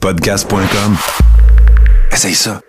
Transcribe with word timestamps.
Podcast.com. 0.00 0.94
Essaye 2.10 2.32
ça. 2.32 2.60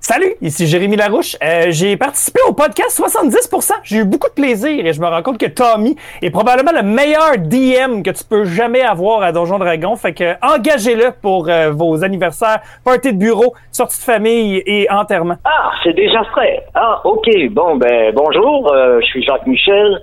Salut, 0.00 0.34
ici 0.40 0.66
Jérémy 0.66 0.96
Larouche. 0.96 1.36
Euh, 1.42 1.66
j'ai 1.70 1.96
participé 1.96 2.38
au 2.48 2.52
podcast 2.52 3.00
70%. 3.00 3.72
J'ai 3.82 3.98
eu 3.98 4.04
beaucoup 4.04 4.28
de 4.28 4.34
plaisir 4.34 4.84
et 4.86 4.92
je 4.92 5.00
me 5.00 5.06
rends 5.06 5.22
compte 5.22 5.38
que 5.38 5.46
Tommy 5.46 5.96
est 6.22 6.30
probablement 6.30 6.72
le 6.72 6.82
meilleur 6.82 7.36
DM 7.38 8.02
que 8.02 8.10
tu 8.10 8.22
peux 8.24 8.44
jamais 8.44 8.82
avoir 8.82 9.22
à 9.22 9.32
Donjon 9.32 9.58
Dragon. 9.58 9.96
Fait 9.96 10.12
que 10.14 10.34
engagez-le 10.42 11.12
pour 11.20 11.48
euh, 11.48 11.70
vos 11.72 12.04
anniversaires, 12.04 12.60
parties 12.84 13.12
de 13.12 13.18
bureau, 13.18 13.54
sorties 13.72 13.98
de 13.98 14.04
famille 14.04 14.62
et 14.66 14.88
enterrements. 14.90 15.36
Ah, 15.44 15.70
c'est 15.82 15.94
déjà 15.94 16.22
frais. 16.32 16.64
Ah, 16.74 17.00
ok. 17.04 17.28
Bon, 17.50 17.76
ben 17.76 18.12
bonjour. 18.14 18.72
euh, 18.72 19.00
je 19.00 19.06
suis 19.06 19.22
Jacques 19.24 19.46
Michel 19.46 20.00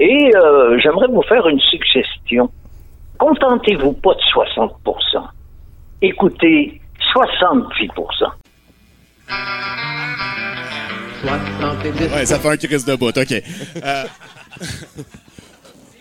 et 0.00 0.30
euh, 0.34 0.78
j'aimerais 0.82 1.06
vous 1.08 1.22
faire 1.22 1.46
une 1.48 1.60
suggestion. 1.60 2.50
Contentez-vous 3.20 3.92
pas 3.92 4.14
de 4.14 4.20
60%. 4.34 4.70
Écoutez 6.02 6.80
70%. 7.14 8.30
Ouais, 11.22 12.24
ça 12.26 12.38
fait 12.38 12.48
un 12.48 12.56
crise 12.56 12.84
de 12.84 12.94
bout, 12.96 13.16
OK. 13.16 13.32
Euh, 13.84 14.04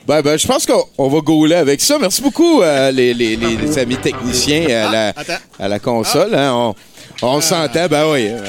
Ben, 0.07 0.23
ben, 0.23 0.39
je 0.39 0.47
pense 0.47 0.65
qu'on 0.65 0.81
on 0.97 1.07
va 1.07 1.19
gauler 1.19 1.53
avec 1.53 1.79
ça. 1.81 1.99
Merci 1.99 2.23
beaucoup, 2.23 2.63
euh, 2.63 2.89
les, 2.89 3.13
les, 3.13 3.35
les- 3.35 3.55
les 3.57 3.77
amis 3.77 3.97
techniciens 3.97 4.63
à 4.87 4.91
la, 4.91 5.07
attends. 5.09 5.33
à 5.59 5.67
la 5.67 5.77
console. 5.77 6.33
hein. 6.33 6.51
On, 6.51 6.75
on 7.21 7.41
s'entend, 7.41 7.85
ben 7.87 8.11
oui. 8.11 8.27
Euh, 8.29 8.39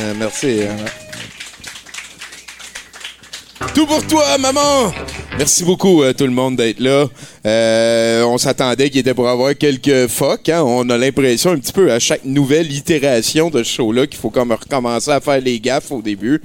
euh, 0.00 0.14
merci. 0.18 0.62
Tout 3.74 3.86
pour 3.86 4.06
toi, 4.06 4.36
maman! 4.38 4.92
Merci 5.38 5.64
beaucoup, 5.64 6.02
euh, 6.02 6.12
tout 6.12 6.24
le 6.24 6.30
monde, 6.30 6.56
d'être 6.56 6.78
là. 6.78 7.08
Euh, 7.46 8.22
on 8.24 8.36
s'attendait 8.36 8.90
qu'il 8.90 9.00
était 9.00 9.14
pour 9.14 9.28
avoir 9.28 9.56
quelques 9.56 10.06
fuck. 10.08 10.50
Hein? 10.50 10.62
On 10.62 10.88
a 10.90 10.98
l'impression 10.98 11.52
un 11.52 11.58
petit 11.58 11.72
peu 11.72 11.90
à 11.90 11.98
chaque 11.98 12.24
nouvelle 12.26 12.70
itération 12.70 13.48
de 13.48 13.62
ce 13.62 13.72
show-là 13.72 14.06
qu'il 14.06 14.20
faut 14.20 14.28
comme 14.28 14.52
recommencer 14.52 15.10
à 15.10 15.20
faire 15.20 15.40
les 15.40 15.58
gaffes 15.58 15.90
au 15.90 16.02
début. 16.02 16.42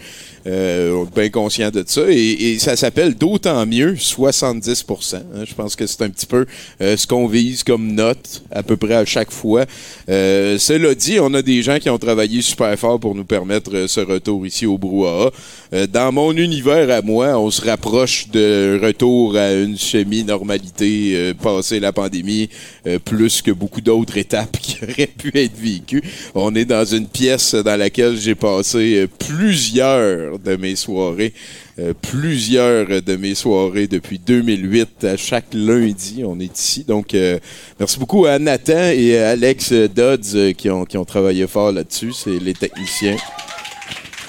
Euh, 0.47 0.93
on 0.93 1.05
est 1.05 1.13
bien 1.13 1.29
conscient 1.29 1.69
de 1.69 1.83
ça. 1.85 2.03
Et, 2.07 2.57
ça 2.59 2.77
s'appelle 2.77 3.13
d'autant 3.15 3.65
mieux 3.65 3.95
70% 3.95 5.15
hein. 5.15 5.21
Je 5.45 5.53
pense 5.53 5.75
que 5.75 5.85
c'est 5.85 6.03
un 6.03 6.09
petit 6.09 6.25
peu 6.25 6.45
ce 6.79 7.05
qu'on 7.05 7.27
vise 7.27 7.63
comme 7.63 7.91
note 7.91 8.43
à 8.51 8.63
peu 8.63 8.77
près 8.77 8.95
à 8.95 9.05
chaque 9.05 9.31
fois. 9.31 9.65
Cela 10.07 10.95
dit, 10.95 11.19
on 11.19 11.33
a 11.33 11.41
des 11.41 11.61
gens 11.61 11.77
qui 11.79 11.89
ont 11.89 11.97
travaillé 11.97 12.41
super 12.41 12.73
fort 12.79 12.99
pour 12.99 13.13
nous 13.13 13.25
permettre 13.25 13.87
ce 13.87 13.99
retour 13.99 14.47
ici 14.47 14.65
au 14.65 14.77
Brouhaha. 14.77 15.31
Euh, 15.73 15.85
dans 15.87 16.11
mon 16.11 16.31
univers 16.31 16.89
à 16.89 17.01
moi, 17.01 17.37
on 17.39 17.51
se 17.51 17.61
rapproche 17.65 18.29
de 18.29 18.79
retour 18.81 19.35
à 19.35 19.53
une 19.53 19.77
semi-normalité 19.77 21.13
euh, 21.15 21.33
passée 21.33 21.79
la 21.79 21.91
pandémie, 21.91 22.49
euh, 22.85 22.99
plus 22.99 23.41
que 23.41 23.51
beaucoup 23.51 23.81
d'autres 23.81 24.17
étapes 24.25 24.57
qui 24.59 24.77
auraient 24.83 25.07
pu 25.07 25.31
être 25.35 25.57
vécues. 25.57 26.01
On 26.35 26.55
est 26.55 26.65
dans 26.65 26.85
une 26.85 27.07
pièce 27.07 27.53
dans 27.55 27.75
laquelle 27.77 28.17
j'ai 28.17 28.35
passé 28.35 28.95
euh, 28.95 29.07
plusieurs 29.27 30.39
de 30.39 30.55
mes 30.55 30.75
soirées. 30.75 31.33
euh, 31.79 31.93
plusieurs 32.01 33.01
de 33.01 33.15
mes 33.17 33.35
soirées 33.35 33.87
depuis 33.87 34.19
2008 34.19 35.03
à 35.03 35.17
chaque 35.17 35.53
lundi. 35.53 36.23
On 36.25 36.39
est 36.39 36.57
ici. 36.57 36.83
Donc, 36.83 37.13
euh, 37.13 37.39
merci 37.79 37.99
beaucoup 37.99 38.25
à 38.25 38.39
Nathan 38.39 38.89
et 38.93 39.17
à 39.17 39.29
Alex 39.29 39.71
Dodds 39.73 40.35
euh, 40.35 40.53
qui, 40.53 40.69
ont, 40.69 40.85
qui 40.85 40.97
ont 40.97 41.05
travaillé 41.05 41.45
fort 41.47 41.71
là-dessus. 41.71 42.13
C'est 42.13 42.39
les 42.39 42.53
techniciens. 42.53 43.17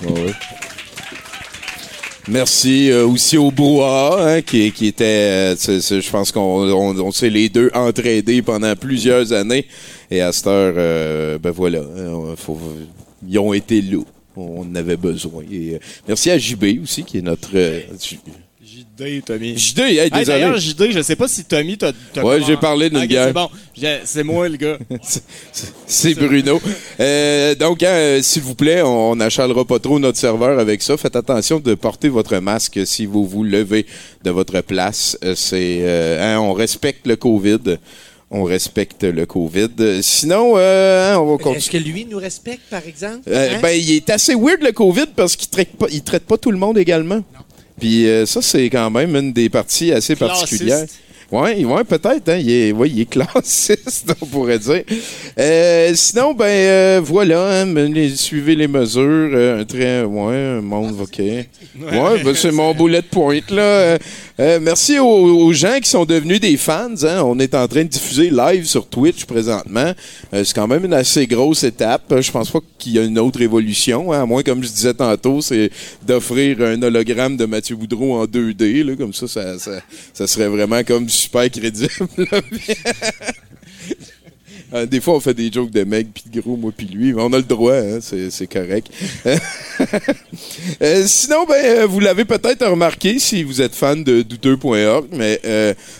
Ouais. 0.04 0.32
Merci 2.28 2.90
euh, 2.90 3.06
aussi 3.06 3.38
au 3.38 3.50
Brouhaha, 3.50 4.34
hein, 4.36 4.42
qui, 4.42 4.70
qui 4.72 4.88
était, 4.88 5.54
euh, 5.54 5.56
je 5.56 6.10
pense 6.10 6.30
qu'on 6.30 6.40
on, 6.70 6.98
on 6.98 7.10
s'est 7.10 7.30
les 7.30 7.48
deux 7.48 7.70
entraînés 7.74 8.42
pendant 8.42 8.74
plusieurs 8.76 9.32
années. 9.32 9.66
Et 10.10 10.20
à 10.20 10.30
cette 10.32 10.46
heure, 10.46 10.74
euh, 10.76 11.38
ben 11.38 11.50
voilà, 11.50 11.80
hein, 11.80 12.34
faut- 12.36 12.58
ils 13.26 13.38
ont 13.38 13.52
été 13.54 13.80
là. 13.80 13.98
On 14.36 14.60
en 14.60 14.74
avait 14.74 14.96
besoin. 14.98 15.42
Et, 15.50 15.74
euh, 15.74 15.78
merci 16.06 16.30
à 16.30 16.38
JB 16.38 16.80
aussi, 16.82 17.02
qui 17.02 17.18
est 17.18 17.22
notre... 17.22 17.48
J- 18.98 19.04
JD, 19.18 19.24
Tommy. 19.24 19.56
JD, 19.56 19.78
hey, 19.80 19.98
Hey, 19.98 20.10
désolé. 20.10 20.24
D'ailleurs, 20.26 20.58
JD, 20.58 20.90
je 20.92 21.02
sais 21.02 21.16
pas 21.16 21.28
si 21.28 21.44
Tommy 21.44 21.76
t'a. 21.78 21.92
t'a 22.12 22.24
Ouais, 22.24 22.40
j'ai 22.46 22.56
parlé 22.56 22.90
d'une 22.90 23.04
guerre. 23.06 23.26
C'est 23.28 23.32
bon, 23.32 23.48
J'ai- 23.74 24.00
c'est 24.04 24.24
moi, 24.24 24.48
le 24.48 24.56
gars. 24.56 24.78
C'est 25.86 26.14
Bruno. 26.14 26.60
Euh, 27.00 27.54
donc, 27.54 27.82
hein, 27.82 28.18
s'il 28.22 28.42
vous 28.42 28.54
plaît, 28.54 28.82
on 28.82 29.16
n'achalera 29.16 29.64
pas 29.64 29.78
trop 29.78 29.98
notre 29.98 30.18
serveur 30.18 30.58
avec 30.58 30.82
ça. 30.82 30.96
Faites 30.96 31.16
attention 31.16 31.60
de 31.60 31.74
porter 31.74 32.08
votre 32.08 32.36
masque 32.38 32.80
si 32.86 33.06
vous 33.06 33.26
vous 33.26 33.44
levez 33.44 33.86
de 34.24 34.30
votre 34.30 34.60
place. 34.60 35.16
Euh, 35.24 35.34
C'est, 35.36 35.78
euh, 35.82 36.36
hein, 36.36 36.40
on 36.40 36.52
respecte 36.52 37.06
le 37.06 37.16
COVID. 37.16 37.78
On 38.30 38.44
respecte 38.44 39.04
le 39.04 39.24
COVID. 39.24 40.02
Sinon, 40.02 40.54
euh, 40.56 41.14
hein, 41.14 41.18
on 41.18 41.24
va 41.26 41.34
Est-ce 41.36 41.42
continuer. 41.70 41.82
que 41.84 41.88
lui 41.90 42.04
nous 42.04 42.18
respecte, 42.18 42.60
par 42.68 42.86
exemple? 42.86 43.20
Euh, 43.28 43.54
Hein? 43.54 43.58
ben, 43.62 43.70
il 43.70 43.90
est 43.90 44.10
assez 44.10 44.34
weird 44.34 44.62
le 44.62 44.72
COVID 44.72 45.06
parce 45.16 45.34
qu'il 45.34 45.48
traite 45.48 45.70
pas, 45.78 45.86
il 45.90 46.02
traite 46.02 46.24
pas 46.24 46.36
tout 46.36 46.50
le 46.50 46.58
monde 46.58 46.76
également. 46.76 47.22
Puis 47.78 48.06
euh, 48.06 48.26
ça, 48.26 48.42
c'est 48.42 48.68
quand 48.70 48.90
même 48.90 49.14
une 49.16 49.32
des 49.32 49.48
parties 49.48 49.92
assez 49.92 50.16
particulières. 50.16 50.78
Classiste. 50.78 51.02
Ouais, 51.30 51.84
peut-être. 51.84 52.28
Hein, 52.30 52.38
il, 52.38 52.50
est, 52.50 52.72
ouais, 52.72 52.88
il 52.88 53.00
est 53.02 53.04
classiste, 53.10 54.14
on 54.20 54.26
pourrait 54.26 54.58
dire. 54.58 54.82
Euh, 55.38 55.92
sinon, 55.94 56.32
ben 56.32 56.46
euh, 56.46 57.00
voilà, 57.04 57.62
hein, 57.62 57.74
suivez 58.16 58.54
les 58.54 58.68
mesures. 58.68 59.02
euh, 59.02 59.60
un 59.60 59.64
très, 59.64 60.04
ouais, 60.04 60.36
un 60.36 60.60
monde, 60.62 60.96
ok. 61.00 61.18
Ouais, 61.78 62.22
ben, 62.24 62.34
c'est 62.34 62.50
mon 62.50 62.74
bullet 62.74 63.02
point 63.02 63.40
là. 63.50 63.98
Euh, 64.40 64.60
merci 64.62 65.00
aux, 65.00 65.52
gens 65.52 65.80
qui 65.82 65.90
sont 65.90 66.04
devenus 66.04 66.40
des 66.40 66.56
fans. 66.56 66.94
Hein. 67.02 67.22
On 67.24 67.38
est 67.40 67.54
en 67.54 67.66
train 67.66 67.82
de 67.82 67.88
diffuser 67.88 68.30
live 68.30 68.66
sur 68.66 68.86
Twitch 68.86 69.24
présentement. 69.24 69.92
Euh, 70.32 70.44
c'est 70.44 70.54
quand 70.54 70.68
même 70.68 70.84
une 70.84 70.94
assez 70.94 71.26
grosse 71.26 71.64
étape. 71.64 72.14
Je 72.20 72.30
pense 72.30 72.50
pas 72.50 72.60
qu'il 72.78 72.92
y 72.92 72.98
a 73.00 73.02
une 73.02 73.18
autre 73.18 73.40
évolution. 73.40 74.12
hein, 74.12 74.22
à 74.22 74.26
moins, 74.26 74.44
comme 74.44 74.62
je 74.62 74.68
disais 74.68 74.94
tantôt, 74.94 75.40
c'est 75.40 75.70
d'offrir 76.06 76.60
un 76.60 76.80
hologramme 76.82 77.36
de 77.36 77.46
Mathieu 77.46 77.74
Boudreau 77.74 78.16
en 78.16 78.26
2D. 78.26 78.84
Là, 78.84 78.94
comme 78.94 79.12
ça, 79.12 79.26
ça, 79.26 79.58
ça, 79.58 79.80
ça 80.12 80.26
serait 80.28 80.48
vraiment 80.48 80.84
comme 80.84 81.08
super 81.08 81.50
crédible. 81.50 81.90
Euh, 84.74 84.84
des 84.86 85.00
fois, 85.00 85.14
on 85.16 85.20
fait 85.20 85.34
des 85.34 85.50
jokes 85.50 85.70
de 85.70 85.84
mec 85.84 86.08
puis 86.12 86.24
de 86.30 86.40
gros, 86.40 86.56
moi 86.56 86.72
puis 86.76 86.86
lui, 86.86 87.12
mais 87.14 87.22
on 87.22 87.32
a 87.32 87.38
le 87.38 87.42
droit, 87.42 87.74
hein, 87.74 87.98
c'est, 88.00 88.46
correct. 88.46 88.88
Euh, 90.82 91.04
sinon, 91.06 91.44
ben, 91.48 91.64
euh, 91.64 91.86
vous 91.86 92.00
l'avez 92.00 92.24
peut-être 92.24 92.66
remarqué 92.66 93.18
si 93.18 93.42
vous 93.42 93.60
êtes 93.62 93.74
fan 93.74 94.02
de 94.04 94.22
douteux.org, 94.22 95.06
mais 95.12 95.40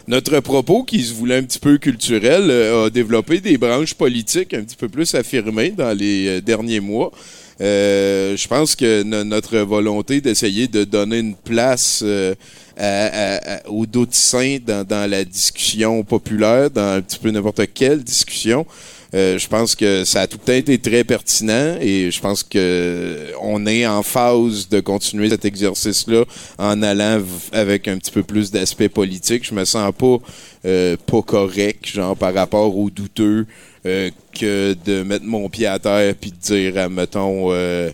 notre 0.06 0.40
propos, 0.40 0.82
qui 0.82 1.02
se 1.02 1.14
voulait 1.14 1.36
un 1.36 1.42
petit 1.42 1.58
peu 1.58 1.78
culturel, 1.78 2.50
a 2.50 2.90
développé 2.90 3.40
des 3.40 3.56
branches 3.56 3.94
politiques 3.94 4.54
un 4.54 4.62
petit 4.62 4.76
peu 4.76 4.88
plus 4.88 5.14
affirmées 5.14 5.70
dans 5.70 5.96
les 5.96 6.40
derniers 6.40 6.80
mois. 6.80 7.12
Je 7.60 8.46
pense 8.48 8.76
que 8.76 9.02
no- 9.02 9.24
notre 9.24 9.58
volonté 9.58 10.20
d'essayer 10.20 10.68
de 10.68 10.84
donner 10.84 11.18
une 11.18 11.34
place 11.36 12.04
euh, 12.78 13.38
à- 13.44 13.68
aux 13.68 13.86
doutes 13.86 14.14
saints 14.14 14.58
dans, 14.64 15.10
la 15.10 15.24
discussion 15.24 16.02
populaire, 16.04 16.70
dans 16.70 16.96
un 16.96 17.00
petit 17.00 17.18
peu 17.18 17.30
n'importe 17.30 17.62
quelle 17.74 18.02
discussion, 18.02 18.66
euh, 19.14 19.38
je 19.38 19.48
pense 19.48 19.74
que 19.74 20.04
ça 20.04 20.22
a 20.22 20.26
tout 20.26 20.36
le 20.40 20.44
temps 20.44 20.52
été 20.52 20.78
très 20.78 21.02
pertinent 21.02 21.76
et 21.80 22.10
je 22.10 22.20
pense 22.20 22.42
que 22.42 23.28
on 23.40 23.66
est 23.66 23.86
en 23.86 24.02
phase 24.02 24.68
de 24.68 24.80
continuer 24.80 25.30
cet 25.30 25.46
exercice-là 25.46 26.24
en 26.58 26.82
allant 26.82 27.22
avec 27.52 27.88
un 27.88 27.96
petit 27.96 28.10
peu 28.10 28.22
plus 28.22 28.50
d'aspect 28.50 28.90
politique. 28.90 29.46
Je 29.46 29.54
me 29.54 29.64
sens 29.64 29.92
pas 29.96 30.18
euh, 30.66 30.96
pas 31.06 31.22
correct, 31.22 31.86
genre 31.86 32.16
par 32.16 32.34
rapport 32.34 32.76
aux 32.76 32.90
douteux, 32.90 33.46
euh, 33.86 34.10
que 34.38 34.76
de 34.84 35.02
mettre 35.02 35.24
mon 35.24 35.48
pied 35.48 35.66
à 35.66 35.78
terre 35.78 36.14
puis 36.20 36.30
de 36.32 36.36
dire, 36.36 36.90
mettons, 36.90 37.52
euh, 37.52 37.90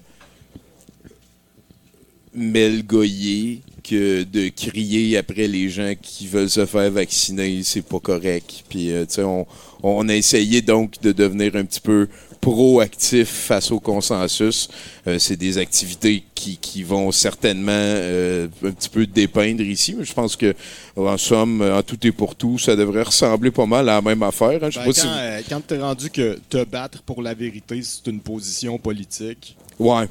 Mel 2.34 2.84
Goyer, 2.84 3.60
que 3.84 4.22
de 4.24 4.48
crier 4.48 5.16
après 5.18 5.46
les 5.46 5.68
gens 5.68 5.92
qui 6.00 6.26
veulent 6.26 6.50
se 6.50 6.64
faire 6.66 6.90
vacciner, 6.90 7.62
c'est 7.62 7.82
pas 7.86 8.00
correct. 8.00 8.64
Puis, 8.68 8.90
euh, 8.90 9.04
tu 9.06 9.14
sais, 9.16 9.22
on, 9.22 9.46
on 9.82 10.08
a 10.08 10.14
essayé 10.14 10.62
donc 10.62 11.00
de 11.02 11.12
devenir 11.12 11.54
un 11.56 11.64
petit 11.64 11.80
peu 11.80 12.08
proactif 12.40 13.28
face 13.28 13.70
au 13.70 13.80
consensus. 13.80 14.68
Euh, 15.06 15.18
c'est 15.18 15.36
des 15.36 15.56
activités 15.58 16.24
qui, 16.34 16.56
qui 16.58 16.82
vont 16.82 17.10
certainement 17.10 17.72
euh, 17.72 18.48
un 18.64 18.70
petit 18.70 18.88
peu 18.90 19.06
dépeindre 19.06 19.62
ici, 19.62 19.94
mais 19.96 20.04
je 20.04 20.12
pense 20.12 20.36
que 20.36 20.54
en 20.96 21.16
somme, 21.16 21.62
en 21.62 21.82
tout 21.82 21.98
et 22.06 22.12
pour 22.12 22.34
tout, 22.36 22.58
ça 22.58 22.76
devrait 22.76 23.02
ressembler 23.02 23.50
pas 23.50 23.66
mal 23.66 23.88
à 23.88 23.94
la 23.96 24.02
même 24.02 24.22
affaire. 24.22 24.62
hein. 24.62 24.70
Je 24.70 24.78
sais 24.78 24.84
Ben, 24.84 24.92
pas 24.92 25.00
quand 25.02 25.08
euh, 25.08 25.40
quand 25.48 25.66
t'es 25.66 25.78
rendu 25.78 26.10
que 26.10 26.38
te 26.50 26.64
battre 26.64 27.02
pour 27.02 27.22
la 27.22 27.32
vérité, 27.34 27.80
c'est 27.82 28.10
une 28.10 28.20
position 28.20 28.78
politique. 28.78 29.56
Ouais. 29.78 30.04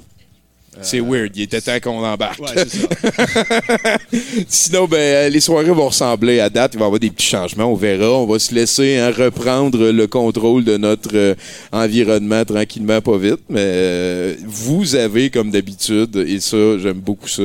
C'est 0.82 1.00
weird. 1.00 1.32
Il 1.36 1.44
était 1.44 1.62
temps 1.62 1.80
qu'on 1.82 2.04
embarque. 2.04 2.40
Ouais, 2.40 2.66
ça. 2.66 3.98
Sinon, 4.48 4.86
ben, 4.88 4.98
euh, 4.98 5.30
les 5.30 5.40
soirées 5.40 5.72
vont 5.72 5.88
ressembler 5.88 6.40
à 6.40 6.50
date. 6.50 6.72
Il 6.74 6.80
va 6.80 6.86
y 6.86 6.88
avoir 6.88 7.00
des 7.00 7.10
petits 7.10 7.28
changements. 7.28 7.66
On 7.66 7.76
verra. 7.76 8.10
On 8.10 8.26
va 8.26 8.40
se 8.40 8.54
laisser 8.54 8.98
hein, 8.98 9.12
reprendre 9.16 9.92
le 9.92 10.08
contrôle 10.08 10.64
de 10.64 10.78
notre 10.78 11.16
euh, 11.16 11.36
environnement 11.72 12.44
tranquillement, 12.46 13.02
pas 13.02 13.18
vite. 13.18 13.42
Mais 13.50 13.60
euh, 13.62 14.36
vous 14.46 14.96
avez, 14.96 15.30
comme 15.30 15.52
d'habitude, 15.52 16.16
et 16.16 16.40
ça, 16.40 16.78
j'aime 16.80 17.00
beaucoup 17.00 17.28
ça, 17.28 17.44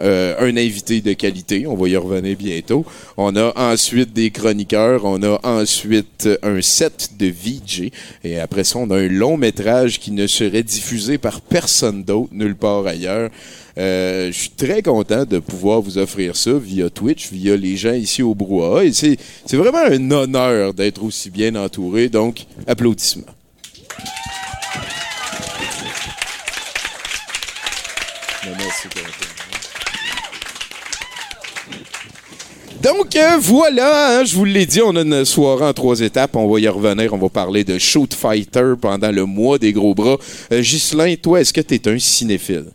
euh, 0.00 0.34
un 0.38 0.56
invité 0.56 1.00
de 1.00 1.12
qualité. 1.12 1.66
On 1.66 1.74
va 1.74 1.88
y 1.88 1.96
revenir 1.96 2.36
bientôt. 2.36 2.84
On 3.16 3.34
a 3.36 3.52
ensuite 3.56 4.12
des 4.12 4.30
chroniqueurs. 4.30 5.04
On 5.04 5.22
a 5.22 5.40
ensuite 5.42 6.28
un 6.42 6.60
set 6.62 7.10
de 7.18 7.26
VJ. 7.26 7.90
Et 8.24 8.38
après 8.38 8.64
ça, 8.64 8.78
on 8.78 8.90
a 8.90 8.98
un 8.98 9.08
long 9.08 9.36
métrage 9.36 9.98
qui 10.00 10.10
ne 10.10 10.26
serait 10.26 10.62
diffusé 10.62 11.18
par 11.18 11.40
personne 11.40 12.02
d'autre 12.02 12.30
nulle 12.32 12.56
part 12.56 12.86
ailleurs. 12.86 13.30
Euh, 13.76 14.28
je 14.28 14.38
suis 14.38 14.50
très 14.50 14.82
content 14.82 15.24
de 15.24 15.38
pouvoir 15.38 15.80
vous 15.80 15.98
offrir 15.98 16.36
ça 16.36 16.52
via 16.52 16.88
Twitch, 16.90 17.30
via 17.32 17.56
les 17.56 17.76
gens 17.76 17.94
ici 17.94 18.22
au 18.22 18.34
Brouhaha. 18.34 18.84
Et 18.84 18.92
c'est 18.92 19.18
vraiment 19.52 19.84
un 19.84 20.10
honneur 20.10 20.74
d'être 20.74 21.02
aussi 21.02 21.30
bien 21.30 21.54
entouré. 21.56 22.08
Donc, 22.08 22.46
applaudissements. 22.66 23.24
Donc 32.84 33.16
euh, 33.16 33.38
voilà, 33.40 34.18
hein, 34.18 34.24
je 34.24 34.34
vous 34.34 34.44
l'ai 34.44 34.66
dit, 34.66 34.82
on 34.82 34.94
a 34.94 35.00
une 35.00 35.24
soirée 35.24 35.64
en 35.64 35.72
trois 35.72 36.00
étapes. 36.00 36.36
On 36.36 36.46
va 36.46 36.60
y 36.60 36.68
revenir. 36.68 37.14
On 37.14 37.16
va 37.16 37.30
parler 37.30 37.64
de 37.64 37.78
Shoot 37.78 38.12
Fighter 38.12 38.74
pendant 38.78 39.10
le 39.10 39.24
mois 39.24 39.58
des 39.58 39.72
gros 39.72 39.94
bras. 39.94 40.18
Euh, 40.52 40.60
Ghislain, 40.60 41.14
toi, 41.14 41.40
est-ce 41.40 41.54
que 41.54 41.62
tu 41.62 41.80
un 41.88 41.98
cinéphile? 41.98 42.66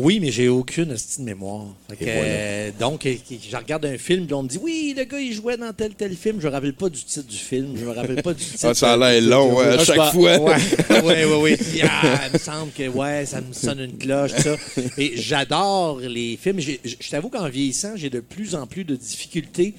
Oui, 0.00 0.20
mais 0.20 0.30
j'ai 0.30 0.46
aucune 0.48 0.92
hostie 0.92 1.18
de 1.18 1.24
mémoire. 1.24 1.66
Fait 1.90 1.96
que, 1.96 2.04
Et 2.04 2.12
voilà. 2.12 2.22
euh, 2.28 2.70
donc, 2.78 3.04
je 3.04 3.56
regarde 3.56 3.84
un 3.84 3.98
film, 3.98 4.26
puis 4.26 4.34
on 4.34 4.44
me 4.44 4.48
dit 4.48 4.58
Oui, 4.62 4.94
le 4.96 5.02
gars, 5.02 5.18
il 5.18 5.32
jouait 5.32 5.56
dans 5.56 5.72
tel, 5.72 5.92
tel 5.94 6.14
film. 6.14 6.40
Je 6.40 6.46
me 6.46 6.52
rappelle 6.52 6.72
pas 6.74 6.88
du 6.88 7.02
titre 7.02 7.26
du 7.26 7.36
film. 7.36 7.74
Je 7.76 7.84
me 7.84 7.90
rappelle 7.90 8.22
pas 8.22 8.32
du 8.32 8.44
titre. 8.44 8.66
Ah, 8.68 8.74
ça 8.74 8.92
a 8.92 8.96
l'air 8.96 9.20
long, 9.22 9.56
ouais, 9.56 9.64
à 9.66 9.76
Ah, 9.80 9.84
chaque 9.84 9.96
vois- 9.96 10.12
fois. 10.12 10.38
Ouais. 10.38 11.56
Puis, 11.56 11.80
ah, 11.82 12.20
il 12.28 12.32
me 12.34 12.38
semble 12.38 12.70
que, 12.72 12.88
ouais, 12.88 13.26
ça 13.26 13.40
me 13.40 13.52
sonne 13.52 13.80
une 13.80 13.98
cloche, 13.98 14.30
ça. 14.32 14.54
Et 14.98 15.16
j'adore 15.16 15.98
les 16.00 16.36
films. 16.40 16.60
Je 16.60 17.08
t'avoue 17.10 17.28
qu'en 17.28 17.48
vieillissant, 17.48 17.92
j'ai 17.96 18.08
de 18.10 18.20
plus 18.20 18.54
en 18.54 18.66
plus 18.68 18.84
de 18.84 18.94
difficultés 18.94 19.74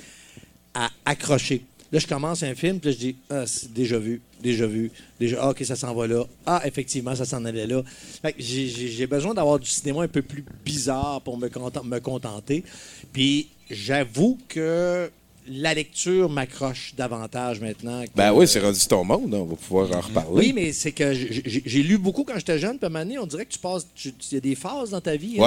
à 0.74 0.90
accrocher. 1.06 1.62
Là, 1.92 1.98
je 2.00 2.06
commence 2.06 2.44
un 2.44 2.54
film, 2.54 2.80
puis 2.80 2.90
là, 2.92 2.96
je 2.96 3.00
dis, 3.00 3.16
ah, 3.32 3.48
c'est 3.48 3.74
déjà 3.74 3.98
vu, 3.98 4.22
déjà 4.44 4.68
vu, 4.68 4.92
déjà, 5.20 5.38
ah, 5.42 5.50
OK, 5.50 5.64
ça 5.66 5.76
s'en 5.76 5.94
va 5.96 6.06
là. 6.06 6.24
Ah, 6.46 6.62
effectivement, 6.66 7.16
ça 7.16 7.26
s'en 7.26 7.44
allait 7.46 7.66
là. 7.66 7.82
Fait 8.22 8.34
que 8.34 8.42
j'ai- 8.42 9.08
besoin 9.08 9.34
d'avoir 9.34 9.58
du 9.60 9.68
cinéma 9.70 10.04
un 10.04 10.08
peu 10.08 10.22
plus 10.22 10.44
bizarre 10.64 11.22
pour 11.22 11.38
me, 11.38 11.48
me 11.50 12.00
contenter. 12.00 12.64
Puis, 13.12 13.48
j'avoue 13.72 14.38
que 14.48 15.10
la 15.52 15.74
lecture 15.74 16.30
m'accroche 16.30 16.94
davantage 16.96 17.60
maintenant. 17.60 18.04
que- 18.04 18.10
Ben 18.16 18.32
oui, 18.34 18.48
c'est 18.48 18.60
rendu 18.60 18.80
ton 18.88 19.04
monde, 19.04 19.34
hein, 19.34 19.40
on 19.40 19.46
va 19.46 19.56
pouvoir 19.56 19.92
en 19.98 20.02
reparler. 20.02 20.30
Oui, 20.48 20.54
mais 20.54 20.72
c'est 20.74 20.92
que 20.92 21.12
j'ai- 21.12 21.82
lu 21.82 21.98
beaucoup 21.98 22.24
quand 22.24 22.36
j'étais 22.38 22.60
jeune, 22.60 22.78
puis 22.78 22.86
à 22.86 22.88
un 22.88 22.90
moment 22.92 23.04
donné, 23.04 23.18
on 23.18 23.26
dirait 23.26 23.46
que 23.48 23.54
tu 23.54 23.58
passes. 23.60 23.88
Il 24.06 24.14
y 24.34 24.38
a 24.38 24.40
des 24.42 24.54
phases 24.54 24.92
dans 24.92 25.02
ta 25.02 25.16
vie. 25.16 25.38
hein. 25.40 25.42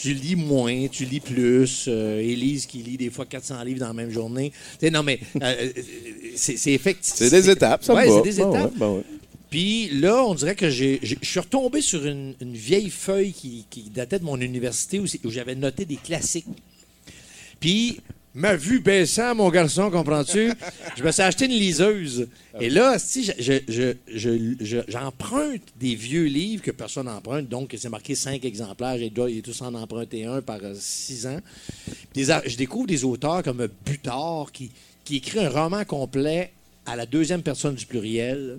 Tu 0.00 0.14
lis 0.14 0.36
moins, 0.36 0.86
tu 0.88 1.04
lis 1.04 1.20
plus. 1.20 1.84
Euh, 1.88 2.20
Élise 2.20 2.64
qui 2.64 2.78
lit 2.78 2.96
des 2.96 3.10
fois 3.10 3.26
400 3.26 3.62
livres 3.64 3.80
dans 3.80 3.88
la 3.88 3.92
même 3.92 4.10
journée. 4.10 4.50
Non, 4.90 5.02
mais 5.02 5.20
euh, 5.36 5.40
euh, 5.42 5.82
c'est 6.36 6.72
effectif. 6.72 7.12
C'est 7.16 7.30
des 7.30 7.50
étapes, 7.50 7.84
ça 7.84 7.94
Ouais, 7.94 8.08
c'est 8.08 8.22
des 8.22 8.42
Ben 8.42 8.48
étapes. 8.50 8.72
ouais, 8.72 8.78
ben 8.78 8.88
ouais. 8.88 9.02
Puis 9.50 9.88
là, 9.90 10.24
on 10.24 10.34
dirait 10.34 10.54
que 10.54 10.70
je 10.70 10.96
suis 11.22 11.40
retombé 11.40 11.80
sur 11.82 12.06
une, 12.06 12.34
une 12.40 12.54
vieille 12.54 12.88
feuille 12.88 13.32
qui, 13.32 13.66
qui 13.68 13.90
datait 13.90 14.20
de 14.20 14.24
mon 14.24 14.40
université 14.40 15.00
où 15.00 15.30
j'avais 15.30 15.56
noté 15.56 15.84
des 15.84 15.96
classiques. 15.96 16.46
Puis, 17.58 18.00
ma 18.34 18.54
vue 18.56 18.80
baissant, 18.80 19.34
mon 19.34 19.50
garçon, 19.50 19.90
comprends-tu? 19.90 20.52
Je 20.96 21.02
me 21.02 21.10
suis 21.10 21.22
acheté 21.22 21.46
une 21.46 21.52
liseuse. 21.52 22.28
Et 22.60 22.70
là, 22.70 22.98
si 22.98 23.24
je- 23.24 23.32
je- 23.68 23.94
je- 24.08 24.82
j'emprunte 24.88 25.62
des 25.78 25.94
vieux 25.94 26.24
livres 26.26 26.62
que 26.62 26.70
personne 26.70 27.06
n'emprunte, 27.06 27.48
donc 27.48 27.74
c'est 27.78 27.88
marqué 27.88 28.14
cinq 28.14 28.44
exemplaires, 28.44 28.98
dois- 29.10 29.30
il 29.30 29.42
tous 29.42 29.60
en 29.62 29.74
emprunter 29.74 30.24
un 30.26 30.42
par 30.42 30.60
six 30.74 31.26
ans. 31.26 31.40
Je 32.14 32.56
découvre 32.56 32.86
des 32.86 33.04
auteurs 33.04 33.42
comme 33.42 33.66
Butard 33.84 34.52
qui 35.04 35.16
écrit 35.16 35.40
un 35.40 35.48
roman 35.48 35.84
complet 35.84 36.52
à 36.86 36.96
la 36.96 37.06
deuxième 37.06 37.42
personne 37.42 37.74
du 37.74 37.86
pluriel. 37.86 38.58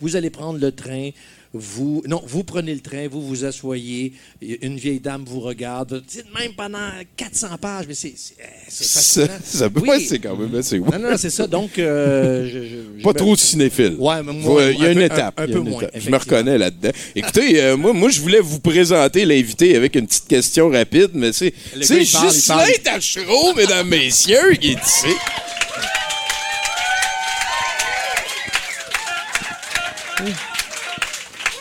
Vous 0.00 0.16
allez 0.16 0.30
prendre 0.30 0.58
le 0.58 0.72
train. 0.72 1.10
Vous, 1.54 2.02
non, 2.06 2.22
vous 2.26 2.44
prenez 2.44 2.74
le 2.74 2.80
train, 2.80 3.08
vous 3.08 3.20
vous 3.20 3.44
asseyez, 3.44 4.14
une 4.62 4.76
vieille 4.78 5.00
dame 5.00 5.24
vous 5.26 5.40
regarde. 5.40 6.02
Même 6.38 6.52
pendant 6.56 6.78
400 7.16 7.58
pages, 7.60 7.84
mais 7.86 7.94
c'est 7.94 8.14
c'est- 8.16 8.34
c'est 8.68 9.26
Ça, 9.26 9.38
ça 9.44 9.68
peut 9.70 9.82
Oui. 9.86 10.06
c'est 10.08 10.18
quand 10.18 10.34
même 10.34 10.54
assez. 10.54 10.78
Non, 10.78 10.98
non, 10.98 11.16
c'est 11.18 11.28
ça. 11.28 11.46
Donc, 11.46 11.78
euh, 11.78 12.48
je- 12.50 12.62
je- 12.64 12.98
je 12.98 13.02
Pas 13.02 13.10
me- 13.12 13.18
trop 13.18 13.36
cinéphile. 13.36 13.96
Ouais, 13.98 14.22
mais 14.22 14.32
moi, 14.32 14.62
Il 14.64 14.78
y 14.80 14.84
a 14.86 14.88
un 14.88 14.92
une 14.92 14.98
peu- 14.98 15.04
étape. 15.04 15.38
un- 15.40 15.46
peu 15.46 15.52
une 15.58 15.68
moins, 15.68 15.82
étape. 15.82 16.00
Je 16.00 16.10
me 16.10 16.16
reconnais 16.16 16.56
là-dedans. 16.56 16.90
Écoutez, 17.14 17.60
euh, 17.62 17.76
moi, 17.76 17.92
moi, 17.92 18.08
je 18.08 18.20
voulais 18.22 18.40
vous 18.40 18.60
présenter 18.60 19.26
l'invité 19.26 19.76
avec 19.76 19.94
une 19.94 20.06
petite 20.06 20.28
question 20.28 20.70
rapide, 20.70 21.10
mais 21.12 21.32
c'est 21.34 21.52
Ghislain. 21.76 22.64
Tachereau, 22.82 23.52
mesdames, 23.54 23.88
messieurs, 23.88 24.54
qui 24.58 24.70
est 24.70 24.86
ici. 24.86 25.14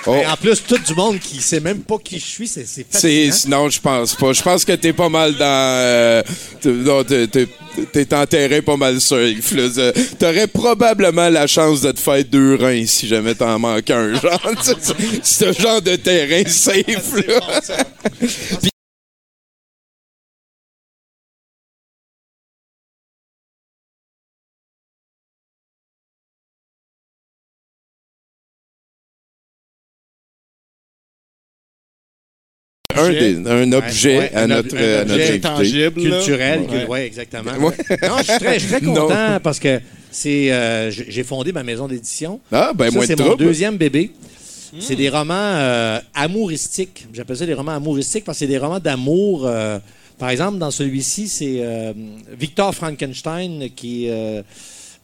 Oh, 0.07 0.15
Et 0.15 0.25
en 0.25 0.35
plus, 0.35 0.63
tout 0.67 0.79
du 0.79 0.95
monde 0.95 1.19
qui 1.19 1.39
sait 1.41 1.59
même 1.59 1.81
pas 1.81 1.97
qui 2.03 2.17
je 2.19 2.25
suis, 2.25 2.47
c'est 2.47 2.65
fascinant. 2.89 3.63
non, 3.65 3.69
je 3.69 3.79
pense 3.79 4.15
pas. 4.15 4.33
Je 4.33 4.41
pense 4.41 4.65
que 4.65 4.71
t'es 4.73 4.93
pas 4.93 5.09
mal 5.09 5.35
dans. 5.37 5.45
euh, 5.45 6.23
t'es- 6.59 6.69
non, 6.69 7.03
t'es- 7.03 7.27
t'es 7.27 7.47
t'es 7.91 8.13
en 8.15 8.25
terrain 8.25 8.61
pas 8.61 8.77
mal. 8.77 8.97
Euh, 9.11 9.91
T'aurais 10.19 10.47
probablement 10.47 11.29
la 11.29 11.45
chance 11.47 11.81
de 11.81 11.91
te 11.91 11.99
faire 11.99 12.23
deux 12.25 12.55
reins 12.55 12.85
si 12.87 13.07
jamais 13.07 13.35
t'en 13.35 13.59
manques 13.59 13.89
un. 13.91 14.13
Genre, 14.19 14.41
ce 15.23 15.53
genre 15.53 15.81
de 15.81 15.95
terrain 15.97 16.43
safe. 16.49 17.13
là. 17.27 18.69
Un, 32.99 33.09
des- 33.09 33.49
un 33.49 33.71
objet 33.73 34.17
Ouais, 34.17 34.31
à 34.33 34.43
un 34.43 34.47
notre, 34.47 34.75
à. 34.77 35.39
Tangible. 35.39 36.01
culturel. 36.01 36.61
Ouais. 36.69 36.85
Oui, 36.89 36.99
exactement. 36.99 37.51
Ouais. 37.51 37.75
Non, 38.07 38.17
je 38.19 38.23
suis 38.23 38.39
très, 38.39 38.53
je 38.55 38.59
suis 38.59 38.67
très 38.69 38.81
Non. 38.85 38.93
content 39.07 39.39
parce 39.43 39.59
que 39.59 39.79
c'est 40.11 40.51
euh, 40.51 40.91
j'ai 40.91 41.23
fondé 41.23 41.51
ma 41.51 41.63
maison 41.63 41.87
d'édition. 41.87 42.39
Ah, 42.51 42.71
ben, 42.75 42.89
de 42.91 42.99
c'est 43.05 43.17
mon 43.19 43.25
trouble. 43.27 43.43
deuxième 43.45 43.77
bébé. 43.77 44.11
C'est 44.79 44.95
des 44.95 45.09
romans 45.09 45.33
euh, 45.35 45.99
amouristiques. 46.13 47.05
J'appelle 47.13 47.35
ça 47.37 47.45
des 47.45 47.53
romans 47.53 47.73
amouristiques 47.73 48.23
parce 48.23 48.37
que 48.37 48.45
c'est 48.45 48.47
des 48.51 48.57
romans 48.57 48.79
d'amour. 48.79 49.45
euh, 49.45 49.79
par 50.17 50.29
exemple, 50.29 50.59
dans 50.59 50.71
celui-ci, 50.71 51.27
c'est 51.27 51.55
euh, 51.59 51.93
Victor 52.39 52.73
Frankenstein 52.73 53.69
qui. 53.75 54.07
euh, 54.09 54.41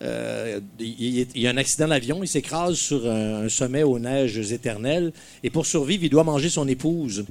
euh, 0.03 0.59
il, 0.79 0.95
il- 1.17 1.27
il 1.35 1.41
y 1.41 1.47
a 1.47 1.49
un 1.49 1.57
accident 1.57 1.87
d'avion, 1.87 2.19
il 2.21 2.27
s'écrase 2.27 2.75
sur 2.75 3.09
un, 3.09 3.45
un 3.45 3.49
sommet 3.49 3.81
aux 3.83 3.97
neiges 3.97 4.51
éternelles 4.51 5.11
et 5.43 5.49
pour 5.49 5.65
survivre, 5.65 6.03
il 6.03 6.09
doit 6.11 6.23
manger 6.23 6.49
son 6.49 6.67
épouse. 6.67 7.25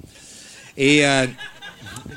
Et 0.78 1.04
euh, 1.06 1.26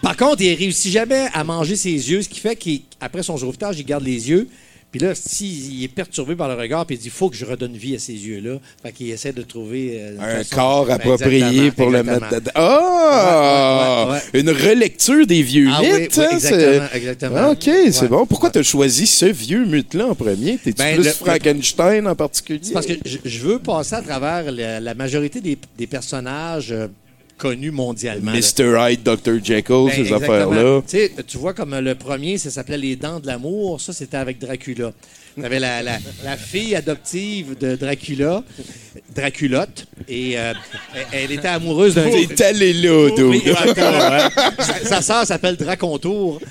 par 0.01 0.15
contre, 0.17 0.41
il 0.41 0.53
réussit 0.55 0.91
jamais 0.91 1.27
à 1.33 1.43
manger 1.43 1.75
ses 1.75 1.89
yeux, 1.91 2.21
ce 2.21 2.29
qui 2.29 2.39
fait 2.39 2.55
qu'après 2.55 3.23
son 3.23 3.37
sauvetage, 3.37 3.79
il 3.79 3.85
garde 3.85 4.03
les 4.03 4.29
yeux. 4.29 4.47
Puis 4.91 4.99
là, 4.99 5.13
s'il 5.13 5.83
est 5.83 5.87
perturbé 5.87 6.35
par 6.35 6.47
le 6.47 6.55
regard, 6.55 6.83
puis 6.83 6.95
il 6.95 6.99
dit 6.99 7.05
il 7.09 7.11
faut 7.11 7.29
que 7.29 7.35
je 7.35 7.45
redonne 7.45 7.73
vie 7.77 7.93
à 7.95 7.99
ces 7.99 8.13
yeux-là. 8.13 8.57
Fait 8.81 8.91
qu'il 8.91 9.11
essaie 9.11 9.31
de 9.33 9.43
trouver 9.43 9.97
euh, 9.99 10.17
Un 10.19 10.37
façon- 10.43 10.55
corps 10.55 10.85
Ben, 10.87 10.93
approprié 10.95 11.37
exactement, 11.45 11.71
pour 11.73 11.89
le 11.91 12.03
mettre 12.03 12.29
dedans. 12.31 12.51
Ah! 12.55 14.05
Ouais, 14.07 14.13
ouais, 14.13 14.19
ouais, 14.33 14.39
Une 14.41 14.49
relecture 14.49 15.27
des 15.27 15.43
vieux 15.43 15.69
Ah 15.71 15.81
mythes. 15.81 16.17
oui, 16.17 16.23
hein, 16.23 16.29
exactement, 16.31 16.87
exactement. 16.93 17.35
Ah, 17.37 17.51
OK, 17.51 17.69
c'est 17.91 18.07
bon. 18.07 18.25
Pourquoi 18.25 18.49
tu 18.49 18.57
as 18.57 18.63
choisi 18.63 19.05
ce 19.05 19.25
vieux 19.25 19.63
mythe-là 19.63 20.07
en 20.07 20.15
premier? 20.15 20.57
T'es-tu 20.57 20.77
Ben, 20.77 20.95
plus 20.95 21.05
le- 21.05 21.11
Frankenstein 21.11 22.07
en 22.07 22.15
particulier? 22.15 22.71
Parce 22.73 22.87
que 22.87 22.93
je, 23.05 23.17
je 23.23 23.39
veux 23.41 23.59
passer 23.59 23.93
à 23.93 24.01
travers 24.01 24.51
la, 24.51 24.79
la 24.79 24.93
majorité 24.95 25.39
des, 25.39 25.55
des 25.77 25.85
personnages 25.87 26.71
euh, 26.71 26.87
connus 27.39 27.71
mondialement. 27.71 28.31
Mr. 28.31 28.75
Hyde, 28.91 29.01
Dr. 29.03 29.43
Jekyll, 29.43 29.87
Ben, 29.87 29.91
ces 30.05 30.13
affaires-là. 30.13 30.81
Tu 31.27 31.37
vois, 31.37 31.53
comme 31.55 31.73
euh, 31.73 31.81
le 31.81 31.95
premier, 31.95 32.37
ça 32.37 32.51
s'appelait 32.51 32.77
Les 32.77 32.95
Dents 32.95 33.19
de 33.19 33.25
l'amour. 33.27 33.81
Ça, 33.81 33.93
c'était 33.93 34.17
avec 34.17 34.37
Dracula. 34.39 34.91
Tu 35.37 35.45
avais 35.45 35.59
la, 35.59 35.81
la- 35.81 35.99
la 36.23 36.35
fille 36.35 36.75
adoptive 36.75 37.57
de 37.57 37.75
Dracula, 37.75 38.43
Draculotte, 39.15 39.85
et 40.09 40.37
euh, 40.37 40.53
elle, 40.93 41.05
elle 41.13 41.31
était 41.31 41.47
amoureuse 41.47 41.95
d'un. 41.95 42.09
T'es 42.09 42.43
allé 42.43 42.73
là. 42.73 43.09
Sa, 44.83 45.01
sœur 45.01 45.25
s'appelle 45.25 45.55
Dracontour. 45.55 46.41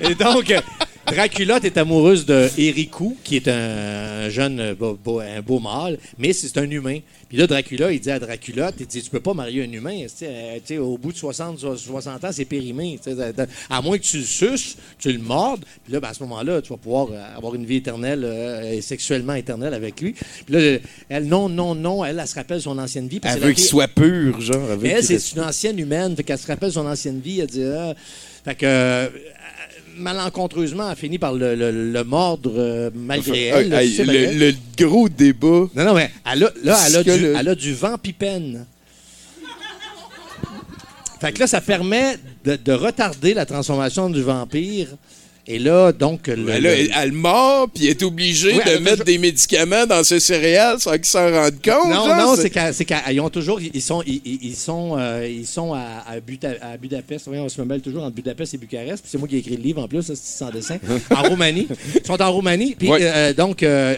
Et 0.00 0.14
donc, 0.14 0.52
Dracula 1.10 1.58
est 1.62 1.76
amoureuse 1.76 2.24
de 2.26 2.48
Érico, 2.58 3.16
qui 3.24 3.36
est 3.36 3.48
un 3.48 4.28
jeune, 4.28 4.60
euh, 4.60 4.74
beau, 4.74 4.98
beau- 5.02 5.20
un 5.20 5.40
beau 5.40 5.58
mâle, 5.58 5.98
mais 6.18 6.32
c'est 6.32 6.56
un 6.58 6.68
humain. 6.70 6.98
Puis 7.28 7.38
là, 7.38 7.46
Dracula, 7.46 7.92
il 7.92 8.00
dit 8.00 8.10
à 8.10 8.18
Dracula, 8.18 8.72
il 8.78 8.86
dit, 8.86 9.02
tu 9.02 9.10
peux 9.10 9.20
pas 9.20 9.34
marier 9.34 9.62
un 9.62 9.70
humain. 9.72 9.96
tu 10.02 10.08
sais, 10.08 10.26
euh, 10.28 10.54
tu 10.56 10.74
sais, 10.74 10.78
au 10.78 10.98
bout 10.98 11.12
de 11.12 11.16
60, 11.16 11.58
so- 11.60 11.76
60 11.76 12.24
ans, 12.24 12.30
c'est 12.32 12.44
périmé. 12.44 12.98
tu 13.02 13.14
sais, 13.14 13.32
t'as- 13.32 13.46
À 13.68 13.80
moins 13.80 13.98
que 13.98 14.02
tu 14.02 14.18
le 14.18 14.24
suces, 14.24 14.76
tu 14.98 15.12
le 15.12 15.18
mordes. 15.20 15.64
Puis 15.84 15.92
là, 15.92 16.00
ben, 16.00 16.08
à 16.08 16.14
ce 16.14 16.22
moment-là, 16.24 16.60
tu 16.60 16.70
vas 16.70 16.76
pouvoir 16.76 17.08
euh, 17.12 17.36
avoir 17.36 17.54
une 17.54 17.64
vie 17.64 17.76
éternelle, 17.76 18.24
euh, 18.24 18.80
sexuellement 18.80 19.34
éternelle 19.34 19.74
avec 19.74 20.00
lui. 20.00 20.12
Puis 20.12 20.54
là, 20.54 20.78
elle, 21.08 21.26
non, 21.26 21.48
non, 21.48 21.74
non, 21.76 22.04
elle, 22.04 22.18
elle 22.20 22.26
se 22.26 22.34
rappelle 22.34 22.60
son 22.60 22.76
ancienne 22.78 23.06
vie. 23.06 23.20
Elle 23.22 23.38
veut 23.38 23.52
qu'il 23.52 23.64
soit 23.64 23.88
pur, 23.88 24.40
genre. 24.40 24.68
Elle 24.82 24.86
elle, 24.90 25.04
c'est 25.04 25.32
une 25.36 25.42
ancienne 25.42 25.78
humaine, 25.78 26.16
fait 26.16 26.24
qu'elle 26.24 26.38
se 26.38 26.46
rappelle 26.48 26.72
son 26.72 26.86
ancienne 26.86 27.20
vie. 27.20 27.40
Elle 27.40 27.46
dit, 27.46 27.62
ah. 27.64 27.94
fait 28.44 28.54
que 28.56 29.10
malencontreusement, 30.00 30.90
elle 30.90 30.96
finit 30.96 31.18
par 31.18 31.32
le, 31.34 31.54
le- 31.54 31.92
le 31.92 32.04
mordre 32.04 32.52
euh, 32.56 32.90
malgré 32.94 33.44
elle. 33.46 33.68
là, 33.68 33.82
Hey, 33.84 33.90
tu 33.90 33.96
sais, 33.96 34.04
le, 34.04 34.12
malgré 34.12 34.24
elle. 34.24 34.38
le 34.38 34.54
gros 34.86 35.08
débat. 35.08 35.66
Non, 35.74 35.84
non, 35.84 35.94
mais 35.94 36.10
elle 36.30 36.44
a, 36.44 36.50
là, 36.64 36.78
elle 36.86 36.96
a, 36.96 37.02
du, 37.04 37.10
elle 37.26 37.48
a 37.48 37.54
du 37.54 37.74
vent 37.74 37.96
pipenne. 37.98 38.66
Fait 41.20 41.32
que 41.32 41.40
là, 41.40 41.46
ça 41.46 41.60
permet 41.60 42.16
de, 42.44 42.56
de 42.56 42.72
retarder 42.72 43.34
la 43.34 43.44
transformation 43.44 44.08
du 44.08 44.22
vampire. 44.22 44.88
Et 45.46 45.58
là, 45.58 45.90
donc, 45.92 46.28
le, 46.28 46.36
Ben 46.36 46.62
là, 46.62 46.76
le- 46.76 46.88
elle, 46.96 47.12
mord, 47.12 47.68
puis 47.74 47.84
elle 47.86 47.90
est 47.92 48.02
obligée 48.02 48.52
Oui, 48.52 48.60
de 48.64 48.78
mettre 48.78 48.90
toujours- 48.90 49.04
des 49.06 49.18
médicaments 49.18 49.86
dans 49.86 50.04
ses 50.04 50.20
céréales 50.20 50.78
sans 50.78 50.92
qu'ils 50.92 51.06
s'en 51.06 51.28
rendent 51.30 51.60
compte. 51.62 51.88
Non, 51.88 52.06
genre, 52.06 52.16
non, 52.18 52.36
c'est- 52.36 52.84
qu'ils 52.84 53.20
ont 53.20 53.30
toujours, 53.30 53.58
ils 53.60 53.82
sont, 53.82 54.02
ils, 54.06 54.20
ils- 54.24 54.38
ils 54.42 54.54
sont, 54.56 54.96
euh, 54.98 55.26
ils 55.28 55.46
sont 55.46 55.72
à, 55.74 56.04
à, 56.06 56.20
Buta- 56.20 56.60
à 56.60 56.76
Budapest. 56.76 57.26
Oui, 57.28 57.38
on 57.38 57.48
se 57.48 57.60
mêle 57.62 57.80
toujours 57.80 58.04
entre 58.04 58.14
Budapest 58.14 58.54
et 58.54 58.58
Bucarest. 58.58 59.02
Puis 59.02 59.10
c'est 59.10 59.18
moi 59.18 59.26
qui 59.26 59.36
ai 59.36 59.38
écrit 59.38 59.56
le 59.56 59.62
livre 59.62 59.82
en 59.82 59.88
plus, 59.88 60.02
c'est 60.02 60.16
sans 60.16 60.50
dessin. 60.50 60.78
en 61.10 61.22
Roumanie. 61.22 61.66
Ils 61.96 62.06
sont 62.06 62.20
en 62.22 62.32
Roumanie. 62.32 62.76
Puis 62.78 62.88
euh, 62.92 63.32
donc, 63.32 63.62
euh, 63.62 63.94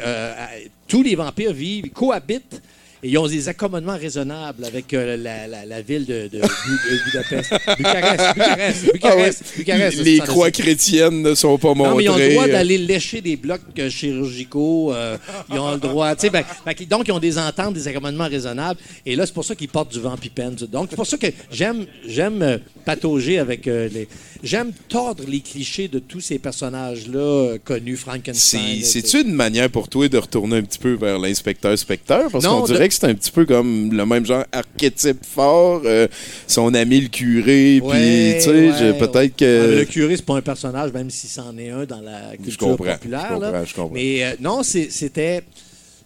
tous 0.89 1.03
les 1.03 1.17
vampires 1.17 1.53
vivent, 1.53 1.91
cohabitent. 1.91 2.63
Et 3.05 3.09
ils 3.09 3.19
ont 3.19 3.27
des 3.27 3.49
accommodements 3.49 3.97
raisonnables 3.99 4.65
avec 4.65 4.95
euh, 4.95 5.17
la, 5.17 5.49
la- 5.49 5.67
la 5.67 5.83
ville 5.83 6.07
de, 6.07 6.29
de 6.29 6.39
Bu- 6.39 6.41
de 6.41 7.05
Budapest. 7.05 7.53
Bucarest, 7.77 8.35
Bucarest, 8.37 8.85
Ah 9.03 9.17
ouais. 9.17 9.31
Bucarest. 9.57 9.99
Les 9.99 10.19
croix 10.21 10.51
chrétiennes 10.53 11.21
ne 11.23 11.35
sont 11.35 11.59
pas 11.59 11.75
montrées. 11.75 11.91
Non, 11.91 11.97
mais 11.97 12.05
ils 12.05 12.11
ont 12.11 12.17
le 12.17 12.31
droit 12.31 12.45
euh, 12.49 12.53
d'aller 12.53 12.79
lécher 12.79 13.21
des 13.21 13.35
blocs 13.35 13.61
euh, 13.81 13.91
chirurgicaux. 13.91 14.93
euh, 14.95 15.17
ils 15.51 15.59
ont 15.59 15.73
le 15.73 15.79
droit. 15.81 16.15
tu 16.15 16.31
ben, 16.31 16.45
que- 16.45 16.85
donc, 16.85 17.09
ils 17.09 17.13
ont 17.13 17.19
des 17.19 17.39
ententes, 17.39 17.75
des 17.75 17.89
accommodements 17.89 18.29
raisonnables. 18.29 18.79
Et 19.05 19.17
là, 19.17 19.27
c'est 19.27 19.35
pour 19.35 19.45
ça 19.45 19.57
qu'ils 19.57 19.69
portent 19.69 19.93
du 19.93 19.99
vent 20.01 20.17
pipenne. 20.17 20.55
Donc, 20.71 20.87
c'est 20.91 20.97
pour 20.97 21.07
ça 21.07 21.17
que 21.19 21.27
j'aime 21.51 21.87
j'aime 22.07 22.61
patauger 22.85 23.41
avec 23.41 23.67
euh, 23.67 23.89
les. 23.93 24.07
J'aime 24.45 24.73
tordre 24.89 25.23
les 25.29 25.41
clichés 25.41 25.87
de 25.87 26.01
tous 26.01 26.21
ces 26.21 26.39
personnages-là 26.39 27.59
connus, 27.65 27.97
Frankenstein. 27.97 28.61
C'est- 28.83 29.01
C'est-tu 29.03 29.23
une 29.23 29.35
manière 29.35 29.71
pour 29.71 29.89
toi 29.89 30.09
de 30.09 30.19
retourner 30.19 30.57
un 30.57 30.63
petit 30.63 30.79
peu 30.81 30.93
vers 30.95 31.19
l'inspecteur 31.19 31.77
Specteur? 31.79 32.31
Parce 32.31 32.45
qu'on 32.45 32.63
de- 32.63 32.67
dirait 32.73 32.89
que 32.95 33.01
c'est 33.07 33.11
un 33.11 33.15
petit 33.15 33.31
peu 33.31 33.45
comme 33.45 33.93
le 33.93 34.07
même 34.07 34.25
genre 34.27 34.45
archétype 34.53 35.25
fort, 35.25 35.83
euh, 35.85 36.07
son 36.47 36.73
ami 36.75 37.01
le 37.01 37.09
curé, 37.09 37.79
puis 37.81 37.89
Ouais, 37.89 38.39
tu 38.39 38.45
sais, 38.45 38.71
ouais, 38.91 38.99
peut-être 38.99 39.37
que... 39.37 39.73
Ah, 39.75 39.79
le 39.81 39.85
curé, 39.85 40.17
c'est 40.17 40.25
pas 40.25 40.37
un 40.37 40.43
personnage, 40.43 40.93
même 40.93 41.11
si 41.11 41.27
c'en 41.29 41.57
est 41.59 41.71
un 41.71 41.85
dans 41.85 42.01
la 42.01 42.33
Je 42.33 42.37
culture 42.37 42.59
comprends, 42.69 42.93
populaire. 42.95 43.27
je 43.29 43.35
comprends, 43.35 43.51
là. 43.51 43.65
je 43.65 43.75
comprends. 43.75 43.95
Mais 43.95 44.25
euh, 44.25 44.35
non, 44.41 44.63
c'était. 44.63 45.43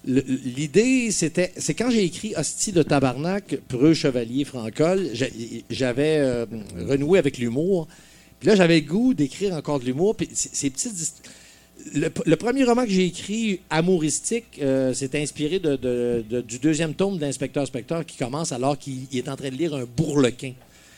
L'idée, 0.09 1.11
c'était. 1.11 1.53
C'est 1.57 1.75
quand 1.75 1.91
j'ai 1.91 2.05
écrit 2.05 2.33
Hostie 2.37 2.71
de 2.73 2.83
Tabarnak, 2.83 3.59
Preux 3.69 3.93
Chevalier 3.95 4.45
Francol, 4.45 5.09
j'a- 5.15 5.27
j'avais 5.69 6.19
euh, 6.19 6.47
renoué 6.89 7.19
avec 7.19 7.39
l'humour. 7.39 7.89
Puis 8.39 8.49
là, 8.49 8.55
j'avais 8.55 8.81
le 8.81 8.87
goût 8.87 9.15
d'écrire 9.15 9.55
encore 9.55 9.81
de 9.81 9.85
l'humour. 9.85 10.15
Puis 10.15 10.29
ces 10.33 10.71
petites. 10.71 10.93
Le, 11.95 12.37
premier 12.37 12.65
roman 12.65 12.85
que 12.85 12.91
j'ai 12.91 13.05
écrit, 13.05 13.61
Amouristique, 13.71 14.59
euh, 14.63 14.93
c'était 14.93 15.21
inspiré 15.21 15.61
du 15.61 16.59
deuxième 16.59 16.95
tome 16.95 17.19
d'Inspecteur 17.19 17.67
Specteur 17.67 18.05
qui 18.05 18.17
commence 18.17 18.51
alors 18.53 18.79
qu'il 18.79 19.07
il 19.13 19.19
est 19.19 19.29
en 19.29 19.37
train 19.37 19.51
de 19.51 19.57
lire 19.57 19.75
un 19.75 19.85
bourlequin. 19.85 20.53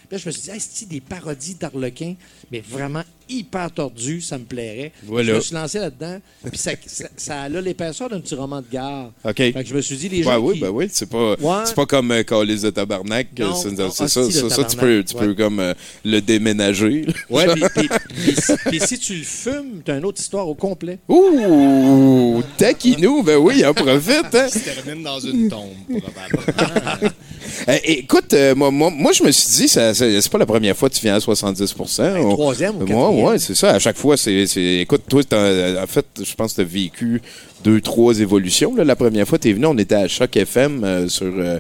Puis 0.09 0.17
là, 0.17 0.23
je 0.23 0.27
me 0.29 0.33
suis 0.33 0.43
dit, 0.43 0.51
hey, 0.51 0.59
c'est 0.61 0.89
des 0.89 1.01
parodies 1.01 1.55
d'Arlequin, 1.55 2.15
mais 2.51 2.63
vraiment 2.67 3.03
hyper 3.29 3.71
tordues, 3.71 4.23
ça 4.23 4.39
me 4.39 4.45
plairait. 4.45 4.91
Voilà. 5.05 5.33
Je 5.33 5.37
me 5.37 5.41
suis 5.43 5.55
lancé 5.55 5.79
là-dedans, 5.79 6.19
puis 6.49 6.57
ça, 6.57 6.71
ça, 6.87 7.05
ça 7.15 7.43
a 7.43 7.49
l'épaisseur 7.51 8.09
d'un 8.09 8.21
petit 8.21 8.35
roman 8.35 8.63
de 8.63 8.67
gare. 8.73 9.13
OK. 9.23 9.37
Fait 9.37 9.53
que 9.53 9.67
je 9.67 9.75
me 9.75 9.83
suis 9.83 9.97
dit, 9.99 10.09
les 10.09 10.19
Ben 10.23 10.25
gens 10.33 10.39
oui, 10.39 10.55
qui... 10.55 10.61
ben 10.61 10.71
oui, 10.71 10.89
c'est 10.91 11.11
pas, 11.11 11.33
Ouais. 11.39 11.63
c'est 11.67 11.75
pas 11.75 11.85
comme 11.85 12.11
euh, 12.11 12.23
Calice 12.23 12.63
de 12.63 12.71
Tabarnak. 12.71 13.29
Non, 13.39 13.55
c'est 13.55 13.71
non, 13.73 13.91
c'est 13.91 14.09
ça, 14.09 14.65
tu 14.65 14.77
peux, 14.79 15.05
tu 15.05 15.15
ouais. 15.15 15.27
peux 15.27 15.35
comme 15.35 15.61
euh, 15.61 15.75
le 16.07 16.21
déménager. 16.21 17.05
Ouais, 17.29 17.45
puis, 18.67 18.81
si- 18.81 18.99
tu 18.99 19.15
le 19.17 19.25
fumes, 19.25 19.83
t'as 19.85 19.99
une 19.99 20.07
autre 20.07 20.23
histoire 20.23 20.49
au 20.49 20.55
complet. 20.55 20.99
Ouh, 21.09 22.43
taquinou, 22.57 23.23
ben 23.23 23.37
oui, 23.37 23.63
en 23.67 23.75
profite. 23.75 24.35
Hein? 24.35 24.49
se 24.49 24.59
termine 24.61 25.03
dans 25.03 25.21
une 25.21 25.51
tombe, 25.51 25.69
probablement. 25.87 27.13
Euh, 27.69 27.77
écoute, 27.85 28.33
euh, 28.35 28.55
moi, 28.55 28.71
moi, 28.71 28.91
moi, 28.91 29.13
je 29.13 29.23
me 29.23 29.31
suis 29.31 29.51
dit, 29.63 29.69
ça, 29.69 29.95
c'est 29.95 30.29
pas 30.31 30.39
la 30.39 30.47
première 30.47 30.77
fois 30.77 30.89
que 30.89 30.95
tu 30.95 31.01
viens 31.03 31.17
à 31.17 31.21
70 31.21 31.75
On- 31.79 31.85
Ben, 32.03 32.29
troisième 32.31 32.83
ou 32.83 32.87
Moi, 32.87 33.11
ouais, 33.11 33.39
c'est 33.39 33.55
ça. 33.55 33.71
À 33.71 33.79
chaque 33.79 33.97
fois, 33.97 34.17
c'est. 34.17 34.47
Écoute, 34.81 35.03
toi, 35.09 35.23
t'as- 35.25 35.83
en 35.83 35.87
fait, 35.87 36.07
je 36.23 36.35
pense 36.35 36.53
que 36.53 36.57
tu 36.57 36.61
as 36.63 36.65
vécu 36.71 37.23
deux, 37.65 37.81
trois 37.81 38.19
évolutions. 38.21 38.75
là. 38.77 38.85
La 38.85 38.97
première 38.97 39.27
fois, 39.27 39.39
tu 39.39 39.51
es 39.51 39.53
venu, 39.53 39.67
on 39.67 39.79
était 39.79 39.95
à 39.95 40.09
Choc 40.09 40.37
FM 40.37 40.83
euh, 40.85 41.09
sur, 41.09 41.27
euh, 41.37 41.59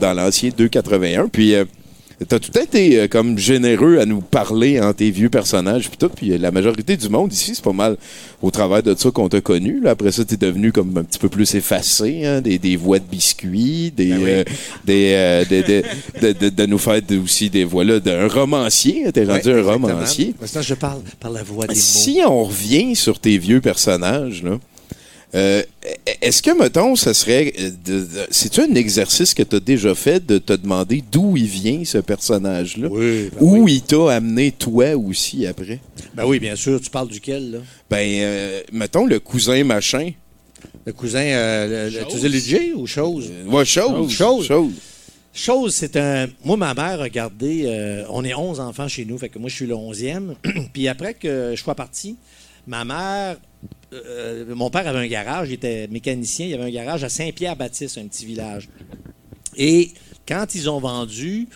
dans 0.00 0.12
l'ancien 0.14 0.50
281. 0.56 1.28
Puis. 1.28 1.54
T'as 2.28 2.38
tout 2.38 2.56
été 2.58 3.00
euh, 3.00 3.08
comme 3.08 3.38
généreux 3.38 3.98
à 3.98 4.06
nous 4.06 4.20
parler 4.20 4.80
en 4.80 4.92
tes 4.92 5.10
vieux 5.10 5.28
personnages 5.30 5.88
puis 5.88 5.98
tout. 5.98 6.08
Puis 6.08 6.32
euh, 6.32 6.38
la 6.38 6.50
majorité 6.52 6.96
du 6.96 7.08
monde 7.08 7.32
ici, 7.32 7.52
c'est 7.54 7.64
pas 7.64 7.72
mal 7.72 7.96
au 8.40 8.50
travers 8.50 8.82
de 8.82 8.94
ça 8.94 9.10
qu'on 9.10 9.28
t'a 9.28 9.40
connu. 9.40 9.80
Là. 9.80 9.90
Après 9.90 10.12
ça, 10.12 10.24
t'es 10.24 10.36
devenu 10.36 10.70
comme 10.72 10.96
un 10.96 11.02
petit 11.04 11.18
peu 11.18 11.28
plus 11.28 11.54
effacé, 11.54 12.24
hein, 12.24 12.40
des, 12.40 12.58
des 12.58 12.76
voix 12.76 12.98
de 13.00 13.04
biscuits, 13.04 13.92
des, 13.96 14.10
Ben 14.10 14.18
oui. 14.18 14.30
euh, 14.30 14.44
des, 14.84 15.12
euh, 15.14 15.44
des- 15.44 15.62
des- 15.62 15.82
de, 16.22 16.32
de- 16.38 16.48
de 16.50 16.66
nous 16.66 16.78
faire 16.78 17.00
de- 17.02 17.18
aussi 17.18 17.50
des 17.50 17.64
voix 17.64 17.84
là 17.84 17.98
d'un 18.00 18.28
romancier. 18.28 19.10
T'es 19.12 19.24
rendu 19.24 19.50
un 19.50 19.62
romancier. 19.62 20.34
Maintenant, 20.40 20.62
je 20.62 20.74
parle 20.74 21.00
par 21.18 21.30
la 21.32 21.42
voix 21.42 21.66
des 21.66 21.74
mots. 21.74 21.80
Si 21.80 22.20
on 22.26 22.44
revient 22.44 22.94
sur 22.94 23.18
tes 23.18 23.38
vieux 23.38 23.60
personnages, 23.60 24.42
là, 24.42 24.58
euh, 25.34 25.62
est-ce 26.20 26.42
que, 26.42 26.56
mettons, 26.56 26.96
ça 26.96 27.12
serait. 27.14 27.52
euh, 27.58 28.04
C'est-tu 28.30 28.60
un 28.60 28.74
exercice 28.74 29.34
que 29.34 29.42
tu 29.42 29.56
as 29.56 29.60
déjà 29.60 29.94
fait 29.94 30.24
de 30.24 30.38
te 30.38 30.52
demander 30.52 31.02
d'où 31.10 31.36
il 31.36 31.46
vient, 31.46 31.84
ce 31.84 31.98
personnage-là? 31.98 32.88
Oui, 32.90 33.30
ben 33.32 33.38
Où 33.40 33.64
oui. 33.64 33.74
il 33.74 33.82
t'a 33.82 34.12
amené, 34.12 34.52
toi 34.52 34.94
aussi, 34.96 35.46
après? 35.46 35.80
Ben 36.14 36.24
oui, 36.24 36.38
bien 36.38 36.56
sûr. 36.56 36.80
Tu 36.80 36.90
parles 36.90 37.08
duquel, 37.08 37.50
là? 37.50 37.58
Ben, 37.90 38.06
euh, 38.06 38.60
mettons, 38.72 39.06
le 39.06 39.18
cousin 39.20 39.64
machin. 39.64 40.10
Le 40.86 40.92
cousin, 40.92 41.20
euh, 41.20 41.90
le, 41.90 42.06
tu 42.06 42.72
ou 42.74 42.86
chose? 42.86 43.30
Euh, 43.30 43.50
ouais, 43.50 43.64
chose. 43.64 44.12
Chose. 44.12 44.46
chose. 44.46 44.72
Chose, 45.32 45.74
c'est 45.74 45.96
un. 45.96 46.28
Moi, 46.44 46.56
ma 46.56 46.74
mère, 46.74 47.00
regardez, 47.00 47.64
euh, 47.66 48.04
on 48.10 48.24
est 48.24 48.34
11 48.34 48.60
enfants 48.60 48.86
chez 48.86 49.04
nous, 49.04 49.18
fait 49.18 49.28
que 49.28 49.38
moi, 49.38 49.48
je 49.48 49.56
suis 49.56 49.66
le 49.66 49.74
11e. 49.74 50.34
Puis 50.72 50.86
après 50.86 51.14
que 51.14 51.54
je 51.56 51.60
sois 51.60 51.74
parti, 51.74 52.16
ma 52.66 52.84
mère. 52.84 53.36
euh, 53.92 54.54
mon 54.54 54.70
père 54.70 54.86
avait 54.88 54.98
un 54.98 55.06
garage, 55.06 55.48
il 55.50 55.54
était 55.54 55.86
mécanicien, 55.88 56.46
il 56.46 56.54
avait 56.54 56.64
un 56.64 56.70
garage 56.70 57.04
à 57.04 57.08
Saint-Pierre-Baptiste, 57.08 57.98
un 57.98 58.06
petit 58.06 58.26
village. 58.26 58.68
Et 59.56 59.92
quand 60.26 60.54
ils 60.54 60.68
ont 60.68 60.80
vendu, 60.80 61.48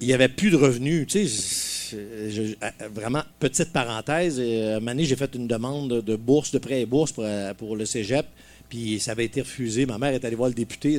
il 0.00 0.06
n'y 0.06 0.12
avait 0.12 0.28
plus 0.28 0.50
de 0.50 0.56
revenus. 0.56 1.06
Tu 1.06 1.26
sais, 1.26 1.96
je- 2.30 2.54
vraiment, 2.92 3.22
petite 3.38 3.72
parenthèse, 3.72 4.36
euh, 4.38 4.74
à 4.74 4.76
un 4.76 4.80
j'ai 5.06 5.16
fait 5.16 5.34
une 5.34 5.46
demande 5.46 6.02
de 6.02 6.16
bourse, 6.16 6.50
de 6.52 6.58
prêt 6.58 6.82
et 6.82 6.86
bourse 6.86 7.12
pour, 7.12 7.24
euh, 7.24 7.54
le 7.76 7.86
cégep. 7.86 8.26
Puis 8.68 8.98
ça 8.98 9.12
avait 9.12 9.24
été 9.24 9.40
refusé. 9.42 9.86
Ma 9.86 9.96
mère 9.96 10.12
est 10.12 10.24
allée 10.24 10.34
voir 10.34 10.48
le 10.48 10.54
député. 10.54 10.98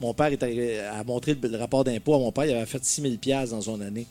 mon 0.00 0.14
père 0.14 0.30
a 0.92 1.02
montré 1.04 1.34
le, 1.40 1.48
le 1.48 1.56
rapport 1.58 1.82
d'impôt 1.82 2.14
à 2.14 2.18
mon 2.20 2.30
père. 2.30 2.46
Il 2.46 2.54
avait 2.54 2.66
fait 2.66 2.84
6 2.84 3.02
000 3.02 3.14
dans 3.50 3.60
son 3.60 3.80
année. 3.80 4.06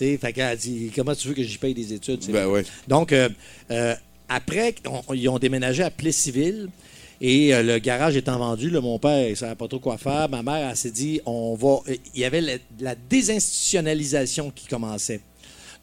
Tu 0.00 0.06
sais, 0.06 0.16
fait 0.16 0.32
qu'elle 0.32 0.46
a 0.46 0.56
dit 0.56 0.90
Comment 0.96 1.14
tu 1.14 1.28
veux 1.28 1.34
que 1.34 1.42
j'y 1.42 1.58
paye 1.58 1.74
des 1.74 1.92
études 1.92 2.20
Ben 2.30 2.46
ouais. 2.46 2.64
donc, 2.88 3.12
euh, 3.12 3.28
euh, 3.70 3.94
après, 4.30 4.74
on- 4.86 5.12
ils 5.14 5.28
ont 5.28 5.38
déménagé 5.38 5.82
à 5.82 5.90
Plessisville. 5.90 6.68
Et 7.22 7.54
euh, 7.54 7.62
le 7.62 7.78
garage 7.78 8.16
étant 8.16 8.38
vendu, 8.38 8.70
là, 8.70 8.80
mon 8.80 8.98
père, 8.98 9.26
il 9.26 9.32
ne 9.32 9.34
savait 9.34 9.54
pas 9.54 9.68
trop 9.68 9.78
quoi 9.78 9.98
faire. 9.98 10.26
Ma 10.30 10.42
mère, 10.42 10.70
elle 10.70 10.76
s'est 10.76 10.90
dit, 10.90 11.20
on 11.26 11.54
va. 11.54 11.80
Il 12.14 12.20
y 12.20 12.24
avait 12.24 12.40
la, 12.40 12.54
la 12.80 12.94
désinstitutionnalisation 12.94 14.50
qui 14.54 14.66
commençait. 14.66 15.20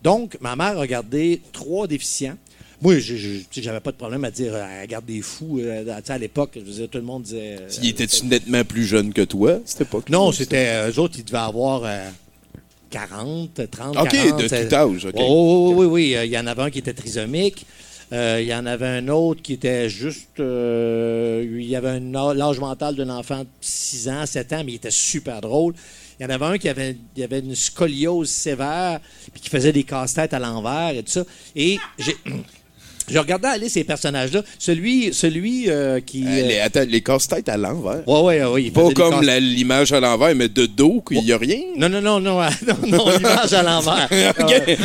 Donc, 0.01 0.35
ma 0.41 0.55
mère 0.55 0.79
a 0.79 0.87
gardé 0.87 1.41
trois 1.51 1.85
déficients. 1.85 2.37
Moi, 2.81 2.97
je- 2.99 3.41
j'avais 3.51 3.79
pas 3.79 3.91
de 3.91 3.97
problème 3.97 4.23
à 4.23 4.31
dire, 4.31 4.53
euh, 4.55 4.65
elle 4.81 4.87
garde 4.87 5.05
des 5.05 5.21
fous. 5.21 5.61
à 6.07 6.17
l'époque, 6.17 6.51
je 6.55 6.61
veux 6.61 6.71
dire, 6.71 6.89
tout 6.89 6.97
le 6.97 7.03
monde 7.03 7.21
disait. 7.23 7.57
euh, 7.61 7.67
Il 7.83 7.89
était-tu 7.89 8.25
nettement 8.25 8.63
plus 8.63 8.85
jeune 8.85 9.13
que 9.13 9.21
toi, 9.23 9.59
cette 9.65 9.81
époque? 9.81 10.09
Non, 10.09 10.31
c'était. 10.31 10.67
euh, 10.69 10.91
eux 10.91 10.99
autres, 10.99 11.15
ils 11.19 11.25
devaient 11.25 11.37
avoir 11.37 11.83
40, 12.89 13.69
30, 13.69 13.97
OK, 13.97 14.09
40. 14.09 14.39
de 14.39 14.53
euh, 14.53 14.69
tout 14.69 14.75
âge. 14.75 15.05
OK. 15.05 15.13
Oh, 15.17 15.73
oui, 15.75 15.85
oui, 15.85 15.85
oui. 15.85 16.15
Euh, 16.15 16.25
Il 16.25 16.31
y 16.31 16.37
en 16.37 16.47
avait 16.47 16.63
un 16.63 16.69
qui 16.69 16.79
était 16.79 16.93
trisomique. 16.93 17.65
Euh, 18.13 18.39
il 18.41 18.47
y 18.47 18.55
en 18.55 18.65
avait 18.65 18.87
un 18.87 19.07
autre 19.09 19.41
qui 19.41 19.53
était 19.53 19.89
juste. 19.89 20.39
euh, 20.39 21.45
il 21.59 21.65
y 21.65 21.75
avait 21.75 21.99
l'âge 21.99 22.59
mental 22.59 22.95
d'un 22.95 23.09
enfant 23.09 23.41
de 23.41 23.47
6 23.59 24.07
ans, 24.09 24.25
7 24.25 24.53
ans, 24.53 24.63
mais 24.65 24.73
il 24.73 24.75
était 24.75 24.91
super 24.91 25.41
drôle. 25.41 25.73
Il 26.19 26.23
y 26.23 26.25
en 26.25 26.29
avait 26.29 26.45
un 26.45 26.57
qui 26.57 26.69
avait, 26.69 26.95
il 27.15 27.23
avait 27.23 27.39
une 27.39 27.53
scoliose 27.53 28.29
sévère, 28.29 28.99
puis 29.33 29.41
qui 29.41 29.49
faisait 29.49 29.73
des 29.73 29.83
casse-têtes 29.83 30.33
à 30.33 30.39
l'envers 30.39 30.89
et 30.91 31.03
tout 31.03 31.11
ça. 31.11 31.23
Et 31.55 31.77
j'ai. 31.99 32.15
Je 33.09 33.17
regardais 33.19 33.47
aller 33.47 33.69
ces 33.69 33.83
personnages-là. 33.83 34.43
Celui, 34.59 35.13
celui 35.13 35.69
euh, 35.69 35.99
qui. 36.01 36.25
Euh, 36.25 36.29
euh, 36.29 36.47
les, 36.47 36.59
attends, 36.59 36.83
les 36.87 37.01
casse-têtes 37.01 37.47
à 37.49 37.55
l'envers. 37.57 38.07
Ouais, 38.07 38.21
ouais, 38.21 38.43
ouais. 38.45 38.63
il 38.63 38.71
Pas 38.73 38.89
comme 38.91 39.21
l'image 39.21 39.93
à 39.93 39.99
l'envers, 39.99 40.35
mais 40.35 40.49
de 40.49 40.65
dos, 40.65 41.01
qu'il 41.07 41.21
n'y 41.23 41.31
a 41.31 41.37
rien. 41.37 41.59
Non, 41.77 41.87
non, 41.89 42.01
non, 42.01 42.19
non, 42.19 42.39
non, 42.67 42.75
non, 42.87 43.09
l'image 43.17 43.53
à 43.53 43.63
l'envers. 43.63 44.09
Euh, 44.47 44.75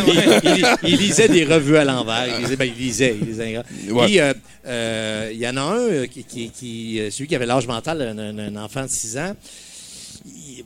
il, 0.44 0.58
il- 0.58 0.66
il 0.92 0.96
lisait 0.98 1.28
des 1.28 1.44
revues 1.44 1.76
à 1.76 1.84
l'envers. 1.84 2.26
Il 2.38 2.42
lisait, 2.44 2.56
ben, 2.56 2.70
il 2.76 2.82
lisait, 2.82 3.16
il 3.20 3.26
lisait. 3.28 3.58
Puis, 4.04 4.20
euh, 4.20 4.32
euh, 4.66 5.30
il 5.32 5.38
y 5.40 5.48
en 5.48 5.56
a 5.56 5.60
un, 5.60 5.76
euh, 5.78 6.06
qui, 6.06 6.24
qui, 6.24 6.50
qui- 6.50 7.00
euh, 7.00 7.10
celui 7.10 7.26
qui 7.28 7.34
avait 7.36 7.46
l'âge 7.46 7.66
mental 7.66 7.98
d'un- 8.16 8.32
d'un 8.32 8.56
enfant 8.62 8.82
de 8.84 8.88
6 8.90 9.18
ans. 9.18 9.34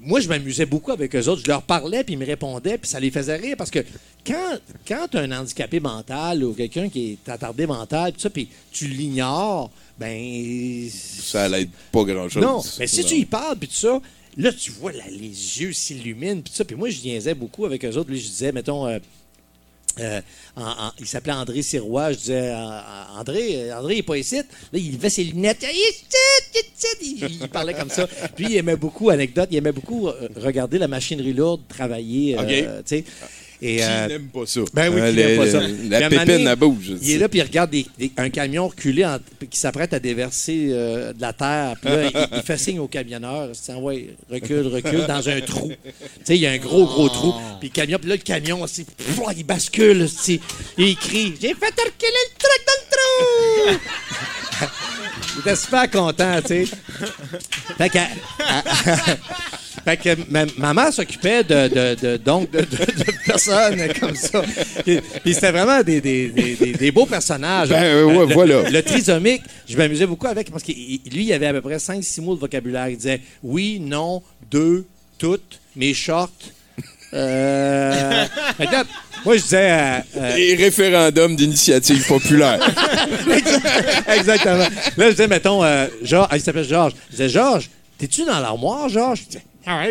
Moi, 0.07 0.21
je 0.21 0.29
m'amusais 0.29 0.67
beaucoup 0.67 0.93
avec 0.93 1.17
eux 1.17 1.29
autres. 1.29 1.43
Je 1.45 1.49
leur 1.49 1.63
parlais, 1.63 2.05
puis 2.05 2.15
ils 2.15 2.19
me 2.19 2.25
répondaient, 2.25 2.79
puis 2.79 2.89
ça 2.89 3.01
les 3.01 3.11
faisait 3.11 3.35
rire. 3.35 3.57
Parce 3.59 3.73
que 3.73 3.81
quand, 4.25 4.59
quand 4.87 5.09
tu 5.11 5.17
as 5.17 5.21
un 5.23 5.33
handicapé 5.33 5.81
mental 5.81 6.45
ou 6.45 6.55
quelqu'un 6.55 6.89
qui 6.89 7.19
est 7.25 7.29
attardé 7.29 7.67
mental, 7.67 8.13
puis 8.13 8.23
ça, 8.23 8.31
puis 8.31 8.49
tu 8.71 8.87
l'ignores, 8.87 9.69
ben. 9.99 10.89
Ça 10.91 11.49
l'aide 11.49 11.71
pas 11.91 12.05
grand-chose. 12.05 12.41
Non, 12.41 12.63
mais 12.79 12.87
si 12.87 13.05
tu 13.05 13.15
y 13.17 13.25
parles, 13.25 13.57
puis 13.59 13.67
tout 13.67 13.75
ça, 13.75 14.01
là, 14.37 14.53
tu 14.53 14.71
vois, 14.71 14.93
là, 14.93 15.05
les 15.11 15.61
yeux 15.61 15.73
s'illuminent, 15.73 16.41
puis 16.41 16.53
tout 16.53 16.57
ça. 16.57 16.65
Puis 16.65 16.77
moi, 16.77 16.89
je 16.89 17.03
niaisais 17.03 17.35
beaucoup 17.35 17.65
avec 17.67 17.85
eux 17.85 17.97
autres. 17.97 18.09
Lui, 18.09 18.21
je 18.21 18.29
disais, 18.29 18.53
mettons, 18.53 18.87
euh, 18.87 19.01
euh, 20.01 20.21
en- 20.57 20.63
en- 20.63 20.93
il 20.99 21.07
s'appelait 21.07 21.33
André 21.33 21.63
Sirois. 21.63 22.13
Je 22.13 22.19
disais, 22.19 22.51
euh, 22.51 22.55
euh, 22.57 23.19
André, 23.19 23.73
André, 23.73 23.95
il 23.95 23.99
est 23.99 24.03
pas 24.03 24.17
ici. 24.19 24.37
Là, 24.37 24.43
il 24.75 24.93
levait 24.93 25.11
ses 25.11 25.25
lunettes. 25.25 25.65
Il, 27.03 27.49
parlait 27.49 27.75
comme 27.75 27.91
ça. 27.91 28.07
Puis, 28.35 28.47
il 28.51 28.57
aimait 28.57 28.77
beaucoup, 28.77 29.11
anecdote, 29.11 29.49
il 29.51 29.57
aimait 29.59 29.73
beaucoup 29.73 30.11
regarder 30.37 30.79
la 30.79 30.89
machinerie 30.89 31.33
lourde 31.33 31.63
travailler. 31.69 32.37
euh, 32.39 32.43
OK. 32.79 32.85
tu 32.85 32.97
sais. 32.97 33.05
Et, 33.63 33.77
Qui 33.77 33.83
euh, 33.83 34.09
n'aime 34.09 34.29
pas 34.29 34.45
ça? 34.45 34.61
ben 34.75 34.93
oui, 34.93 35.01
Hein, 35.01 35.11
qui 35.11 35.17
n'aime 35.17 35.37
pas 35.39 35.51
ça. 35.51 35.61
La 35.89 36.09
pépine, 36.11 36.47
elle 36.47 36.57
bouge. 36.57 36.93
Il 37.01 37.11
est 37.13 37.19
là, 37.19 37.29
puis 37.29 37.39
il 37.39 37.43
regarde 37.43 37.71
des- 37.71 37.87
des- 37.99 38.13
un 38.19 38.29
camion 38.29 38.69
reculé 38.69 39.05
en- 39.05 39.19
qui 39.51 39.59
s'apprête 39.59 39.95
à 39.95 39.99
déverser 39.99 40.69
euh, 40.71 41.13
de 41.15 41.21
la 41.23 41.33
terre. 41.33 41.75
Puis 41.81 41.91
là, 41.91 42.05
il, 42.05 42.37
il 42.37 42.43
fait 42.43 42.59
signe 42.59 42.79
au 42.81 42.87
camionneur. 42.87 43.47
Il 43.49 43.53
dit, 43.53 43.59
Ah 43.71 43.79
ouais, 43.79 44.09
recule, 44.31 44.67
recule 44.67 45.07
dans 45.07 45.27
un 45.29 45.41
trou. 45.41 45.69
Tu 45.85 45.93
sais, 46.25 46.37
il 46.37 46.41
y 46.43 46.47
a 46.47 46.51
un 46.51 46.59
gros, 46.59 46.85
gros 46.85 47.09
trou. 47.09 47.33
Puis 47.61 47.71
le 47.71 47.75
camion, 47.75 47.99
puis 47.99 48.09
là, 48.11 48.17
le 48.17 48.23
camion, 48.23 48.61
aussi, 48.63 48.85
pff, 48.85 49.19
il 49.37 49.45
bascule. 49.45 50.07
Et 50.29 50.41
il 50.79 50.97
crie 50.97 51.33
J'ai 51.41 51.55
fait 51.55 51.67
reculer 51.67 52.13
le 52.13 52.39
truc 52.39 52.63
dans 52.67 52.79
le 52.83 53.77
trou 53.79 53.81
Il 55.37 55.41
était 55.41 55.57
super 55.57 55.91
content, 55.91 56.41
tu 56.43 56.49
sais. 56.49 56.67
Fait 57.77 57.91
que, 57.91 57.99
fait 59.87 59.97
que 59.99 60.17
ma, 60.29 60.45
ma 60.59 60.75
mère 60.75 60.93
s'occupait 60.93 61.45
de, 61.45 61.69
de, 61.69 61.95
de- 61.95 62.17
donc 62.17 62.51
de, 62.51 62.59
de- 62.59 62.65
de 62.65 63.25
personnes 63.25 63.81
comme 64.01 64.17
ça. 64.17 64.43
Puis, 64.85 64.99
puis 65.23 65.33
c'était 65.33 65.53
vraiment 65.53 65.81
des, 65.83 66.01
des, 66.01 66.29
des- 66.31 66.73
des- 66.73 66.91
beaux 66.91 67.07
personnages. 67.07 67.69
Ben, 67.69 67.85
euh, 67.85 68.05
ouais, 68.05 68.27
le, 68.27 68.35
voilà. 68.35 68.69
Le 68.69 68.83
trisomique, 68.83 69.43
je 69.69 69.77
m'amusais 69.77 70.07
beaucoup 70.07 70.27
avec 70.27 70.51
parce 70.51 70.65
que 70.65 70.73
lui, 70.73 71.25
il 71.27 71.33
avait 71.33 71.47
à 71.47 71.53
peu 71.53 71.61
près 71.61 71.77
5-6 71.77 72.21
mots 72.21 72.35
de 72.35 72.41
vocabulaire. 72.41 72.89
Il 72.89 72.97
disait 72.97 73.21
oui, 73.45 73.79
non, 73.81 74.23
deux, 74.51 74.85
toutes, 75.19 75.61
mes 75.77 75.95
shorts. 75.95 76.31
Euh... 77.15 78.25
Moi, 79.25 79.37
je 79.39 79.43
disais. 79.43 79.71
euh, 79.71 79.99
euh, 80.19 80.37
Et 80.37 80.55
référendum 80.57 81.35
d'initiative 81.37 82.07
populaire. 82.07 82.59
Exactement. 84.17 84.59
Là, 84.97 85.07
je 85.07 85.11
disais, 85.11 85.29
mettons, 85.29 85.63
euh, 85.65 85.87
Georges, 86.03 86.29
ah, 86.31 86.37
il 86.37 86.41
s'appelle 86.43 86.65
Georges. 86.69 86.93
Je 87.07 87.17
disais, 87.17 87.29
Georges, 87.29 87.71
t'es-tu 87.99 88.25
dans 88.25 88.39
l'armoire, 88.41 88.89
Georges? 88.89 89.23
Ah. 89.67 89.87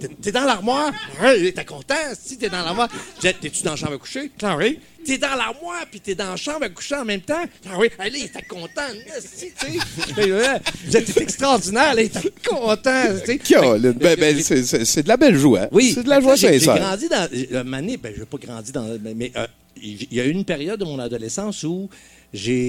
T'es- 0.00 0.08
T'es 0.20 0.32
dans 0.32 0.44
l'armoire? 0.44 0.92
Ah 1.20 1.26
ouais, 1.34 1.52
T'es 1.52 1.64
content 1.64 1.94
si 2.20 2.36
t'es 2.36 2.48
dans 2.48 2.62
l'armoire? 2.64 2.88
T'es-tu 3.20 3.62
dans 3.62 3.70
la 3.70 3.76
chambre 3.76 3.92
à 3.94 3.98
coucher? 3.98 4.30
Ah. 4.42 4.58
T'es 5.06 5.18
dans 5.18 5.36
l'armoire 5.36 5.84
puis 5.88 6.00
t'es 6.00 6.14
dans 6.16 6.30
la 6.30 6.36
chambre 6.36 6.64
à 6.64 6.68
coucher 6.68 6.96
en 6.96 7.04
même 7.04 7.20
temps? 7.20 7.44
Ah 7.70 7.74
oui. 7.78 7.88
Allez, 7.98 8.22
était 8.22 8.42
content. 8.42 8.80
si, 9.20 9.52
tu 9.56 9.78
sais. 9.78 11.00
T'es 11.04 11.22
extraordinaire. 11.22 11.94
Là, 11.94 12.02
était 12.02 12.32
content. 12.44 13.04
sais. 13.24 13.38
Colin, 13.38 13.92
ben, 13.92 14.18
ben, 14.18 14.40
c'est- 14.42 15.02
de 15.02 15.08
la 15.08 15.16
belle 15.16 15.36
joie. 15.38 15.68
Oui. 15.70 15.92
C'est 15.94 16.02
de 16.02 16.08
la 16.08 16.20
joie 16.20 16.34
J'ai- 16.34 16.54
J'ai 16.54 16.58
sincère. 16.60 16.82
grandi 16.82 17.08
dans. 17.08 17.28
euh, 17.52 17.62
Mané, 17.64 17.96
ben, 17.96 18.12
je 18.16 18.20
n'ai 18.20 18.26
pas 18.26 18.38
grandi 18.38 18.72
dans. 18.72 18.98
Mais, 19.14 19.30
euh, 19.36 19.46
il 19.80 20.12
y 20.12 20.20
a 20.20 20.24
eu 20.24 20.30
une 20.30 20.44
période 20.44 20.80
de 20.80 20.84
mon 20.84 20.98
adolescence 20.98 21.62
où 21.62 21.88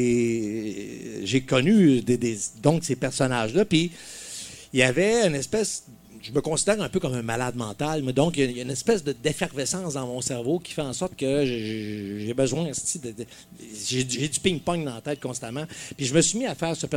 j'ai 0.06 1.22
j'ai 1.24 1.42
connu 1.42 2.02
des, 2.02 2.18
des- 2.18 2.38
donc 2.62 2.84
ces 2.84 2.96
personnages-là. 2.96 3.66
Puis 3.66 3.92
il 4.74 4.80
y 4.80 4.84
avait 4.84 5.26
une 5.28 5.36
espèce. 5.36 5.84
Je 6.28 6.32
me 6.32 6.42
considère 6.42 6.82
un 6.82 6.90
peu 6.90 7.00
comme 7.00 7.14
un 7.14 7.22
malade 7.22 7.56
mental, 7.56 8.02
mais 8.04 8.12
donc 8.12 8.36
il 8.36 8.44
y 8.44 8.48
a- 8.48 8.50
il 8.50 8.58
y 8.58 8.60
a 8.60 8.64
une 8.64 8.72
espèce 8.72 9.04
de- 9.04 9.12
d'effervescence 9.12 9.94
dans 9.94 10.08
mon 10.08 10.22
cerveau 10.22 10.58
qui 10.58 10.74
fait 10.74 10.82
en 10.82 10.92
sorte 10.92 11.16
que 11.16 11.46
j'ai 11.46 12.34
besoin 12.34 12.64
de, 12.64 13.12
de- 13.12 13.26
j'ai 13.88 14.04
du 14.04 14.40
ping-pong 14.40 14.84
dans 14.84 14.96
la 14.96 15.02
tête 15.02 15.20
constamment. 15.20 15.66
Puis 15.96 16.08
je 16.08 16.16
me 16.16 16.22
suis 16.22 16.40
mis 16.40 16.48
à 16.48 16.56
faire 16.56 16.76
ce 16.76 16.88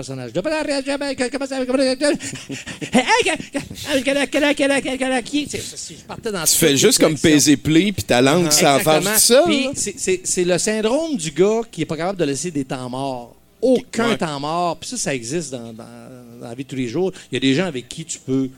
dans 6.33 6.45
Tu 6.45 6.57
fais 6.57 6.77
juste 6.79 6.99
comme 6.99 7.19
peser 7.19 7.59
play, 7.59 7.93
puis 7.93 8.05
ta 8.05 8.23
langue 8.23 8.51
s'en 8.51 8.79
fâche 8.79 9.05
Exactement. 9.07 9.73
tout 9.73 9.77
ça. 9.77 9.93
C'est- 10.25 10.45
le 10.45 10.57
syndrome 10.57 11.17
du 11.19 11.33
gars 11.33 11.61
qui 11.71 11.83
est 11.83 11.87
pas 11.87 11.99
capable 11.99 12.19
de 12.19 12.25
laisser 12.25 12.51
des 12.51 12.64
temps 12.64 12.88
morts. 12.88 13.35
Aucun 13.61 14.11
Ouais. 14.11 14.17
temps 14.17 14.41
mort. 14.41 14.79
Puis 14.79 14.88
ça, 14.88 14.97
ça 14.97 15.14
existe 15.14 15.51
dans, 15.51 15.73
dans- 15.75 15.85
dans 16.41 16.49
la 16.49 16.55
vie 16.55 16.64
de 16.64 16.69
tous 16.69 16.77
les 16.77 16.88
jours. 16.88 17.12
Il 17.31 17.35
y 17.35 17.37
a 17.37 17.41
des 17.41 17.55
gens 17.55 17.67
avec 17.67 17.88
qui 17.91 18.05
tu 18.07 18.19
peux 18.21 18.49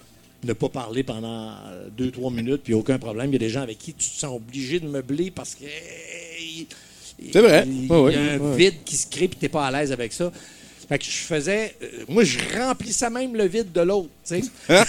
ne 0.45 0.53
pas 0.53 0.69
parler 0.69 1.03
pendant 1.03 1.53
deux, 1.97 2.11
trois 2.11 2.31
minutes, 2.31 2.63
puis 2.65 2.75
aucun 2.75 2.99
problème. 2.99 3.31
Il 3.31 3.35
y 3.35 3.37
a 3.37 3.39
des 3.41 3.51
gens 3.51 3.63
avec 3.63 3.79
qui 3.79 3.93
tu 3.93 4.09
te 4.09 4.19
sens 4.19 4.37
obligé 4.37 4.81
de 4.81 4.89
meubler 4.89 5.31
parce 5.31 5.55
que. 5.55 5.65
C'est 7.33 7.41
vrai. 7.41 7.65
Il, 7.67 7.87
y 7.87 7.93
a 7.93 8.33
un 8.33 8.55
vide 8.57 8.77
qui 8.85 8.97
se 8.97 9.07
crée, 9.07 9.29
puis 9.29 9.39
t'es 9.39 9.51
pas 9.51 9.67
à 9.67 9.71
l'aise 9.71 9.93
avec 9.93 10.13
ça. 10.13 10.33
Fait 10.91 10.99
que 10.99 11.05
je 11.05 11.11
faisais. 11.11 11.77
euh, 11.83 11.87
moi, 12.09 12.25
je 12.25 12.39
remplissais 12.59 13.09
même 13.11 13.37
le 13.37 13.47
vide 13.47 13.71
de 13.71 13.81
l'autre, 13.81 14.09
tu 14.27 14.43
sais. 14.43 14.51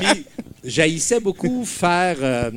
Puis 0.00 0.26
j'haïssais 0.64 1.20
beaucoup 1.20 1.64
faire 1.64 2.16
euh, 2.20 2.50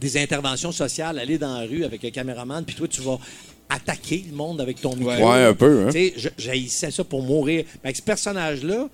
des 0.00 0.16
interventions 0.16 0.72
sociales, 0.72 1.18
aller 1.18 1.36
dans 1.36 1.58
la 1.58 1.66
rue 1.66 1.84
avec 1.84 2.02
un 2.06 2.10
caméraman, 2.10 2.64
puis 2.64 2.74
toi, 2.74 2.88
tu 2.88 3.02
vas 3.02 3.18
attaquer 3.68 4.24
le 4.30 4.34
monde 4.34 4.62
avec 4.62 4.80
ton 4.80 4.96
micro. 4.96 5.12
Ouais, 5.12 5.44
un 5.44 5.52
peu. 5.52 5.84
Hein. 5.86 5.90
Tu 5.92 6.12
sais, 6.18 6.32
j'haïssais 6.38 6.90
ça 6.90 7.04
pour 7.04 7.22
mourir. 7.22 7.66
Avec 7.84 7.96
ce 7.96 8.02
personnage-là, 8.02 8.88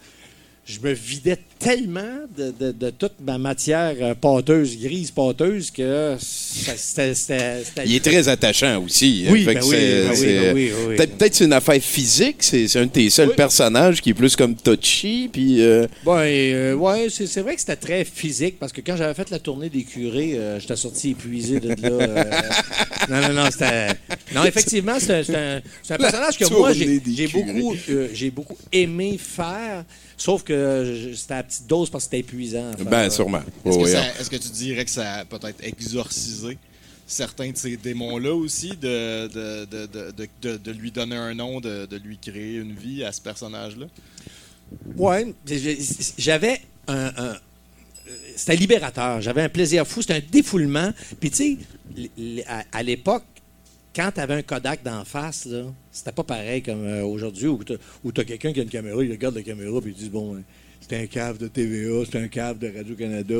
je 0.67 0.79
me 0.81 0.93
vidais 0.93 1.39
tellement 1.59 2.21
de, 2.37 2.53
de- 2.59 2.73
de 2.73 2.91
toute 2.91 3.13
ma 3.25 3.37
matière 3.39 3.95
euh, 4.01 4.15
pâteuse, 4.15 4.79
grise 4.79 5.11
pâteuse, 5.11 5.71
que 5.71 6.17
c'était... 6.19 7.13
Il 7.87 7.95
est 7.95 8.05
très 8.05 8.29
attachant 8.29 8.83
aussi. 8.83 9.25
hein. 9.27 9.31
Oui, 9.33 9.45
ben 9.45 9.59
oui, 9.63 9.69
c'est- 9.71 10.03
ben 10.03 10.11
oui, 10.13 10.27
ben 10.27 10.55
oui, 10.55 10.71
oui. 10.89 10.97
Peut-être 10.97 11.35
c'est 11.35 11.45
une 11.45 11.53
affaire 11.53 11.81
physique. 11.83 12.37
C'est 12.41 12.77
un 12.77 12.87
de 12.87 12.91
tes 12.91 13.11
seuls 13.11 13.35
personnages 13.35 14.01
qui 14.01 14.11
est 14.11 14.15
plus 14.15 14.37
comme 14.37 14.55
touchy. 14.55 15.29
Puis. 15.33 15.63
euh, 15.63 15.87
Ouais, 16.05 16.53
euh, 16.55 16.75
ouais, 16.75 17.09
c'est 17.11 17.41
vrai 17.41 17.55
que 17.55 17.61
c'était 17.61 17.77
très 17.77 18.05
physique 18.05 18.59
parce 18.59 18.73
que 18.73 18.81
quand 18.81 18.97
j'avais 18.97 19.15
fait 19.15 19.31
la 19.31 19.39
tournée 19.39 19.69
des 19.69 19.83
curés, 19.85 20.35
euh, 20.35 20.61
j'étais 20.61 20.77
sorti 20.77 21.11
épuisé 21.11 21.61
de 21.61 21.69
là. 21.69 22.25
non, 23.11 23.29
non, 23.29 23.35
non, 23.45 23.51
c'était. 23.51 23.89
Non, 24.35 24.45
effectivement, 24.45 24.97
c'est 24.99 25.29
un, 25.35 25.57
un- 25.91 25.97
personnage 25.97 26.39
que 26.39 26.45
moi, 26.53 26.73
j'ai 26.73 27.01
beaucoup, 27.29 27.75
j'ai 28.13 28.31
beaucoup 28.31 28.57
aimé 28.73 29.19
faire, 29.19 29.85
sauf 30.17 30.43
que 30.43 30.54
c'était 31.17 31.35
à 31.35 31.43
petite 31.43 31.67
dose 31.67 31.91
parce 31.91 32.05
que 32.05 32.11
c'était 32.11 32.21
épuisant. 32.21 32.71
à 32.73 32.77
faire. 32.77 32.87
ben, 32.87 33.11
sûrement. 33.11 33.43
Est-ce 33.65 33.79
que, 33.79 33.87
ça- 33.87 34.21
est-ce 34.21 34.31
que 34.31 34.37
tu 34.37 34.49
dirais 34.49 34.85
que 34.85 34.91
ça 34.91 35.13
a 35.15 35.25
peut-être 35.25 35.63
exorcisé 35.63 36.59
certains 37.07 37.51
de 37.51 37.57
ces 37.57 37.77
démons-là 37.77 38.35
aussi, 38.35 38.71
de, 38.71 39.27
de, 39.29 39.65
de, 39.67 39.87
de, 39.87 40.11
de- 40.13 40.29
de- 40.43 40.57
de 40.57 40.71
lui 40.73 40.91
donner 40.91 41.17
un 41.17 41.35
nom, 41.35 41.61
de, 41.61 41.87
de 41.87 41.97
lui 41.97 42.17
créer 42.19 42.57
une 42.57 42.75
vie 42.75 43.05
à 43.05 43.13
ce 43.13 43.21
personnage-là? 43.21 43.87
Ouais, 44.97 45.35
j'ai- 45.47 45.79
j'avais 46.19 46.61
un. 46.89 47.07
un- 47.17 47.37
c'était 48.37 48.57
libérateur. 48.57 49.21
J'avais 49.21 49.43
un 49.43 49.49
plaisir 49.49 49.87
fou. 49.87 50.03
C'était 50.03 50.15
un 50.15 50.23
défoulement. 50.31 50.91
Puis, 51.21 51.31
tu 51.31 51.59
sais, 52.17 52.65
à 52.73 52.83
l'époque, 52.83 53.25
quand 53.95 54.11
tu 54.15 54.21
avais 54.21 54.35
un 54.35 54.43
Kodak 54.43 54.83
d'en 54.83 55.05
face, 55.05 55.47
là, 55.47 55.63
c'était 55.93 56.13
pas 56.13 56.25
pareil 56.25 56.63
comme 56.63 56.85
euh, 56.85 57.05
aujourd'hui 57.05 57.47
où 57.49 57.61
tu 57.65 57.73
as, 58.21 58.25
quelqu'un 58.25 58.53
qui 58.53 58.61
a 58.61 58.63
une 58.63 58.69
caméra, 58.69 59.03
il 59.03 59.11
regarde 59.11 59.35
la 59.37 59.43
caméra 59.43 59.81
puis 59.81 59.95
il 59.97 60.03
dit 60.03 60.11
Bon, 60.11 60.37
c'est 60.81 61.01
un 61.01 61.07
cave 61.07 61.39
de 61.39 61.49
TVA, 61.49 62.05
c'est 62.11 62.19
un 62.19 62.29
cave 62.29 62.59
de 62.59 62.71
Radio-Canada. 62.77 63.35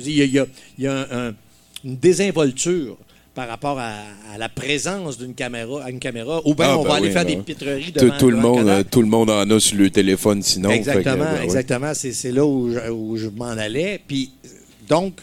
Il 0.00 0.10
y 0.10 0.38
a, 0.38 0.46
il 0.78 0.84
y 0.84 0.86
a 0.86 0.92
un- 1.10 1.28
un- 1.28 1.34
une 1.84 1.96
désinvolture 1.96 2.96
par 3.34 3.48
rapport 3.48 3.78
à, 3.78 3.92
à 4.32 4.38
la 4.38 4.48
présence 4.48 5.18
d'une 5.18 5.34
caméra, 5.34 5.84
à 5.84 5.90
une 5.90 5.98
caméra, 5.98 6.40
ou 6.46 6.54
bien 6.54 6.68
Ah, 6.70 6.78
on 6.78 6.82
ben 6.82 6.88
va 6.88 6.94
aller 6.96 7.08
oui, 7.08 7.12
faire 7.12 7.24
ben 7.26 7.36
des 7.36 7.42
pitreries 7.42 7.92
Tout, 7.92 8.00
devant 8.06 8.18
tout 8.18 8.30
le 8.30 8.36
devant 8.38 8.48
monde, 8.54 8.58
Kodak. 8.64 8.90
tout 8.90 9.02
le 9.02 9.08
monde 9.08 9.30
en 9.30 9.50
a 9.50 9.60
sur 9.60 9.76
le 9.76 9.90
téléphone 9.90 10.42
sinon. 10.42 10.70
que, 10.70 10.74
Exactement, 10.74 11.16
ben, 11.24 11.42
exactement. 11.42 11.92
C'est, 11.94 12.12
c'est 12.12 12.32
là 12.32 12.46
où 12.46 12.72
je, 12.72 12.90
où 12.90 13.16
je 13.18 13.28
m'en 13.28 13.44
allais. 13.50 14.00
Puis, 14.08 14.30
euh, 14.44 14.48
donc, 14.88 15.20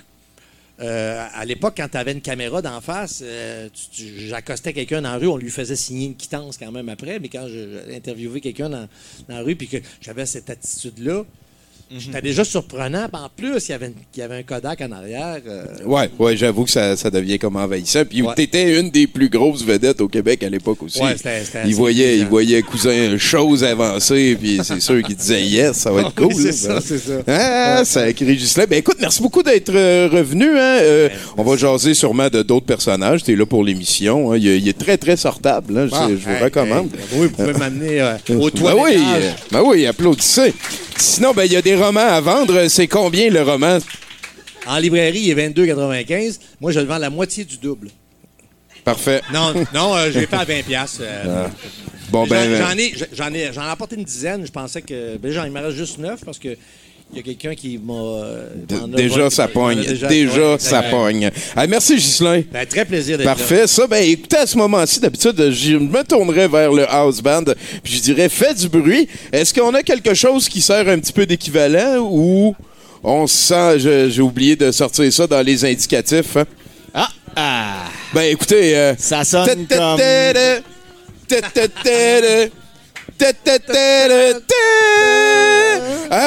euh, 0.80 1.28
à 1.34 1.46
l'époque, 1.46 1.76
quand 1.78 1.88
tu 1.90 1.98
avais 1.98 2.14
une 2.14 2.22
caméra 2.22 2.62
d'en 2.62 2.82
face, 2.82 3.22
euh, 3.24 3.70
j'accostais 3.94 4.74
quelqu'un 4.74 5.02
dans 5.02 5.12
la 5.12 5.18
rue, 5.18 5.28
on 5.28 5.38
lui 5.38 5.52
faisait 5.52 5.76
signer 5.76 6.08
une 6.08 6.16
quittance 6.16 6.58
quand 6.58 6.72
même 6.72 6.90
après. 6.90 7.20
Mais 7.20 7.30
quand 7.30 7.48
interviewé 7.92 8.42
quelqu'un 8.42 8.70
dans, 8.70 8.88
dans 9.28 9.36
la 9.36 9.42
rue, 9.42 9.56
puis 9.56 9.68
que 9.68 9.78
j'avais 10.02 10.26
cette 10.26 10.50
attitude-là, 10.50 11.24
C'était 12.00 12.22
déjà 12.22 12.44
surprenant. 12.44 13.06
En 13.14 13.30
plus, 13.36 13.68
il 13.68 13.72
y 13.72 13.74
avait, 13.76 13.86
une- 13.88 13.94
il 14.16 14.20
y 14.20 14.24
avait 14.24 14.38
un 14.38 14.44
Kodak 14.44 14.82
en 14.82 14.92
arrière. 14.92 15.38
euh, 15.48 15.66
Ouais, 15.86 16.10
ouais, 16.18 16.36
j'avoue 16.36 16.64
que 16.66 16.72
ça, 16.72 16.96
ça 16.98 17.12
devient 17.12 17.38
comme 17.38 17.56
envahissant. 17.56 18.04
Puis 18.10 18.22
Ouais. 18.24 18.34
t'étais 18.36 18.80
une 18.80 18.90
des 18.90 19.06
plus 19.06 19.30
grosses 19.30 19.64
vedettes 19.64 20.02
au 20.02 20.08
Québec 20.08 20.42
à 20.44 20.50
l'époque 20.50 20.82
aussi. 20.82 21.02
Ouais, 21.02 21.16
c'était- 21.16 21.44
c'était 21.46 21.60
il 21.60 21.62
assez 21.66 21.74
voyait, 21.74 22.04
il 22.04 22.10
intelligent. 22.24 22.30
voyait 22.30 22.62
cousin 22.64 23.18
chose 23.20 23.64
avancer, 23.64 24.36
puis 24.42 24.60
c'est 24.64 24.80
sûr 24.80 25.04
qu'il 25.04 25.16
disait 25.16 25.44
yes, 25.44 25.78
ça 25.78 25.92
va 25.92 26.02
être 26.02 26.16
cool. 26.16 26.28
Oui, 26.34 26.44
là. 26.46 26.52
c'est 26.52 26.54
ça, 26.54 26.82
c'est 26.82 26.98
ça. 26.98 27.14
Ah, 27.28 27.82
ça 27.86 28.02
a 28.02 28.14
créé 28.14 28.36
Ghislain. 28.36 28.66
Ben 28.68 28.80
écoute, 28.80 28.98
merci 29.00 29.22
beaucoup 29.22 29.44
d'être 29.44 29.70
euh, 29.74 30.10
revenu. 30.12 30.46
Hein. 30.50 30.80
Euh, 30.82 31.10
on 31.38 31.44
va 31.44 31.56
jaser 31.58 31.94
sûrement 31.94 32.30
de 32.30 32.42
d'autres 32.42 32.66
personnages. 32.66 33.24
T'es 33.24 33.36
là 33.36 33.46
pour 33.46 33.64
l'émission. 33.64 34.32
hein. 34.32 34.38
Il, 34.38 34.48
est- 34.48 34.58
il 34.58 34.68
est 34.68 34.78
très, 34.78 34.98
très 34.98 35.16
sortable. 35.18 35.78
hein. 35.78 35.88
Je, 35.88 35.96
Ah, 35.96 36.08
je 36.10 36.16
vous 36.16 36.30
hey, 36.32 36.44
recommande. 36.44 36.88
hey, 36.94 37.20
oui, 37.20 37.28
vous 37.28 37.36
pouvez 37.36 37.54
m'amener 37.54 38.02
euh, 38.02 38.16
au 38.30 38.50
Ben 38.50 38.52
toit 38.52 38.76
oui, 38.84 38.96
euh, 38.98 39.32
ben 39.52 39.62
oui, 39.64 39.86
applaudissez. 39.86 40.54
Sinon, 40.98 41.34
ben 41.34 41.44
il 41.46 41.52
y 41.54 41.56
a 41.56 41.62
des 41.62 41.76
romans 41.76 42.00
à 42.08 42.22
vendre. 42.22 42.68
C'est 42.68 42.88
combien 42.88 43.30
le 43.30 43.42
roman? 43.42 43.78
En 44.66 44.78
librairie, 44.78 45.20
il 45.22 45.38
est 45.38 45.50
22,95. 45.50 46.40
Moi, 46.62 46.72
je 46.72 46.80
le 46.80 46.86
vends 46.86 46.98
la 46.98 47.10
moitié 47.10 47.44
du 47.44 47.58
double. 47.58 47.90
Parfait. 48.84 49.22
Non, 49.34 49.54
non, 49.74 49.96
euh, 49.96 50.12
je 50.12 50.20
l'ai 50.20 50.28
fait 50.28 50.36
à 50.36 50.46
20 50.46 50.64
piastres. 50.64 51.02
euh, 51.02 51.48
Bon, 52.10 52.26
j'en, 52.26 52.32
ben, 52.32 52.50
euh, 52.50 52.58
j'en 52.60 52.78
ai, 52.78 52.94
j'en 53.14 53.34
ai, 53.34 53.52
j'en 53.54 53.64
ai 53.64 53.70
apporté 53.70 53.96
une 53.96 54.04
dizaine. 54.04 54.46
Je 54.46 54.52
pensais 54.52 54.82
que, 54.82 55.18
ben, 55.18 55.32
j'en 55.32 55.46
il 55.46 55.52
me 55.52 55.60
reste 55.62 55.78
juste 55.78 55.98
neuf 56.00 56.22
parce 56.26 56.38
que 56.40 56.58
il 57.14 57.18
y 57.18 57.20
a 57.20 57.24
quelqu'un 57.24 57.56
qui 57.56 57.78
m'a. 57.78 57.94
euh, 57.94 58.48
déjà, 58.88 59.30
ça 59.30 59.48
pogne. 59.48 59.82
déjà- 60.08 60.58
ça 60.60 60.82
pogne. 60.84 61.30
Ah, 61.56 61.68
merci, 61.68 61.96
Ghislain. 61.96 62.42
Ben, 62.52 62.66
très 62.66 62.86
plaisir 62.86 63.18
d'être 63.18 63.26
là. 63.28 63.36
Parfait. 63.36 63.68
Ça, 63.68 63.86
ben, 63.88 64.04
écoutez, 64.04 64.38
à 64.38 64.46
ce 64.48 64.58
moment-ci, 64.58 65.00
d'habitude, 65.00 65.52
je 65.52 65.78
me 65.78 66.04
tournerais 66.04 66.48
vers 66.48 66.72
le 66.72 66.90
house 66.90 67.22
band, 67.22 67.44
puis 67.84 67.94
je 67.94 68.02
dirais, 68.02 68.30
fais 68.30 68.54
du 68.54 68.68
bruit. 68.68 69.08
Est-ce 69.32 69.54
qu'on 69.54 69.74
a 69.74 69.84
quelque 69.84 70.14
chose 70.14 70.50
qui 70.50 70.62
sert 70.62 70.88
un 70.90 71.00
petit 71.00 71.14
peu 71.14 71.26
d'équivalent 71.26 72.00
ou 72.02 72.56
on 73.04 73.28
se 73.28 73.36
sent, 73.36 74.10
j'ai 74.10 74.22
oublié 74.22 74.56
de 74.56 74.72
sortir 74.72 75.12
ça 75.14 75.28
dans 75.28 75.42
les 75.42 75.64
indicatifs, 75.66 76.38
hein? 76.38 76.46
Ah, 76.94 77.10
ah, 77.36 77.74
Ben, 78.14 78.32
écoutez, 78.32 78.78
euh, 78.78 78.94
ça 78.98 79.24
sonne 79.24 79.66
comme... 79.68 79.98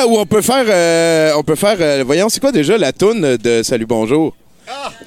Ah, 0.07 0.09
ou 0.09 0.19
on 0.19 0.27
peut 0.27 0.42
faire, 0.42 0.64
euh, 0.69 1.33
on 1.37 1.42
peut 1.42 1.57
faire, 1.57 1.77
euh, 1.81 2.05
voyons, 2.07 2.29
c'est 2.29 2.38
quoi 2.40 2.53
déjà 2.53 2.79
la 2.79 2.92
toune 2.92 3.37
de 3.37 3.62
Salut 3.64 3.87
Bonjour? 3.87 4.35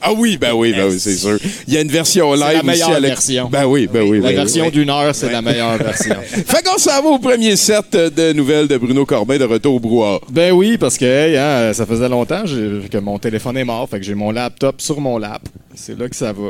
Ah 0.02 0.14
oui, 0.16 0.38
ben 0.38 0.54
oui, 0.54 0.72
ben 0.74 0.88
oui, 0.90 1.00
c'est 1.00 1.16
sûr. 1.16 1.38
Il 1.68 1.74
y 1.74 1.78
a 1.78 1.82
une 1.82 1.90
version 1.90 2.32
live 2.34 2.42
la 2.42 2.58
aussi. 2.60 2.66
meilleure 2.66 2.90
à 2.92 3.00
l'ex- 3.00 3.28
version. 3.28 3.50
Ben 3.52 3.66
oui, 3.66 3.88
ben 3.92 4.02
oui. 4.04 4.22
La 4.22 4.30
ben 4.30 4.36
version 4.38 4.66
oui. 4.66 4.72
d'une 4.72 4.90
heure, 4.90 5.14
c'est 5.14 5.30
la 5.32 5.42
meilleure 5.42 5.78
version. 5.78 6.16
Fait 6.48 6.64
qu'on 6.66 6.78
s'en 6.78 7.02
va 7.02 7.10
au 7.10 7.20
premier 7.20 7.56
set 7.58 7.92
de 7.92 8.32
nouvelles 8.34 8.68
de 8.68 8.78
Bruno 8.78 9.06
Corbin 9.06 9.38
de 9.38 9.44
Retour 9.44 9.76
au 9.76 9.80
brouhaha. 9.80 10.20
Ben 10.30 10.52
oui, 10.54 10.78
parce 10.78 10.98
que 10.98 11.06
hey, 11.06 11.36
hein, 11.38 11.74
ça 11.74 11.86
faisait 11.86 12.08
longtemps 12.10 12.44
que 12.44 12.98
mon 13.00 13.20
téléphone 13.20 13.58
est 13.58 13.66
mort, 13.66 13.90
fait 13.90 14.00
que 14.00 14.06
j'ai 14.06 14.16
mon 14.16 14.32
laptop 14.32 14.80
sur 14.82 15.02
mon 15.02 15.18
lap. 15.18 15.42
C'est 15.76 16.00
là 16.00 16.08
que 16.08 16.16
ça 16.16 16.32
va. 16.34 16.50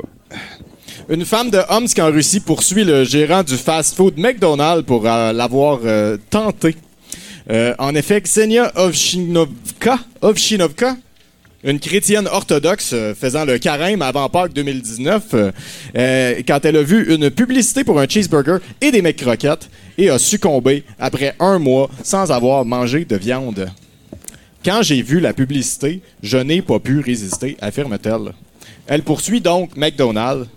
Une 1.10 1.26
femme 1.26 1.50
de 1.50 1.60
Omsk 1.70 1.98
en 2.00 2.12
Russie 2.12 2.40
poursuit 2.42 2.84
le 2.84 3.04
gérant 3.04 3.42
du 3.42 3.56
fast-food 3.56 4.14
McDonald's 4.18 4.86
pour 4.86 5.08
euh, 5.08 5.34
l'avoir 5.34 5.80
euh, 5.86 6.18
tenté. 6.30 6.76
Euh, 7.50 7.74
en 7.80 7.96
effet, 7.96 8.22
Ksenia 8.22 8.72
Ovchinovka, 8.76 9.98
Ovchinovka, 10.22 10.96
une 11.64 11.80
chrétienne 11.80 12.28
orthodoxe 12.28 12.92
euh, 12.94 13.14
faisant 13.14 13.46
le 13.46 13.58
carême 13.58 14.02
avant 14.02 14.30
Pâques 14.30 14.54
2019, 14.54 15.24
euh, 15.34 15.52
euh, 15.96 16.42
quand 16.48 16.64
elle 16.64 16.78
a 16.78 16.84
vu 16.84 17.14
une 17.14 17.30
publicité 17.30 17.84
pour 17.84 18.00
un 18.00 18.08
cheeseburger 18.08 18.60
et 18.82 18.92
des 18.92 19.14
croquettes 19.14 19.70
et 19.98 20.10
a 20.10 20.18
succombé 20.18 20.84
après 21.00 21.36
un 21.40 21.60
mois 21.60 21.90
sans 22.04 22.32
avoir 22.32 22.64
mangé 22.66 23.04
de 23.06 23.16
viande. 23.16 23.70
Quand 24.64 24.82
j'ai 24.82 25.02
vu 25.02 25.20
la 25.20 25.34
publicité, 25.34 26.02
je 26.24 26.38
n'ai 26.38 26.62
pas 26.62 26.80
pu 26.80 27.00
résister, 27.00 27.58
affirme-t-elle. 27.62 28.34
Elle 28.88 29.04
poursuit 29.04 29.42
donc 29.42 29.76
McDonald's 29.76 30.48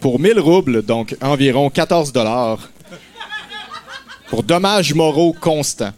pour 0.00 0.20
1000 0.20 0.38
roubles, 0.38 0.82
donc 0.82 1.16
environ 1.20 1.70
14 1.70 2.12
dollars, 2.12 2.70
pour 4.28 4.42
dommages 4.42 4.94
moraux 4.94 5.34
constants. 5.38 5.92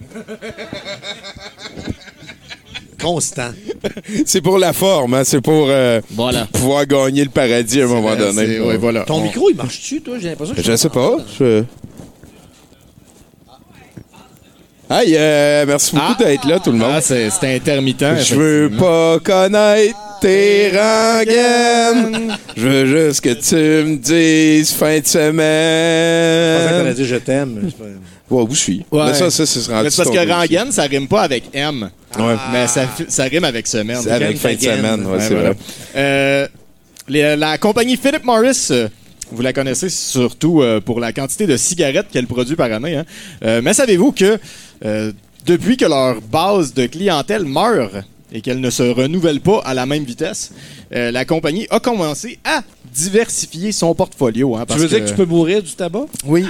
Constant. 3.00 3.50
C'est 4.26 4.40
pour 4.40 4.58
la 4.58 4.72
forme, 4.72 5.14
hein, 5.14 5.22
c'est 5.24 5.40
pour 5.40 5.66
euh, 5.70 6.00
Voilà. 6.10 6.46
pouvoir 6.52 6.84
gagner 6.86 7.22
le 7.24 7.30
paradis 7.30 7.80
à 7.80 7.84
un 7.84 7.88
moment 7.88 8.16
donné. 8.16 8.58
Ouais, 8.60 8.76
voilà. 8.76 9.02
Ton 9.04 9.16
On- 9.18 9.22
micro, 9.22 9.48
il 9.50 9.56
marche-tu, 9.56 10.00
toi? 10.00 10.16
J'ai 10.20 10.30
l'impression 10.30 10.54
que 10.54 10.62
Je 10.62 10.76
sais 10.76 10.88
pas. 10.88 11.16
Je... 11.38 11.62
Aïe, 14.90 15.14
euh, 15.18 15.64
merci 15.66 15.94
beaucoup 15.94 16.14
Ah. 16.18 16.24
d'être 16.24 16.46
là, 16.46 16.58
tout 16.60 16.72
le 16.72 16.78
monde. 16.78 16.92
Ah, 16.94 17.00
c'est 17.02 17.28
intermittent. 17.54 18.22
Je 18.24 18.34
veux 18.34 18.70
pas 18.70 19.18
connaître 19.20 19.94
tes 20.22 20.70
rengaines. 20.70 22.34
Je 22.56 22.66
veux 22.68 22.86
juste 22.86 23.20
que 23.20 23.34
tu 23.34 23.54
me 23.54 23.96
dises 23.96 24.72
fin 24.72 24.98
de 24.98 25.04
Je 25.04 25.12
pensais 25.12 25.18
que 25.18 25.28
semaine. 25.28 26.94
dire 26.94 27.04
je 27.06 27.16
t'aime. 27.16 27.70
Ouais, 28.30 28.42
où 28.42 28.50
je 28.54 28.58
suis. 28.60 28.84
Ouais. 28.92 29.06
Mais 29.06 29.14
ça, 29.14 29.30
ça, 29.30 29.46
ça 29.46 29.60
sera 29.60 29.82
Mais 29.82 29.90
c'est 29.90 30.02
parce 30.04 30.14
que 30.14 30.30
rengaine, 30.32 30.70
ça 30.72 30.82
rime 30.82 31.08
pas 31.08 31.22
avec 31.22 31.44
M. 31.54 31.90
Ouais. 32.18 32.34
Mais 32.52 32.66
ça, 32.66 32.86
ça 33.08 33.24
rime 33.24 33.44
avec 33.44 33.66
semaine. 33.66 34.00
C'est 34.02 34.10
avec 34.10 34.36
fin 34.38 34.54
de 34.54 34.60
semaine, 34.60 35.06
ouais, 35.06 35.12
Ouais, 35.12 35.20
c'est 35.20 35.34
voilà. 35.34 35.50
vrai. 35.50 35.56
Euh, 35.96 36.48
les- 37.08 37.36
la 37.36 37.56
compagnie 37.58 37.96
Philip 37.96 38.24
Morris, 38.24 38.68
euh, 38.70 38.88
vous 39.32 39.40
la 39.42 39.52
connaissez 39.52 39.88
surtout 39.88 40.60
euh, 40.62 40.80
pour 40.80 41.00
la 41.00 41.12
quantité 41.12 41.46
de 41.46 41.56
cigarettes 41.56 42.08
qu'elle 42.12 42.26
produit 42.26 42.56
par 42.56 42.70
année. 42.72 42.96
hein. 42.96 43.04
Euh, 43.44 43.60
mais 43.62 43.72
savez-vous 43.72 44.12
que 44.12 44.38
euh, 44.84 45.12
depuis 45.46 45.76
que 45.78 45.86
leur 45.86 46.20
base 46.20 46.74
de 46.74 46.84
clientèle 46.86 47.44
meurt 47.44 47.92
et 48.30 48.42
qu'elle 48.42 48.60
ne 48.60 48.68
se 48.70 48.82
renouvelle 48.82 49.40
pas 49.40 49.62
à 49.64 49.72
la 49.72 49.86
même 49.86 50.04
vitesse, 50.04 50.52
euh, 50.94 51.10
la 51.10 51.24
compagnie 51.24 51.66
a 51.70 51.80
commencé 51.80 52.38
à 52.44 52.62
diversifier 52.94 53.72
son 53.72 53.94
portfolio. 53.94 54.54
hein, 54.56 54.60
Tu 54.60 54.66
parce 54.66 54.80
veux 54.80 54.88
dire 54.88 54.98
que- 54.98 55.04
que 55.04 55.08
tu 55.10 55.14
peux 55.16 55.24
mourir 55.24 55.62
du 55.62 55.72
tabac? 55.72 56.06
oui. 56.26 56.44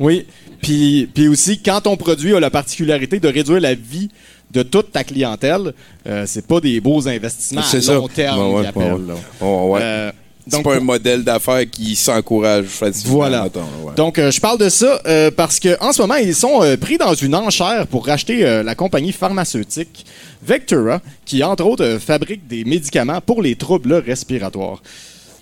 Oui. 0.00 0.26
Puis, 0.62 1.08
puis 1.12 1.28
aussi, 1.28 1.60
quand 1.60 1.80
ton 1.82 1.96
produit 1.96 2.34
a 2.34 2.40
la 2.40 2.50
particularité 2.50 3.20
de 3.20 3.28
réduire 3.28 3.60
la 3.60 3.74
vie 3.74 4.08
de 4.50 4.62
toute 4.62 4.92
ta 4.92 5.04
clientèle, 5.04 5.74
euh, 6.06 6.24
c'est 6.26 6.46
pas 6.46 6.60
des 6.60 6.80
beaux 6.80 7.06
investissements 7.06 7.60
à 7.60 7.80
ça. 7.80 7.94
long 7.94 8.08
terme 8.08 8.40
Ouais, 8.40 8.60
ouais, 8.60 8.66
appellent, 8.66 8.92
ouais, 8.92 9.08
là. 9.08 9.14
Oh, 9.40 9.68
ouais. 9.72 9.80
Euh, 9.82 10.12
c'est 10.50 10.62
pas 10.62 10.76
un 10.76 10.80
modèle 10.80 11.24
d'affaires 11.24 11.68
qui 11.70 11.94
s'encourage 11.94 12.66
facilement. 12.66 13.16
Voilà. 13.16 13.42
mettons, 13.44 13.60
là, 13.60 13.66
ouais. 13.84 13.94
Donc, 13.96 14.18
euh, 14.18 14.30
je 14.30 14.40
parle 14.40 14.58
de 14.58 14.68
ça 14.68 15.00
euh, 15.06 15.30
parce 15.30 15.60
que 15.60 15.76
en 15.82 15.92
ce 15.92 16.02
moment, 16.02 16.16
ils 16.16 16.34
sont 16.34 16.62
euh, 16.62 16.76
pris 16.76 16.96
dans 16.98 17.14
une 17.14 17.34
enchère 17.34 17.86
pour 17.86 18.06
racheter 18.06 18.62
la 18.62 18.74
compagnie 18.74 19.12
pharmaceutique 19.12 20.06
Vectura, 20.42 21.00
qui, 21.24 21.42
entre 21.42 21.64
autres, 21.64 21.98
fabrique 21.98 22.46
des 22.46 22.64
médicaments 22.64 23.20
pour 23.20 23.42
les 23.42 23.56
troubles 23.56 23.94
respiratoires. 23.94 24.80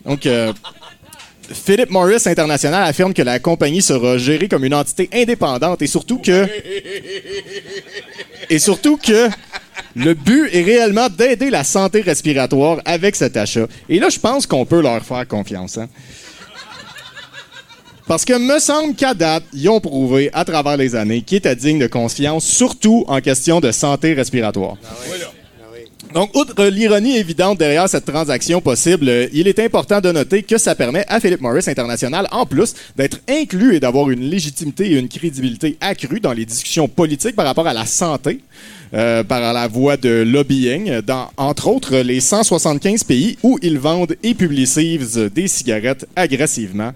Donc, 0.05 0.29
Philip 1.53 1.91
Morris 1.91 2.23
International 2.27 2.89
affirme 2.89 3.15
que 3.15 3.23
la 3.23 3.39
compagnie 3.39 3.83
sera 3.83 4.19
gérée 4.19 4.49
comme 4.49 4.65
une 4.65 4.75
entité 4.75 5.09
indépendante 5.13 5.83
et 5.83 5.87
surtout 5.87 6.19
que. 6.19 6.47
Et 8.51 8.59
surtout 8.59 8.97
que 8.97 9.29
le 9.95 10.15
but 10.15 10.49
est 10.53 10.63
réellement 10.63 11.09
d'aider 11.09 11.51
la 11.51 11.65
santé 11.65 12.01
respiratoire 12.01 12.81
avec 12.85 13.17
cet 13.17 13.37
achat. 13.37 13.67
Et 13.89 13.99
là, 13.99 14.09
je 14.09 14.19
pense 14.19 14.47
qu'on 14.47 14.65
peut 14.67 14.81
leur 14.83 15.03
faire 15.05 15.27
confiance. 15.27 15.79
hein. 15.79 15.89
Parce 18.07 18.25
que 18.25 18.39
me 18.39 18.61
semble 18.61 18.95
qu'à 18.95 19.15
date, 19.15 19.43
ils 19.53 19.69
ont 19.69 19.81
prouvé 19.81 20.31
à 20.33 20.45
travers 20.45 20.77
les 20.77 20.95
années 20.95 21.23
qu'ils 21.23 21.39
étaient 21.39 21.57
dignes 21.57 21.81
de 21.81 21.89
confiance, 21.89 22.45
surtout 22.45 23.05
en 23.09 23.21
question 23.21 23.59
de 23.59 23.73
santé 23.73 24.15
respiratoire. 24.15 24.77
Donc, 26.17 26.35
outre 26.35 26.65
l'ironie 26.65 27.19
évidente 27.19 27.59
derrière 27.59 27.91
cette 27.91 28.07
transaction 28.07 28.63
possible, 28.63 29.07
euh, 29.07 29.29
il 29.35 29.49
est 29.49 29.59
important 29.59 30.01
de 30.01 30.11
noter 30.11 30.43
que 30.43 30.57
ça 30.57 30.75
permet 30.75 31.05
à 31.09 31.21
Philip 31.21 31.43
Morris 31.43 31.65
International, 31.67 32.27
en 32.33 32.47
plus, 32.47 32.73
d'être 32.97 33.21
inclus 33.29 33.75
et 33.75 33.81
d'avoir 33.81 34.09
une 34.09 34.23
légitimité 34.23 34.93
et 34.93 34.99
une 34.99 35.11
crédibilité 35.11 35.77
accrue 35.79 36.19
dans 36.19 36.33
les 36.33 36.47
discussions 36.47 36.89
politiques 36.89 37.37
par 37.37 37.45
rapport 37.45 37.67
à 37.67 37.75
la 37.75 37.85
santé, 37.85 38.41
euh, 38.95 39.25
par 39.25 39.53
la 39.53 39.69
voie 39.69 39.99
de 39.99 40.23
lobbying, 40.27 41.03
dans, 41.03 41.29
entre 41.37 41.69
autres, 41.69 41.99
les 41.99 42.21
175 42.21 43.05
pays 43.05 43.37
où 43.43 43.59
ils 43.61 43.79
vendent 43.79 44.17
et 44.23 44.33
publicisent 44.33 45.19
des 45.19 45.49
cigarettes 45.49 46.07
agressivement. 46.17 46.93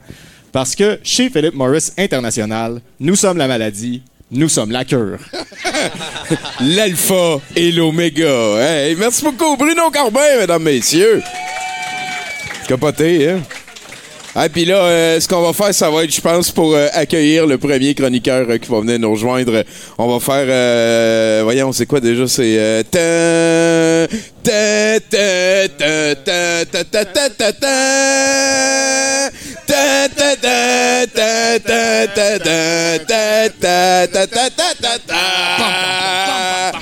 Parce 0.51 0.75
que 0.75 0.99
chez 1.03 1.29
Philip 1.29 1.53
Morris 1.53 1.91
International, 1.99 2.81
nous 2.99 3.17
sommes 3.17 3.37
la 3.37 3.49
maladie, 3.49 4.01
nous 4.31 4.49
sommes 4.49 4.71
la 4.71 4.85
cure. 4.85 5.19
L'alpha 6.61 7.41
et 7.57 7.73
l'oméga. 7.73 8.59
Hey, 8.59 8.95
merci 8.97 9.25
beaucoup, 9.25 9.57
Bruno 9.57 9.91
Corbin, 9.91 10.39
mesdames, 10.39 10.63
messieurs. 10.63 11.23
Capoté, 12.69 13.31
hein? 13.31 13.41
Ah, 14.37 14.49
puis 14.49 14.65
là, 14.65 14.77
euh, 14.77 15.19
ce 15.19 15.27
qu'on 15.27 15.43
va 15.43 15.53
faire, 15.53 15.75
ça 15.75 15.91
va 15.91 16.05
être, 16.05 16.15
je 16.15 16.21
pense, 16.21 16.53
pour 16.53 16.73
euh, 16.73 16.87
accueillir 16.93 17.47
le 17.49 17.59
premier 17.59 17.95
chroniqueur 17.97 18.47
euh, 18.49 18.59
qui 18.59 18.71
va 18.71 18.79
venir 18.79 19.01
nous 19.01 19.11
rejoindre. 19.11 19.65
On 19.99 20.07
va 20.07 20.21
faire, 20.21 20.47
euh, 20.49 21.41
voyons, 21.43 21.73
c'est 21.73 21.87
quoi 21.87 21.99
déjà? 21.99 22.29
C'est 22.29 22.85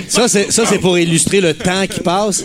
ça, 0.08 0.28
c'est, 0.28 0.78
pour 0.80 0.98
illustrer 0.98 1.40
le 1.40 1.54
temps 1.54 1.86
qui 1.86 2.00
passe. 2.00 2.42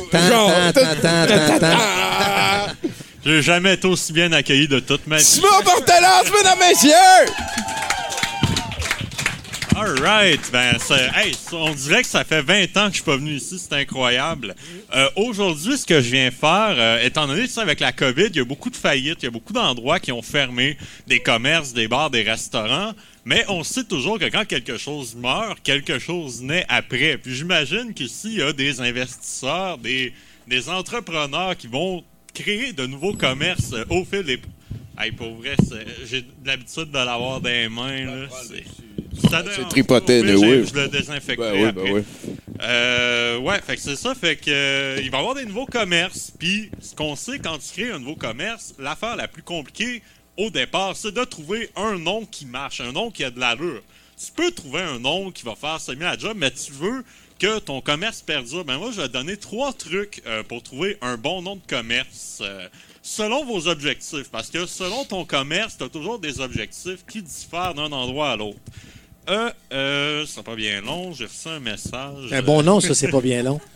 J'ai 3.26 3.42
jamais 3.42 3.74
été 3.76 3.88
aussi 3.88 4.12
bien 4.12 4.32
accueilli 4.34 4.68
de 4.68 4.80
toute 4.80 5.08
ma 5.08 5.18
vie. 5.18 5.24
Mesdames, 6.36 6.60
messieurs! 6.60 7.32
All 9.76 10.00
right. 10.02 10.52
Ben, 10.52 10.78
hey, 11.16 11.34
on 11.52 11.74
dirait 11.74 12.04
que 12.04 12.08
ça 12.08 12.24
fait 12.24 12.44
20 12.44 12.78
ans 12.78 12.86
que 12.88 12.92
je 12.92 12.96
suis 12.98 13.04
pas 13.04 13.18
venu 13.18 13.32
ici. 13.32 13.58
C'est 13.58 13.74
incroyable. 13.74 14.54
Euh, 14.96 15.10
Aujourd'hui, 15.16 15.78
ce 15.80 15.86
que 15.86 16.00
je 16.00 16.12
viens 16.12 16.30
faire, 16.30 16.76
euh, 16.78 17.04
étant 17.04 17.26
donné 17.26 17.48
que 17.48 17.60
avec 17.60 17.80
la 17.80 17.92
COVID, 17.92 18.28
il 18.28 18.36
y 18.36 18.40
a 18.40 18.46
beaucoup 18.46 18.70
de 18.70 18.76
faillites, 18.76 19.18
il 19.24 19.26
y 19.26 19.28
a 19.28 19.32
beaucoup 19.32 19.52
d'endroits 19.54 20.00
qui 20.00 20.12
ont 20.12 20.22
fermé, 20.22 20.78
des 21.08 21.20
commerces, 21.22 21.74
des 21.74 21.88
bars, 21.88 22.12
des 22.12 22.22
restaurants. 22.22 22.94
Mais 23.26 23.46
on 23.48 23.64
sait 23.64 23.84
toujours 23.84 24.20
que 24.20 24.26
quand 24.26 24.46
quelque 24.46 24.78
chose 24.78 25.16
meurt, 25.16 25.60
quelque 25.64 25.98
chose 25.98 26.44
naît 26.44 26.66
après. 26.70 27.18
Puis 27.18 27.34
j'imagine 27.34 27.96
qu'ici, 27.96 28.34
il 28.34 28.40
y 28.40 28.44
a 28.44 28.54
des 28.54 28.80
investisseurs, 28.80 29.80
des, 29.80 30.14
des 30.48 30.70
entrepreneurs 30.70 31.58
qui 31.58 31.68
vont 31.68 32.04
créer 32.36 32.74
de 32.74 32.86
nouveaux 32.86 33.14
commerces 33.14 33.74
euh, 33.74 33.86
au 33.90 34.06
fil 34.06 34.24
des... 34.24 34.40
Hey, 35.00 35.12
pour 35.12 35.34
vrai, 35.34 35.56
j'ai 36.06 36.24
l'habitude 36.46 36.92
de 36.92 36.98
l'avoir 36.98 37.42
dans 37.42 37.50
les 37.50 37.70
mains. 37.70 38.06
Là. 38.06 38.28
C'est, 39.16 39.70
tripoté, 39.70 40.22
oui. 40.22 40.66
Je 40.66 40.74
le 40.74 40.88
désinfecterai 40.88 41.52
Ben 41.52 41.66
oui, 41.66 41.72
ben 41.72 41.94
oui. 41.94 42.04
Euh, 42.62 43.40
ouais, 43.40 43.60
fait 43.62 43.76
que 43.76 43.82
c'est 43.82 43.96
ça, 43.96 44.16
fait 44.16 44.36
que 44.36 44.50
euh, 44.50 45.02
il 45.02 45.12
va 45.12 45.18
y 45.18 45.20
avoir 45.20 45.36
des 45.36 45.46
nouveaux 45.46 45.66
commerces. 45.66 46.32
Puis 46.38 46.70
ce 46.82 46.96
qu'on 46.96 47.16
sait 47.16 47.40
quand 47.40 47.58
tu 47.58 47.82
crées 47.82 47.92
un 47.92 48.00
nouveau 48.00 48.16
commerce, 48.16 48.74
l'affaire 48.80 49.16
la 49.16 49.28
plus 49.28 49.44
compliquée 49.44 50.02
au 50.38 50.50
départ, 50.50 50.96
c'est 50.96 51.14
de 51.14 51.24
trouver 51.24 51.70
un 51.76 51.98
nom 51.98 52.26
qui 52.26 52.46
marche, 52.46 52.82
un 52.82 52.92
nom 52.92 53.12
qui 53.12 53.24
a 53.24 53.32
de 53.32 53.40
l'allure. 53.40 53.82
Tu 54.18 54.32
peux 54.32 54.52
trouver 54.52 54.82
un 54.82 55.00
nom 55.00 55.32
qui 55.32 55.44
va 55.44 55.56
faire 55.56 55.80
semi 55.80 56.02
la 56.02 56.18
job, 56.18 56.38
mais 56.38 56.52
tu 56.52 56.72
veux 56.72 57.04
que 57.40 57.60
ton 57.60 57.82
commerce 57.82 58.22
perdure. 58.22 58.64
Ben 58.64 58.78
moi, 58.78 58.92
je 58.92 59.02
vais 59.02 59.08
te 59.08 59.14
donner 59.14 59.38
trois 59.38 59.74
trucs 59.74 60.22
euh, 60.26 60.44
pour 60.44 60.64
trouver 60.64 60.98
un 61.02 61.18
bon 61.18 61.42
nom 61.42 61.56
de 61.56 61.62
commerce. 61.68 62.42
selon 63.02 63.44
vos 63.44 63.68
objectifs, 63.68 64.30
parce 64.32 64.50
que 64.50 64.66
selon 64.66 65.04
ton 65.04 65.26
commerce, 65.26 65.78
tu 65.78 65.84
as 65.84 65.90
toujours 65.90 66.20
des 66.20 66.40
objectifs 66.40 67.06
qui 67.06 67.22
diffèrent 67.22 67.74
d'un 67.74 67.92
endroit 67.92 68.32
à 68.32 68.38
l'autre. 68.38 68.60
Euh, 69.30 69.50
euh, 69.72 70.26
ça 70.26 70.32
sera 70.34 70.44
pas 70.44 70.56
bien 70.56 70.82
long, 70.82 71.14
j'ai 71.14 71.26
reçu 71.26 71.48
un 71.48 71.60
message. 71.60 72.32
Un 72.32 72.42
bon 72.42 72.62
nom, 72.62 72.82
ça, 72.82 72.94
c'est 72.94 73.08
pas 73.08 73.22
bien 73.22 73.44
long. 73.44 73.60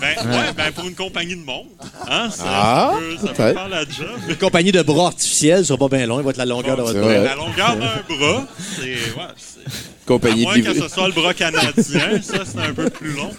Ben, 0.00 0.14
ouais, 0.16 0.52
ben 0.56 0.70
pour 0.70 0.86
une 0.86 0.94
compagnie 0.94 1.34
de 1.34 1.40
monde. 1.42 1.66
Hein, 2.08 2.30
ça, 2.30 2.44
Ah, 2.46 2.92
ça 2.92 2.98
peut, 3.00 3.16
ça 3.16 3.26
peut 3.28 3.34
peut-être. 3.34 3.58
faire 3.58 3.68
la 3.68 3.82
job. 3.84 4.20
Une 4.28 4.36
compagnie 4.36 4.70
de 4.70 4.80
bras 4.82 5.06
artificiels, 5.08 5.66
ça 5.66 5.74
va 5.74 5.88
pas 5.88 5.96
bien 5.96 6.06
long. 6.06 6.20
Il 6.20 6.24
va 6.24 6.30
être 6.30 6.36
la 6.36 6.44
longueur 6.44 6.76
de 6.76 6.82
votre 6.82 6.94
c'est 6.94 7.00
bras. 7.00 7.12
La 7.14 7.34
longueur 7.34 7.76
d'un 7.76 8.16
bras, 8.16 8.46
c'est. 8.76 8.92
Ouais, 8.92 9.26
c'est- 9.36 9.66
à 9.66 10.04
Compagnie 10.06 10.42
moins 10.44 10.56
de 10.58 10.62
que 10.62 10.74
ce 10.74 10.88
soit 10.88 11.08
le 11.08 11.14
bras 11.14 11.34
canadien, 11.34 11.74
ça 12.22 12.44
c'est 12.44 12.58
un 12.60 12.72
peu 12.74 12.90
plus 12.90 13.12
long. 13.12 13.30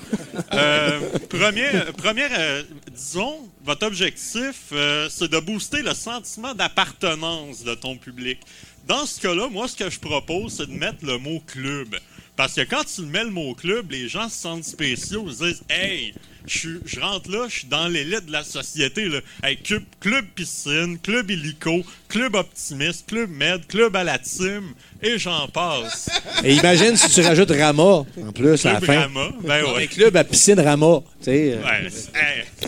Euh, 0.54 1.00
premier, 1.30 1.68
première, 1.98 2.30
euh, 2.38 2.64
disons, 2.94 3.36
votre 3.64 3.86
objectif, 3.88 4.56
euh, 4.74 5.08
c'est 5.10 5.30
de 5.32 5.40
booster 5.40 5.82
le 5.82 5.94
sentiment 5.94 6.54
d'appartenance 6.54 7.64
de 7.64 7.74
ton 7.76 7.96
public. 7.96 8.40
Dans 8.88 9.06
ce 9.06 9.20
cas-là, 9.22 9.48
moi, 9.50 9.68
ce 9.68 9.76
que 9.76 9.90
je 9.90 10.00
propose, 10.00 10.54
c'est 10.58 10.68
de 10.68 10.74
mettre 10.78 11.06
le 11.06 11.18
mot 11.18 11.42
club. 11.48 11.96
Parce 12.36 12.54
que 12.56 12.62
quand 12.62 12.84
tu 12.84 13.02
mets 13.04 13.24
le 13.24 13.30
mot 13.30 13.54
club, 13.54 13.92
les 13.92 14.10
gens 14.10 14.28
se 14.28 14.36
sentent 14.42 14.64
spéciaux. 14.66 15.26
Ils 15.28 15.34
se 15.36 15.44
disent 15.44 15.64
Hey, 15.70 16.14
je, 16.48 16.70
rentre 17.00 17.30
là, 17.32 17.46
je 17.48 17.60
suis 17.60 17.68
dans 17.68 17.88
l'élite 17.88 18.26
de 18.26 18.32
la 18.32 18.44
société. 18.44 19.06
Là. 19.06 19.20
Hey, 19.44 19.56
club, 19.58 19.84
club 20.02 20.26
piscine, 20.36 20.98
club 21.00 21.30
hélico, 21.30 21.84
club 22.10 22.34
optimiste, 22.36 23.08
club 23.08 23.30
med, 23.30 23.66
club 23.68 23.96
à 23.96 24.04
la 24.04 24.18
team, 24.18 24.74
et 25.02 25.18
j'en 25.20 25.48
passe. 25.48 26.10
Et 26.44 26.56
imagine 26.56 26.98
si 26.98 27.08
tu 27.10 27.22
rajoutes 27.22 27.52
Rama, 27.52 27.84
en 28.22 28.32
plus, 28.34 28.66
à 28.66 28.74
la 28.74 28.80
Club 28.80 28.86
fin. 28.92 29.00
Rama, 29.02 29.30
ben 29.44 29.64
ouais. 29.76 29.88
Club 29.88 30.18
à 30.18 30.24
piscine 30.24 30.60
Rama. 30.60 31.02
Tu 31.20 31.26
sais. 31.26 31.54
euh, 31.54 31.64
Ouais, 31.64 31.88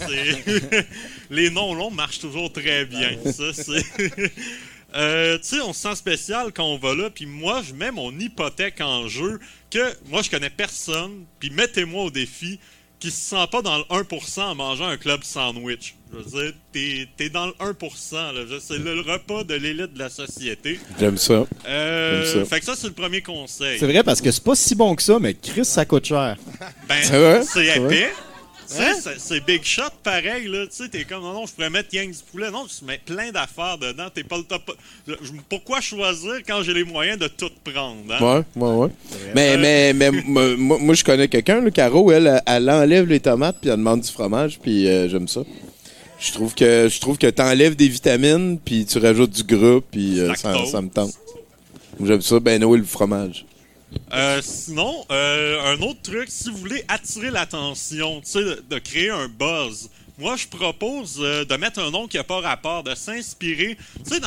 hey, 0.08 0.84
les 1.32 1.50
noms 1.50 1.74
longs 1.74 1.92
marchent 1.92 2.20
toujours 2.20 2.54
très 2.54 2.86
bien. 2.86 3.18
Ça, 3.26 3.52
c'est. 3.52 3.84
Euh, 4.96 5.38
tu 5.40 5.44
sais, 5.58 5.62
on 5.62 5.74
se 5.74 5.82
sent 5.82 5.96
spécial 5.96 6.52
quand 6.54 6.64
on 6.66 6.78
va 6.78 6.96
là, 6.96 7.10
puis 7.10 7.26
moi, 7.26 7.62
je 7.68 7.74
mets 7.74 7.92
mon 7.92 8.18
hypothèque 8.18 8.80
en 8.82 9.08
jeu, 9.08 9.40
que 9.70 9.94
moi, 10.10 10.22
je 10.22 10.30
connais 10.30 10.50
personne, 10.50 11.26
puis 11.40 11.50
mettez-moi 11.50 12.04
au 12.06 12.10
défi, 12.12 12.60
qui 12.98 13.12
se 13.12 13.18
sent 13.32 13.46
pas 13.52 13.62
dans 13.62 13.78
le 13.78 13.84
1% 13.90 14.42
en 14.42 14.56
mangeant 14.56 14.88
un 14.88 14.96
club 14.96 15.22
sandwich. 15.24 15.96
Je 16.14 16.18
veux 16.18 16.24
dire, 16.44 16.54
t'es, 16.72 17.08
t'es 17.18 17.30
dans 17.30 17.48
le 17.48 17.54
1%, 17.60 18.32
là. 18.32 18.46
Je- 18.50 18.58
C'est 18.60 18.78
le 18.78 19.02
repas 19.02 19.44
de 19.44 19.54
l'élite 19.56 19.94
de 19.94 20.00
la 20.00 20.10
société. 20.10 20.80
J'aime 20.98 21.18
ça. 21.18 21.46
Euh, 21.68 22.24
J'aime 22.34 22.46
ça. 22.46 22.50
fait 22.50 22.60
que 22.62 22.66
ça, 22.66 22.76
c'est 22.78 22.88
le 22.88 22.94
premier 22.94 23.22
conseil. 23.22 23.78
C'est 23.78 23.86
vrai 23.86 24.02
parce 24.02 24.22
que 24.22 24.32
c'est 24.32 24.44
pas 24.44 24.56
si 24.56 24.76
bon 24.76 24.96
que 24.96 25.04
ça, 25.04 25.20
mais 25.20 25.34
Chris, 25.34 25.66
ça 25.66 25.84
coûte 25.86 26.06
cher. 26.06 26.38
Ben, 26.88 27.04
C'est 27.44 27.66
épais. 27.90 28.14
Sais, 28.68 29.16
c'est- 29.20 29.46
Big 29.46 29.64
Shot 29.64 29.84
pareil, 30.04 30.48
là. 30.48 30.66
Tu 30.66 30.72
sais, 30.84 30.90
t'es 30.90 31.04
comme, 31.04 31.22
non, 31.22 31.34
non, 31.34 31.46
je 31.46 31.54
pourrais 31.54 31.70
mettre 31.70 31.90
que 31.90 32.06
du 32.06 32.14
poulet. 32.32 32.50
Non, 32.52 32.66
tu 32.66 32.84
mets 32.86 33.00
plein 33.06 33.32
d'affaires 33.32 33.78
dedans. 33.78 34.08
T'es 34.14 34.24
pas 34.24 34.38
le 34.38 34.44
top. 34.44 34.76
je- 35.08 35.14
Pourquoi 35.50 35.82
choisir 35.82 36.34
quand 36.48 36.64
j'ai 36.64 36.74
les 36.74 36.84
moyens 36.84 37.20
de 37.20 37.28
tout 37.28 37.50
prendre, 37.64 38.02
hein? 38.12 38.44
Ouais, 38.56 38.62
ouais, 38.64 38.76
ouais. 38.78 38.90
Mais, 39.36 39.58
mais, 39.58 39.94
mais 39.94 40.12
moi, 40.12 40.56
moi- 40.58 40.78
moi, 40.80 40.96
je 40.96 41.04
connais 41.04 41.28
quelqu'un, 41.28 41.62
le 41.62 41.70
Caro, 41.72 42.12
elle, 42.12 42.42
elle 42.46 42.70
enlève 42.70 43.08
les 43.08 43.20
tomates 43.20 43.58
puis 43.62 43.70
elle 43.70 43.78
demande 43.78 44.02
du 44.02 44.12
fromage, 44.12 44.60
puis 44.60 44.88
euh, 44.88 45.08
j'aime 45.10 45.28
ça. 45.28 45.42
Je 46.20 46.32
trouve 46.32 46.56
que 46.56 46.88
je 46.90 47.00
trouve 47.02 47.18
que 47.18 47.28
t'enlèves 47.28 47.76
des 47.76 47.90
vitamines 47.90 48.58
puis 48.58 48.86
tu 48.86 48.98
rajoutes 48.98 49.32
du 49.32 49.44
gras 49.44 49.80
puis 49.92 50.20
euh, 50.20 50.34
ça, 50.36 50.54
ça 50.72 50.82
me 50.82 50.90
tente. 50.90 51.12
J'aime 52.04 52.22
ça, 52.22 52.40
ben 52.40 52.64
oui, 52.64 52.80
le 52.80 52.86
fromage. 52.86 53.46
Euh, 54.14 54.42
sinon, 54.42 55.06
euh, 55.12 55.74
un 55.74 55.82
autre 55.82 56.02
truc, 56.02 56.26
si 56.30 56.50
vous 56.50 56.58
voulez 56.58 56.84
attirer 56.88 57.32
l'attention, 57.32 58.22
tu 58.22 58.32
sais, 58.32 58.44
de, 58.70 58.80
créer 58.80 59.10
un 59.10 59.28
buzz, 59.28 59.90
moi, 60.18 60.38
je 60.38 60.48
propose 60.48 61.18
euh, 61.20 61.44
de 61.44 61.56
mettre 61.56 61.80
un 61.80 61.92
nom 61.92 62.08
qui 62.08 62.16
n'a 62.18 62.24
pas 62.24 62.40
rapport, 62.40 62.84
de 62.84 62.96
s'inspirer. 62.96 63.78
Tu 64.06 64.16
sais, 64.16 64.22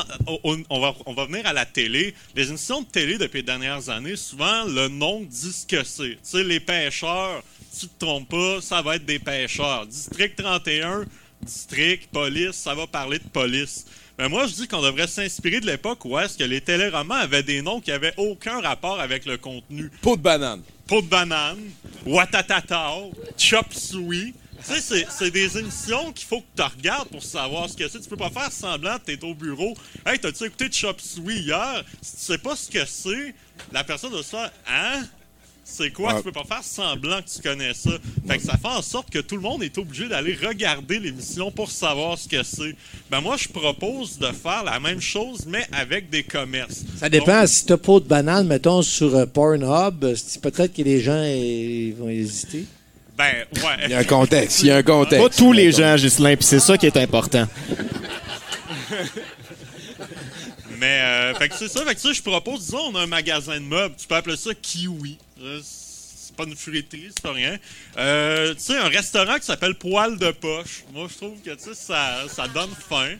on 0.68 0.80
va, 0.80 0.94
on 1.06 1.14
va 1.14 1.24
venir 1.24 1.46
à 1.46 1.52
la 1.52 1.64
télé. 1.64 2.14
Les 2.34 2.48
émissions 2.48 2.82
de 2.82 2.86
télé 2.86 3.16
depuis 3.16 3.38
les 3.38 3.44
dernières 3.44 3.88
années, 3.88 4.16
souvent, 4.16 4.64
le 4.64 4.88
nom 4.88 5.22
dit 5.22 5.52
ce 5.52 5.66
que 5.66 5.82
c'est. 5.84 6.10
Tu 6.10 6.18
sais, 6.22 6.44
les 6.44 6.60
pêcheurs, 6.60 7.42
tu 7.78 7.86
te 7.86 8.04
trompes 8.04 8.28
pas, 8.28 8.60
ça 8.60 8.82
va 8.82 8.96
être 8.96 9.06
des 9.06 9.18
pêcheurs. 9.18 9.86
District 9.86 10.36
31, 10.36 11.04
district, 11.42 12.10
police, 12.12 12.56
ça 12.56 12.74
va 12.74 12.86
parler 12.86 13.18
de 13.18 13.28
police. 13.28 13.86
Mais 14.18 14.28
moi, 14.28 14.46
je 14.46 14.54
dis 14.54 14.66
qu'on 14.68 14.82
devrait 14.82 15.06
s'inspirer 15.06 15.60
de 15.60 15.66
l'époque 15.66 16.04
où 16.04 16.18
est-ce 16.18 16.36
que 16.36 16.44
les 16.44 16.60
téléromans 16.60 17.14
avaient 17.14 17.42
des 17.44 17.62
noms 17.62 17.80
qui 17.80 17.92
avaient 17.92 18.14
aucun 18.16 18.60
rapport 18.60 18.98
avec 19.00 19.24
le 19.26 19.36
contenu. 19.36 19.90
Peau 20.02 20.16
de 20.16 20.22
banane. 20.22 20.62
Pot 20.88 21.02
de 21.02 21.06
banane, 21.06 21.58
Watatatao, 22.04 23.12
Chop 23.36 23.66
Suey. 23.72 24.32
Tu 24.58 24.64
sais, 24.74 24.80
c'est- 24.80 25.06
c'est 25.08 25.30
des 25.30 25.56
émissions 25.56 26.12
qu'il 26.12 26.26
faut 26.26 26.40
que 26.40 26.46
tu 26.56 26.62
regardes 26.62 27.08
pour 27.10 27.22
savoir 27.22 27.68
ce 27.70 27.76
que 27.76 27.86
c'est. 27.88 28.00
Tu 28.00 28.08
peux 28.08 28.16
pas 28.16 28.30
faire 28.30 28.50
semblant 28.50 28.98
que 28.98 29.04
t'es 29.04 29.24
au 29.24 29.32
bureau. 29.34 29.74
Hey, 30.04 30.18
t'as-tu 30.18 30.44
écouté 30.44 30.68
Chop 30.72 31.00
Suey 31.00 31.36
hier? 31.38 31.84
Si 32.02 32.16
tu 32.16 32.22
sais 32.22 32.38
pas 32.38 32.56
ce 32.56 32.68
que 32.68 32.84
c'est, 32.84 33.34
la 33.70 33.84
personne 33.84 34.10
doit 34.10 34.22
se 34.24 34.30
faire 34.30 34.50
Hein? 34.68 35.04
C'est 35.70 35.92
quoi? 35.92 36.12
Ouais. 36.12 36.16
Tu 36.18 36.24
peux 36.24 36.32
pas 36.32 36.44
faire 36.44 36.64
semblant 36.64 37.18
que 37.22 37.28
tu 37.28 37.40
connais 37.42 37.74
ça. 37.74 37.90
Fait 38.26 38.38
que 38.38 38.42
ça 38.42 38.56
fait 38.56 38.66
en 38.68 38.82
sorte 38.82 39.10
que 39.10 39.18
tout 39.18 39.36
le 39.36 39.42
monde 39.42 39.62
est 39.62 39.76
obligé 39.78 40.08
d'aller 40.08 40.34
regarder 40.34 40.98
l'émission 40.98 41.50
pour 41.52 41.70
savoir 41.70 42.18
ce 42.18 42.26
que 42.26 42.42
c'est. 42.42 42.74
Ben 43.10 43.20
moi, 43.20 43.36
je 43.36 43.48
propose 43.48 44.18
de 44.18 44.26
faire 44.32 44.64
la 44.64 44.80
même 44.80 45.00
chose, 45.00 45.44
mais 45.46 45.66
avec 45.70 46.10
des 46.10 46.24
commerces. 46.24 46.82
Ça 46.98 47.08
dépend. 47.08 47.40
Donc, 47.40 47.48
Si 47.48 47.66
t'as 47.66 47.76
pas 47.76 48.00
de 48.00 48.06
banane, 48.06 48.46
mettons, 48.48 48.82
sur 48.82 49.14
euh, 49.14 49.26
Pornhub, 49.26 50.02
euh, 50.02 50.14
c'est 50.16 50.40
peut-être 50.40 50.74
que 50.74 50.82
les 50.82 51.00
gens 51.00 51.22
vont 52.02 52.08
hésiter. 52.08 52.64
ben, 53.16 53.44
Il 53.52 53.58
y 53.60 53.64
ouais. 53.88 53.94
a 53.94 53.98
un 53.98 54.04
contexte, 54.04 54.62
il 54.62 54.66
y 54.66 54.70
a 54.70 54.76
un 54.78 54.82
contexte. 54.82 55.22
Pas 55.28 55.36
tous 55.36 55.52
les 55.52 55.70
gens, 55.70 55.94
Ghislain, 55.96 56.34
puis 56.34 56.44
c'est 56.46 56.60
ça 56.60 56.76
qui 56.78 56.86
est 56.86 56.96
important. 56.96 57.46
Mais, 60.78 61.00
euh, 61.02 61.34
fait 61.34 61.48
que 61.48 61.54
c'est 61.56 61.68
ça. 61.68 61.84
Fait 61.84 61.94
que 61.94 62.00
ça, 62.00 62.12
je 62.12 62.22
propose, 62.22 62.60
disons, 62.66 62.90
on 62.92 62.94
a 62.94 63.00
un 63.02 63.06
magasin 63.06 63.54
de 63.56 63.64
meubles. 63.64 63.94
Tu 63.98 64.06
peux 64.06 64.14
appeler 64.14 64.36
ça 64.36 64.50
Kiwi. 64.60 65.18
Yes. 65.38 65.87
Pas 66.38 66.44
une 66.44 66.56
fruiterie, 66.56 67.08
c'est 67.08 67.20
pas 67.22 67.32
rien. 67.32 67.56
Euh, 67.98 68.54
tu 68.54 68.60
sais, 68.60 68.76
un 68.76 68.88
restaurant 68.88 69.38
qui 69.38 69.44
s'appelle 69.46 69.74
Poil 69.74 70.16
de 70.18 70.30
Poche. 70.30 70.84
Moi, 70.94 71.08
je 71.10 71.16
trouve 71.16 71.36
que, 71.44 71.50
ça, 71.74 72.24
ça 72.32 72.46
donne 72.46 72.70
faim. 72.88 73.16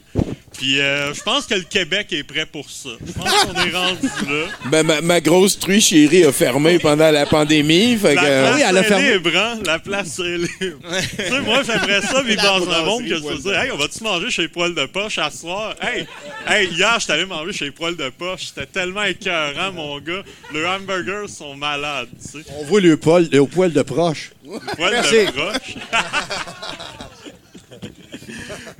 Puis 0.57 0.79
euh, 0.81 1.13
je 1.13 1.21
pense 1.21 1.45
que 1.45 1.53
le 1.53 1.61
Québec 1.61 2.07
est 2.11 2.23
prêt 2.23 2.45
pour 2.45 2.69
ça. 2.69 2.89
Je 3.05 3.11
pense 3.13 3.31
qu'on 3.45 3.53
est 3.53 3.75
rendu 3.75 4.07
là. 4.27 4.45
Ben, 4.71 4.83
ma, 4.83 5.01
ma 5.01 5.21
grosse 5.21 5.59
truie 5.59 5.79
chérie 5.79 6.23
a 6.25 6.31
fermé 6.31 6.79
pendant 6.79 7.11
la 7.11 7.25
pandémie. 7.25 7.95
Fait 7.97 8.15
que, 8.15 8.21
La 8.21 8.23
euh, 8.25 8.41
place 8.43 8.55
oui, 8.55 8.63
elle 8.67 8.77
a 8.77 8.79
est 8.79 8.83
fermé. 8.83 9.13
libre, 9.13 9.31
hein? 9.37 9.59
La 9.65 9.79
place 9.79 10.19
est 10.19 10.37
libre. 10.37 10.79
tu 11.17 11.23
sais, 11.23 11.41
moi, 11.41 11.61
j'aimerais 11.63 12.01
ça 12.01 12.23
vivre 12.23 12.41
dans 12.41 12.69
un 12.71 12.83
monde 12.83 13.03
que 13.07 13.15
je 13.15 13.23
me 13.23 13.37
dire, 13.37 13.59
hey, 13.59 13.71
on 13.71 13.77
va-tu 13.77 14.03
manger 14.03 14.31
chez 14.31 14.47
Poil 14.47 14.73
de 14.73 14.85
Poche 14.85 15.17
à 15.17 15.29
soir? 15.29 15.75
Hey, 15.81 16.05
hey, 16.47 16.67
hier, 16.69 16.97
j'étais 16.99 17.13
allé 17.13 17.25
manger 17.25 17.53
chez 17.53 17.71
Poil 17.71 17.95
de 17.95 18.09
Poche. 18.09 18.47
C'était 18.47 18.65
tellement 18.65 19.03
écœurant, 19.03 19.71
mon 19.71 19.99
gars. 19.99 20.23
Les 20.53 20.65
hamburgers 20.65 21.27
sont 21.29 21.55
malades, 21.55 22.09
tu 22.21 22.39
sais. 22.39 22.45
On 22.59 22.65
voit 22.65 22.81
le 22.81 22.97
poil, 23.09 23.27
le 23.31 23.45
poil 23.45 23.73
de 23.73 23.81
proche. 23.81 24.31
Poil 24.75 25.01
de. 25.01 25.29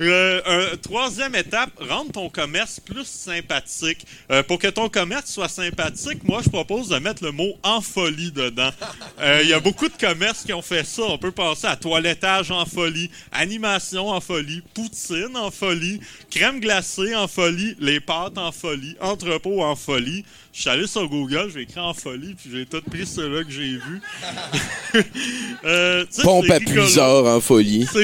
Euh, 0.02 0.76
troisième 0.76 1.34
étape, 1.34 1.70
rendre 1.78 2.12
ton 2.12 2.30
commerce 2.30 2.80
plus 2.80 3.04
sympathique. 3.04 4.06
Euh, 4.30 4.42
pour 4.42 4.58
que 4.58 4.68
ton 4.68 4.88
commerce 4.88 5.30
soit 5.30 5.48
sympathique, 5.48 6.24
moi, 6.24 6.40
je 6.42 6.48
propose 6.48 6.88
de 6.88 6.98
mettre 6.98 7.22
le 7.22 7.32
mot 7.32 7.52
en 7.62 7.82
folie 7.82 8.32
dedans. 8.32 8.70
Euh, 9.20 9.40
Il 9.42 9.48
y 9.50 9.52
a 9.52 9.60
beaucoup 9.60 9.88
de 9.88 9.96
commerces 10.00 10.44
qui 10.44 10.54
ont 10.54 10.62
fait 10.62 10.84
ça. 10.84 11.02
On 11.02 11.18
peut 11.18 11.32
penser 11.32 11.66
à 11.66 11.76
toilettage 11.76 12.50
en 12.50 12.64
folie, 12.64 13.10
animation 13.32 14.08
en 14.08 14.20
folie, 14.20 14.62
poutine 14.72 15.36
en 15.36 15.50
folie, 15.50 16.00
crème 16.30 16.60
glacée 16.60 17.14
en 17.14 17.28
folie, 17.28 17.76
les 17.78 18.00
pâtes 18.00 18.38
en 18.38 18.52
folie, 18.52 18.96
entrepôt 19.00 19.62
en 19.62 19.76
folie. 19.76 20.24
Je 20.52 20.62
suis 20.62 20.70
allé 20.70 20.86
sur 20.86 21.08
Google, 21.08 21.50
j'ai 21.54 21.60
écrit 21.60 21.80
en 21.80 21.94
folie, 21.94 22.34
puis 22.34 22.50
j'ai 22.52 22.66
tout 22.66 22.82
pris 22.82 23.06
ceux-là 23.06 23.44
que 23.44 23.50
j'ai 23.50 23.78
vus. 23.78 24.02
Euh, 25.62 26.04
pompe 26.22 26.50
à 26.50 26.58
puisard 26.58 27.24
en 27.26 27.40
folie. 27.40 27.86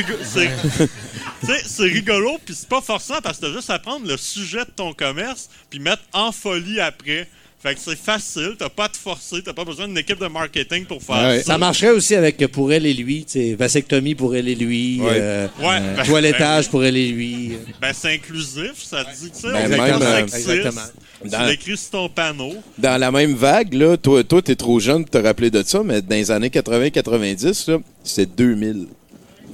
C'est 1.43 1.83
rigolo, 1.83 2.39
puis 2.45 2.55
c'est 2.55 2.69
pas 2.69 2.81
forçant 2.81 3.21
parce 3.23 3.39
que 3.39 3.47
t'as 3.47 3.53
juste 3.53 3.71
à 3.71 3.79
prendre 3.79 4.07
le 4.07 4.17
sujet 4.17 4.65
de 4.65 4.71
ton 4.71 4.93
commerce 4.93 5.49
puis 5.71 5.81
mettre 5.81 6.03
en 6.13 6.33
folie 6.33 6.81
après. 6.81 7.29
Fait 7.63 7.75
que 7.75 7.81
c'est 7.81 7.97
facile, 7.99 8.55
t'as 8.59 8.69
pas 8.69 8.85
à 8.85 8.89
te 8.91 8.97
forcer, 8.99 9.43
t'as 9.43 9.55
pas 9.55 9.65
besoin 9.65 9.89
d'une 9.89 9.97
équipe 9.99 10.21
de 10.21 10.27
marketing 10.29 10.85
pour 10.85 11.03
faire 11.03 11.17
Ouais. 11.31 11.39
ça. 11.39 11.45
Ça 11.55 11.59
marcherait 11.59 11.91
aussi 11.91 12.15
avec 12.15 12.37
pour 12.49 12.71
elle 12.73 12.85
et 12.87 12.93
lui, 12.95 13.25
tu 13.25 13.33
sais, 13.33 13.55
vasectomie 13.55 14.15
pour 14.15 14.37
elle 14.37 14.49
et 14.49 14.55
lui, 14.55 15.01
Ouais. 15.01 15.09
euh, 15.15 15.49
Ouais, 15.59 15.67
euh, 15.81 15.97
ben- 15.97 16.05
toilettage 16.05 16.69
pour 16.69 16.85
elle 16.85 16.97
et 16.97 17.09
lui. 17.09 17.53
Ben 17.81 17.93
c'est 17.95 18.15
inclusif, 18.15 18.73
ça 18.85 19.05
te 19.05 19.11
dit, 19.19 19.31
tu 19.31 19.41
sais, 19.41 19.53
Ben, 19.53 19.69
même, 19.71 19.81
euh, 20.03 20.27
sexiste. 20.29 20.49
exactement. 20.51 20.83
Tu 21.23 21.29
Dans- 21.31 21.45
l'écris 21.47 21.77
sur 21.79 21.91
ton 21.91 22.09
panneau. 22.11 22.55
Dans 22.79 23.01
la 23.01 23.11
même 23.11 23.35
vague, 23.35 23.73
là, 23.73 23.97
toi, 23.97 24.23
toi, 24.23 24.43
t'es 24.43 24.55
trop 24.55 24.79
jeune 24.79 25.03
pour 25.05 25.11
te 25.11 25.27
rappeler 25.27 25.51
de 25.51 25.63
ça, 25.63 25.83
mais 25.83 26.03
dans 26.03 26.15
les 26.15 26.31
années 26.31 26.51
80-90, 26.51 27.69
là, 27.69 27.79
c'était 28.05 28.27
2000. 28.37 28.87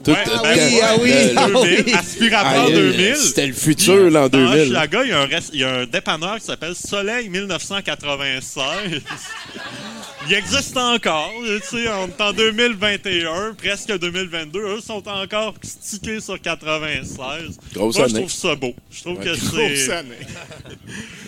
Tout- 0.04 0.10
Ouais, 0.10 0.16
euh, 0.26 0.30
quand- 0.36 0.42
oui, 0.42 0.80
ah 0.82 0.94
oui, 1.00 1.12
ah 1.36 1.46
2000, 1.46 1.84
oui. 1.86 1.92
aspirateur 1.94 2.64
Aïe, 2.66 2.72
2000. 2.74 3.16
C'était 3.16 3.46
le 3.46 3.52
futur, 3.52 4.10
l'an 4.10 4.28
Dans 4.28 4.38
2000. 4.38 4.62
Hochelaga, 4.62 5.04
il 5.04 5.10
y, 5.10 5.12
a 5.12 5.20
un 5.20 5.26
rest- 5.26 5.50
il 5.52 5.60
y 5.60 5.64
a 5.64 5.70
un 5.80 5.86
dépanneur 5.86 6.38
qui 6.38 6.44
s'appelle 6.46 6.74
Soleil 6.74 7.28
1996. 7.28 9.00
Il 10.28 10.35
existe 10.35 10.76
encore. 10.76 11.30
Tu 11.44 11.61
sais, 11.66 11.88
on 11.88 12.08
est 12.08 12.20
en 12.20 12.32
2021, 12.32 13.54
presque 13.54 13.98
2022. 13.98 14.58
Eux 14.61 14.80
sont 14.80 15.06
encore 15.08 15.54
stickés 15.62 16.20
sur 16.20 16.40
96. 16.40 17.58
Grosse 17.72 17.96
Moi, 17.98 18.06
je 18.08 18.12
année. 18.12 18.20
trouve 18.20 18.32
ça 18.32 18.54
beau. 18.54 18.74
Je 18.90 19.00
trouve 19.00 19.18
que 19.18 19.37
Grosse 19.37 19.87
c'est... 19.87 19.92
année. 19.92 20.16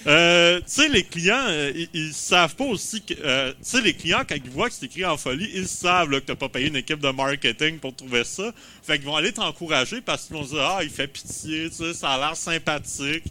Euh, 0.06 0.58
tu 0.58 0.64
sais, 0.66 0.88
les 0.90 1.02
clients, 1.02 1.46
euh, 1.48 1.72
ils, 1.74 1.88
ils 1.94 2.12
savent 2.12 2.54
pas 2.56 2.64
aussi 2.64 3.00
que. 3.00 3.14
euh, 3.24 3.52
tu 3.52 3.56
sais, 3.62 3.80
les 3.80 3.94
clients, 3.94 4.20
quand 4.28 4.34
ils 4.34 4.50
voient 4.50 4.68
que 4.68 4.74
c'est 4.78 4.84
écrit 4.84 5.02
en 5.06 5.16
folie, 5.16 5.48
ils 5.54 5.66
savent 5.66 6.10
là, 6.10 6.20
que 6.20 6.26
t'as 6.26 6.34
pas 6.34 6.50
payé 6.50 6.68
une 6.68 6.76
équipe 6.76 7.00
de 7.00 7.08
marketing 7.08 7.78
pour 7.78 7.96
trouver 7.96 8.22
ça. 8.24 8.52
Fait 8.82 8.98
qu'ils 8.98 9.06
vont 9.06 9.16
aller 9.16 9.32
t'encourager 9.32 10.02
parce 10.02 10.26
qu'ils 10.26 10.36
vont 10.36 10.42
dire 10.42 10.60
Ah, 10.60 10.80
il 10.84 10.90
fait 10.90 11.06
pitié, 11.06 11.70
tu 11.70 11.76
sais, 11.76 11.94
ça 11.94 12.10
a 12.10 12.18
l'air 12.18 12.36
sympathique. 12.36 13.24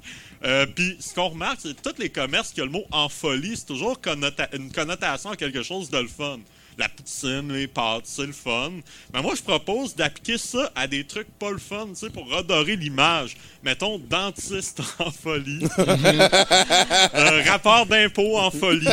Euh, 0.45 0.65
Puis 0.65 0.97
ce 0.99 1.13
qu'on 1.13 1.29
remarque, 1.29 1.59
c'est 1.63 1.73
que 1.75 1.89
tous 1.89 1.99
les 2.01 2.09
commerces 2.09 2.51
qui 2.51 2.61
ont 2.61 2.65
le 2.65 2.71
mot 2.71 2.83
en 2.91 3.07
folie, 3.09 3.55
c'est 3.55 3.65
toujours 3.65 3.97
connota- 4.01 4.49
une 4.53 4.71
connotation 4.71 5.29
à 5.31 5.35
quelque 5.37 5.63
chose 5.63 5.89
de 5.89 5.97
le 5.99 6.07
fun. 6.07 6.39
La 6.77 6.89
poutine, 6.89 7.53
les 7.53 7.67
pâtes, 7.67 8.05
c'est 8.05 8.25
le 8.25 8.33
fun. 8.33 8.71
Mais 9.13 9.21
moi, 9.21 9.35
je 9.37 9.43
propose 9.43 9.95
d'appliquer 9.95 10.39
ça 10.39 10.71
à 10.75 10.87
des 10.87 11.03
trucs 11.05 11.27
pas 11.37 11.51
le 11.51 11.59
fun, 11.59 11.85
tu 11.89 11.95
sais, 11.99 12.09
pour 12.09 12.27
redorer 12.27 12.75
l'image. 12.75 13.37
Mettons, 13.61 13.99
dentiste 13.99 14.81
en 14.99 15.11
folie. 15.11 15.63
Euh, 15.77 17.43
rapport 17.47 17.85
d'impôt 17.85 18.37
en 18.39 18.49
folie. 18.49 18.87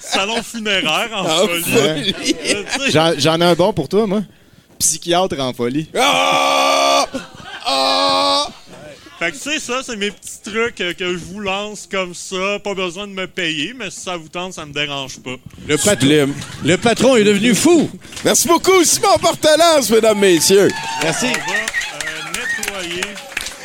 Salon 0.00 0.42
funéraire 0.42 1.10
en, 1.12 1.24
En 1.24 1.46
folie. 1.46 1.62
folie. 2.12 2.36
Euh, 2.96 3.14
j'en 3.18 3.40
ai 3.40 3.44
un 3.44 3.54
bon 3.54 3.72
pour 3.72 3.88
toi, 3.88 4.06
moi. 4.08 4.22
Psychiatre 4.78 5.38
en 5.38 5.52
folie. 5.52 5.88
Ah! 5.96 7.06
Ah! 7.64 8.48
Fait 9.18 9.30
que 9.30 9.36
c'est 9.38 9.58
ça, 9.58 9.80
c'est 9.82 9.96
mes 9.96 10.10
petits 10.10 10.42
trucs 10.44 10.78
euh, 10.82 10.92
que 10.92 11.12
je 11.12 11.16
vous 11.32 11.40
lance 11.40 11.88
comme 11.90 12.14
ça. 12.14 12.58
Pas 12.62 12.74
besoin 12.74 13.06
de 13.06 13.12
me 13.12 13.26
payer, 13.26 13.72
mais 13.74 13.88
si 13.90 14.00
ça 14.00 14.16
vous 14.18 14.28
tente, 14.28 14.52
ça 14.52 14.66
me 14.66 14.74
dérange 14.74 15.18
pas. 15.20 15.36
Le, 15.66 15.76
patron, 15.78 16.00
Sublime. 16.00 16.34
le 16.64 16.76
patron 16.76 17.16
est 17.16 17.24
devenu 17.24 17.54
fou. 17.54 17.88
Merci 18.26 18.46
beaucoup, 18.46 18.84
Simon 18.84 19.16
Portelance, 19.20 19.88
mesdames, 19.88 20.18
messieurs. 20.18 20.68
Merci. 21.02 21.26
On 21.28 21.30
va 21.32 22.78
euh, 22.78 22.82
nettoyer. 22.82 23.00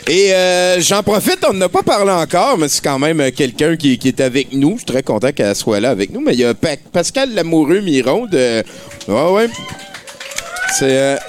Et 0.08 0.34
euh, 0.34 0.80
j'en 0.80 1.04
profite, 1.04 1.40
on 1.48 1.52
n'en 1.54 1.66
a 1.66 1.70
pas 1.70 1.84
parlé 1.84 2.12
encore, 2.12 2.58
mais 2.58 2.70
c'est 2.70 2.82
quand 2.84 2.98
même 3.00 3.20
euh, 3.20 3.32
quelqu'un 3.32 3.76
qui, 3.76 3.98
qui 3.98 4.08
est 4.08 4.22
avec 4.22 4.54
nous. 4.54 4.72
Je 4.74 4.78
suis 4.78 4.86
très 4.86 5.04
content 5.04 5.34
qu'elle 5.34 5.54
soit 5.56 5.82
là 5.82 5.90
avec 5.90 6.12
nous. 6.14 6.22
Mais 6.22 6.32
il 6.34 6.40
y 6.40 6.46
a 6.46 6.54
Pa- 6.54 6.78
Pascal 6.94 7.34
Lamoureux-Miron 7.34 8.26
de... 8.28 8.64
Ouais, 9.10 9.32
ouais. 9.32 9.50
C'est... 10.80 11.20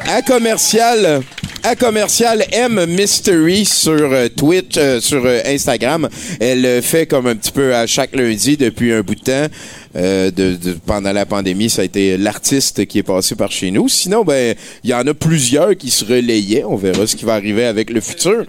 à 0.00 0.22
commercial... 0.22 1.22
À 1.64 1.76
commercial 1.76 2.44
M 2.50 2.86
Mystery 2.86 3.64
sur 3.64 3.92
euh, 3.92 4.26
Twitch, 4.28 4.74
euh, 4.76 5.00
sur 5.00 5.24
euh, 5.24 5.38
Instagram. 5.46 6.08
Elle 6.40 6.82
fait 6.82 7.06
comme 7.06 7.28
un 7.28 7.36
petit 7.36 7.52
peu 7.52 7.72
à 7.72 7.86
chaque 7.86 8.16
lundi 8.16 8.56
depuis 8.56 8.92
un 8.92 9.02
bout 9.02 9.14
de 9.14 9.20
temps. 9.20 9.46
De, 9.94 10.58
pendant 10.86 11.12
la 11.12 11.24
pandémie, 11.24 11.70
ça 11.70 11.82
a 11.82 11.84
été 11.84 12.16
l'artiste 12.16 12.86
qui 12.86 12.98
est 12.98 13.04
passé 13.04 13.36
par 13.36 13.52
chez 13.52 13.70
nous. 13.70 13.88
Sinon, 13.88 14.24
ben, 14.24 14.56
il 14.82 14.90
y 14.90 14.94
en 14.94 15.06
a 15.06 15.14
plusieurs 15.14 15.76
qui 15.76 15.90
se 15.90 16.04
relayaient. 16.04 16.64
On 16.64 16.74
verra 16.74 17.06
ce 17.06 17.14
qui 17.14 17.24
va 17.24 17.34
arriver 17.34 17.64
avec 17.64 17.90
le 17.90 18.00
futur. 18.00 18.44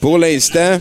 Pour 0.00 0.16
l'instant. 0.16 0.80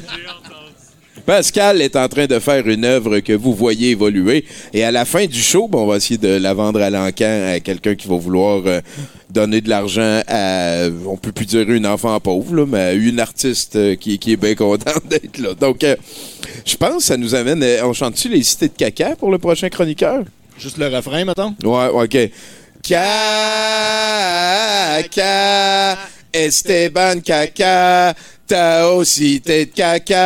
Pascal 1.26 1.82
est 1.82 1.95
en 1.95 2.08
train 2.10 2.26
de 2.28 2.38
faire 2.39 2.67
une 2.67 2.84
œuvre 2.84 3.19
que 3.19 3.32
vous 3.34 3.54
voyez 3.54 3.91
évoluer. 3.91 4.45
Et 4.73 4.84
à 4.84 4.91
la 4.91 5.06
fin 5.06 5.26
du 5.26 5.41
show, 5.41 5.67
ben, 5.67 5.80
on 5.80 5.88
va 5.88 5.97
essayer 5.97 6.17
de 6.17 6.28
la 6.28 6.54
vendre 6.54 6.82
à 6.82 6.89
l'encan 6.89 7.49
à 7.54 7.60
quelqu'un 7.60 7.95
qui 7.95 8.08
va 8.08 8.15
vouloir 8.15 8.62
donner 9.34 9.62
de 9.62 9.69
l'argent 9.69 10.22
à, 10.28 10.88
on 11.08 11.17
peut 11.17 11.32
plus 11.32 11.46
dire 11.46 11.69
une 11.69 11.88
enfant 11.88 12.19
pauvre, 12.19 12.56
là, 12.56 12.65
mais 12.67 12.80
à 12.80 12.93
une 12.93 13.19
artiste 13.19 13.76
euh, 13.76 13.96
qui, 13.96 14.19
qui 14.19 14.34
est 14.34 14.38
bien 14.38 14.54
contente 14.56 15.06
d'être 15.10 15.39
là. 15.39 15.54
Donc, 15.56 15.84
euh, 15.84 15.96
je 16.65 16.76
pense 16.78 16.98
que 16.98 17.04
ça 17.04 17.17
nous 17.17 17.34
amène... 17.36 17.63
euh, 17.63 17.86
on 17.86 17.93
chante-tu 17.93 18.30
les 18.30 18.43
cités 18.43 18.67
de 18.67 18.74
caca 18.74 19.15
pour 19.15 19.32
le 19.32 19.39
prochain 19.39 19.69
chroniqueur? 19.69 20.24
Juste 20.58 20.78
le 20.78 20.88
refrain, 20.88 21.26
mettons. 21.26 21.56
Ouais, 21.63 21.88
OK. 21.88 22.17
Caca, 22.84 23.08
Esteban 26.32 27.22
Caca, 27.24 28.13
t'as 28.48 28.88
aussi 28.88 29.41
tête 29.41 29.74
caca. 29.74 30.19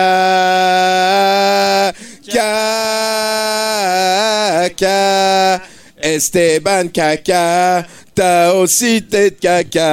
Caca, 4.67 5.61
Esteban 6.01 6.87
Caca, 6.89 7.85
t'as 8.17 8.51
aussi 8.53 9.03
tête 9.03 9.39
caca. 9.39 9.85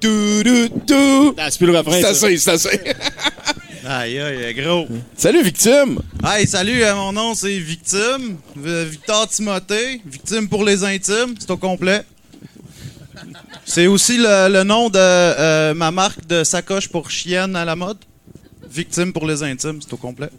Tout, 0.00 0.42
tout, 0.44 0.68
tout. 0.84 1.34
Ah, 1.38 1.48
c'est 1.48 1.58
plus 1.58 1.68
le 1.68 1.78
refrain. 1.78 1.92
C'est 1.92 2.02
ça. 2.02 2.08
assez, 2.08 2.36
c'est 2.38 2.50
assez. 2.50 2.80
Aïe, 3.86 4.18
aïe, 4.18 4.52
gros. 4.54 4.88
Salut, 5.16 5.44
victime. 5.44 6.00
Hey, 6.24 6.48
salut, 6.48 6.82
euh, 6.82 6.94
mon 6.96 7.12
nom 7.12 7.34
c'est 7.36 7.56
Victime. 7.56 8.36
Victor 8.56 9.28
Timothée. 9.28 10.02
Victime 10.04 10.48
pour 10.48 10.64
les 10.64 10.82
intimes, 10.82 11.36
c'est 11.38 11.50
au 11.52 11.56
complet. 11.56 12.02
C'est 13.64 13.86
aussi 13.86 14.16
le, 14.16 14.48
le 14.52 14.64
nom 14.64 14.90
de 14.90 14.98
euh, 14.98 15.72
ma 15.74 15.92
marque 15.92 16.26
de 16.26 16.42
sacoche 16.42 16.88
pour 16.88 17.10
chienne 17.12 17.54
à 17.54 17.64
la 17.64 17.76
mode. 17.76 17.98
Victime 18.68 19.12
pour 19.12 19.24
les 19.24 19.44
intimes, 19.44 19.78
c'est 19.80 19.92
au 19.92 19.98
complet. 19.98 20.30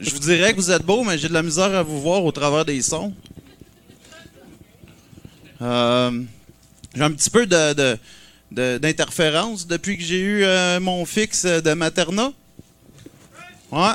Je 0.00 0.10
vous 0.10 0.18
dirais 0.18 0.52
que 0.52 0.56
vous 0.56 0.70
êtes 0.70 0.82
beau, 0.84 1.04
mais 1.04 1.18
j'ai 1.18 1.28
de 1.28 1.34
la 1.34 1.42
misère 1.42 1.74
à 1.74 1.82
vous 1.82 2.00
voir 2.00 2.24
au 2.24 2.32
travers 2.32 2.64
des 2.64 2.80
sons. 2.80 3.12
Euh, 5.60 6.22
j'ai 6.94 7.02
un 7.02 7.10
petit 7.12 7.28
peu 7.28 7.46
de, 7.46 7.74
de- 7.74 7.98
de- 8.50 8.78
d'interférence 8.78 9.66
depuis 9.66 9.98
que 9.98 10.02
j'ai 10.02 10.20
eu 10.20 10.42
euh, 10.44 10.80
mon 10.80 11.04
fixe 11.04 11.44
de 11.44 11.72
maternat. 11.74 12.32
Ouais. 13.70 13.92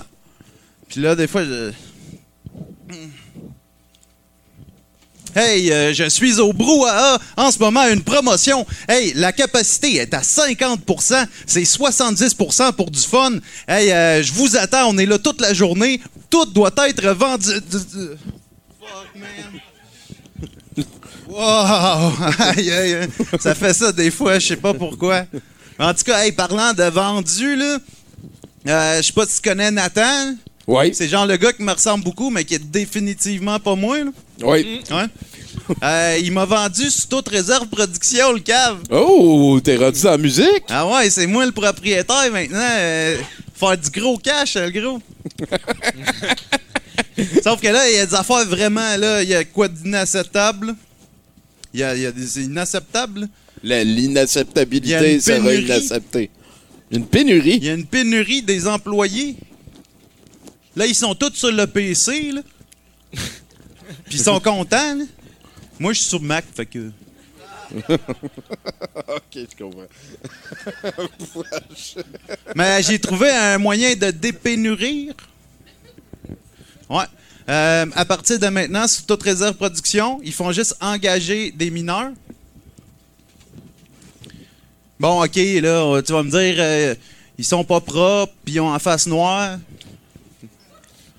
Puis 0.87 1.01
là, 1.01 1.15
des 1.15 1.27
fois, 1.27 1.43
je... 1.43 1.71
Hey, 5.35 5.69
euh, 5.69 5.93
je 5.93 6.07
suis 6.07 6.39
au 6.39 6.53
Brouhaha 6.53 7.19
en 7.35 7.51
ce 7.51 7.59
moment, 7.59 7.85
une 7.89 8.01
promotion. 8.01 8.65
Hey, 8.87 9.11
la 9.15 9.33
capacité 9.33 9.95
est 9.95 10.13
à 10.13 10.21
50%, 10.21 11.25
c'est 11.45 11.63
70% 11.63 12.71
pour 12.71 12.89
du 12.89 13.01
fun. 13.01 13.31
Hey, 13.67 13.91
euh, 13.91 14.23
je 14.23 14.31
vous 14.31 14.55
attends, 14.55 14.87
on 14.87 14.97
est 14.97 15.05
là 15.05 15.19
toute 15.19 15.41
la 15.41 15.53
journée. 15.53 15.99
Tout 16.29 16.45
doit 16.45 16.71
être 16.87 17.09
vendu. 17.09 17.51
Fuck, 17.51 19.15
man. 19.15 19.25
Wow! 21.27 21.41
Aïe, 22.39 22.71
aïe, 22.71 22.93
aïe. 22.93 23.09
Ça 23.39 23.55
fait 23.55 23.73
ça 23.73 23.91
des 23.91 24.11
fois, 24.11 24.37
je 24.37 24.49
sais 24.49 24.55
pas 24.55 24.75
pourquoi. 24.75 25.25
En 25.79 25.91
tout 25.93 26.03
cas, 26.03 26.23
hey, 26.23 26.31
parlant 26.31 26.71
de 26.71 26.83
vendu, 26.83 27.55
là, 27.55 27.79
euh, 28.67 28.97
je 28.97 29.07
sais 29.07 29.13
pas 29.13 29.25
si 29.25 29.41
tu 29.41 29.49
connais 29.49 29.71
Nathan. 29.71 30.35
Oui. 30.67 30.93
C'est 30.93 31.07
genre 31.07 31.25
le 31.25 31.35
gars 31.37 31.51
qui 31.51 31.63
me 31.63 31.71
ressemble 31.73 32.03
beaucoup, 32.03 32.29
mais 32.29 32.45
qui 32.45 32.53
est 32.53 32.59
définitivement 32.59 33.59
pas 33.59 33.75
moi. 33.75 33.97
Là. 34.03 34.11
Oui. 34.43 34.81
Ouais. 34.91 35.05
Euh, 35.83 36.19
il 36.21 36.31
m'a 36.31 36.45
vendu 36.45 36.89
sous 36.91 37.07
toute 37.07 37.27
réserve 37.29 37.67
production, 37.67 38.33
le 38.33 38.39
cave. 38.39 38.79
Oh, 38.91 39.59
t'es 39.63 39.77
rendu 39.77 39.99
dans 40.01 40.11
la 40.11 40.17
musique? 40.17 40.63
Ah 40.69 40.85
ouais, 40.87 41.09
c'est 41.09 41.25
moi 41.25 41.45
le 41.45 41.51
propriétaire 41.51 42.31
maintenant. 42.31 42.59
Euh, 42.77 43.17
faire 43.55 43.77
du 43.77 43.89
gros 43.89 44.17
cash, 44.17 44.55
le 44.55 44.69
gros. 44.69 45.01
Sauf 47.43 47.61
que 47.61 47.67
là, 47.67 47.89
il 47.89 47.95
y 47.95 47.99
a 47.99 48.05
des 48.05 48.15
affaires 48.15 48.45
vraiment, 48.45 48.97
là, 48.97 49.23
il 49.23 49.29
y 49.29 49.35
a 49.35 49.43
quoi 49.45 49.67
d'inacceptable? 49.67 50.75
Il 51.73 51.79
y 51.79 51.83
a, 51.83 51.95
il 51.95 52.01
y 52.01 52.05
a 52.05 52.11
des 52.11 52.41
inacceptables. 52.43 53.27
La- 53.63 53.81
Il 53.81 53.89
y 53.89 53.91
a 53.91 53.95
L'inacceptabilité 54.01 55.13
une 55.15 55.21
sera 55.21 55.37
pénurie. 55.37 55.63
inacceptée. 55.65 56.29
Une 56.91 57.05
pénurie? 57.07 57.57
Il 57.57 57.63
y 57.65 57.69
a 57.69 57.73
une 57.73 57.85
pénurie 57.85 58.41
des 58.43 58.67
employés. 58.67 59.35
Là, 60.75 60.85
ils 60.85 60.95
sont 60.95 61.15
tous 61.15 61.33
sur 61.33 61.51
le 61.51 61.65
PC, 61.65 62.31
là. 62.33 62.41
Puis 64.05 64.17
ils 64.17 64.23
sont 64.23 64.39
contents, 64.39 64.95
là. 64.95 65.03
Moi, 65.79 65.93
je 65.93 65.99
suis 65.99 66.09
sur 66.09 66.21
Mac, 66.21 66.45
fait 66.53 66.65
que... 66.65 66.91
ok, 67.89 69.33
je 69.33 69.55
comprends. 69.57 69.87
Mais 72.55 72.81
j'ai 72.83 72.99
trouvé 72.99 73.29
un 73.31 73.57
moyen 73.57 73.95
de 73.95 74.11
dépénurir. 74.11 75.13
Ouais. 76.89 77.05
Euh, 77.49 77.85
à 77.93 78.05
partir 78.05 78.39
de 78.39 78.47
maintenant, 78.47 78.87
sous 78.87 79.03
toute 79.03 79.21
réserve 79.23 79.55
production, 79.55 80.19
ils 80.23 80.33
font 80.33 80.51
juste 80.51 80.75
engager 80.79 81.51
des 81.51 81.69
mineurs. 81.69 82.11
Bon, 84.99 85.23
OK, 85.23 85.35
là, 85.35 86.01
tu 86.01 86.13
vas 86.13 86.23
me 86.23 86.31
dire, 86.31 86.55
euh, 86.57 86.95
ils 87.37 87.45
sont 87.45 87.63
pas 87.63 87.81
propres, 87.81 88.33
puis 88.45 88.55
ils 88.55 88.59
ont 88.61 88.73
en 88.73 88.79
face 88.79 89.07
noire. 89.07 89.59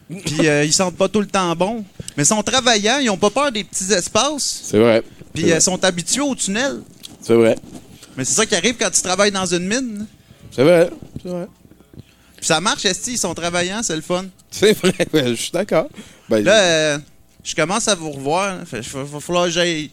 Puis 0.09 0.47
euh, 0.49 0.65
ils 0.65 0.73
sentent 0.73 0.97
pas 0.97 1.09
tout 1.09 1.21
le 1.21 1.27
temps 1.27 1.55
bon. 1.57 1.85
Mais 2.17 2.23
ils 2.23 2.27
sont 2.27 2.43
travaillants, 2.43 2.99
ils 2.99 3.11
ont 3.11 3.17
pas 3.17 3.31
peur 3.31 3.51
des 3.53 3.65
petits 3.65 3.93
espaces, 3.93 4.61
C'est 4.65 4.79
vrai. 4.79 5.03
puis 5.35 5.45
C'est 5.45 5.57
ils 5.57 5.63
sont 5.63 5.83
habitués 5.85 6.21
au 6.21 6.35
tunnel. 6.35 6.81
C'est 7.21 7.35
vrai. 7.35 7.57
Mais 8.17 8.25
c'est 8.25 8.35
ça 8.35 8.47
qui 8.47 8.55
arrive 8.55 8.77
quand 8.79 8.91
tu 8.91 9.03
travailles 9.03 9.33
dans 9.33 9.47
une 9.47 9.67
mine. 9.67 10.07
C'est 10.53 10.63
vrai. 10.63 10.91
C'est 11.23 11.29
vrai. 11.29 11.47
Puis 12.37 12.47
ça 12.47 12.61
marche, 12.61 12.85
Esti, 12.85 13.13
ils 13.13 13.19
sont 13.19 13.35
travaillants, 13.35 13.83
c'est 13.83 13.97
le 13.97 14.03
fun. 14.03 14.27
C'est 14.51 14.73
vrai. 14.79 14.95
Ben, 15.13 15.29
je 15.29 15.35
suis 15.35 15.51
d'accord. 15.53 15.89
Ben, 16.29 16.43
Là, 16.45 16.55
euh, 16.61 16.99
je 17.43 17.55
commence 17.55 17.89
à 17.89 17.95
vous 17.95 18.11
revoir. 18.13 18.59
Il 18.73 18.79
va 18.79 19.21
falloir 19.21 19.45
que 19.47 19.51
j'aille 19.51 19.91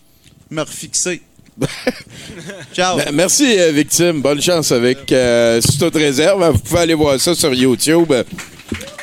me 0.49 0.61
refixer. 0.61 1.21
Ciao. 2.73 2.97
Ben, 2.97 3.11
merci, 3.13 3.59
euh, 3.59 3.71
Victime. 3.71 4.21
Bonne 4.21 4.41
chance 4.41 4.71
avec 4.71 5.11
euh, 5.11 5.61
toute 5.79 5.95
réserve. 5.95 6.51
Vous 6.51 6.59
pouvez 6.59 6.79
aller 6.81 6.93
voir 6.93 7.19
ça 7.19 7.35
sur 7.35 7.53
YouTube. 7.53 8.11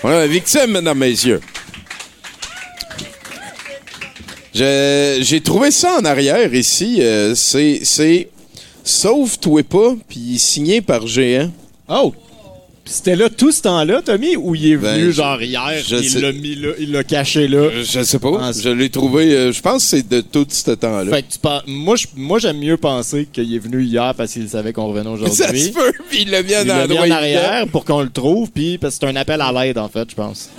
Voilà, 0.02 0.26
Victime, 0.26 0.72
mesdames, 0.72 0.98
messieurs. 0.98 1.40
J'ai 4.52 5.40
trouvé 5.42 5.70
ça 5.70 5.98
en 6.00 6.04
arrière 6.04 6.52
ici. 6.52 6.98
euh, 7.00 7.34
c'est 7.34 7.80
c'est 7.84 8.28
Sauve-toi 8.82 9.62
pas, 9.62 9.94
puis 10.08 10.38
signé 10.38 10.80
par 10.80 11.06
Géant. 11.06 11.50
Oh! 11.88 12.12
C'était 12.92 13.14
là 13.14 13.28
tout 13.30 13.52
ce 13.52 13.62
temps-là, 13.62 14.02
Tommy, 14.02 14.36
ou 14.36 14.54
il 14.56 14.72
est 14.72 14.76
Ben, 14.76 14.98
venu 14.98 15.12
genre 15.12 15.40
hier, 15.40 15.74
je 15.86 15.96
il 15.96 16.20
l'a 16.20 16.32
mis 16.32 16.56
là, 16.56 16.70
il 16.78 16.90
l'a 16.90 17.04
caché 17.04 17.46
là? 17.46 17.68
Je 17.82 18.02
sais 18.02 18.18
pas. 18.18 18.32
Ah, 18.40 18.50
je 18.52 18.68
l'ai 18.68 18.90
trouvé. 18.90 19.32
euh, 19.32 19.52
je 19.52 19.60
pense 19.62 19.84
que 19.84 19.88
c'est 19.90 20.08
de 20.08 20.20
tout 20.20 20.44
ce 20.48 20.72
temps-là. 20.72 21.10
Fait 21.10 21.22
que 21.22 21.32
tu 21.32 21.38
penses- 21.38 21.62
moi, 21.68 21.94
je- 21.94 22.06
moi 22.16 22.38
j'aime 22.40 22.58
mieux 22.58 22.76
penser 22.76 23.28
qu'il 23.32 23.54
est 23.54 23.58
venu 23.60 23.82
hier 23.84 24.12
parce 24.16 24.32
qu'il 24.32 24.48
savait 24.48 24.72
qu'on 24.72 24.88
revenait 24.88 25.08
aujourd'hui. 25.10 25.36
Ça 25.36 25.54
se 25.54 25.68
peut, 25.70 25.92
puis 26.08 26.22
il 26.22 26.30
l'a 26.30 26.42
mis 26.42 26.50
Il 26.50 26.56
en 26.72 26.76
l'a 26.78 26.86
mis 26.88 26.98
en 26.98 27.10
arrière 27.10 27.66
pour 27.70 27.84
qu'on 27.84 28.02
le 28.02 28.10
trouve, 28.10 28.50
puis 28.50 28.76
parce 28.78 28.98
que 28.98 29.06
c'est 29.06 29.12
un 29.12 29.16
appel 29.16 29.40
à 29.40 29.52
l'aide, 29.52 29.78
en 29.78 29.88
fait, 29.88 30.10
je 30.10 30.14
pense. 30.16 30.50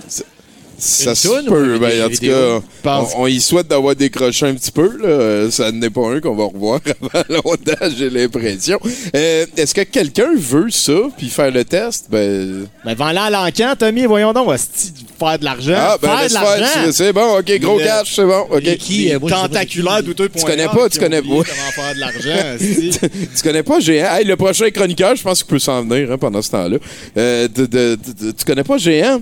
Ça 0.84 1.14
se 1.14 1.28
toune 1.28 1.46
peut. 1.46 1.78
Ben, 1.78 2.04
en 2.04 2.08
tout 2.08 2.26
cas, 2.26 2.60
Pense- 2.82 3.12
on, 3.16 3.22
on 3.22 3.26
y 3.28 3.40
souhaite 3.40 3.68
d'avoir 3.68 3.94
décroché 3.94 4.46
un 4.46 4.54
petit 4.54 4.72
peu. 4.72 4.90
Là. 4.98 5.50
Ça 5.50 5.70
n'est 5.70 5.90
pas 5.90 6.08
un 6.08 6.20
qu'on 6.20 6.34
va 6.34 6.44
revoir 6.44 6.80
avant 7.12 7.24
longtemps, 7.28 7.86
j'ai 7.96 8.10
l'impression. 8.10 8.80
Euh, 9.14 9.46
Est-ce 9.56 9.74
que 9.74 9.82
quelqu'un 9.82 10.30
veut 10.36 10.70
ça, 10.70 10.92
puis 11.16 11.28
faire 11.28 11.50
le 11.52 11.64
test? 11.64 12.06
Ben... 12.10 12.66
Mais 12.84 12.94
vends-le 12.96 13.18
à 13.18 13.30
l'encan, 13.30 13.74
Tommy, 13.78 14.06
voyons 14.06 14.32
donc, 14.32 14.48
on 14.48 14.50
va 14.50 14.56
faire 14.58 15.38
de 15.38 15.44
l'argent. 15.44 15.74
Ah, 15.76 15.96
ben 16.02 16.08
faire 16.18 16.28
de 16.28 16.34
l'argent. 16.34 16.90
C'est 16.92 17.12
bon, 17.12 17.38
OK, 17.38 17.58
gros 17.60 17.78
Le- 17.78 17.84
cash, 17.84 18.14
c'est 18.16 18.24
bon. 18.24 18.40
OK. 18.50 18.76
Qui, 18.78 19.12
euh, 19.12 19.18
moi, 19.20 19.30
Tentaculaire, 19.30 20.02
douteux. 20.02 20.28
Tu 20.36 20.44
connais 20.44 20.66
pas, 20.66 20.88
tu 20.88 20.98
connais 20.98 21.22
pas. 21.22 21.28
Comment 21.28 21.44
faire 21.44 21.94
de 21.94 22.00
l'argent, 22.00 22.56
esti. 22.58 22.90
tu 23.36 23.42
connais 23.44 23.62
pas 23.62 23.78
Géant? 23.78 24.14
Hey, 24.16 24.24
le 24.24 24.34
prochain 24.36 24.68
chroniqueur, 24.70 25.14
je 25.14 25.22
pense 25.22 25.38
qu'il 25.44 25.46
peut 25.50 25.58
s'en 25.60 25.82
venir 25.84 26.10
hein, 26.10 26.18
pendant 26.18 26.42
ce 26.42 26.50
temps-là. 26.50 26.78
Euh, 27.16 27.46
tu 27.56 28.44
connais 28.44 28.64
pas 28.64 28.78
Géant? 28.78 29.20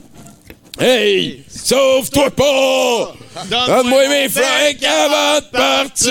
Hey! 0.81 1.45
Sauve-toi 1.55 2.31
pas! 2.31 3.13
Donne-moi 3.67 4.09
mes 4.09 4.29
flingues 4.31 4.87
avant 4.87 5.41
de 5.41 5.45
partir! 5.53 6.11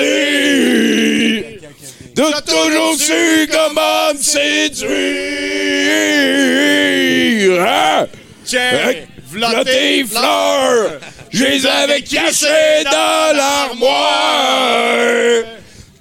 T'as 2.15 2.41
toujours 2.41 2.95
su 2.99 3.49
comment 3.51 4.13
me 4.13 4.21
séduire! 4.21 4.85
Hein? 7.67 8.05
V'là 9.31 9.63
tes 9.63 10.03
fleurs! 10.05 10.99
Je 11.31 11.43
les 11.43 11.65
avais 11.65 12.01
cachées 12.01 12.83
dans 12.83 13.35
l'armoire! 13.35 13.97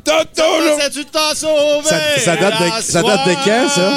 T'as 0.05 0.25
toujours... 0.27 0.79
tu 0.93 1.05
t'en 1.07 1.35
sauvé? 1.35 1.89
Ça, 1.89 2.01
ça 2.19 2.37
date 2.37 2.61
de, 2.61 2.69
ça 2.83 3.03
date 3.03 3.27
de 3.29 3.35
quand, 3.45 3.69
ça? 3.69 3.91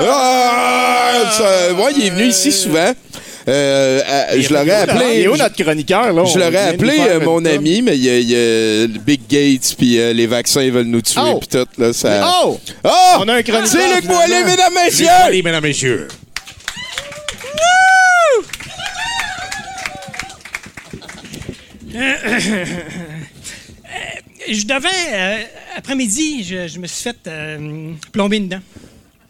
Ah! 0.00 1.30
Ça- 1.30 1.72
ouais, 1.72 1.92
il 1.96 2.06
est 2.06 2.10
venu 2.10 2.26
ici 2.26 2.50
souvent. 2.52 2.92
Euh, 3.48 4.00
euh, 4.06 4.40
je 4.42 4.52
l'aurais 4.52 4.66
Il 4.66 4.70
appelé. 4.90 5.20
est 5.22 5.28
où 5.28 5.36
notre 5.36 5.56
chroniqueur, 5.62 6.12
là? 6.12 6.24
Je 6.26 6.38
l'aurais 6.38 6.68
appelé 6.68 6.98
euh, 7.00 7.18
une 7.18 7.24
mon 7.24 7.42
ami, 7.46 7.80
mais 7.82 7.96
il 7.96 8.04
y, 8.04 8.10
a- 8.10 8.18
il 8.18 8.28
y 8.30 8.34
a 8.34 8.86
le 8.86 8.98
Big 8.98 9.22
Gates, 9.28 9.74
puis 9.78 9.98
euh, 9.98 10.12
les 10.12 10.26
vaccins 10.26 10.62
ils 10.62 10.70
veulent 10.72 10.84
nous 10.86 11.00
tuer, 11.00 11.20
Oh! 11.24 11.38
puis 11.38 11.48
tout. 11.48 11.66
Là, 11.80 11.92
ça... 11.94 12.30
Oh! 12.42 12.60
Oh! 12.84 12.88
On 13.20 13.28
a 13.28 13.34
un 13.36 13.42
chroniqueur, 13.42 13.66
C'est 13.66 13.94
Luc. 13.94 14.04
Boilet, 14.06 14.44
mesdames, 14.44 14.74
messieurs! 14.74 15.06
Allez, 15.24 15.42
mesdames, 15.42 15.62
messieurs. 15.62 16.08
Je 24.50 24.64
devais, 24.64 24.88
euh, 25.12 25.42
après-midi, 25.76 26.42
je, 26.44 26.68
je 26.68 26.78
me 26.78 26.86
suis 26.86 27.02
fait 27.02 27.16
euh, 27.26 27.92
plomber 28.12 28.40
dedans. 28.40 28.60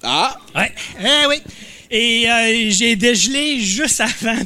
Ah! 0.02 0.36
Ouais, 0.54 0.72
eh 1.00 1.26
oui. 1.28 1.42
Et 1.90 2.28
euh, 2.30 2.70
j'ai 2.70 2.96
dégelé 2.96 3.60
juste 3.60 4.00
avant. 4.00 4.38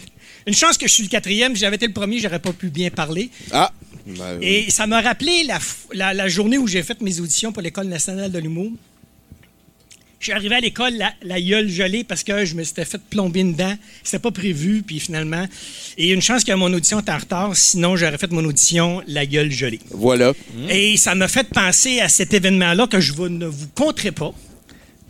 Une 0.46 0.54
chance 0.54 0.76
que 0.78 0.86
je 0.88 0.92
suis 0.92 1.02
le 1.04 1.08
quatrième. 1.08 1.54
J'avais 1.56 1.76
été 1.76 1.86
le 1.86 1.92
premier, 1.92 2.18
j'aurais 2.18 2.38
pas 2.40 2.52
pu 2.52 2.68
bien 2.68 2.90
parler. 2.90 3.30
Ah! 3.52 3.72
Ben, 4.06 4.38
Et 4.42 4.68
ça 4.70 4.86
m'a 4.88 5.00
rappelé 5.00 5.44
la, 5.44 5.58
f- 5.58 5.86
la- 5.92 6.12
la 6.12 6.28
journée 6.28 6.58
où 6.58 6.66
j'ai 6.66 6.82
fait 6.82 7.00
mes 7.00 7.20
auditions 7.20 7.52
pour 7.52 7.62
l'École 7.62 7.86
nationale 7.86 8.32
de 8.32 8.38
l'humour. 8.40 8.72
Je 10.18 10.26
suis 10.26 10.32
arrivé 10.32 10.54
à 10.56 10.60
l'école, 10.60 10.94
la, 10.94 11.12
la 11.22 11.40
gueule 11.40 11.68
gelée, 11.68 12.04
parce 12.04 12.22
que 12.22 12.44
je 12.44 12.54
me 12.54 12.62
suis 12.62 12.74
fait 12.84 13.00
plomber 13.10 13.42
dedans. 13.42 13.74
C'était 14.04 14.20
pas 14.20 14.30
prévu, 14.30 14.82
puis 14.86 15.00
finalement. 15.00 15.46
Et 15.98 16.10
une 16.12 16.22
chance 16.22 16.44
que 16.44 16.52
mon 16.52 16.72
audition 16.72 17.00
était 17.00 17.10
en 17.12 17.18
retard, 17.18 17.56
sinon 17.56 17.96
j'aurais 17.96 18.18
fait 18.18 18.30
mon 18.30 18.44
audition 18.44 19.02
la 19.08 19.26
gueule 19.26 19.50
gelée. 19.50 19.80
Voilà. 19.90 20.32
Et 20.68 20.96
ça 20.96 21.14
m'a 21.16 21.26
fait 21.28 21.48
penser 21.48 22.00
à 22.00 22.08
cet 22.08 22.34
événement-là 22.34 22.86
que 22.86 23.00
je 23.00 23.12
vous- 23.12 23.28
ne 23.28 23.46
vous 23.46 23.66
conterai 23.68 24.12
pas, 24.12 24.32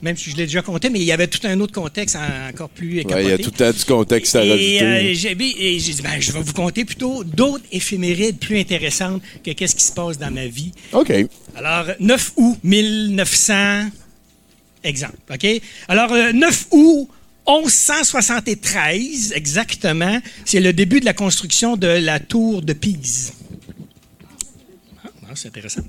même 0.03 0.17
si 0.17 0.31
je 0.31 0.37
l'ai 0.37 0.45
déjà 0.47 0.63
compté, 0.63 0.91
mais 0.91 0.99
il 0.99 1.05
y 1.05 1.13
avait 1.13 1.29
tout 1.29 1.39
un 1.47 1.59
autre 1.61 1.73
contexte 1.73 2.17
en- 2.17 2.49
encore 2.49 2.69
plus 2.69 2.99
Ouais, 2.99 3.05
capoté. 3.05 3.23
il 3.25 3.31
y 3.31 3.33
a 3.33 3.39
tout 3.39 3.51
temps 3.53 3.71
du 3.71 3.85
contexte 3.85 4.35
à 4.37 4.45
Et, 4.45 4.51
rajouter. 4.51 4.83
euh, 4.83 5.15
j'ai 5.15 5.31
et 5.31 5.79
j'ai 5.79 5.93
dit, 5.93 6.03
ben, 6.03 6.21
je 6.21 6.33
vais 6.33 6.41
vous 6.43 6.53
conter 6.53 6.85
plutôt 6.85 7.23
d'autres 7.25 7.65
éphémérides 7.71 8.39
plus 8.39 8.59
intéressantes 8.59 9.23
que 9.45 9.53
qu'est-ce 9.53 9.77
qui 9.77 9.85
se 9.85 9.93
passe 9.93 10.19
dans 10.19 10.31
ma 10.33 10.47
vie. 10.47 10.73
OK. 10.93 11.13
Alors, 11.55 11.87
9 12.01 12.33
août 12.37 12.59
1900, 12.65 13.89
exemple, 14.85 15.17
OK? 15.33 15.47
Alors, 15.89 16.13
euh, 16.13 16.33
9 16.33 16.67
août 16.73 17.09
1173, 17.47 19.33
exactement, 19.35 20.21
c'est 20.45 20.61
le 20.61 20.73
début 20.73 21.01
de 21.01 21.05
la 21.05 21.13
construction 21.15 21.77
de 21.77 21.87
la 21.87 22.19
tour 22.21 22.63
de 22.63 22.73
Pise. 22.73 23.33
Ah, 25.05 25.33
c'est 25.35 25.49
intéressant. 25.49 25.83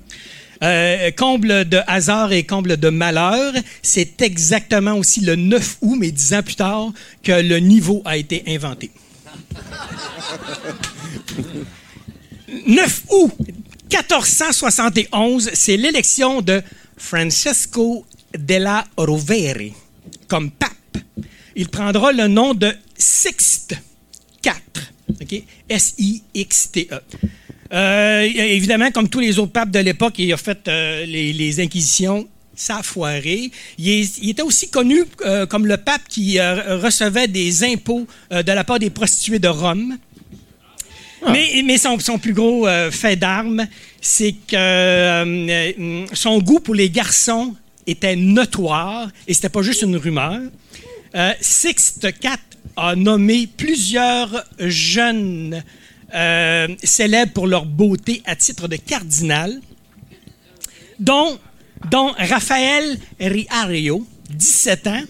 Euh, 0.64 1.10
comble 1.10 1.68
de 1.68 1.78
hasard 1.86 2.32
et 2.32 2.44
comble 2.44 2.78
de 2.78 2.88
malheur, 2.88 3.52
c'est 3.82 4.22
exactement 4.22 4.94
aussi 4.94 5.20
le 5.20 5.36
9 5.36 5.76
août, 5.82 5.96
mais 5.98 6.10
dix 6.10 6.32
ans 6.32 6.42
plus 6.42 6.54
tard, 6.54 6.90
que 7.22 7.32
le 7.32 7.58
niveau 7.58 8.00
a 8.06 8.16
été 8.16 8.42
inventé. 8.48 8.90
9 12.66 13.02
août 13.10 13.32
1471, 13.90 15.50
c'est 15.52 15.76
l'élection 15.76 16.40
de 16.40 16.62
Francesco 16.96 18.06
della 18.36 18.86
Rovere 18.96 19.72
comme 20.28 20.50
pape. 20.50 20.72
Il 21.54 21.68
prendra 21.68 22.10
le 22.12 22.26
nom 22.26 22.54
de 22.54 22.72
Sixte 22.96 23.76
IV. 24.42 24.54
OK? 25.20 25.42
S-I-X-T-E. 25.68 27.00
Euh, 27.72 28.20
évidemment, 28.22 28.90
comme 28.90 29.08
tous 29.08 29.20
les 29.20 29.38
autres 29.38 29.52
papes 29.52 29.70
de 29.70 29.78
l'époque, 29.80 30.14
il 30.18 30.32
a 30.32 30.36
fait 30.36 30.68
euh, 30.68 31.04
les, 31.06 31.32
les 31.32 31.60
inquisitions. 31.60 32.28
Ça 32.56 32.78
a 32.78 32.82
foiré. 32.82 33.50
Il, 33.78 33.88
est- 33.88 34.18
il 34.22 34.30
était 34.30 34.42
aussi 34.42 34.68
connu 34.70 35.02
euh, 35.24 35.44
comme 35.46 35.66
le 35.66 35.76
pape 35.76 36.02
qui 36.08 36.38
recevait 36.40 37.26
des 37.26 37.64
impôts 37.64 38.06
de 38.30 38.52
la 38.52 38.62
part 38.64 38.78
des 38.78 38.90
prostituées 38.90 39.38
de 39.40 39.48
Rome. 39.48 39.96
Mais, 41.32 41.62
mais 41.64 41.78
son, 41.78 41.98
son 41.98 42.18
plus 42.18 42.34
gros 42.34 42.66
fait 42.90 43.16
d'armes, 43.16 43.66
c'est 44.00 44.34
que 44.46 45.74
son 46.12 46.38
goût 46.40 46.60
pour 46.60 46.74
les 46.74 46.90
garçons 46.90 47.56
était 47.86 48.14
notoire 48.14 49.08
et 49.26 49.32
c'était 49.34 49.48
pas 49.48 49.62
juste 49.62 49.82
une 49.82 49.96
rumeur. 49.96 50.38
Sixte 51.40 52.06
IV 52.22 52.36
a 52.76 52.94
nommé 52.94 53.46
plusieurs 53.46 54.44
jeunes 54.58 55.64
euh, 56.14 56.68
célèbres 56.82 57.32
pour 57.32 57.46
leur 57.46 57.64
beauté 57.64 58.22
à 58.24 58.36
titre 58.36 58.68
de 58.68 58.76
cardinal, 58.76 59.60
dont, 60.98 61.38
dont 61.90 62.12
Raphaël 62.16 62.98
Riario, 63.20 64.06
17 64.30 64.86
ans, 64.86 65.02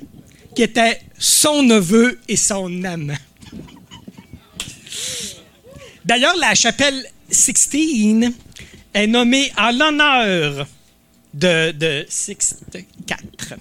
qui 0.54 0.62
était 0.62 1.00
son 1.18 1.62
neveu 1.62 2.18
et 2.28 2.36
son 2.36 2.84
amant. 2.84 3.14
D'ailleurs, 6.04 6.36
la 6.36 6.54
chapelle 6.54 7.04
Sixtine 7.30 8.32
est 8.92 9.06
nommée 9.06 9.50
en 9.58 9.70
l'honneur 9.72 10.66
de, 11.32 11.72
de 11.72 12.06
Sixte 12.08 12.62
IV. 12.74 13.58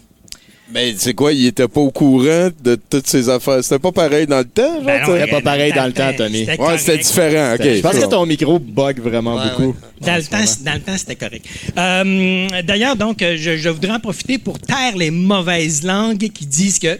Mais 0.73 0.95
c'est 0.97 1.13
quoi, 1.13 1.31
il 1.33 1.45
était 1.45 1.67
pas 1.67 1.81
au 1.81 1.91
courant 1.91 2.49
de 2.63 2.75
toutes 2.89 3.05
ces 3.07 3.29
affaires? 3.29 3.63
C'était 3.63 3.77
pas 3.79 3.91
pareil 3.91 4.25
dans 4.25 4.39
le 4.39 4.45
temps, 4.45 4.73
genre? 4.75 4.83
Ben 4.83 5.01
non? 5.05 5.13
C'était 5.13 5.27
pas 5.31 5.41
pareil 5.41 5.71
dans 5.71 5.85
le 5.85 5.93
temps, 5.93 6.11
Tommy. 6.17 6.39
C'était 6.45 6.59
Ouais, 6.59 6.77
c'était 6.79 6.91
correct. 6.93 7.05
différent, 7.07 7.53
ok. 7.53 7.63
Je 7.75 7.81
pense 7.81 7.95
que 7.99 8.05
ton 8.09 8.25
micro 8.25 8.57
bug 8.59 8.99
vraiment 8.99 9.35
Ouais, 9.35 9.43
beaucoup. 9.49 9.75
Dans 10.01 10.15
le, 10.15 10.23
temps, 10.23 10.37
dans 10.65 10.73
le 10.73 10.79
temps, 10.79 10.97
c'était 10.97 11.15
correct. 11.15 11.45
Euh, 11.77 12.61
D'ailleurs, 12.63 12.95
donc, 12.95 13.21
euh, 13.21 13.35
je, 13.37 13.55
je 13.57 13.69
voudrais 13.69 13.91
en 13.91 13.99
profiter 13.99 14.39
pour 14.39 14.57
taire 14.59 14.97
les 14.97 15.11
mauvaises 15.11 15.83
langues 15.83 16.27
qui 16.33 16.45
disent 16.47 16.79
que 16.79 16.97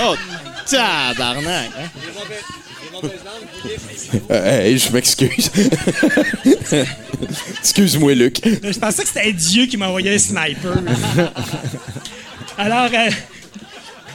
Oh, 0.00 0.14
tabarnak! 0.70 1.70
hein? 1.76 1.88
Euh, 4.30 4.60
hey, 4.64 4.78
je 4.78 4.90
m'excuse. 4.92 5.50
Excuse-moi, 7.60 8.14
Luc. 8.14 8.40
je 8.44 8.78
pensais 8.78 9.02
que 9.02 9.08
c'était 9.08 9.32
Dieu 9.32 9.66
qui 9.66 9.76
m'envoyait 9.76 10.14
un 10.14 10.18
sniper. 10.18 10.74
Alors, 12.58 12.90
euh, 12.92 13.10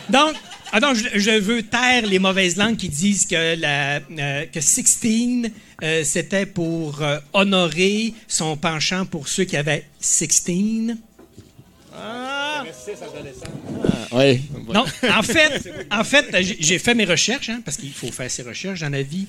donc, 0.09 0.35
ah 0.73 0.79
je, 0.93 1.17
je 1.19 1.31
veux 1.39 1.63
taire 1.63 2.05
les 2.05 2.19
mauvaises 2.19 2.57
langues 2.57 2.75
qui 2.77 2.89
disent 2.89 3.25
que, 3.25 3.55
la, 3.55 3.97
euh, 3.99 4.45
que 4.51 4.59
Sixtine, 4.59 5.49
euh, 5.81 6.03
c'était 6.03 6.45
pour 6.45 7.01
euh, 7.01 7.19
honorer 7.31 8.13
son 8.27 8.57
penchant 8.57 9.05
pour 9.05 9.27
ceux 9.29 9.45
qui 9.45 9.55
avaient 9.55 9.85
Sixtine. 9.99 10.97
Oui. 14.11 14.41
Non, 14.73 14.83
en 15.09 15.23
fait, 15.23 15.71
en 15.91 16.03
fait 16.03 16.25
j'ai- 16.59 16.79
fait 16.79 16.95
mes 16.95 17.05
recherches, 17.05 17.49
hein, 17.49 17.61
parce 17.63 17.77
qu'il 17.77 17.93
faut 17.93 18.11
faire 18.11 18.29
ses 18.29 18.43
recherches 18.43 18.81
dans 18.81 18.89
la 18.89 19.03
vie, 19.03 19.27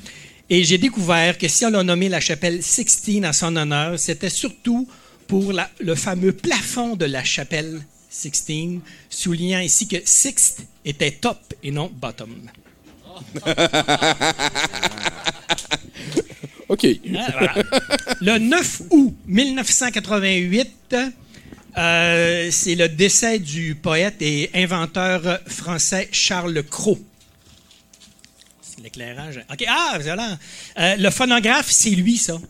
et 0.50 0.64
j'ai 0.64 0.78
découvert 0.78 1.38
que 1.38 1.46
si 1.46 1.64
on 1.66 1.74
a 1.74 1.82
nommé 1.84 2.08
la 2.08 2.20
chapelle 2.20 2.62
Sixtine 2.62 3.26
en 3.26 3.32
son 3.32 3.54
honneur, 3.56 3.98
c'était 3.98 4.30
surtout 4.30 4.88
pour 5.28 5.52
la- 5.52 5.70
le 5.78 5.94
fameux 5.94 6.32
plafond 6.32 6.96
de 6.96 7.04
la 7.04 7.22
chapelle 7.22 7.80
Sixtine, 8.14 8.80
soulignant 9.10 9.58
ici 9.58 9.88
que 9.88 9.96
Sixte 10.04 10.62
était 10.84 11.10
top 11.10 11.52
et 11.64 11.72
non 11.72 11.90
bottom. 11.92 12.48
OK. 16.68 16.86
Ah, 17.16 17.26
voilà. 17.32 17.54
Le 18.20 18.38
9 18.38 18.82
août 18.90 19.16
1988, 19.26 20.96
euh, 21.76 22.50
c'est 22.52 22.76
le 22.76 22.88
décès 22.88 23.40
du 23.40 23.74
poète 23.74 24.22
et 24.22 24.48
inventeur 24.54 25.40
français 25.48 26.08
Charles 26.12 26.62
Cros. 26.62 27.00
C'est 28.62 28.80
l'éclairage. 28.80 29.44
OK. 29.50 29.64
Ah, 29.66 29.98
voilà. 30.00 30.38
Euh, 30.78 30.96
le 30.96 31.10
phonographe, 31.10 31.68
c'est 31.68 31.90
lui, 31.90 32.16
ça. 32.16 32.40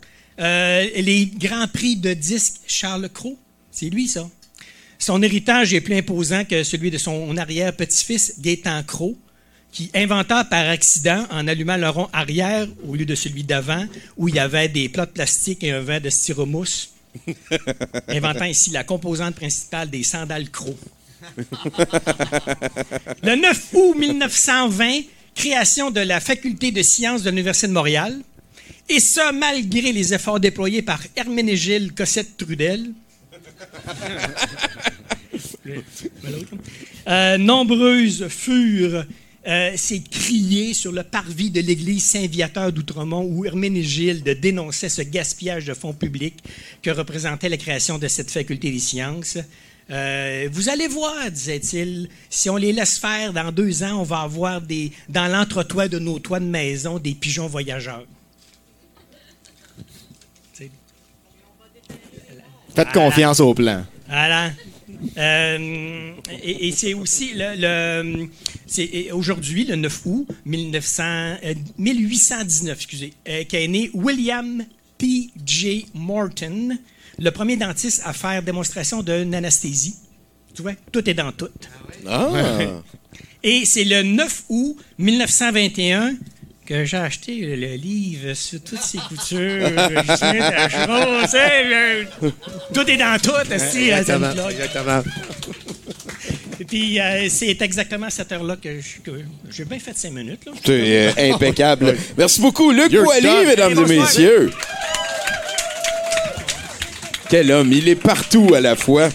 Euh, 0.41 0.87
les 0.95 1.25
grands 1.25 1.69
prix 1.69 1.97
de 1.97 2.13
disques 2.13 2.61
Charles 2.67 3.09
Cros, 3.09 3.39
c'est 3.71 3.89
lui, 3.89 4.09
ça. 4.09 4.29
Son 5.05 5.21
héritage 5.21 5.75
est 5.75 5.83
plus 5.83 5.99
imposant 5.99 6.47
que 6.47 6.65
celui 6.65 6.91
de 6.91 6.97
son 6.97 7.37
arrière-petit-fils, 7.37 8.41
Gaétan 8.41 8.83
Cros, 8.85 9.19
qui 9.71 9.91
inventa 9.95 10.45
par 10.45 10.67
accident, 10.71 11.27
en 11.31 11.47
allumant 11.47 11.77
le 11.77 11.91
rond 11.91 12.09
arrière 12.15 12.67
au 12.89 12.95
lieu 12.95 13.05
de 13.05 13.15
celui 13.15 13.45
d'avant, 13.45 13.85
où 14.17 14.31
il 14.31 14.37
y 14.37 14.39
avait 14.39 14.71
des 14.71 14.89
plats 14.89 15.05
de 15.05 15.11
plastique 15.11 15.63
et 15.63 15.73
un 15.73 15.81
verre 15.81 16.01
de 16.01 16.09
styromousse, 16.09 16.95
inventant 18.09 18.47
ici 18.47 18.71
la 18.71 18.83
composante 18.83 19.35
principale 19.35 19.91
des 19.91 20.05
sandales 20.05 20.49
Cros. 20.49 20.79
Le 23.23 23.37
9 23.37 23.69
août 23.75 23.95
1920, 23.99 25.01
création 25.35 25.91
de 25.91 26.01
la 26.01 26.19
faculté 26.19 26.73
de 26.73 26.81
sciences 26.81 27.23
de 27.23 27.29
l'Université 27.29 27.67
de 27.67 27.73
Montréal, 27.75 28.19
et 28.89 29.01
ce, 29.01 29.35
malgré 29.35 29.93
les 29.93 30.15
efforts 30.15 30.41
déployés 30.41 30.81
par 30.81 31.03
Herménégilde 31.15 31.95
Cossette-Trudel. 31.95 32.95
Euh, 37.07 37.37
nombreuses 37.37 38.29
furent 38.29 39.05
euh, 39.47 39.73
ces 39.77 40.01
criers 40.03 40.73
sur 40.73 40.91
le 40.91 41.03
parvis 41.03 41.51
de 41.51 41.61
l'église 41.61 42.05
Saint-Viateur 42.05 42.73
d'Outremont 42.73 43.25
où 43.25 43.45
Herménégilde 43.45 44.27
dénonçait 44.41 44.89
ce 44.89 45.03
gaspillage 45.03 45.67
de 45.67 45.75
fonds 45.75 45.93
publics 45.93 46.43
que 46.83 46.91
représentait 46.91 47.51
la 47.51 47.59
création 47.59 47.99
de 47.99 48.09
cette 48.09 48.31
faculté 48.31 48.71
des 48.71 48.79
sciences. 48.79 49.37
Euh, 49.91 50.49
vous 50.51 50.71
allez 50.71 50.89
voir, 50.89 51.31
disait-il, 51.31 52.09
si 52.31 52.49
on 52.49 52.57
les 52.57 52.73
laisse 52.73 52.99
faire, 52.99 53.35
dans 53.35 53.53
deux 53.53 53.83
ans, 53.83 54.01
on 54.01 54.05
va 54.05 54.21
avoir 54.21 54.63
des, 54.63 54.93
dans 55.11 55.31
l'entretoit 55.31 55.89
de 55.89 55.99
nos 55.99 56.19
toits 56.19 56.41
de 56.41 56.47
maison 56.47 56.99
des 56.99 57.13
pigeons 57.13 57.47
voyageurs. 57.47 58.07
Faites 62.75 62.93
confiance 62.93 63.41
au 63.41 63.55
plan. 63.55 63.85
Voilà. 64.09 64.51
Euh, 65.19 66.13
et 66.43 66.69
et 66.69 66.73
c'est 66.73 66.95
aussi 66.95 67.33
le, 67.35 67.55
le- 67.57 68.29
c'est 68.67 69.11
aujourd'hui, 69.13 69.65
le 69.65 69.77
9 69.77 70.01
août 70.07 70.29
1900, 70.47 71.03
euh, 71.45 71.55
1819, 71.79 72.77
excusez, 72.77 73.13
euh, 73.29 73.45
qu'est 73.49 73.69
né 73.69 73.91
William 73.93 74.65
P.J. 74.99 75.87
Morton, 75.95 76.79
le 77.19 77.31
premier 77.31 77.57
dentiste 77.57 78.03
à 78.05 78.13
faire 78.13 78.43
démonstration 78.43 79.03
d'une 79.03 79.35
anesthésie. 79.35 79.95
Tu 80.55 80.63
vois, 80.63 80.73
tout 80.93 81.09
est 81.11 81.15
dans 81.15 81.33
tout. 81.33 81.49
Ah. 82.07 82.31
Et 83.43 83.65
c'est 83.67 83.85
le 83.85 84.03
9 84.03 84.45
août 84.49 84.77
1921 84.99 86.15
que 86.67 86.85
j'ai 86.85 86.97
acheté 86.97 87.37
le, 87.37 87.57
le 87.57 87.75
livre 87.75 88.33
sur 88.35 88.61
toutes 88.63 88.81
ces 88.81 88.99
coutures. 88.99 89.69
Je 89.69 90.87
chose, 90.87 91.37
je- 92.23 92.29
tout 92.75 92.89
est 92.91 92.97
dans 92.97 93.19
tout, 93.23 93.33
la 93.49 93.59
Exactement. 93.99 94.33
Plug. 94.33 94.51
Exactement. 94.53 95.03
Et 96.61 96.65
puis, 96.65 97.01
euh, 97.01 97.27
c'est 97.29 97.61
exactement 97.61 98.07
à 98.07 98.11
cette 98.11 98.31
heure-là 98.33 98.57
que 98.57 98.81
je- 98.81 99.01
que 99.11 99.11
j'ai 99.51 99.65
bien 99.65 99.79
fait 99.79 99.97
cinq 99.97 100.13
minutes. 100.13 100.47
Là. 100.47 100.53
C'est 100.65 101.09
euh, 101.19 101.33
impeccable. 101.35 101.97
Merci 102.17 102.41
beaucoup, 102.41 102.71
Luc 102.71 102.91
done. 103.21 103.47
mesdames 103.47 103.73
et 103.91 103.99
messieurs. 103.99 104.51
Quel 107.29 107.51
homme, 107.51 107.73
il 107.73 107.89
est 107.89 107.97
partout 107.97 108.55
à 108.55 108.61
la 108.61 108.77
fois. 108.77 109.09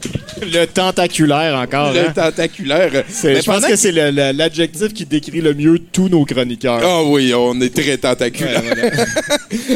Le 0.42 0.66
tentaculaire 0.66 1.56
encore. 1.56 1.92
Le 1.94 2.00
hein? 2.08 2.12
tentaculaire. 2.14 2.90
Mais 3.24 3.40
Je 3.40 3.44
pense 3.46 3.64
que 3.64 3.76
c'est 3.76 3.92
l'adjectif 3.92 4.92
qui 4.92 5.06
décrit 5.06 5.40
le 5.40 5.54
mieux 5.54 5.78
tous 5.78 6.08
nos 6.08 6.24
chroniqueurs. 6.24 6.80
Ah 6.82 7.02
oui, 7.04 7.32
on 7.34 7.58
est 7.60 7.74
très 7.74 7.96
tentaculaire. 7.98 8.62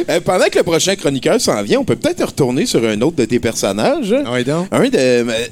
Euh, 0.08 0.20
pendant 0.20 0.46
que 0.46 0.58
le 0.58 0.64
prochain 0.64 0.94
chroniqueur 0.96 1.40
s'en 1.40 1.62
vient, 1.62 1.78
on 1.80 1.84
peut 1.84 1.96
peut-être 1.96 2.24
retourner 2.24 2.66
sur 2.66 2.84
un 2.84 3.00
autre 3.00 3.16
de 3.16 3.24
tes 3.24 3.38
personnages. 3.40 4.14
Ah 4.24 4.32
oui, 4.34 4.44
donc? 4.44 4.66
Un 4.70 4.88
de. 4.88 4.96
euh, 4.98 5.46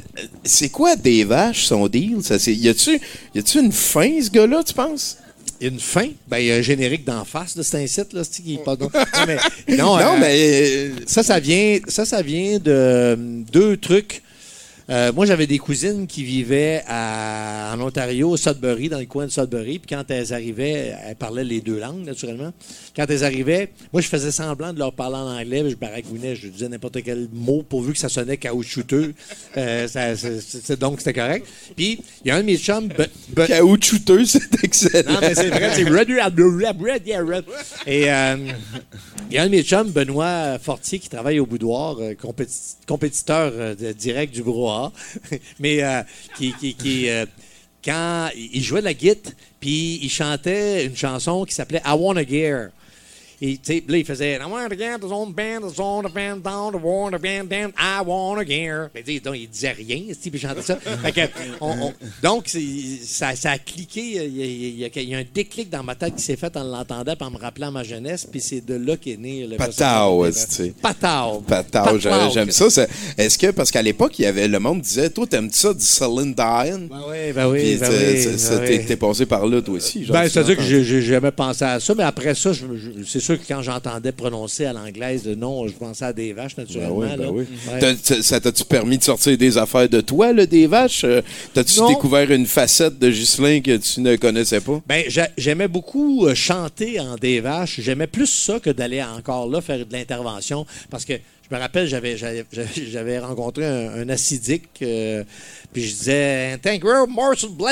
C'est 0.45 0.69
quoi 0.69 0.97
des 0.97 1.25
vaches, 1.25 1.65
son 1.67 1.87
deal? 1.89 2.17
Ça, 2.23 2.39
c'est- 2.39 2.55
y 2.55 2.69
a-tu 2.69 3.01
y 3.35 3.39
a-tu 3.39 3.59
une 3.61 3.73
fin, 3.73 4.11
ce 4.23 4.31
gars-là, 4.31 4.63
tu 4.65 4.75
penses? 4.75 5.17
Une 5.61 5.79
fin? 5.81 6.09
Ben, 6.29 6.39
il 6.39 6.47
y 6.47 6.53
a 6.53 6.57
un 6.57 6.63
générique 6.63 7.05
d'en 7.05 7.25
face, 7.25 7.57
là, 7.57 7.63
c'est 7.63 7.83
un 7.83 7.87
site, 7.87 8.13
là, 8.13 8.23
c'est 8.29 8.43
qui 8.43 8.55
est 8.55 8.65
pas 8.65 8.77
bon. 8.77 8.91
Non, 8.95 9.25
mais, 9.27 9.77
non, 9.77 9.97
Non, 9.97 10.15
euh, 10.15 10.19
mais. 10.21 10.91
Ça, 11.07 11.23
ça 11.23 11.39
vient, 11.41 11.79
ça, 11.89 12.05
ça 12.05 12.23
vient 12.23 12.59
de 12.59 12.71
euh, 12.71 13.17
deux 13.53 13.77
trucs. 13.77 14.23
Euh, 14.91 15.13
moi, 15.13 15.27
j'avais 15.27 15.47
des 15.47 15.59
cousines 15.59 16.07
qui 16.07 16.25
vivaient 16.25 16.83
à- 16.87 17.75
en 17.77 17.81
Ontario, 17.83 18.31
au 18.31 18.37
Sudbury, 18.39 18.89
dans 18.89 18.99
le 18.99 19.05
coin 19.05 19.27
de 19.27 19.31
Sudbury. 19.31 19.79
Puis 19.79 19.95
quand 19.95 20.03
elles 20.11 20.33
arrivaient, 20.33 20.95
elles 21.07 21.15
parlaient 21.17 21.45
les 21.45 21.61
deux 21.61 21.79
langues, 21.79 22.07
naturellement. 22.07 22.53
Quand 22.97 23.05
elles 23.11 23.23
arrivaient, 23.23 23.71
moi, 23.93 24.01
je 24.01 24.09
faisais 24.09 24.31
semblant 24.31 24.73
de 24.73 24.79
leur 24.79 24.95
parler 24.95 25.17
en 25.17 25.37
anglais. 25.39 25.63
Je 25.69 25.77
baragouinais, 25.77 26.37
je 26.37 26.49
disais 26.49 26.69
n'importe 26.71 27.03
quel 27.03 27.29
mot 27.33 27.63
pourvu 27.69 27.93
que 27.93 27.99
ça 27.99 28.09
sonnait 28.09 28.39
caoutchouteux. 28.39 29.13
Euh, 29.59 29.87
ça- 29.89 30.17
c'est- 30.17 30.41
c'est- 30.41 30.79
donc, 30.81 31.01
c'était 31.01 31.13
correct. 31.21 31.47
Puis, 31.77 32.01
il 32.25 32.29
y 32.29 32.31
a 32.31 32.37
un 32.37 32.41
de 32.41 32.47
mes 32.47 32.57
chums... 32.57 32.89
Be- 32.89 33.09
Be- 33.35 33.47
Caoutchouteux, 33.47 34.25
c'est 34.25 34.65
excellent. 34.65 35.13
non, 35.13 35.19
mais 35.21 35.35
c'est 35.35 35.49
vrai, 35.51 35.71
c'est. 35.75 35.85
Et, 37.87 38.11
euh, 38.11 38.37
Il 39.31 39.35
y 39.35 39.39
a 39.39 39.43
un 39.43 39.47
de 39.47 39.51
mes 39.51 39.63
chums, 39.63 39.91
Benoît 39.91 40.59
Fortier, 40.59 40.99
qui 40.99 41.11
travaille 41.11 41.39
au 41.39 41.45
boudoir, 41.45 41.97
compéti- 42.23 42.77
compétiteur 42.87 43.53
direct 43.95 44.33
du 44.33 44.43
brouhaha, 44.43 44.78
mais 45.59 45.83
euh, 45.83 46.03
qui, 46.37 46.53
qui, 46.53 47.09
euh, 47.09 47.27
quand 47.85 48.31
il 48.37 48.63
jouait 48.63 48.81
de 48.81 48.87
la 48.87 48.95
guitare, 48.95 49.33
puis 49.61 49.99
il 50.03 50.11
chantait 50.11 50.87
une 50.87 50.97
chanson 50.97 51.45
qui 51.45 51.55
s'appelait 51.55 51.83
I 51.85 51.93
Wanna 51.93 52.25
Gear. 52.27 52.71
Sais, 53.41 53.85
là, 53.87 53.97
il 53.99 54.05
faisait 54.05 54.35
I 54.35 54.39
wanna 54.51 54.69
get 54.77 54.99
the 55.01 55.09
zone 55.09 55.33
band, 55.33 55.61
the 55.69 55.75
zone 55.75 56.09
band 56.13 56.39
down, 56.43 56.73
the 56.73 56.83
wanna 56.83 57.19
band 57.19 57.45
down, 57.49 57.73
I 57.79 58.03
gear. 58.47 58.89
Mais 58.95 59.03
tu 59.05 59.15
sais, 59.15 59.21
donc, 59.21 59.37
il 59.39 59.49
disait 59.49 59.71
rien, 59.73 60.01
puis 60.21 60.31
il 60.35 60.41
chantait 60.41 60.63
ça. 60.63 60.77
Fait 61.03 61.13
que, 61.13 61.21
on- 61.61 61.87
on- 61.89 61.93
donc, 62.23 62.49
ça, 63.05 63.37
ça 63.37 63.53
a 63.53 63.59
cliqué. 63.59 64.01
Il 64.01 64.15
y 64.15 64.19
a, 64.19 64.25
il 64.25 64.79
y 64.81 64.85
a- 64.85 64.89
il 65.03 65.09
y 65.11 65.15
a 65.15 65.19
un 65.19 65.25
déclic 65.33 65.71
dans 65.71 65.85
ma 65.85 65.95
tête 65.95 66.17
qui 66.17 66.23
s'est 66.23 66.37
fait 66.37 66.57
en 66.57 66.65
l'entendant, 66.65 67.15
en 67.21 67.31
me 67.31 67.39
rappelant 67.39 67.71
ma 67.71 67.85
jeunesse, 67.85 68.27
puis 68.31 68.41
c'est 68.41 68.65
de 68.65 68.75
là 68.75 68.97
qu'est 68.97 69.17
né 69.17 69.47
le 69.47 69.57
Patao, 69.57 70.27
tu. 70.31 70.73
Patao. 70.83 71.41
Patao, 71.43 71.99
j'ai- 71.99 72.09
Patao. 72.11 72.31
j'aime 72.33 72.51
ça. 72.51 72.87
Est-ce 73.17 73.39
que, 73.39 73.53
parce 73.53 73.71
qu'à 73.71 73.83
l'époque, 73.83 74.19
il 74.19 74.23
y 74.23 74.27
avait, 74.27 74.49
le 74.49 74.59
monde 74.59 74.81
disait, 74.81 75.11
toi, 75.11 75.27
t'aimes 75.27 75.51
ça 75.53 75.73
du 75.73 75.85
Celine 75.85 76.35
Dion? 76.35 76.89
Ben 76.91 77.03
oui, 77.09 77.33
ben 77.33 77.49
oui, 77.49 77.59
Puis 77.61 77.77
ben 77.77 77.89
oui, 77.91 78.27
ben 78.27 78.61
oui. 78.69 78.85
t'es- 78.87 78.97
passé 78.97 79.27
par 79.27 79.47
là, 79.47 79.63
toi 79.63 79.75
aussi. 79.77 80.05
Ben, 80.07 80.29
c'est-à-dire 80.29 80.57
que 80.57 80.63
j'ai 80.63 81.03
jamais 81.03 81.31
pensé 81.31 81.65
à 81.65 81.79
ça, 81.79 81.95
mais 81.95 82.03
après 82.03 82.35
ça, 82.35 82.51
c'est 83.07 83.21
sûr 83.35 83.41
que 83.41 83.47
quand 83.49 83.63
j'entendais 83.63 84.13
prononcer 84.13 84.65
à 84.67 84.73
l'anglaise 84.73 85.27
le 85.27 85.35
nom, 85.35 85.67
je 85.69 85.73
pensais 85.75 86.05
à 86.05 86.13
des 86.13 86.33
vaches, 86.33 86.57
Ben 86.57 86.63
naturellement. 86.65 86.97
oui, 86.99 87.07
ben 87.17 87.23
là. 87.25 87.31
oui. 87.31 87.45
Ouais. 87.73 87.79
T'as- 87.79 87.95
t'as- 87.95 88.23
ça 88.23 88.41
t'a-tu 88.41 88.65
permis 88.65 88.99
de 88.99 89.03
sortir 89.05 89.37
des 89.39 89.59
affaires 89.59 89.89
de 89.89 90.01
toi, 90.01 90.33
là, 90.33 90.47
des 90.47 90.67
vaches? 90.67 91.05
Euh, 91.05 91.23
T'as-tu 91.55 91.79
Non. 91.81 91.89
découvert 91.89 92.31
une 92.31 92.47
facette 92.47 92.99
de 92.99 93.11
Ghislain 93.11 93.61
que 93.61 93.77
tu 93.77 94.01
ne 94.01 94.17
connaissais 94.17 94.61
pas? 94.61 94.81
Ben, 94.87 95.05
j'a- 95.09 95.31
j'aimais 95.37 95.69
beaucoup 95.69 96.27
euh, 96.27 96.35
chanter 96.35 97.01
en 97.01 97.17
des 97.17 97.41
vaches. 97.41 97.81
J'aimais 97.81 98.07
plus 98.07 98.27
ça 98.27 98.59
que 98.61 98.71
d'aller 98.71 99.03
encore 99.03 99.49
là 99.49 99.61
faire 99.61 99.85
de 99.87 99.93
l'intervention. 99.93 100.67
Parce 100.91 101.05
que 101.05 101.15
je 101.51 101.57
me 101.57 101.61
rappelle, 101.61 101.89
j'avais, 101.89 103.19
rencontré 103.21 103.65
un, 103.65 104.09
acidique, 104.11 104.69
euh, 104.83 105.25
puis 105.73 105.83
je 105.83 105.95
disais 105.95 106.59
un, 106.63 106.79
gros 106.79 107.07
morceau 107.07 107.49
de- 107.49 107.63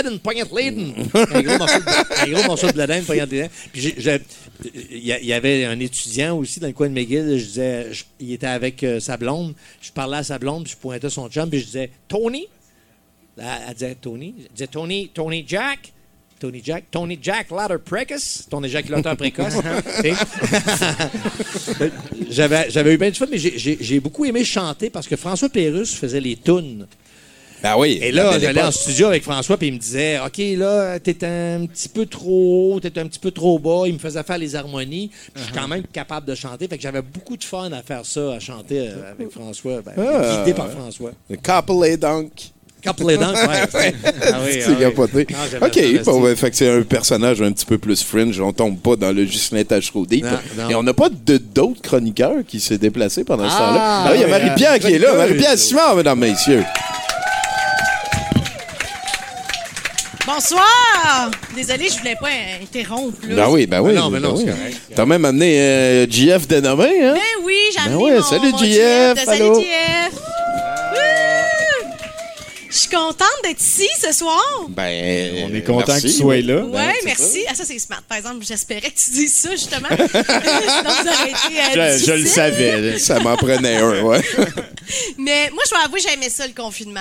un 1.35 1.43
gros 1.43 2.72
de 2.72 2.79
Leiden. 2.79 3.49
Puis 3.72 3.95
il 4.95 5.05
y, 5.05 5.33
avait 5.33 5.66
un 5.66 5.79
étudiant 5.79 6.39
aussi 6.39 6.59
dans 6.59 6.68
le 6.68 6.72
coin 6.72 6.89
de 6.89 6.95
McGill. 6.95 7.39
Je 7.39 7.45
disais, 7.45 7.93
je- 7.93 8.05
il 8.18 8.33
était 8.33 8.47
avec 8.47 8.83
euh, 8.83 8.99
sa 8.99 9.18
blonde. 9.18 9.55
Je 9.83 9.93
parlais 9.93 10.18
à 10.18 10.22
sa 10.22 10.39
blonde, 10.39 10.64
puis 10.64 10.72
je 10.72 10.79
pointais 10.79 11.11
son 11.11 11.29
chum, 11.29 11.51
puis 11.51 11.61
je 11.61 11.66
disais 11.66 11.91
Tony? 12.09 12.47
Elle, 13.37 13.74
disait 13.74 13.95
Tony? 13.97 14.35
Elle 14.39 14.53
disait 14.55 14.66
Tony, 14.68 15.11
Tony 15.12 15.45
Jack? 15.47 15.93
Tony 16.39 16.61
Jack. 16.64 16.84
Tony 16.91 17.18
Jack 17.20 17.51
Ladder 17.51 17.76
Precoce. 17.84 18.47
Ton 18.51 18.62
éjaculateur 18.62 19.16
précoce. 19.16 19.55
Sais. 20.03 20.12
j'avais, 22.30 22.70
j'avais 22.70 22.95
eu 22.95 22.99
bien 22.99 23.11
du 23.11 23.16
fun, 23.16 23.26
mais 23.30 23.39
j'ai, 23.39 23.59
j'ai- 23.59 23.78
j'ai 23.80 24.01
beaucoup 24.01 24.24
aimé 24.24 24.45
chanter 24.45 24.91
parce 24.91 25.07
que 25.09 25.16
François 25.16 25.49
Pérusse 25.49 25.95
faisait 25.95 26.20
les 26.20 26.37
tunes. 26.37 26.87
Ben 27.62 27.74
oui. 27.78 27.99
Et 28.03 28.12
là, 28.12 28.39
j'allais 28.39 28.62
en 28.62 28.70
studio 28.70 29.07
avec 29.07 29.22
François, 29.22 29.57
puis 29.57 29.68
il 29.68 29.72
me 29.74 29.78
disait 29.78 30.20
OK, 30.20 30.37
là, 30.59 31.01
t'es 31.01 31.24
un 31.24 31.64
petit 31.66 31.89
peu 31.89 32.05
trop 32.05 32.74
haut, 32.74 32.80
t'es 32.80 32.97
un 32.99 33.07
petit 33.07 33.18
peu 33.18 33.30
trop 33.30 33.59
bas. 33.59 33.84
Il 33.87 33.95
me 33.95 33.99
faisait 33.99 34.22
faire 34.22 34.37
les 34.39 34.55
harmonies. 34.55 35.09
Puis 35.09 35.32
Je 35.37 35.43
suis 35.45 35.53
quand 35.55 35.66
même 35.66 35.82
capable 35.84 36.26
de 36.26 36.34
chanter. 36.34 36.68
Fait 36.68 36.76
que 36.76 36.82
j'avais 36.82 37.01
beaucoup 37.03 37.37
de 37.37 37.43
fun 37.45 37.72
à 37.72 37.82
faire 37.82 38.05
ça, 38.05 38.34
à 38.34 38.39
chanter 38.41 38.89
euh, 38.91 39.11
avec 39.11 39.30
François. 39.30 39.80
Ben, 39.80 39.93
Ah. 39.97 40.37
guidé 40.39 40.53
par 40.55 40.70
François. 40.70 41.12
Le 41.30 41.37
Couple 41.37 41.87
et 41.87 41.97
donc. 41.97 42.30
Et 42.87 43.16
donc, 43.16 43.34
ouais. 43.34 43.95
Ah 44.22 44.39
oui, 44.45 44.53
C'est 44.53 44.64
ah 44.66 44.70
oui. 44.70 44.76
capoté. 44.80 45.26
Ah, 45.61 45.66
OK, 45.66 46.03
bon, 46.05 46.20
ben, 46.20 46.37
fait 46.37 46.51
que 46.51 46.57
c'est 46.57 46.70
un 46.70 46.82
personnage 46.82 47.43
un 47.43 47.53
petit 47.53 47.66
peu 47.66 47.78
plus 47.78 48.03
fringe. 48.03 48.41
On 48.41 48.53
tombe 48.53 48.78
pas 48.78 48.97
dans 48.97 49.12
le 49.12 49.24
Ghislain 49.24 49.64
Tachereau-Deep. 49.64 50.26
Et 50.70 50.74
on 50.74 50.82
n'a 50.82 50.95
pas 50.95 51.09
de- 51.11 51.39
d'autres 51.39 51.82
chroniqueurs 51.82 52.39
qui 52.47 52.61
s'est 52.61 52.78
déplacé 52.78 53.24
pendant 53.24 53.49
ce 53.49 53.55
Ah, 53.55 53.59
temps-là. 53.59 53.80
Ah, 53.82 54.09
oui, 54.12 54.18
il 54.18 54.20
y 54.22 54.24
a 54.24 54.28
Marie-Pierre 54.39 54.72
euh, 54.74 54.78
qui 54.78 54.93
est 54.95 54.99
là. 54.99 55.14
Marie-Pierre 55.14 55.59
Simard, 55.59 55.97
mesdames, 55.97 56.18
messieurs. 56.18 56.64
Bonsoir! 60.26 61.30
Désolée, 61.55 61.89
je 61.89 61.99
voulais 61.99 62.16
pas 62.20 62.28
interrompre. 62.61 63.16
Là. 63.28 63.37
Ben 63.47 63.49
oui, 63.51 63.66
ben 63.66 63.80
oui. 63.80 63.93
Ben 63.95 64.01
non, 64.01 64.11
ben 64.11 64.20
non, 64.20 64.32
ben 64.34 64.39
c'est 64.45 64.68
oui. 64.70 64.76
T'as 64.95 65.07
même 65.07 65.24
amené 65.24 65.61
euh, 65.61 66.07
JF 66.11 66.49
dénommé, 66.49 66.84
hein? 67.05 67.14
Ben 67.14 67.45
oui, 67.45 67.55
j'ai 67.70 67.76
Ben 67.78 67.93
amené 67.93 68.03
ouais, 68.05 68.16
mon, 68.18 68.22
salut, 68.24 68.51
mon 68.51 68.59
JF, 68.59 69.24
Salut! 69.24 69.43
Wouh! 69.45 69.62
Je 72.77 72.81
suis 72.83 72.91
contente 72.91 73.27
d'être 73.43 73.59
ici 73.59 73.89
ce 73.99 74.12
soir. 74.12 74.66
Ben, 74.68 75.47
On 75.51 75.55
est 75.55 75.62
content 75.62 75.85
merci. 75.89 76.03
que 76.03 76.12
tu 76.12 76.18
sois 76.18 76.41
là. 76.43 76.62
Ouais, 76.62 76.93
c'est 77.01 77.07
merci. 77.07 77.45
Ah, 77.49 77.55
ça, 77.55 77.64
c'est 77.64 77.79
smart. 77.79 78.03
Par 78.07 78.18
exemple, 78.18 78.45
j'espérais 78.47 78.91
que 78.91 79.01
tu 79.01 79.11
dises 79.12 79.33
ça, 79.33 79.51
justement. 79.53 79.89
Sinon, 79.97 80.91
ça 80.91 81.12
aurait 81.14 81.31
été 81.31 81.79
euh, 81.81 81.99
Je, 81.99 82.05
je 82.05 82.12
le 82.12 82.27
savais. 82.27 82.99
Ça 82.99 83.18
m'en 83.20 83.35
prenait 83.39 83.77
un, 83.77 84.03
ouais. 84.03 84.20
Mais 85.18 85.49
moi, 85.55 85.62
je 85.64 85.70
dois 85.70 85.85
avouer, 85.87 86.01
j'aimais 86.01 86.29
ça, 86.29 86.47
le 86.47 86.53
confinement. 86.53 87.01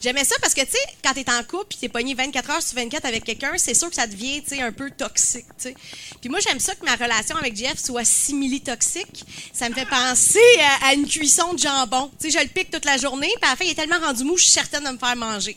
J'aimais 0.00 0.24
ça 0.24 0.36
parce 0.40 0.54
que, 0.54 0.60
tu 0.60 0.72
sais, 0.72 0.78
quand 1.02 1.14
t'es 1.14 1.24
en 1.30 1.42
couple 1.42 1.74
et 1.76 1.80
t'es 1.80 1.88
pogné 1.88 2.14
24 2.14 2.50
heures 2.50 2.62
sur 2.62 2.76
24 2.76 3.04
avec 3.06 3.24
quelqu'un, 3.24 3.52
c'est 3.56 3.74
sûr 3.74 3.88
que 3.88 3.94
ça 3.94 4.06
devient, 4.06 4.42
tu 4.42 4.56
sais, 4.56 4.62
un 4.62 4.72
peu 4.72 4.90
toxique, 4.90 5.46
tu 5.58 5.70
sais. 5.70 5.74
Puis 6.20 6.28
moi, 6.28 6.38
j'aime 6.40 6.60
ça 6.60 6.74
que 6.74 6.84
ma 6.84 6.94
relation 6.94 7.36
avec 7.36 7.56
Jeff 7.56 7.78
soit 7.78 8.04
simili-toxique. 8.04 9.24
Ça 9.52 9.68
me 9.68 9.74
fait 9.74 9.86
penser 9.86 10.38
à, 10.82 10.94
une 10.94 11.06
cuisson 11.06 11.54
de 11.54 11.58
jambon. 11.58 12.10
Tu 12.20 12.30
sais, 12.30 12.38
je 12.38 12.44
le 12.44 12.50
pique 12.50 12.70
toute 12.70 12.84
la 12.84 12.98
journée, 12.98 13.32
puis 13.40 13.48
à 13.48 13.52
la 13.52 13.56
fin, 13.56 13.64
il 13.64 13.70
est 13.70 13.74
tellement 13.74 13.98
rendu 13.98 14.24
mou, 14.24 14.36
je 14.36 14.42
suis 14.42 14.52
certaine 14.52 14.84
de 14.84 14.90
me 14.90 14.98
faire 14.98 15.16
manger. 15.16 15.56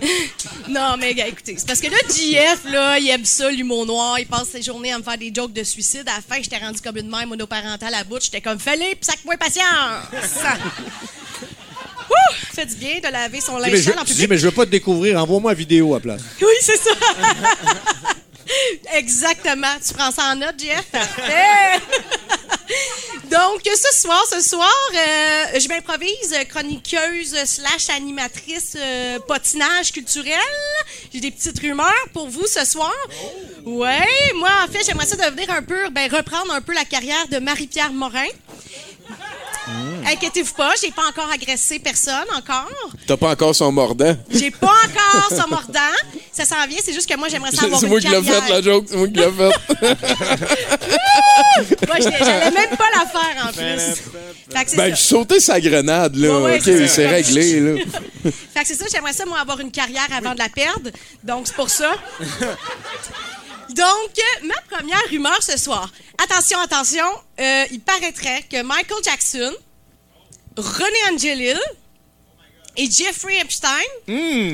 non, 0.68 0.96
mais 0.98 1.12
écoutez, 1.12 1.56
c'est 1.58 1.66
parce 1.66 1.80
que 1.80 1.88
là, 1.88 1.96
JF, 2.08 2.70
là, 2.70 2.98
il 2.98 3.08
aime 3.08 3.24
ça, 3.24 3.50
l'humour 3.50 3.86
noir. 3.86 4.18
Il 4.18 4.26
passe 4.26 4.50
ses 4.50 4.62
journées 4.62 4.92
à 4.92 4.98
me 4.98 5.02
faire 5.02 5.18
des 5.18 5.32
jokes 5.34 5.52
de 5.52 5.64
suicide. 5.64 6.04
À 6.06 6.16
la 6.16 6.20
fin, 6.20 6.42
j'étais 6.42 6.58
rendu 6.58 6.80
comme 6.80 6.96
une 6.96 7.08
mère 7.08 7.26
monoparentale 7.26 7.94
à 7.94 8.04
bout. 8.04 8.20
J'étais 8.20 8.40
comme, 8.40 8.60
Philippe, 8.60 9.04
sac-moi 9.04 9.36
patience! 9.36 9.64
Fait 12.54 12.66
du 12.66 12.74
bien 12.76 12.98
de 13.02 13.08
laver 13.12 13.40
son 13.40 13.58
linge 13.58 13.70
Mais 13.72 13.78
je, 13.78 13.90
sale 13.90 13.98
en 13.98 14.04
tu 14.04 14.08
dis, 14.08 14.12
public. 14.14 14.30
mais 14.30 14.38
je 14.38 14.46
veux 14.46 14.54
pas 14.54 14.64
te 14.64 14.70
découvrir. 14.70 15.20
Envoie-moi 15.22 15.50
la 15.52 15.56
vidéo 15.58 15.94
à 15.94 16.00
place. 16.00 16.22
Oui, 16.40 16.48
c'est 16.60 16.76
ça. 16.78 16.90
Exactement. 18.94 19.74
Tu 19.86 19.92
prends 19.94 20.10
ça 20.10 20.24
en 20.32 20.36
note, 20.36 20.54
Jeff? 20.58 20.84
Donc, 23.30 23.60
ce 23.64 23.98
soir, 23.98 24.22
ce 24.30 24.40
soir, 24.40 24.72
euh, 24.94 25.58
je 25.60 25.68
m'improvise 25.68 26.34
chroniqueuse 26.48 27.34
slash 27.44 27.90
animatrice 27.90 28.76
euh, 28.78 29.18
potinage 29.26 29.92
culturel. 29.92 30.38
J'ai 31.12 31.20
des 31.20 31.30
petites 31.32 31.58
rumeurs 31.58 31.92
pour 32.12 32.28
vous 32.28 32.46
ce 32.46 32.64
soir. 32.64 32.92
Ouais, 33.64 34.06
moi, 34.36 34.50
en 34.64 34.68
fait, 34.72 34.84
j'aimerais 34.86 35.06
ça 35.06 35.16
devenir 35.16 35.50
un 35.50 35.62
peu, 35.62 35.88
ben, 35.90 36.08
reprendre 36.10 36.52
un 36.52 36.60
peu 36.60 36.72
la 36.72 36.84
carrière 36.84 37.26
de 37.28 37.38
Marie-Pierre 37.38 37.92
Morin. 37.92 38.26
Inquiétez-vous 40.12 40.54
pas, 40.54 40.70
j'ai 40.80 40.90
pas 40.92 41.02
encore 41.08 41.28
agressé 41.32 41.78
personne, 41.80 42.24
encore. 42.36 42.68
T'as 43.06 43.16
pas 43.16 43.30
encore 43.30 43.54
son 43.54 43.72
mordant? 43.72 44.16
J'ai 44.30 44.50
pas 44.52 44.72
encore 44.84 45.28
son 45.30 45.48
mordant. 45.48 45.80
Ça 46.32 46.44
s'en 46.44 46.66
vient, 46.68 46.78
c'est 46.84 46.92
juste 46.92 47.08
que 47.08 47.16
moi, 47.18 47.28
j'aimerais 47.28 47.50
ça 47.50 47.64
avoir 47.64 47.80
C'est 47.80 47.88
moi 47.88 47.98
qui 48.00 48.08
l'ai 48.08 48.22
fait, 48.22 48.48
la 48.48 48.62
joke. 48.62 48.84
C'est 48.88 48.96
moi 48.96 49.08
qui 49.08 49.14
l'ai 49.14 49.22
fait. 49.24 49.36
Moi, 51.86 51.96
je- 51.98 52.24
j'allais 52.24 52.50
même 52.50 52.76
pas 52.76 52.88
la 52.94 53.06
faire, 53.06 53.46
en 53.48 53.52
plus. 53.52 54.02
Fait 54.56 54.64
que 54.64 54.70
c'est 54.70 54.76
Ben, 54.76 54.90
ça. 54.90 54.94
je 54.94 55.00
sautais 55.02 55.40
sa 55.40 55.60
grenade, 55.60 56.14
là. 56.16 56.28
Ouais, 56.38 56.44
ouais, 56.44 56.56
OK, 56.58 56.88
c'est 56.88 57.06
réglé, 57.08 57.60
là. 57.60 57.82
Fait 58.54 58.60
que 58.62 58.66
c'est 58.68 58.74
ça, 58.74 58.84
j'aimerais 58.92 59.12
ça, 59.12 59.24
moi, 59.26 59.38
avoir 59.40 59.58
une 59.60 59.70
carrière 59.72 60.06
avant 60.16 60.34
de 60.34 60.38
la 60.38 60.48
perdre. 60.48 60.90
Donc, 61.24 61.46
c'est 61.48 61.56
pour 61.56 61.70
ça. 61.70 61.92
Donc, 63.74 64.10
ma 64.44 64.54
première 64.76 65.02
rumeur 65.10 65.42
ce 65.42 65.56
soir. 65.58 65.90
Attention, 66.22 66.58
attention. 66.60 67.04
euh, 67.40 67.64
il 67.70 67.80
paraîtrait 67.80 68.42
que 68.50 68.62
Michael 68.62 69.02
Jackson, 69.04 69.52
René 70.56 70.98
Angelil 71.12 71.58
et 72.76 72.90
Jeffrey 72.90 73.38
Epstein 73.40 73.82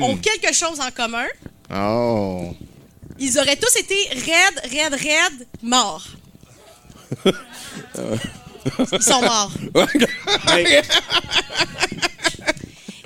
ont 0.01 0.17
quelque 0.17 0.53
chose 0.53 0.79
en 0.79 0.91
commun. 0.91 1.27
Oh. 1.73 2.53
Ils 3.19 3.37
auraient 3.37 3.57
tous 3.57 3.75
été 3.77 3.95
raides, 4.09 4.61
raides, 4.71 4.93
raides, 4.95 5.47
morts. 5.61 6.07
Ils 8.93 9.01
sont 9.01 9.21
morts. 9.21 9.51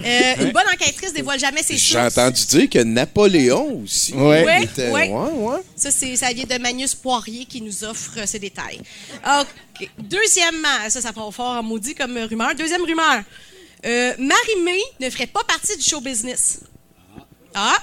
Euh, 0.07 0.45
une 0.45 0.51
bonne 0.51 0.67
enquêtrice 0.73 1.13
dévoile 1.13 1.39
jamais 1.39 1.61
ses 1.63 1.75
J'ai 1.77 1.93
sources. 1.93 2.17
entendu 2.17 2.45
dire 2.45 2.69
que 2.69 2.79
Napoléon 2.83 3.81
aussi. 3.83 4.13
Ouais. 4.13 4.45
Ouais, 4.45 4.57
il 4.59 4.63
était- 4.65 4.89
ouais. 4.91 5.09
ouais, 5.09 5.31
ouais. 5.31 5.59
Ça, 5.75 5.91
c'est, 5.91 6.15
ça 6.15 6.31
vient 6.33 6.45
de 6.45 6.57
Magnus 6.61 6.95
Poirier 6.95 7.45
qui 7.45 7.61
nous 7.61 7.83
offre 7.83 8.11
euh, 8.17 8.25
ces 8.25 8.39
détails. 8.39 8.79
OK. 9.25 9.89
Deuxièmement, 9.99 10.89
ça, 10.89 11.01
ça 11.01 11.13
part 11.13 11.31
fort 11.33 11.57
en 11.57 11.63
maudit 11.63 11.93
comme 11.95 12.17
rumeur. 12.17 12.55
Deuxième 12.55 12.83
rumeur. 12.83 13.21
Euh, 13.85 14.13
Marie-Mé 14.17 14.79
ne 14.99 15.09
ferait 15.09 15.27
pas 15.27 15.43
partie 15.43 15.75
du 15.77 15.83
show 15.83 15.99
business. 16.01 16.61
Ah, 17.53 17.77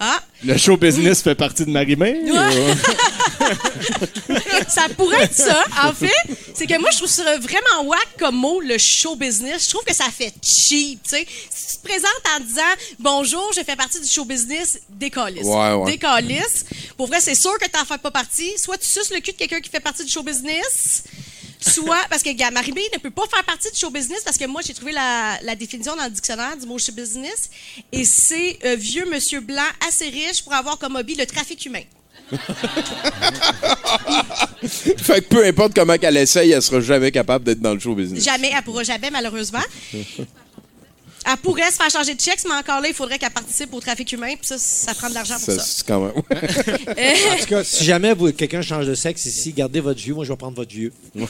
ah. 0.00 0.18
Le 0.42 0.56
show 0.56 0.78
business 0.78 1.20
fait 1.22 1.34
partie 1.34 1.66
de 1.66 1.70
Marie-Mé? 1.70 2.22
Ça 4.68 4.88
pourrait 4.96 5.24
être 5.24 5.34
ça. 5.34 5.62
En 5.84 5.92
fait, 5.92 6.08
c'est 6.54 6.66
que 6.66 6.78
moi, 6.80 6.88
je 6.92 6.98
trouve 6.98 7.10
ça 7.10 7.36
vraiment 7.38 7.84
whack 7.84 8.08
comme 8.18 8.36
mot, 8.36 8.60
le 8.60 8.78
show 8.78 9.16
business. 9.16 9.64
Je 9.64 9.70
trouve 9.70 9.84
que 9.84 9.94
ça 9.94 10.04
fait 10.04 10.32
cheap, 10.42 11.02
tu 11.02 11.10
sais. 11.10 11.26
Si 11.50 11.76
tu 11.76 11.82
te 11.82 11.88
présentes 11.88 12.24
en 12.36 12.40
disant 12.40 12.62
«Bonjour, 12.98 13.52
je 13.54 13.62
fais 13.62 13.76
partie 13.76 14.00
du 14.00 14.08
show 14.08 14.24
business», 14.24 14.80
décalisse. 14.90 15.44
Ouais, 15.44 15.72
ouais. 15.74 15.92
Décalisse. 15.92 16.64
Pour 16.96 17.06
vrai, 17.08 17.20
c'est 17.20 17.34
sûr 17.34 17.58
que 17.58 17.68
t'en 17.68 17.84
fais 17.84 17.98
pas 17.98 18.10
partie. 18.10 18.52
Soit 18.56 18.78
tu 18.78 18.86
suces 18.86 19.10
le 19.10 19.20
cul 19.20 19.32
de 19.32 19.36
quelqu'un 19.36 19.60
qui 19.60 19.68
fait 19.70 19.80
partie 19.80 20.04
du 20.04 20.10
show 20.10 20.22
business, 20.22 21.04
soit 21.60 22.00
parce 22.08 22.22
que 22.22 22.30
gars, 22.30 22.50
Marie-Bé 22.50 22.82
ne 22.94 22.98
peut 22.98 23.10
pas 23.10 23.26
faire 23.32 23.44
partie 23.44 23.70
du 23.70 23.78
show 23.78 23.90
business 23.90 24.22
parce 24.24 24.38
que 24.38 24.46
moi 24.46 24.62
j'ai 24.66 24.74
trouvé 24.74 24.92
la, 24.92 25.38
la 25.42 25.54
définition 25.54 25.94
dans 25.96 26.04
le 26.04 26.10
dictionnaire 26.10 26.56
du 26.56 26.66
mot 26.66 26.78
show 26.78 26.92
business 26.92 27.50
et 27.92 28.04
c'est 28.04 28.58
euh, 28.64 28.76
vieux 28.76 29.06
monsieur 29.10 29.40
blanc 29.40 29.62
assez 29.86 30.08
riche 30.08 30.42
pour 30.42 30.52
avoir 30.54 30.78
comme 30.78 30.96
hobby 30.96 31.14
le 31.14 31.26
trafic 31.26 31.64
humain. 31.66 31.82
fait 34.62 35.20
que 35.22 35.28
peu 35.28 35.44
importe 35.44 35.74
comment 35.74 35.96
qu'elle 35.98 36.16
essaye, 36.16 36.52
elle 36.52 36.62
sera 36.62 36.80
jamais 36.80 37.10
capable 37.10 37.44
d'être 37.44 37.60
dans 37.60 37.74
le 37.74 37.80
show 37.80 37.94
business. 37.94 38.22
Jamais, 38.24 38.52
elle 38.56 38.62
pourra 38.62 38.84
jamais 38.84 39.10
malheureusement. 39.10 39.58
Elle 41.26 41.36
pourrait 41.36 41.70
se 41.70 41.76
faire 41.76 41.90
changer 41.90 42.14
de 42.14 42.20
chèque, 42.20 42.40
mais 42.46 42.54
encore 42.54 42.80
là, 42.80 42.88
il 42.88 42.94
faudrait 42.94 43.18
qu'elle 43.18 43.30
participe 43.30 43.72
au 43.74 43.80
trafic 43.80 44.10
humain, 44.12 44.34
puis 44.36 44.46
ça, 44.46 44.56
ça 44.58 44.94
prend 44.94 45.08
de 45.10 45.14
l'argent 45.14 45.34
pour 45.34 45.54
ça. 45.54 45.62
c'est 45.62 45.86
quand 45.86 46.00
même. 46.00 46.12
En 47.30 47.36
tout 47.36 47.46
cas, 47.46 47.62
si 47.64 47.84
jamais 47.84 48.14
vous- 48.14 48.32
quelqu'un 48.32 48.62
change 48.62 48.86
de 48.86 48.94
sexe 48.94 49.26
ici, 49.26 49.52
gardez 49.52 49.80
votre 49.80 50.00
vieux. 50.00 50.14
Moi, 50.14 50.24
je 50.24 50.32
vais 50.32 50.36
prendre 50.36 50.56
votre 50.56 50.70
vieux. 50.72 50.92
Il 51.14 51.20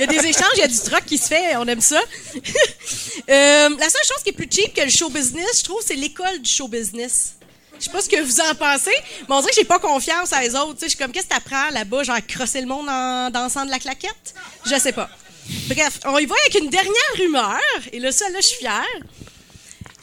y 0.00 0.02
a 0.02 0.06
des 0.06 0.26
échanges, 0.26 0.50
il 0.56 0.60
y 0.60 0.62
a 0.62 0.68
du 0.68 0.78
troc 0.78 1.04
qui 1.06 1.18
se 1.18 1.28
fait, 1.28 1.56
on 1.56 1.66
aime 1.66 1.80
ça. 1.80 2.00
Euh, 3.28 3.68
la 3.68 3.88
seule 3.90 4.02
chose 4.04 4.22
qui 4.24 4.30
est 4.30 4.32
plus 4.32 4.48
cheap 4.50 4.74
que 4.74 4.80
le 4.82 4.88
show 4.90 5.08
business, 5.08 5.58
je 5.60 5.64
trouve, 5.64 5.80
c'est 5.86 5.94
l'école 5.94 6.40
du 6.40 6.50
show 6.50 6.66
business. 6.66 7.34
Je 7.78 7.84
sais 7.84 7.90
pas 7.90 8.02
ce 8.02 8.08
que 8.08 8.20
vous 8.20 8.40
en 8.40 8.54
pensez, 8.56 8.90
mais 9.28 9.34
on 9.34 9.40
dirait 9.40 9.50
que 9.52 9.56
j'ai 9.56 9.64
pas 9.64 9.78
confiance 9.78 10.32
à 10.32 10.42
les 10.42 10.54
autres. 10.56 10.74
Tu 10.74 10.80
sais, 10.80 10.86
Je 10.86 10.88
suis 10.90 10.98
comme, 10.98 11.12
qu'est-ce 11.12 11.26
que 11.26 11.34
t'apprends 11.34 11.70
là-bas, 11.70 12.02
genre 12.02 12.18
crosser 12.26 12.60
le 12.60 12.66
monde 12.66 12.88
en 12.88 13.30
dansant 13.30 13.64
de 13.64 13.70
la 13.70 13.78
claquette? 13.78 14.34
Je 14.66 14.76
sais 14.78 14.92
pas. 14.92 15.08
Bref, 15.68 16.00
on 16.06 16.18
y 16.18 16.26
va 16.26 16.34
avec 16.46 16.62
une 16.62 16.70
dernière 16.70 16.92
rumeur, 17.18 17.60
et 17.92 17.98
là, 18.00 18.12
ça, 18.12 18.28
là, 18.30 18.38
je 18.40 18.46
suis 18.46 18.58
fière. 18.58 18.84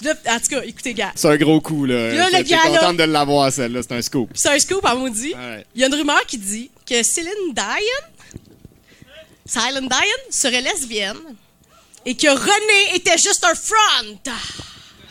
Là, 0.02 0.14
en 0.30 0.40
tout 0.40 0.48
cas, 0.50 0.62
écoutez, 0.64 0.94
gars, 0.94 1.12
C'est 1.16 1.28
un 1.28 1.38
gros 1.38 1.60
coup, 1.60 1.86
là. 1.86 2.14
Là, 2.14 2.30
le 2.30 2.44
gars, 2.44 2.58
là- 2.70 2.80
contente 2.80 2.98
de 2.98 3.04
l'avoir, 3.04 3.52
celle-là. 3.52 3.82
C'est 3.82 3.94
un 3.96 4.02
scoop. 4.02 4.30
c'est 4.36 4.50
un 4.50 4.60
scoop, 4.60 4.86
en 4.86 4.96
maudit. 4.96 5.34
Ouais. 5.34 5.66
Il 5.74 5.82
y 5.82 5.84
a 5.84 5.88
une 5.88 5.96
rumeur 5.96 6.24
qui 6.28 6.38
dit 6.38 6.70
que 6.88 7.02
Céline 7.02 7.54
Dion, 7.54 8.38
Silent 9.46 9.82
Dion, 9.88 10.22
serait 10.30 10.62
lesbienne 10.62 11.18
et 12.06 12.16
que 12.16 12.28
René 12.28 12.96
était 12.96 13.18
juste 13.18 13.44
un 13.44 13.56
front. 13.56 14.20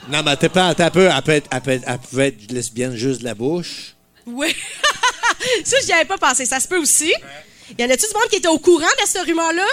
Non, 0.08 0.22
mais 0.22 0.36
t'es 0.36 0.48
pas, 0.48 0.74
t'as 0.74 0.90
peu, 0.90 1.08
elle, 1.12 1.22
peut 1.22 1.32
être- 1.32 1.48
elle, 1.50 1.60
peut 1.62 1.70
être- 1.72 1.84
elle 1.86 1.98
pouvait 1.98 2.28
être 2.28 2.52
lesbienne 2.52 2.94
juste 2.94 3.20
de 3.20 3.24
la 3.24 3.34
bouche. 3.34 3.94
Oui. 4.26 4.54
ça, 5.64 5.76
j'y 5.84 5.92
avais 5.92 6.04
pas 6.04 6.18
pensé. 6.18 6.46
Ça 6.46 6.60
se 6.60 6.68
peut 6.68 6.78
aussi. 6.78 7.12
Y 7.76 7.82
en 7.84 7.90
a-tu 7.90 8.06
du 8.06 8.12
monde 8.14 8.28
qui 8.30 8.36
était 8.36 8.46
au 8.48 8.58
courant 8.58 8.86
de 9.02 9.06
cette 9.08 9.24
rumeur-là? 9.26 9.66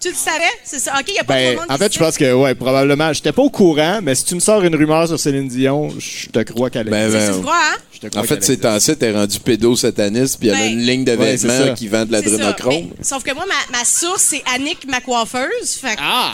Tu 0.00 0.10
le 0.10 0.14
savais? 0.14 0.44
C'est 0.64 0.78
ça. 0.78 0.92
OK, 1.00 1.12
y 1.12 1.18
a 1.18 1.24
pas 1.24 1.34
trop 1.34 1.42
de 1.42 1.48
Ben, 1.48 1.56
monde 1.56 1.66
en 1.70 1.76
fait, 1.76 1.92
je 1.92 1.98
pense 1.98 2.16
que, 2.16 2.32
ouais, 2.32 2.54
probablement. 2.54 3.12
J'étais 3.12 3.32
pas 3.32 3.42
au 3.42 3.50
courant, 3.50 3.98
mais 4.00 4.14
si 4.14 4.24
tu 4.24 4.36
me 4.36 4.40
sors 4.40 4.62
une 4.62 4.76
rumeur 4.76 5.08
sur 5.08 5.18
Céline 5.18 5.48
Dion, 5.48 5.90
je 5.98 6.28
te 6.28 6.38
crois 6.44 6.70
qu'elle 6.70 6.88
Ben, 6.88 7.06
existe. 7.06 7.26
ben, 7.30 7.34
Tu 7.36 7.42
crois, 7.42 7.56
hein? 7.56 7.76
Je 7.92 7.98
te 7.98 8.06
crois 8.06 8.20
En 8.20 8.24
fait, 8.24 8.64
en 8.66 8.78
site, 8.80 9.02
elle 9.02 9.14
est 9.14 9.18
rendue 9.18 9.40
pédosataniste, 9.40 10.38
puis 10.38 10.48
elle 10.50 10.54
a 10.54 10.58
Ben, 10.58 10.72
une 10.72 10.80
ligne 10.86 11.04
de 11.04 11.12
vêtements 11.12 11.74
qui 11.74 11.88
vend 11.88 12.04
de 12.04 12.12
ça. 12.14 12.20
l'adrénochrome. 12.20 12.90
Mais- 12.96 13.04
Sauf 13.04 13.24
que 13.24 13.34
moi, 13.34 13.44
ma, 13.46 13.76
ma 13.78 13.84
source, 13.84 14.22
c'est 14.22 14.42
Annick, 14.54 14.86
ma 14.88 15.00
coiffeuse. 15.00 15.72
Fait 15.80 15.96
que, 15.96 16.00
Ah! 16.00 16.32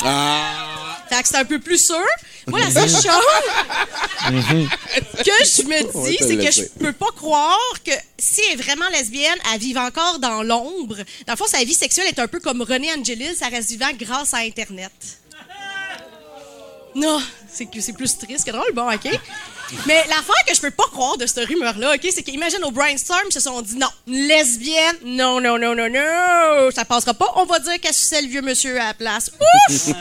fait 1.09 1.23
que 1.23 1.29
c'est 1.29 1.37
un 1.39 1.45
peu 1.47 1.59
plus 1.59 1.79
sûr. 1.79 1.97
Moi, 2.47 2.61
la 2.61 2.71
seule 2.71 2.89
chose 2.89 3.03
que 5.19 5.33
je 5.45 5.63
me 5.63 6.09
dis, 6.09 6.19
c'est 6.21 6.37
que 6.37 6.51
je 6.51 6.69
peux 6.79 6.93
pas 6.93 7.11
croire 7.17 7.83
que 7.85 7.93
si 8.19 8.41
elle 8.47 8.59
est 8.59 8.63
vraiment 8.63 8.89
lesbienne, 8.91 9.39
elle 9.53 9.61
vive 9.61 9.79
encore 9.79 10.19
dans 10.19 10.43
l'ombre. 10.43 10.97
Dans 11.27 11.33
le 11.33 11.37
fond, 11.37 11.47
sa 11.47 11.65
vie 11.65 11.75
sexuelle 11.75 12.09
est 12.09 12.19
un 12.19 12.29
peu 12.29 12.41
comme 12.41 12.63
René 12.63 12.93
Angelis, 12.93 13.37
ça 13.37 13.49
reste 13.49 13.71
vivant 13.71 13.91
grâce 13.99 14.35
à 14.35 14.39
Internet. 14.39 14.93
Non, 16.95 17.21
c'est 17.53 17.67
que 17.67 17.81
c'est 17.81 17.93
plus 17.93 18.17
triste 18.17 18.45
que 18.45 18.53
drôle, 18.53 18.73
bon, 18.73 18.89
OK. 18.93 19.09
Mais 19.87 20.05
l'affaire 20.09 20.45
que 20.47 20.55
je 20.55 20.61
peux 20.61 20.71
pas 20.71 20.87
croire 20.93 21.17
de 21.17 21.27
cette 21.27 21.47
rumeur-là, 21.47 21.95
OK, 21.95 22.09
c'est 22.11 22.23
qu'imagine 22.23 22.65
au 22.65 22.71
brainstorm, 22.71 23.23
ils 23.29 23.33
se 23.33 23.41
sont 23.41 23.61
dit 23.63 23.77
non, 23.77 23.89
lesbienne, 24.07 24.97
non, 25.05 25.41
non, 25.41 25.59
non, 25.59 25.75
non, 25.75 25.89
non, 25.91 26.71
ça 26.75 26.85
passera 26.85 27.15
pas. 27.15 27.33
On 27.37 27.45
va 27.45 27.59
dire 27.59 27.81
qu'elle 27.81 27.95
suçait 27.95 28.23
le 28.23 28.29
vieux 28.29 28.43
monsieur 28.43 28.81
à 28.81 28.87
la 28.87 28.95
place. 28.95 29.31
Ouf! 29.69 29.89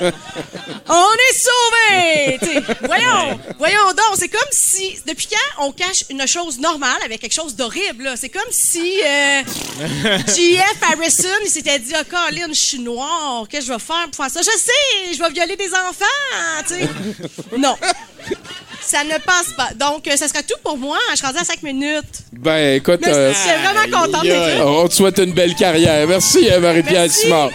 on 0.89 1.13
est 1.13 1.38
sauvés! 1.38 2.38
T'sais, 2.41 2.76
voyons, 2.86 3.39
voyons 3.57 3.88
donc, 3.95 4.17
c'est 4.17 4.30
comme 4.30 4.41
si, 4.51 4.99
depuis 5.05 5.28
quand 5.28 5.65
on 5.65 5.71
cache 5.71 6.05
une 6.09 6.26
chose 6.28 6.59
normale 6.59 7.01
avec 7.03 7.21
quelque 7.21 7.34
chose 7.34 7.55
d'horrible, 7.55 8.03
là? 8.03 8.15
C'est 8.15 8.30
comme 8.30 8.41
si 8.51 9.01
euh, 9.01 9.41
J.F. 10.36 10.78
Harrison, 10.82 11.28
il 11.43 11.49
s'était 11.49 11.80
dit, 11.80 11.93
oh, 11.99 12.03
Colin, 12.09 12.47
je 12.49 12.53
suis 12.53 12.80
noir, 12.80 13.47
qu'est-ce 13.49 13.67
que 13.67 13.74
je 13.74 13.74
vais 13.74 13.84
faire 13.84 14.05
pour 14.11 14.24
faire 14.24 14.32
ça? 14.32 14.41
Je 14.41 14.57
sais, 14.57 15.13
je 15.13 15.19
vais 15.19 15.30
violer 15.30 15.55
des 15.55 15.69
enfants, 15.74 16.63
tu 16.67 16.76
sais. 16.76 17.57
Non. 17.57 17.76
Ça 18.86 19.04
ne 19.04 19.18
passe 19.20 19.52
pas. 19.58 19.70
Donc, 19.76 20.08
euh, 20.08 20.16
ça 20.16 20.28
sera 20.28 20.44
tout 20.44 20.58
pour 20.64 20.78
moi. 20.78 20.98
Je 21.12 21.16
suis 21.18 21.26
rendue 21.26 21.40
à 21.40 21.44
5 21.44 21.64
minutes. 21.64 22.04
Ben, 22.32 22.76
écoute, 22.76 23.00
Mais 23.02 23.12
euh, 23.14 23.34
je 23.34 23.38
suis 23.38 23.50
vraiment 23.50 24.06
contente 24.06 24.24
d'être 24.24 24.58
là. 24.60 24.68
on 24.68 24.88
te 24.88 24.94
souhaite 24.94 25.18
une 25.20 25.34
belle 25.34 25.56
carrière. 25.56 26.08
Merci, 26.08 26.50
euh, 26.52 26.60
Marie-Pierre. 26.60 27.10
Simard. 27.10 27.50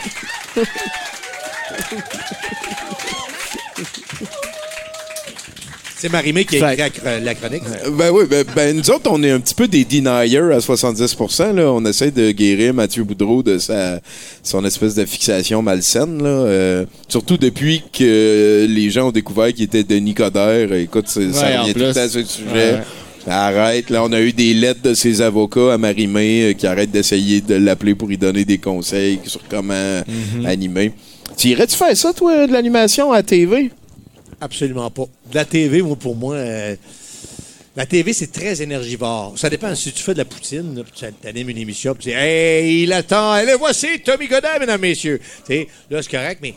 C'est 6.00 6.12
Marimé 6.12 6.44
qui 6.44 6.62
a 6.62 6.72
écrit 6.74 6.82
la 6.82 6.88
chr- 6.90 7.24
la 7.24 7.34
chronique. 7.34 7.62
Ben 7.92 8.10
oui, 8.12 8.24
ben, 8.30 8.44
ben, 8.54 8.76
nous 8.76 8.88
autres, 8.90 9.10
on 9.10 9.20
est 9.24 9.30
un 9.32 9.40
petit 9.40 9.54
peu 9.54 9.66
des 9.66 9.84
deniers 9.84 10.52
à 10.54 10.60
70 10.60 11.16
là. 11.56 11.72
On 11.72 11.84
essaie 11.84 12.10
de 12.12 12.30
guérir 12.30 12.72
Mathieu 12.72 13.02
Boudreau 13.02 13.42
de 13.42 13.58
sa, 13.58 14.00
son 14.42 14.64
espèce 14.64 14.94
de 14.94 15.04
fixation 15.04 15.60
malsaine. 15.60 16.22
Là. 16.22 16.28
Euh, 16.28 16.84
surtout 17.08 17.36
depuis 17.36 17.82
que 17.92 18.66
les 18.68 18.90
gens 18.90 19.08
ont 19.08 19.12
découvert 19.12 19.52
qu'il 19.52 19.64
était 19.64 19.82
Denis 19.82 20.14
Coderre. 20.14 20.72
Écoute, 20.74 21.06
c'est- 21.08 21.32
ça 21.32 21.46
Ouais, 21.46 21.56
en 21.56 21.62
revient 21.62 21.74
tout 21.74 21.98
à 21.98 22.08
ce 22.08 22.22
sujet. 22.22 22.44
Ouais. 22.74 22.78
Arrête, 23.30 23.90
là, 23.90 24.02
on 24.04 24.12
a 24.12 24.20
eu 24.20 24.32
des 24.32 24.54
lettres 24.54 24.80
de 24.82 24.94
ses 24.94 25.20
avocats 25.20 25.74
à 25.74 25.78
Marimé 25.78 26.44
euh, 26.44 26.52
qui 26.54 26.66
arrêtent 26.66 26.92
d'essayer 26.92 27.40
de 27.40 27.56
l'appeler 27.56 27.94
pour 27.94 28.08
lui 28.08 28.16
donner 28.16 28.44
des 28.44 28.58
conseils 28.58 29.18
sur 29.26 29.40
comment 29.50 29.74
Mm-hmm. 29.74 30.46
animer. 30.46 30.92
Tu 31.36 31.48
irais-tu 31.48 31.76
faire 31.76 31.94
ça, 31.96 32.12
toi, 32.12 32.46
de 32.46 32.52
l'animation 32.52 33.12
à 33.12 33.22
TV? 33.22 33.70
Absolument 34.40 34.90
pas. 34.90 35.04
La 35.32 35.44
TV, 35.44 35.82
moi, 35.82 35.96
pour 35.96 36.14
moi, 36.14 36.34
euh, 36.36 36.76
la 37.76 37.86
TV, 37.86 38.12
c'est 38.12 38.30
très 38.32 38.62
énergivore. 38.62 39.34
Ça 39.36 39.50
dépend 39.50 39.74
si 39.74 39.92
tu 39.92 40.02
fais 40.02 40.12
de 40.12 40.18
la 40.18 40.24
poutine, 40.24 40.82
tu 40.94 41.04
animes 41.26 41.50
une 41.50 41.58
émission, 41.58 41.94
puis 41.94 42.04
tu 42.04 42.08
dis 42.10 42.14
Hey, 42.16 42.82
il 42.84 42.92
attend, 42.92 43.32
allez, 43.32 43.54
voici 43.54 44.00
Tommy 44.04 44.28
Godin, 44.28 44.58
mesdames, 44.60 44.80
messieurs. 44.80 45.20
Là, 45.48 46.02
c'est 46.02 46.10
correct, 46.10 46.38
mais 46.42 46.54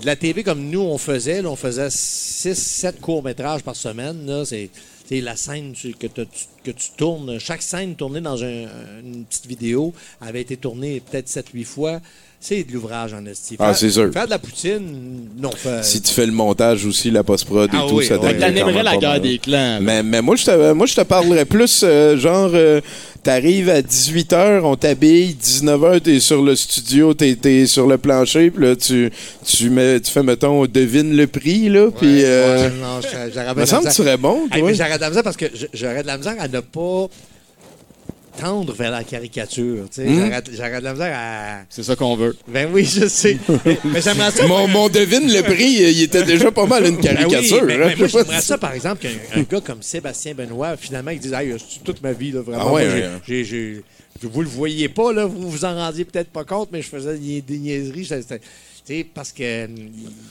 de 0.00 0.06
la 0.06 0.16
TV 0.16 0.42
comme 0.42 0.68
nous, 0.70 0.80
on 0.80 0.98
faisait, 0.98 1.44
on 1.44 1.56
faisait 1.56 1.88
6, 1.90 2.54
7 2.54 3.00
courts-métrages 3.00 3.62
par 3.62 3.74
semaine, 3.74 4.44
c'est. 4.44 4.70
la 5.10 5.34
scène 5.36 5.72
que, 5.74 6.06
tu, 6.06 6.22
que 6.62 6.70
tu 6.70 6.90
tournes, 6.96 7.38
chaque 7.40 7.62
scène 7.62 7.94
tournée 7.96 8.20
dans 8.20 8.44
un- 8.44 8.66
une 9.02 9.24
petite 9.24 9.46
vidéo 9.46 9.94
avait 10.20 10.42
été 10.42 10.58
tournée 10.58 11.00
peut-être 11.00 11.28
7-8 11.28 11.64
fois. 11.64 12.00
C'est 12.40 12.62
de 12.62 12.72
l'ouvrage 12.72 13.12
en 13.14 13.26
esti. 13.26 13.56
Ah, 13.58 13.66
Faire- 13.66 13.76
c'est 13.76 13.90
sûr. 13.90 14.12
Faire 14.12 14.26
de 14.26 14.30
la 14.30 14.38
poutine, 14.38 15.28
non. 15.38 15.50
Faire, 15.50 15.84
Si 15.84 16.00
tu 16.00 16.12
fais 16.14 16.24
le 16.24 16.30
montage 16.30 16.86
aussi, 16.86 17.10
la 17.10 17.24
post-prod 17.24 17.68
et 17.68 17.76
Ah 17.76 17.84
tout, 17.88 17.96
oui, 17.96 18.06
ça 18.06 18.16
ouais. 18.16 18.32
même 18.32 18.82
la 18.82 18.96
guerre 18.96 19.20
des 19.20 19.38
clans. 19.38 19.78
Mais, 19.82 20.04
mais 20.04 20.22
moi, 20.22 20.36
je 20.36 20.44
te, 20.44 20.72
moi, 20.72 20.86
je 20.86 20.94
te 20.94 21.00
parlerais 21.00 21.44
plus, 21.44 21.80
euh, 21.82 22.16
genre, 22.16 22.50
euh, 22.54 22.80
t'arrives 23.24 23.68
à 23.68 23.82
18h, 23.82 24.60
on 24.62 24.76
t'habille, 24.76 25.34
19h, 25.34 26.00
t'es 26.00 26.20
sur 26.20 26.40
le 26.40 26.54
studio, 26.54 27.12
t'es, 27.12 27.34
t'es 27.34 27.66
sur 27.66 27.88
le 27.88 27.98
plancher, 27.98 28.52
puis 28.52 28.64
là, 28.66 28.76
tu, 28.76 29.10
tu, 29.44 29.68
mets, 29.70 29.98
tu 30.00 30.12
fais, 30.12 30.22
mettons, 30.22 30.64
devine 30.66 31.16
le 31.16 31.26
prix, 31.26 31.68
là, 31.68 31.90
puis... 31.90 32.22
euh, 32.24 32.68
Ouais, 32.68 32.74
non, 32.80 33.00
j'aurais- 33.02 33.30
de 33.30 33.60
la 33.60 33.66
semble 33.66 33.82
que 33.82 33.88
misère. 33.88 33.90
tu 33.90 33.90
serais 34.02 34.16
bon, 34.16 34.42
Hey, 34.52 34.60
toi. 34.60 34.72
J'aurais 34.74 34.94
de 34.96 35.00
la 35.00 35.08
misère 35.08 35.22
parce 35.24 35.36
que 35.36 35.46
j'aurais 35.74 36.02
de 36.02 36.06
la 36.06 36.16
misère 36.16 36.36
à 36.38 36.46
ne 36.46 36.60
pas 36.60 37.08
tendre 38.40 38.72
vers 38.74 38.90
la 38.90 39.04
caricature. 39.04 39.86
J'aurais 39.96 40.42
j'aurais 40.52 40.78
de 40.78 40.84
la 40.84 40.92
misère 40.92 41.12
à. 41.16 41.60
C'est 41.68 41.82
ça 41.82 41.96
qu'on 41.96 42.16
veut. 42.16 42.36
Ben 42.46 42.68
oui, 42.72 42.84
je 42.84 43.06
sais. 43.08 43.36
mais 43.84 44.00
j'aimerais 44.00 44.30
ça. 44.30 44.46
Mon, 44.46 44.68
mon 44.68 44.88
devine 44.88 45.32
le 45.32 45.42
prix, 45.42 45.72
il 45.92 46.02
était 46.02 46.22
déjà 46.22 46.50
pas 46.50 46.66
mal 46.66 46.86
une 46.86 46.96
Ben 46.96 47.16
oui, 47.16 47.16
caricature. 47.30 47.64
mais- 47.64 47.74
hein, 47.74 47.78
mais 47.88 47.96
moi, 47.96 48.08
j'aimerais 48.08 48.40
ça, 48.40 48.58
par 48.58 48.72
exemple, 48.72 49.02
qu'un 49.02 49.40
un 49.40 49.42
gars 49.42 49.60
comme 49.60 49.82
Sébastien 49.82 50.34
Benoît, 50.34 50.76
finalement, 50.76 51.10
il 51.10 51.18
dise 51.18 51.32
Hey, 51.32 51.54
toute 51.84 52.02
ma 52.02 52.12
vie, 52.12 52.30
là, 52.32 52.40
vraiment. 52.42 52.64
Ah 52.68 52.72
ouais, 52.72 53.10
Vous 54.22 54.42
le 54.42 54.48
voyez 54.48 54.88
pas, 54.88 55.12
là, 55.12 55.26
vous 55.26 55.50
vous 55.50 55.64
en 55.64 55.74
rendiez 55.74 56.04
peut-être 56.04 56.30
pas 56.30 56.44
compte, 56.44 56.70
mais 56.72 56.82
je 56.82 56.88
faisais 56.88 57.16
des, 57.16 57.58
niaiseries. 57.58 58.08
parce 59.14 59.32
que. 59.32 59.64
hum, 59.66 59.74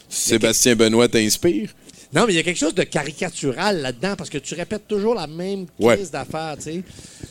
Sébastien 0.10 0.76
Benoît 0.76 1.08
t'inspire? 1.08 1.70
Non, 2.14 2.26
mais 2.26 2.34
il 2.34 2.36
y 2.38 2.40
a 2.40 2.44
quelque 2.44 2.58
chose 2.60 2.74
de 2.74 2.84
caricatural 2.84 3.82
là-dedans 3.82 4.16
parce 4.18 4.30
que 4.30 4.38
tu 4.38 4.54
répètes 4.56 4.88
toujours 4.88 5.14
la 5.14 5.28
même 5.28 5.66
Ouais. 5.78 5.98
crise 5.98 6.10
d'affaires, 6.12 6.56
tu 6.58 6.64
sais. 6.64 6.82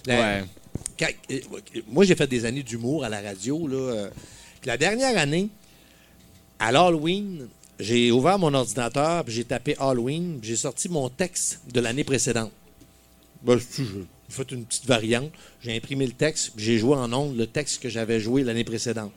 La- 0.06 0.20
Ouais. 0.20 0.44
Euh, 1.02 1.40
moi, 1.88 2.04
j'ai 2.04 2.14
fait 2.14 2.26
des 2.26 2.44
années 2.44 2.62
d'humour 2.62 3.04
à 3.04 3.08
la 3.08 3.20
radio, 3.20 3.68
euh, 3.70 4.10
la 4.64 4.76
dernière 4.76 5.16
année, 5.18 5.48
à 6.58 6.72
l'Halloween, 6.72 7.48
j'ai 7.78 8.10
ouvert 8.10 8.38
mon 8.38 8.54
ordinateur, 8.54 9.24
puis 9.24 9.34
j'ai 9.34 9.44
tapé 9.44 9.76
Halloween, 9.78 10.38
j'ai 10.42 10.56
sorti 10.56 10.88
mon 10.88 11.08
texte 11.08 11.60
de 11.72 11.80
l'année 11.80 12.04
précédente. 12.04 12.52
Ben, 13.42 13.58
j'ai 13.58 13.84
fait 14.28 14.50
une 14.50 14.64
petite 14.64 14.86
variante, 14.86 15.30
j'ai 15.62 15.76
imprimé 15.76 16.06
le 16.06 16.12
texte, 16.12 16.52
puis 16.56 16.64
j'ai 16.64 16.78
joué 16.78 16.96
en 16.96 17.12
ondes 17.12 17.36
le 17.36 17.46
texte 17.46 17.82
que 17.82 17.88
j'avais 17.88 18.18
joué 18.18 18.42
l'année 18.42 18.64
précédente. 18.64 19.12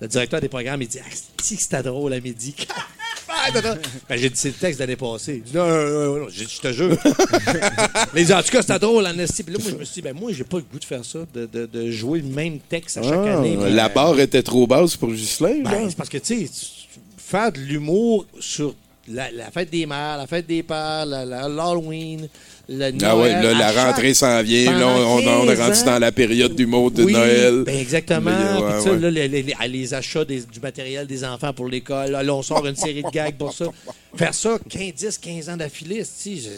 Le 0.00 0.06
directeur 0.06 0.40
des 0.40 0.48
programmes, 0.48 0.80
il 0.80 0.88
dit 0.88 1.00
Ah, 1.00 1.08
c'était 1.42 1.82
drôle 1.82 2.12
à 2.12 2.20
midi. 2.20 2.54
Ben, 3.52 4.16
j'ai 4.16 4.30
dit, 4.30 4.36
c'est 4.36 4.48
le 4.48 4.54
texte 4.54 4.78
d'année 4.78 4.96
passée. 4.96 5.36
Il 5.44 5.50
dit, 5.50 5.56
non, 5.56 5.66
non, 5.68 5.88
non, 6.14 6.16
non. 6.20 6.26
J'ai 6.30 6.44
dit, 6.44 6.54
je 6.56 6.60
te 6.68 6.72
jure. 6.72 6.96
Mais 8.14 8.22
il 8.22 8.26
dit, 8.26 8.32
en 8.32 8.42
tout 8.42 8.50
cas, 8.50 8.62
c'était 8.62 8.78
drôle, 8.78 9.06
en 9.06 9.18
esti. 9.18 9.42
Puis 9.42 9.54
là, 9.54 9.60
moi, 9.62 9.70
je 9.72 9.76
me 9.76 9.84
suis 9.84 9.94
dit, 9.94 10.02
ben, 10.02 10.14
moi, 10.14 10.32
j'ai 10.32 10.44
pas 10.44 10.58
le 10.58 10.64
goût 10.64 10.78
de 10.78 10.84
faire 10.84 11.04
ça, 11.04 11.20
de, 11.34 11.46
de, 11.46 11.66
de 11.66 11.90
jouer 11.90 12.20
le 12.20 12.28
même 12.28 12.58
texte 12.60 12.98
à 12.98 13.02
chaque 13.02 13.12
Ah, 13.26 13.38
année. 13.38 13.56
La 13.70 13.86
euh, 13.86 13.88
barre 13.88 14.18
était 14.20 14.42
trop 14.42 14.66
basse 14.66 14.96
pour 14.96 15.10
Ghislain. 15.12 15.62
ben, 15.64 15.70
là. 15.70 15.86
c'est 15.88 15.96
parce 15.96 16.08
que, 16.08 16.18
tu 16.18 16.46
sais, 16.46 16.50
faire 17.16 17.52
de 17.52 17.58
l'humour 17.60 18.26
sur 18.40 18.74
la, 19.08 19.30
la 19.30 19.50
fête 19.50 19.70
des 19.70 19.86
mères, 19.86 20.16
la 20.18 20.26
fête 20.26 20.46
des 20.46 20.62
pères, 20.62 21.06
la- 21.06 21.24
la- 21.24 21.48
l'Halloween, 21.48 22.28
le 22.68 22.92
Ah 23.02 23.16
ouais, 23.16 23.32
Noël, 23.32 23.42
là, 23.42 23.48
à 23.48 23.52
la 23.54 23.72
chaque- 23.72 23.86
rentrée 23.86 24.14
s'en 24.14 24.42
vient. 24.42 24.78
Là, 24.78 24.86
on, 24.86 25.16
on 25.16 25.18
est 25.44 25.56
15 25.56 25.60
rendu 25.60 25.78
ans. 25.80 25.84
dans 25.86 25.98
la 25.98 26.12
période 26.12 26.54
d'humour 26.54 26.90
de 26.90 27.04
Oui, 27.04 27.12
Noël. 27.12 27.62
ben 27.64 27.76
exactement. 27.78 28.30
Mais, 28.30 28.60
ouais, 28.60 28.66
Puis, 28.68 28.76
tu 28.78 28.82
sais, 28.84 28.90
ouais. 28.90 28.98
là, 28.98 29.10
les, 29.10 29.28
les- 29.28 29.42
les- 29.42 29.68
les 29.68 29.94
achats 29.94 30.24
des- 30.24 30.40
du 30.42 30.60
matériel 30.60 31.06
des 31.06 31.24
enfants 31.24 31.52
pour 31.54 31.66
l'école, 31.68 32.10
là, 32.10 32.34
on 32.34 32.42
sort 32.42 32.66
une 32.66 32.76
série 32.76 33.02
de 33.02 33.10
gags 33.10 33.36
pour 33.36 33.52
ça. 33.54 33.66
Faire 34.16 34.34
ça 34.34 34.58
15, 34.68 34.92
10, 34.94 35.18
15 35.18 35.48
ans 35.48 35.56
d'affilée, 35.56 36.02
si, 36.04 36.40
je- 36.42 36.48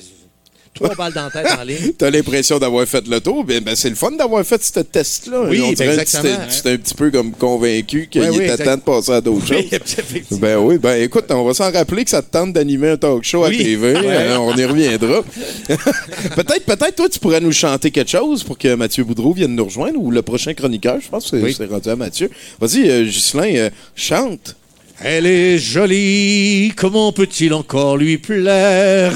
trois 0.75 0.95
balles 0.95 1.13
dans 1.13 1.25
la 1.25 1.31
tête 1.31 1.59
en 1.59 1.63
ligne. 1.65 1.93
T'as 1.99 2.11
l'impression 2.11 2.59
d'avoir 2.59 2.87
fait 2.87 3.07
le 3.07 3.21
tour. 3.21 3.45
Ben, 3.45 3.63
ben, 3.63 3.75
c'est 3.77 3.89
le 3.91 3.95
fun 3.97 4.13
d'avoir 4.13 4.45
fait 4.47 4.63
ce 4.65 4.81
test-là. 4.81 5.43
Oui, 5.49 5.61
On 5.63 5.69
ben, 5.69 5.75
dirait 5.75 5.99
exactement. 6.01 6.23
tu 6.23 6.49
t'es- 6.49 6.57
Tu 6.57 6.63
t'es 6.63 6.71
un 6.73 6.77
petit 6.79 6.95
peu 6.95 7.11
comme 7.11 7.33
convaincu 7.33 8.09
qu'il 8.11 8.23
Ouais, 8.23 8.29
oui, 8.31 8.37
était 8.37 8.45
exact. 8.53 8.65
temps 8.65 8.77
de 8.77 8.81
passer 8.83 9.13
à 9.13 9.21
d'autres 9.21 9.47
Oui, 9.55 9.69
choses. 9.71 10.39
Ben 10.39 10.59
oui, 10.59 10.79
ben 10.79 11.03
écoute, 11.03 11.25
on 11.31 11.45
va 11.45 11.53
s'en 11.55 11.71
rappeler 11.71 12.05
que 12.05 12.11
ça 12.11 12.23
te 12.23 12.31
tente 12.31 12.53
d'animer 12.53 12.91
un 12.91 12.97
talk 12.97 13.23
show 13.25 13.45
à 13.45 13.49
Oui. 13.49 13.59
TV. 13.59 13.93
Ouais. 13.95 14.17
hein, 14.17 14.39
on 14.41 14.57
y 14.57 14.65
reviendra. 14.65 15.23
peut-être, 15.69 16.65
peut-être, 16.65 16.95
toi, 16.97 17.09
tu 17.09 17.19
pourrais 17.19 17.41
nous 17.41 17.53
chanter 17.53 17.91
quelque 17.91 18.11
chose 18.11 18.43
pour 18.45 18.57
que 18.59 18.75
Mathieu 18.75 19.05
Boudreau 19.05 19.33
vienne 19.33 19.55
nous 19.55 19.65
rejoindre 19.65 19.99
ou 20.01 20.11
le 20.11 20.23
prochain 20.23 20.55
chroniqueur. 20.55 20.99
Je 21.03 21.09
pense 21.09 21.31
que 21.31 21.37
c'est 21.39 21.43
Oui. 21.45 21.55
c'est 21.57 21.67
rendu 21.67 21.89
à 21.89 21.97
Mathieu. 21.97 22.31
Vas-y, 22.61 22.89
euh, 22.89 23.05
Ghislain, 23.05 23.55
euh, 23.57 23.71
chante. 23.95 24.57
Elle 25.03 25.27
est 25.27 25.59
jolie, 25.59 26.73
comment 26.77 27.11
peut-il 27.13 27.55
encore 27.55 27.97
lui 27.97 28.19
plaire? 28.19 29.13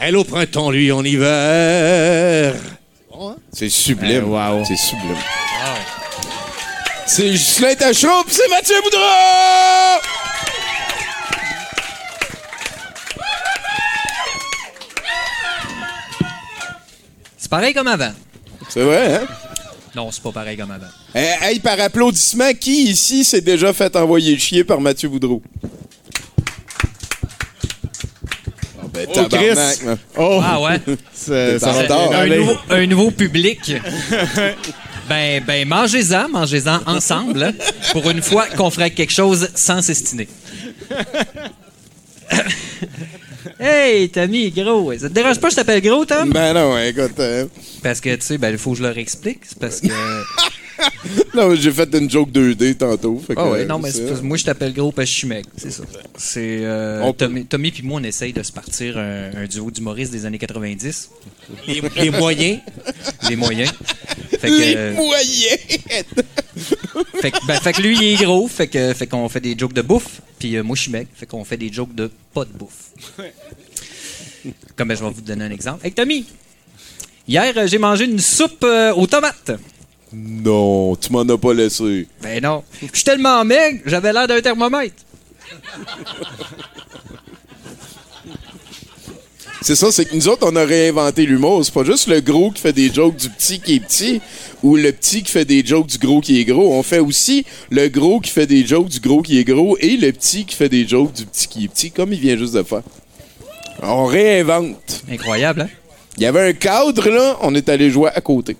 Elle 0.00 0.16
au 0.16 0.24
printemps, 0.24 0.70
lui 0.70 0.92
en 0.92 1.04
hiver. 1.04 2.54
C'est 3.52 3.68
sublime. 3.68 4.22
Eh, 4.24 4.28
wow. 4.28 4.64
C'est 4.64 4.76
sublime. 4.76 5.16
C'est 7.06 7.30
Ghislain 7.30 7.74
Tachereau, 7.74 8.22
puis 8.24 8.34
c'est 8.34 8.48
Mathieu 8.48 8.76
Boudreau! 8.82 9.00
C'est 17.36 17.50
pareil 17.50 17.72
comme 17.74 17.86
avant. 17.88 18.12
C'est 18.68 18.82
vrai, 18.82 19.16
hein? 19.16 19.26
Non, 19.96 20.10
c'est 20.12 20.22
pas 20.22 20.32
pareil 20.32 20.56
comme 20.56 20.70
avant. 20.70 20.86
Eh, 21.14 21.32
Hey, 21.40 21.60
par 21.60 21.80
applaudissement, 21.80 22.52
qui 22.52 22.90
ici 22.90 23.24
s'est 23.24 23.40
déjà 23.40 23.72
fait 23.72 23.94
envoyer 23.96 24.38
chier 24.38 24.64
par 24.64 24.80
Mathieu 24.80 25.08
Boudreau? 25.08 25.42
Ah, 28.80 28.86
ben, 28.92 28.97
Oh, 29.14 29.26
Chris. 29.30 29.80
Oh. 30.16 30.40
Ah 30.42 30.60
ouais? 30.60 30.80
C'est- 31.12 31.58
ça 31.58 31.72
va 31.72 32.20
Un 32.20 32.26
nouveau, 32.26 32.56
un 32.70 32.86
nouveau 32.86 33.10
public. 33.10 33.72
Ben, 35.08 35.42
ben 35.42 35.66
mangez-en, 35.66 36.28
mangez-en 36.28 36.80
ensemble, 36.84 37.54
pour 37.92 38.10
une 38.10 38.20
fois 38.20 38.44
qu'on 38.54 38.68
ferait 38.70 38.90
quelque 38.90 39.12
chose 39.14 39.48
sans 39.54 39.80
s'estiner. 39.80 40.28
hey, 43.58 44.10
Tommy, 44.10 44.50
gros. 44.50 44.92
Ça 44.98 45.08
te 45.08 45.14
dérange 45.14 45.40
pas 45.40 45.46
que 45.48 45.52
je 45.52 45.56
t'appelle 45.56 45.80
gros, 45.80 46.04
Tom? 46.04 46.28
Ben 46.30 46.52
non, 46.52 46.76
écoute. 46.78 47.18
euh, 47.20 47.46
Parce 47.82 48.00
que, 48.02 48.14
tu 48.16 48.20
sais, 48.22 48.36
ben, 48.38 48.50
il 48.50 48.58
faut 48.58 48.72
que 48.72 48.78
je 48.78 48.82
leur 48.82 48.98
explique. 48.98 49.40
C'est 49.48 49.58
parce 49.58 49.80
que. 49.80 49.88
non, 51.34 51.54
j'ai 51.54 51.70
fait 51.72 51.92
une 51.94 52.08
joke 52.10 52.30
2D 52.30 52.76
tantôt. 52.76 53.22
fait 53.26 53.34
que, 53.34 53.40
Ah 53.40 53.50
ouais, 53.50 53.64
non, 53.64 53.78
mais 53.78 53.90
moi, 54.22 54.36
je 54.36 54.44
t'appelle 54.44 54.72
gros 54.72 54.92
parce 54.92 55.08
que 55.08 55.12
je 55.12 55.18
suis 55.18 55.28
mec. 55.28 55.46
C'est 55.56 55.70
ça. 55.70 55.82
C'est. 56.16 56.58
euh, 56.62 57.00
On 57.02 57.12
Tommy, 57.12 57.44
Tommy 57.46 57.70
puis 57.70 57.82
moi, 57.82 58.00
on 58.00 58.04
essaye 58.04 58.32
de 58.32 58.42
se 58.42 58.52
partir 58.52 58.96
un, 58.98 59.30
un 59.36 59.46
duo 59.46 59.70
d'humoristes 59.70 60.12
des 60.12 60.24
années 60.26 60.38
90. 60.38 61.10
Les, 61.66 61.82
les 61.96 62.10
moyens. 62.10 62.60
Les 63.28 63.36
moyens. 63.36 63.72
Fait 64.38 64.48
que, 64.48 64.54
Les 64.54 64.74
euh, 64.76 64.94
moyens! 64.94 65.58
fait, 67.20 67.30
que, 67.30 67.46
ben, 67.46 67.60
fait 67.60 67.72
que 67.72 67.82
lui, 67.82 67.96
il 67.96 68.04
est 68.20 68.24
gros. 68.24 68.46
Fait 68.48 68.68
que 68.68 68.92
fait 68.94 69.06
qu'on 69.06 69.28
fait 69.28 69.40
des 69.40 69.56
jokes 69.58 69.72
de 69.72 69.82
bouffe. 69.82 70.20
Puis 70.38 70.56
euh, 70.56 70.62
moi, 70.62 70.76
je 70.76 70.82
suis 70.82 70.90
mec. 70.92 71.08
Fait 71.14 71.26
qu'on 71.26 71.44
fait 71.44 71.56
des 71.56 71.72
jokes 71.72 71.94
de 71.94 72.10
pas 72.34 72.44
de 72.44 72.50
bouffe. 72.52 72.90
Comme 74.76 74.88
ben, 74.88 74.96
je 74.96 75.04
vais 75.04 75.10
vous 75.10 75.20
donner 75.20 75.44
un 75.44 75.50
exemple. 75.50 75.84
Hey, 75.84 75.92
Tommy! 75.92 76.24
Hier, 77.26 77.52
euh, 77.56 77.66
j'ai 77.66 77.78
mangé 77.78 78.04
une 78.04 78.18
soupe 78.20 78.62
euh, 78.64 78.92
aux 78.94 79.06
tomates. 79.06 79.50
Non, 80.12 80.96
tu 80.96 81.12
m'en 81.12 81.20
as 81.20 81.38
pas 81.38 81.52
laissé. 81.52 82.06
Ben 82.22 82.42
non. 82.42 82.64
Je 82.80 82.86
suis 82.94 83.04
tellement 83.04 83.44
maigre, 83.44 83.80
j'avais 83.86 84.12
l'air 84.12 84.26
d'un 84.26 84.40
thermomètre. 84.40 85.04
C'est 89.60 89.74
ça, 89.74 89.90
c'est 89.90 90.04
que 90.04 90.14
nous 90.14 90.28
autres, 90.28 90.48
on 90.50 90.54
a 90.56 90.64
réinventé 90.64 91.26
l'humour. 91.26 91.64
C'est 91.64 91.74
pas 91.74 91.84
juste 91.84 92.06
le 92.06 92.20
gros 92.20 92.52
qui 92.52 92.62
fait 92.62 92.72
des 92.72 92.92
jokes 92.92 93.16
du 93.16 93.28
petit 93.28 93.60
qui 93.60 93.74
est 93.74 93.80
petit 93.80 94.20
ou 94.62 94.76
le 94.76 94.92
petit 94.92 95.22
qui 95.22 95.32
fait 95.32 95.44
des 95.44 95.66
jokes 95.66 95.88
du 95.88 95.98
gros 95.98 96.20
qui 96.20 96.40
est 96.40 96.44
gros. 96.44 96.72
On 96.72 96.82
fait 96.82 97.00
aussi 97.00 97.44
le 97.70 97.88
gros 97.88 98.20
qui 98.20 98.30
fait 98.30 98.46
des 98.46 98.64
jokes 98.64 98.88
du 98.88 99.00
gros 99.00 99.20
qui 99.20 99.38
est 99.38 99.44
gros 99.44 99.76
et 99.80 99.96
le 99.96 100.12
petit 100.12 100.46
qui 100.46 100.54
fait 100.54 100.68
des 100.68 100.86
jokes 100.86 101.12
du 101.12 101.26
petit 101.26 101.48
qui 101.48 101.64
est 101.64 101.68
petit, 101.68 101.90
comme 101.90 102.12
il 102.12 102.20
vient 102.20 102.36
juste 102.36 102.54
de 102.54 102.62
faire. 102.62 102.82
On 103.82 104.06
réinvente. 104.06 105.02
Incroyable, 105.10 105.62
hein? 105.62 105.68
Il 106.18 106.22
y 106.24 106.26
avait 106.26 106.48
un 106.48 106.52
cadre, 106.52 107.08
là, 107.10 107.38
on 107.42 107.54
est 107.54 107.68
allé 107.68 107.90
jouer 107.90 108.10
à 108.12 108.20
côté. 108.20 108.56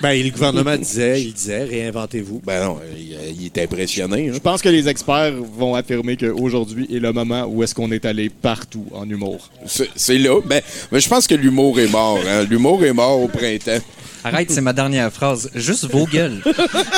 Ben, 0.00 0.20
le 0.22 0.30
gouvernement 0.30 0.76
disait, 0.76 1.20
il 1.22 1.34
disait, 1.34 1.62
réinventez-vous. 1.64 2.40
Ben 2.44 2.64
non, 2.64 2.80
il, 2.96 3.16
il 3.38 3.46
est 3.46 3.58
impressionné. 3.58 4.28
hein. 4.28 4.32
Je 4.34 4.38
pense 4.38 4.62
que 4.62 4.70
les 4.70 4.88
experts 4.88 5.34
vont 5.58 5.74
affirmer 5.74 6.16
qu'aujourd'hui 6.16 6.86
est 6.90 6.98
le 7.00 7.12
moment 7.12 7.44
où 7.44 7.62
est-ce 7.62 7.74
qu'on 7.74 7.92
est 7.92 8.06
allé 8.06 8.30
partout 8.30 8.86
en 8.94 9.08
humour. 9.08 9.50
C'est 9.94 10.16
là. 10.18 10.40
Ben, 10.46 10.62
mais 10.90 11.00
je 11.00 11.08
pense 11.08 11.26
que 11.26 11.34
l'humour 11.34 11.78
est 11.78 11.88
mort. 11.88 12.18
hein. 12.26 12.44
L'humour 12.48 12.82
est 12.84 12.94
mort 12.94 13.20
au 13.20 13.28
printemps. 13.28 13.78
Arrête, 14.24 14.50
c'est 14.50 14.60
ma 14.62 14.72
dernière 14.72 15.12
phrase. 15.12 15.50
Juste 15.54 15.84
vos 15.90 16.06
gueules. 16.06 16.42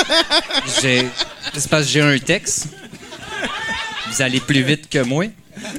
J'ai. 0.81 1.05
C'est 1.53 1.69
parce 1.69 1.83
que 1.85 1.89
j'ai 1.91 2.01
un 2.01 2.17
texte. 2.19 2.67
Vous 4.11 4.21
allez 4.21 4.39
plus 4.39 4.61
vite 4.61 4.87
que 4.89 4.99
moi. 5.03 5.25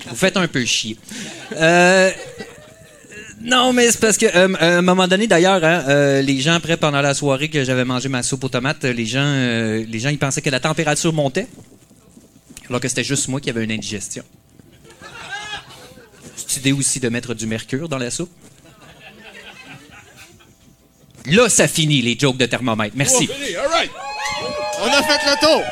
Vous 0.08 0.16
faites 0.16 0.36
un 0.36 0.46
peu 0.48 0.64
chier. 0.64 0.96
Euh. 1.56 2.10
Non, 3.42 3.72
mais 3.72 3.90
c'est 3.90 4.00
parce 4.00 4.16
que 4.16 4.26
euh, 4.26 4.54
à 4.58 4.78
un 4.78 4.82
moment 4.82 5.06
donné, 5.06 5.26
d'ailleurs, 5.26 5.62
hein, 5.62 5.84
euh, 5.88 6.22
les 6.22 6.40
gens 6.40 6.54
après 6.54 6.76
pendant 6.76 7.00
la 7.00 7.14
soirée 7.14 7.48
que 7.48 7.64
j'avais 7.64 7.84
mangé 7.84 8.08
ma 8.08 8.22
soupe 8.22 8.44
aux 8.44 8.48
tomates, 8.48 8.84
euh, 8.84 8.92
les 8.92 9.06
gens, 9.06 9.20
euh, 9.22 9.84
les 9.86 9.98
gens, 9.98 10.08
ils 10.08 10.18
pensaient 10.18 10.40
que 10.40 10.50
la 10.50 10.60
température 10.60 11.12
montait, 11.12 11.46
alors 12.68 12.80
que 12.80 12.88
c'était 12.88 13.04
juste 13.04 13.28
moi 13.28 13.40
qui 13.40 13.50
avais 13.50 13.64
une 13.64 13.72
indigestion. 13.72 14.24
C'est 16.36 16.60
idée 16.60 16.72
aussi 16.72 16.98
de 16.98 17.08
mettre 17.08 17.34
du 17.34 17.46
mercure 17.46 17.88
dans 17.88 17.98
la 17.98 18.10
soupe? 18.10 18.30
Là, 21.26 21.48
ça 21.48 21.66
finit 21.66 22.02
les 22.02 22.16
jokes 22.18 22.36
de 22.36 22.46
thermomètre. 22.46 22.94
Merci. 22.96 23.28
On 24.80 24.86
a 24.86 25.02
fait 25.02 25.18
le 25.26 25.40
tour! 25.40 25.62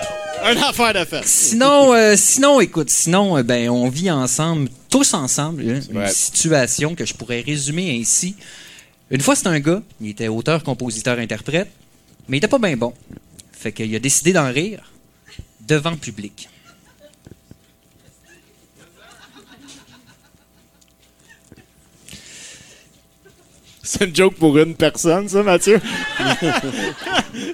Un 0.46 0.56
affaire 0.58 1.06
fait. 1.08 1.22
Sinon, 1.24 1.94
euh, 1.94 2.14
sinon, 2.16 2.60
écoute, 2.60 2.90
sinon, 2.90 3.38
euh, 3.38 3.42
ben, 3.42 3.70
on 3.70 3.88
vit 3.88 4.10
ensemble, 4.10 4.68
tous 4.94 5.12
ensemble, 5.14 5.62
une 5.62 6.06
situation 6.06 6.94
que 6.94 7.04
je 7.04 7.14
pourrais 7.14 7.40
résumer 7.40 7.98
ainsi. 8.00 8.36
Une 9.10 9.20
fois, 9.20 9.34
c'est 9.34 9.48
un 9.48 9.58
gars, 9.58 9.82
il 10.00 10.10
était 10.10 10.28
auteur, 10.28 10.62
compositeur, 10.62 11.18
interprète, 11.18 11.68
mais 12.28 12.36
il 12.36 12.38
était 12.38 12.46
pas 12.46 12.60
bien 12.60 12.76
bon. 12.76 12.94
Fait 13.50 13.72
qu'il 13.72 13.92
a 13.92 13.98
décidé 13.98 14.32
d'en 14.32 14.52
rire 14.52 14.92
devant 15.62 15.90
le 15.90 15.96
public. 15.96 16.48
C'est 23.82 24.04
une 24.04 24.14
joke 24.14 24.36
pour 24.36 24.56
une 24.56 24.76
personne, 24.76 25.28
ça, 25.28 25.42
Mathieu? 25.42 25.80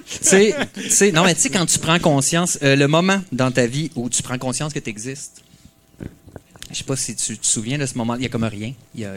Sais, 0.05 1.11
non, 1.11 1.23
mais 1.23 1.33
tu 1.33 1.41
sais, 1.41 1.49
quand 1.49 1.65
tu 1.65 1.79
prends 1.79 1.97
conscience, 1.97 2.59
euh, 2.61 2.75
le 2.75 2.87
moment 2.87 3.19
dans 3.31 3.49
ta 3.49 3.65
vie 3.65 3.89
où 3.95 4.11
tu 4.11 4.21
prends 4.21 4.37
conscience 4.37 4.73
que 4.73 4.79
tu 4.79 4.91
existes, 4.91 5.41
je 6.71 6.77
sais 6.77 6.83
pas 6.83 6.95
si 6.95 7.15
tu 7.15 7.37
te 7.37 7.45
souviens 7.45 7.77
de 7.77 7.85
ce 7.85 7.97
moment, 7.97 8.15
il 8.15 8.23
y 8.23 8.25
a 8.25 8.29
comme 8.29 8.43
rien. 8.43 8.73
Il 8.95 9.01
y 9.01 9.05
a, 9.05 9.13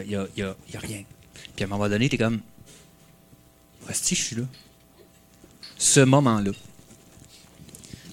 rien. 0.73 1.03
Puis 1.55 1.63
à 1.63 1.65
un 1.65 1.67
moment 1.67 1.89
donné, 1.89 2.09
tu 2.09 2.15
es 2.15 2.17
comme, 2.17 2.41
si 3.91 4.15
je 4.15 4.21
suis 4.21 4.35
là. 4.35 4.43
Ce 5.77 5.99
moment-là. 5.99 6.51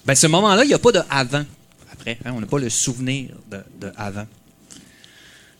Ben, 0.05 0.15
ce 0.15 0.27
moment-là, 0.27 0.63
il 0.63 0.67
n'y 0.67 0.73
a 0.73 0.79
pas 0.79 0.91
de 0.91 1.01
avant. 1.09 1.45
Après, 1.91 2.17
hein, 2.25 2.33
on 2.35 2.41
n'a 2.41 2.47
pas 2.47 2.59
le 2.59 2.69
souvenir 2.69 3.35
de, 3.49 3.91
avant. 3.95 4.27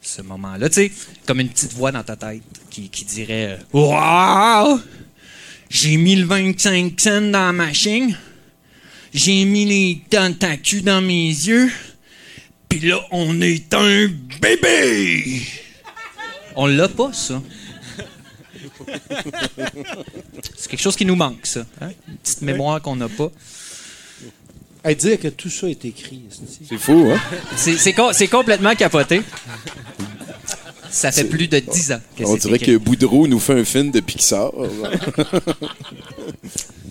Ce 0.02 0.22
moment-là, 0.22 0.68
tu 0.68 0.76
sais, 0.76 0.92
comme 1.26 1.40
une 1.40 1.50
petite 1.50 1.74
voix 1.74 1.94
dans 1.94 2.04
ta 2.04 2.18
tête 2.18 2.44
qui, 2.70 2.90
dirait 3.06 3.60
Waouh! 3.72 4.82
J'ai 5.70 5.96
mis 5.96 6.18
le 6.18 6.26
25 6.26 7.00
cents 7.00 7.22
dans 7.22 7.32
la 7.32 7.54
machine. 7.54 8.18
J'ai 9.14 9.46
mis 9.46 9.66
les 9.66 10.02
tentacules 10.10 10.84
dans 10.84 11.02
mes 11.02 11.28
yeux. 11.28 11.72
Puis 12.80 12.90
là, 12.90 13.00
on 13.12 13.40
est 13.42 13.74
un 13.74 14.08
bébé! 14.42 15.42
On 16.56 16.66
l'a 16.68 16.88
pas, 16.88 17.12
ça. 17.14 17.42
C'est 20.56 20.70
quelque 20.70 20.82
chose 20.82 20.96
qui 20.96 21.06
nous 21.06 21.16
manque, 21.16 21.46
ça. 21.46 21.66
hein? 21.82 21.90
Une 22.08 22.18
petite 22.18 22.42
mémoire 22.42 22.82
qu'on 22.82 22.96
n'a 22.96 23.10
pas. 23.10 23.32
Hey, 24.84 24.96
dire 24.96 25.20
que 25.20 25.30
tout 25.30 25.50
ça 25.50 25.68
est 25.70 25.86
écrit. 25.86 26.24
C'est 26.68 26.78
fou, 26.78 27.12
hein? 27.14 27.20
C'est- 27.56 27.78
C'est 27.78 27.94
co- 27.94 28.12
c'est 28.14 28.28
complètement 28.28 28.76
capoté. 28.76 29.22
Ça 30.94 31.12
fait 31.12 31.24
plus 31.26 31.48
de 31.48 31.58
10 31.60 31.92
ans 31.94 32.02
que 32.16 32.24
On 32.24 32.36
dirait 32.36 32.60
que 32.60 32.78
Boudreau 32.78 33.28
nous 33.28 33.40
fait 33.40 33.60
un 33.60 33.66
film 33.66 33.90
de 33.92 34.00
Pixar. 34.00 34.52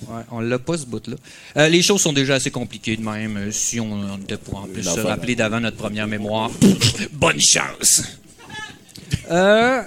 Ouais, 0.08 0.22
on 0.30 0.40
l'a 0.40 0.58
pas 0.58 0.76
ce 0.76 0.84
bout-là. 0.84 1.16
Euh, 1.56 1.68
les 1.68 1.80
choses 1.80 2.02
sont 2.02 2.12
déjà 2.12 2.34
assez 2.34 2.50
compliquées 2.50 2.96
de 2.98 3.02
même. 3.02 3.36
euh, 3.38 3.50
si 3.50 3.80
on, 3.80 3.90
on 3.92 4.18
était 4.18 4.36
pour 4.36 4.58
en 4.58 4.66
plus 4.66 4.82
se 4.82 5.00
rappeler 5.00 5.34
d'avant 5.36 5.58
notre 5.60 5.78
première 5.78 6.06
mémoire. 6.06 6.50
Bonne 7.12 7.40
chance! 7.40 8.02
Euh, 9.30 9.80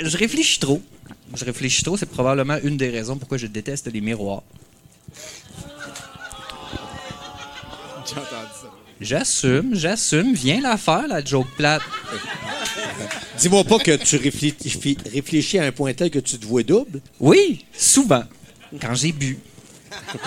je 0.00 0.16
réfléchis 0.16 0.58
trop. 0.58 0.82
Je 1.36 1.44
réfléchis 1.44 1.84
trop. 1.84 1.96
C'est 1.96 2.06
probablement 2.10 2.56
une 2.64 2.76
des 2.76 2.90
raisons 2.90 3.16
pourquoi 3.18 3.38
je 3.38 3.46
déteste 3.46 3.86
les 3.92 4.00
miroirs. 4.00 4.42
J'ai 8.04 8.12
entendu. 8.14 8.55
J'assume, 9.00 9.74
j'assume. 9.74 10.34
Viens 10.34 10.60
la 10.60 10.76
faire, 10.76 11.06
la 11.06 11.24
joke 11.24 11.48
plate. 11.56 11.82
Dis-moi 13.38 13.64
pas 13.64 13.78
que 13.78 13.96
tu 13.96 14.16
réfléchis, 14.16 14.96
réfléchis 15.12 15.58
à 15.58 15.64
un 15.64 15.72
point 15.72 15.92
tel 15.92 16.10
que 16.10 16.18
tu 16.18 16.38
te 16.38 16.46
vois 16.46 16.62
double. 16.62 17.00
Oui, 17.20 17.64
souvent. 17.72 18.24
Quand 18.80 18.94
j'ai 18.94 19.12
bu. 19.12 19.38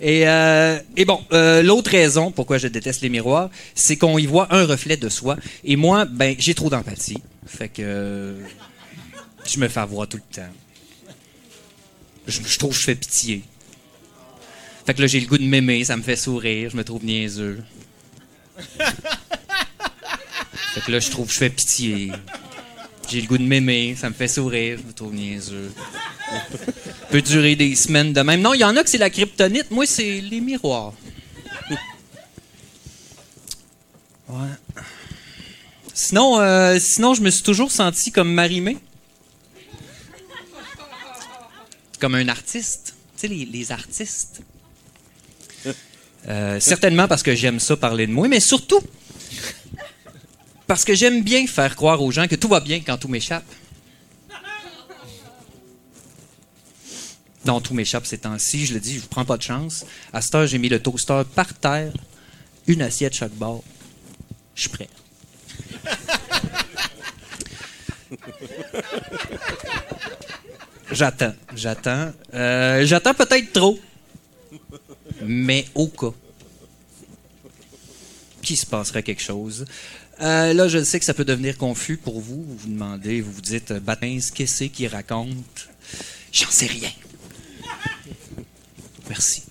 et, 0.00 0.28
euh, 0.28 0.78
et 0.96 1.04
bon, 1.04 1.20
euh, 1.32 1.62
l'autre 1.62 1.90
raison 1.90 2.30
pourquoi 2.32 2.58
je 2.58 2.68
déteste 2.68 3.02
les 3.02 3.08
miroirs, 3.08 3.50
c'est 3.74 3.96
qu'on 3.96 4.18
y 4.18 4.26
voit 4.26 4.48
un 4.52 4.66
reflet 4.66 4.96
de 4.96 5.08
soi. 5.08 5.36
Et 5.62 5.76
moi, 5.76 6.04
ben, 6.04 6.34
j'ai 6.38 6.54
trop 6.54 6.70
d'empathie. 6.70 7.22
Fait 7.46 7.68
que 7.68 7.82
euh, 7.82 8.40
je 9.46 9.58
me 9.60 9.68
fais 9.68 9.80
avoir 9.80 10.08
tout 10.08 10.16
le 10.16 10.34
temps. 10.34 10.42
Je, 12.26 12.40
je 12.44 12.58
trouve 12.58 12.70
que 12.72 12.76
je 12.78 12.84
fais 12.84 12.94
pitié. 12.94 13.44
Fait 14.86 14.92
que 14.92 15.00
là, 15.00 15.06
j'ai 15.06 15.20
le 15.20 15.26
goût 15.26 15.38
de 15.38 15.44
m'aimer, 15.44 15.82
ça 15.84 15.96
me 15.96 16.02
fait 16.02 16.16
sourire, 16.16 16.70
je 16.70 16.76
me 16.76 16.84
trouve 16.84 17.04
niaiseux. 17.04 17.62
Fait 20.74 20.80
que 20.82 20.92
là, 20.92 21.00
je 21.00 21.10
trouve 21.10 21.26
que 21.26 21.32
je 21.32 21.38
fais 21.38 21.50
pitié. 21.50 22.12
J'ai 23.08 23.20
le 23.22 23.26
goût 23.26 23.38
de 23.38 23.44
m'aimer, 23.44 23.96
ça 23.96 24.10
me 24.10 24.14
fait 24.14 24.28
sourire, 24.28 24.78
je 24.82 24.86
me 24.86 24.92
trouve 24.92 25.14
niaiseux. 25.14 25.72
peut 27.10 27.22
durer 27.22 27.56
des 27.56 27.74
semaines 27.76 28.12
de 28.12 28.20
même. 28.20 28.42
Non, 28.42 28.52
il 28.54 28.60
y 28.60 28.64
en 28.64 28.76
a 28.76 28.82
que 28.82 28.90
c'est 28.90 28.98
la 28.98 29.10
kryptonite, 29.10 29.70
moi, 29.70 29.86
c'est 29.86 30.20
les 30.20 30.40
miroirs. 30.40 30.92
Ouais. 34.28 34.48
Sinon, 35.92 36.40
euh, 36.40 36.78
sinon, 36.80 37.14
je 37.14 37.22
me 37.22 37.30
suis 37.30 37.42
toujours 37.42 37.70
senti 37.70 38.10
comme 38.10 38.32
Marimé. 38.32 38.78
Comme 42.00 42.16
un 42.16 42.28
artiste. 42.28 42.96
Tu 43.14 43.20
sais, 43.20 43.28
les, 43.28 43.44
les 43.44 43.70
artistes. 43.70 44.42
Euh, 46.28 46.58
certainement 46.60 47.06
parce 47.06 47.22
que 47.22 47.34
j'aime 47.34 47.60
ça 47.60 47.76
parler 47.76 48.06
de 48.06 48.12
moi, 48.12 48.28
mais 48.28 48.40
surtout 48.40 48.80
parce 50.66 50.84
que 50.84 50.94
j'aime 50.94 51.22
bien 51.22 51.46
faire 51.46 51.76
croire 51.76 52.02
aux 52.02 52.10
gens 52.10 52.26
que 52.26 52.36
tout 52.36 52.48
va 52.48 52.60
bien 52.60 52.80
quand 52.80 52.96
tout 52.96 53.08
m'échappe. 53.08 53.44
Non, 57.44 57.60
tout 57.60 57.74
m'échappe 57.74 58.06
ces 58.06 58.16
temps-ci, 58.16 58.64
je 58.64 58.72
le 58.72 58.80
dis, 58.80 59.00
je 59.00 59.06
prends 59.06 59.26
pas 59.26 59.36
de 59.36 59.42
chance. 59.42 59.84
À 60.14 60.22
cette 60.22 60.34
heure, 60.34 60.46
j'ai 60.46 60.56
mis 60.56 60.70
le 60.70 60.80
toaster 60.80 61.22
par 61.34 61.52
terre, 61.52 61.92
une 62.66 62.80
assiette 62.80 63.12
chaque 63.12 63.32
bord. 63.32 63.62
Je 64.54 64.62
suis 64.62 64.70
prêt. 64.70 64.88
J'attends, 70.90 71.34
j'attends. 71.56 72.12
Euh, 72.34 72.86
j'attends 72.86 73.14
peut-être 73.14 73.52
trop. 73.52 73.78
Mais 75.26 75.66
au 75.74 75.88
cas. 75.88 76.12
Qu'il 78.42 78.56
se 78.56 78.66
passerait 78.66 79.02
quelque 79.02 79.22
chose. 79.22 79.64
Euh, 80.20 80.52
là, 80.52 80.68
je 80.68 80.82
sais 80.84 80.98
que 80.98 81.04
ça 81.04 81.14
peut 81.14 81.24
devenir 81.24 81.58
confus 81.58 81.96
pour 81.96 82.20
vous. 82.20 82.42
Vous 82.44 82.56
vous 82.56 82.68
demandez, 82.68 83.20
vous 83.20 83.32
vous 83.32 83.40
dites, 83.40 83.72
euh, 83.72 83.80
Batins, 83.80 84.20
qu'est-ce 84.34 84.64
qu'il 84.64 84.86
raconte? 84.88 85.68
J'en 86.32 86.50
sais 86.50 86.66
rien. 86.66 86.90
Merci. 89.08 89.42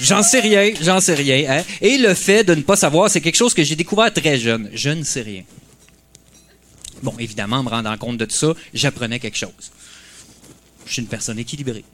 J'en 0.00 0.22
sais 0.22 0.40
rien, 0.40 0.72
j'en 0.80 1.00
sais 1.00 1.14
rien. 1.14 1.58
hein. 1.58 1.64
Et 1.80 1.98
le 1.98 2.14
fait 2.14 2.44
de 2.44 2.54
ne 2.54 2.62
pas 2.62 2.76
savoir, 2.76 3.10
c'est 3.10 3.20
quelque 3.20 3.36
chose 3.36 3.54
que 3.54 3.64
j'ai 3.64 3.76
découvert 3.76 4.12
très 4.12 4.38
jeune. 4.38 4.70
Je 4.72 4.90
ne 4.90 5.02
sais 5.02 5.22
rien. 5.22 5.44
Bon, 7.02 7.14
évidemment, 7.18 7.56
en 7.56 7.62
me 7.62 7.68
rendant 7.68 7.96
compte 7.96 8.18
de 8.18 8.24
tout 8.24 8.34
ça, 8.34 8.54
j'apprenais 8.74 9.20
quelque 9.20 9.36
chose. 9.36 9.50
Je 10.86 10.92
suis 10.92 11.02
une 11.02 11.08
personne 11.08 11.38
équilibrée. 11.38 11.84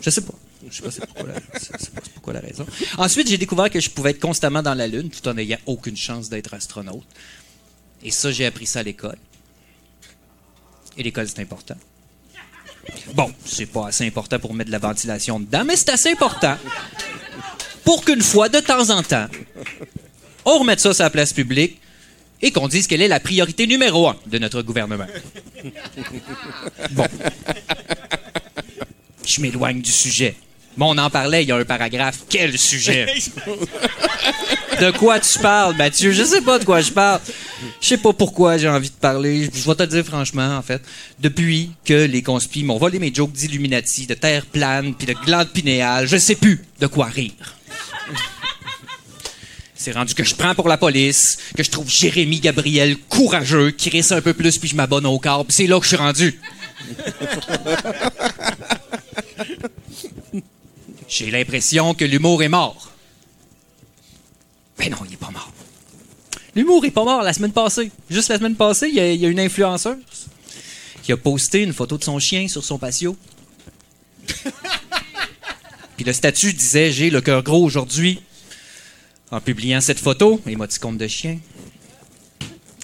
Je 0.00 0.10
sais 0.10 0.22
pas. 0.22 0.34
Je 0.70 0.90
sais 0.90 1.00
pas 1.00 2.00
pourquoi 2.14 2.32
la 2.32 2.40
raison. 2.40 2.66
Ensuite, 2.96 3.28
j'ai 3.28 3.38
découvert 3.38 3.70
que 3.70 3.80
je 3.80 3.90
pouvais 3.90 4.10
être 4.10 4.20
constamment 4.20 4.62
dans 4.62 4.74
la 4.74 4.86
Lune 4.86 5.10
tout 5.10 5.26
en 5.28 5.34
n'ayant 5.34 5.58
aucune 5.66 5.96
chance 5.96 6.28
d'être 6.28 6.54
astronaute. 6.54 7.06
Et 8.02 8.10
ça, 8.10 8.30
j'ai 8.32 8.46
appris 8.46 8.66
ça 8.66 8.80
à 8.80 8.82
l'école. 8.82 9.18
Et 10.96 11.02
l'école, 11.02 11.28
c'est 11.28 11.40
important. 11.40 11.76
Bon, 13.14 13.32
c'est 13.44 13.66
pas 13.66 13.88
assez 13.88 14.06
important 14.06 14.38
pour 14.38 14.54
mettre 14.54 14.68
de 14.68 14.72
la 14.72 14.78
ventilation 14.78 15.38
dedans, 15.40 15.64
mais 15.64 15.76
c'est 15.76 15.90
assez 15.90 16.10
important 16.10 16.56
pour 17.84 18.04
qu'une 18.04 18.22
fois, 18.22 18.48
de 18.48 18.60
temps 18.60 18.90
en 18.90 19.02
temps, 19.02 19.28
on 20.44 20.58
remette 20.58 20.80
ça 20.80 20.92
sur 20.92 21.04
la 21.04 21.10
place 21.10 21.32
publique 21.32 21.80
et 22.42 22.50
qu'on 22.50 22.68
dise 22.68 22.86
quelle 22.86 23.02
est 23.02 23.08
la 23.08 23.20
priorité 23.20 23.66
numéro 23.66 24.08
un 24.08 24.16
de 24.26 24.38
notre 24.38 24.62
gouvernement. 24.62 25.06
Bon. 26.90 27.06
Je 29.24 29.40
m'éloigne 29.40 29.80
du 29.82 29.90
sujet. 29.90 30.36
Bon, 30.78 30.94
on 30.94 30.98
en 30.98 31.10
parlait, 31.10 31.42
il 31.42 31.48
y 31.48 31.52
a 31.52 31.56
un 31.56 31.64
paragraphe. 31.64 32.20
Quel 32.28 32.56
sujet? 32.56 33.12
De 34.80 34.92
quoi 34.92 35.18
tu 35.18 35.36
parles, 35.40 35.74
Mathieu? 35.76 36.12
Je 36.12 36.22
sais 36.22 36.40
pas 36.40 36.60
de 36.60 36.64
quoi 36.64 36.80
je 36.80 36.92
parle. 36.92 37.20
Je 37.80 37.88
sais 37.88 37.96
pas 37.96 38.12
pourquoi 38.12 38.58
j'ai 38.58 38.68
envie 38.68 38.88
de 38.88 38.94
parler. 38.94 39.50
Je 39.52 39.68
vais 39.68 39.74
te 39.74 39.82
dire 39.82 40.04
franchement, 40.04 40.56
en 40.56 40.62
fait. 40.62 40.80
Depuis 41.18 41.72
que 41.84 42.04
les 42.04 42.22
conspis 42.22 42.62
m'ont 42.62 42.78
volé 42.78 43.00
mes 43.00 43.12
jokes 43.12 43.32
d'Illuminati, 43.32 44.06
de 44.06 44.14
terre 44.14 44.46
plane, 44.46 44.94
puis 44.94 45.08
de 45.08 45.14
glande 45.14 45.48
pinéale, 45.48 46.06
je 46.06 46.16
sais 46.16 46.36
plus 46.36 46.64
de 46.78 46.86
quoi 46.86 47.06
rire. 47.06 47.56
C'est 49.74 49.90
rendu 49.90 50.14
que 50.14 50.22
je 50.22 50.36
prends 50.36 50.54
pour 50.54 50.68
la 50.68 50.76
police, 50.76 51.38
que 51.56 51.64
je 51.64 51.72
trouve 51.72 51.90
Jérémy 51.90 52.38
Gabriel 52.38 52.96
courageux, 53.08 53.72
qui 53.72 53.90
risse 53.90 54.12
un 54.12 54.20
peu 54.20 54.32
plus, 54.32 54.58
puis 54.58 54.68
je 54.68 54.76
m'abonne 54.76 55.06
au 55.06 55.18
corps, 55.18 55.44
c'est 55.48 55.66
là 55.66 55.78
que 55.80 55.84
je 55.84 55.88
suis 55.88 55.96
rendu. 55.96 56.40
J'ai 61.08 61.30
l'impression 61.30 61.94
que 61.94 62.04
l'humour 62.04 62.42
est 62.42 62.48
mort. 62.48 62.90
Ben 64.78 64.90
non, 64.90 64.98
il 65.06 65.14
est 65.14 65.16
pas 65.16 65.30
mort. 65.30 65.52
L'humour 66.54 66.84
est 66.84 66.90
pas 66.90 67.04
mort 67.04 67.22
la 67.22 67.32
semaine 67.32 67.52
passée. 67.52 67.90
Juste 68.10 68.28
la 68.28 68.36
semaine 68.38 68.56
passée, 68.56 68.88
il 68.88 68.94
y, 68.94 69.00
a- 69.00 69.12
il 69.12 69.20
y 69.20 69.26
a 69.26 69.28
une 69.28 69.40
influenceuse 69.40 69.96
qui 71.02 71.12
a 71.12 71.16
posté 71.16 71.62
une 71.62 71.72
photo 71.72 71.96
de 71.98 72.04
son 72.04 72.18
chien 72.18 72.46
sur 72.48 72.64
son 72.64 72.78
patio. 72.78 73.16
Puis 75.96 76.04
le 76.04 76.12
statut 76.12 76.52
disait 76.52 76.92
J'ai 76.92 77.10
le 77.10 77.20
cœur 77.20 77.42
gros 77.42 77.64
aujourd'hui. 77.64 78.20
En 79.30 79.40
publiant 79.40 79.80
cette 79.80 79.98
photo, 79.98 80.40
émoticône 80.46 80.96
de 80.96 81.06
chien. 81.06 81.38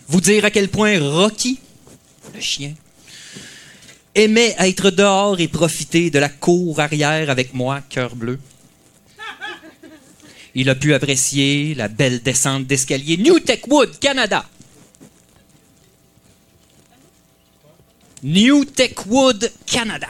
Vous 0.08 0.20
dire 0.20 0.44
à 0.44 0.50
quel 0.50 0.68
point 0.68 0.98
Rocky, 1.00 1.58
le 2.34 2.40
chien, 2.40 2.74
aimait 4.14 4.54
être 4.58 4.90
dehors 4.90 5.40
et 5.40 5.48
profiter 5.48 6.10
de 6.10 6.18
la 6.18 6.28
cour 6.28 6.80
arrière 6.80 7.30
avec 7.30 7.54
moi, 7.54 7.80
cœur 7.88 8.14
bleu. 8.14 8.38
Il 10.54 10.70
a 10.70 10.74
pu 10.74 10.94
apprécier 10.94 11.74
la 11.74 11.88
belle 11.88 12.22
descente 12.22 12.66
d'escalier 12.66 13.16
New 13.16 13.40
Techwood, 13.40 13.98
Canada. 13.98 14.48
New 18.22 18.64
Techwood, 18.64 19.50
Canada. 19.66 20.08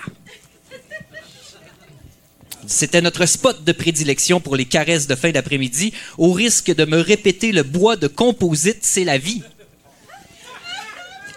C'était 2.67 3.03
notre 3.03 3.27
spot 3.27 3.65
de 3.65 3.73
prédilection 3.73 4.41
pour 4.41 4.57
les 4.57 4.65
caresses 4.65 5.07
de 5.07 5.15
fin 5.15 5.31
d'après-midi, 5.31 5.93
au 6.17 6.33
risque 6.33 6.75
de 6.75 6.85
me 6.85 6.99
répéter 6.99 7.53
le 7.53 7.63
bois 7.63 7.97
de 7.97 8.07
composite, 8.07 8.79
c'est 8.83 9.05
la 9.05 9.19
vie. 9.19 9.43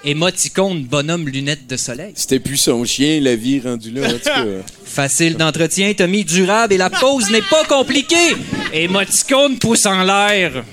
Émoticône, 0.04 0.84
bonhomme, 0.84 1.28
lunettes 1.28 1.68
de 1.68 1.76
soleil. 1.76 2.14
C'était 2.16 2.40
plus 2.40 2.58
son 2.58 2.86
chien, 2.86 3.20
la 3.20 3.36
vie 3.36 3.60
rendue 3.60 3.92
là. 3.92 4.08
En 4.08 4.12
tout 4.14 4.20
cas. 4.20 4.46
Facile 4.86 5.36
d'entretien, 5.36 5.94
Tommy, 5.94 6.24
durable 6.24 6.74
et 6.74 6.78
la 6.78 6.90
pause 6.90 7.30
n'est 7.30 7.42
pas 7.42 7.64
compliquée. 7.66 8.36
Émoticône 8.74 9.58
pousse 9.58 9.86
en 9.86 10.04
l'air. 10.04 10.64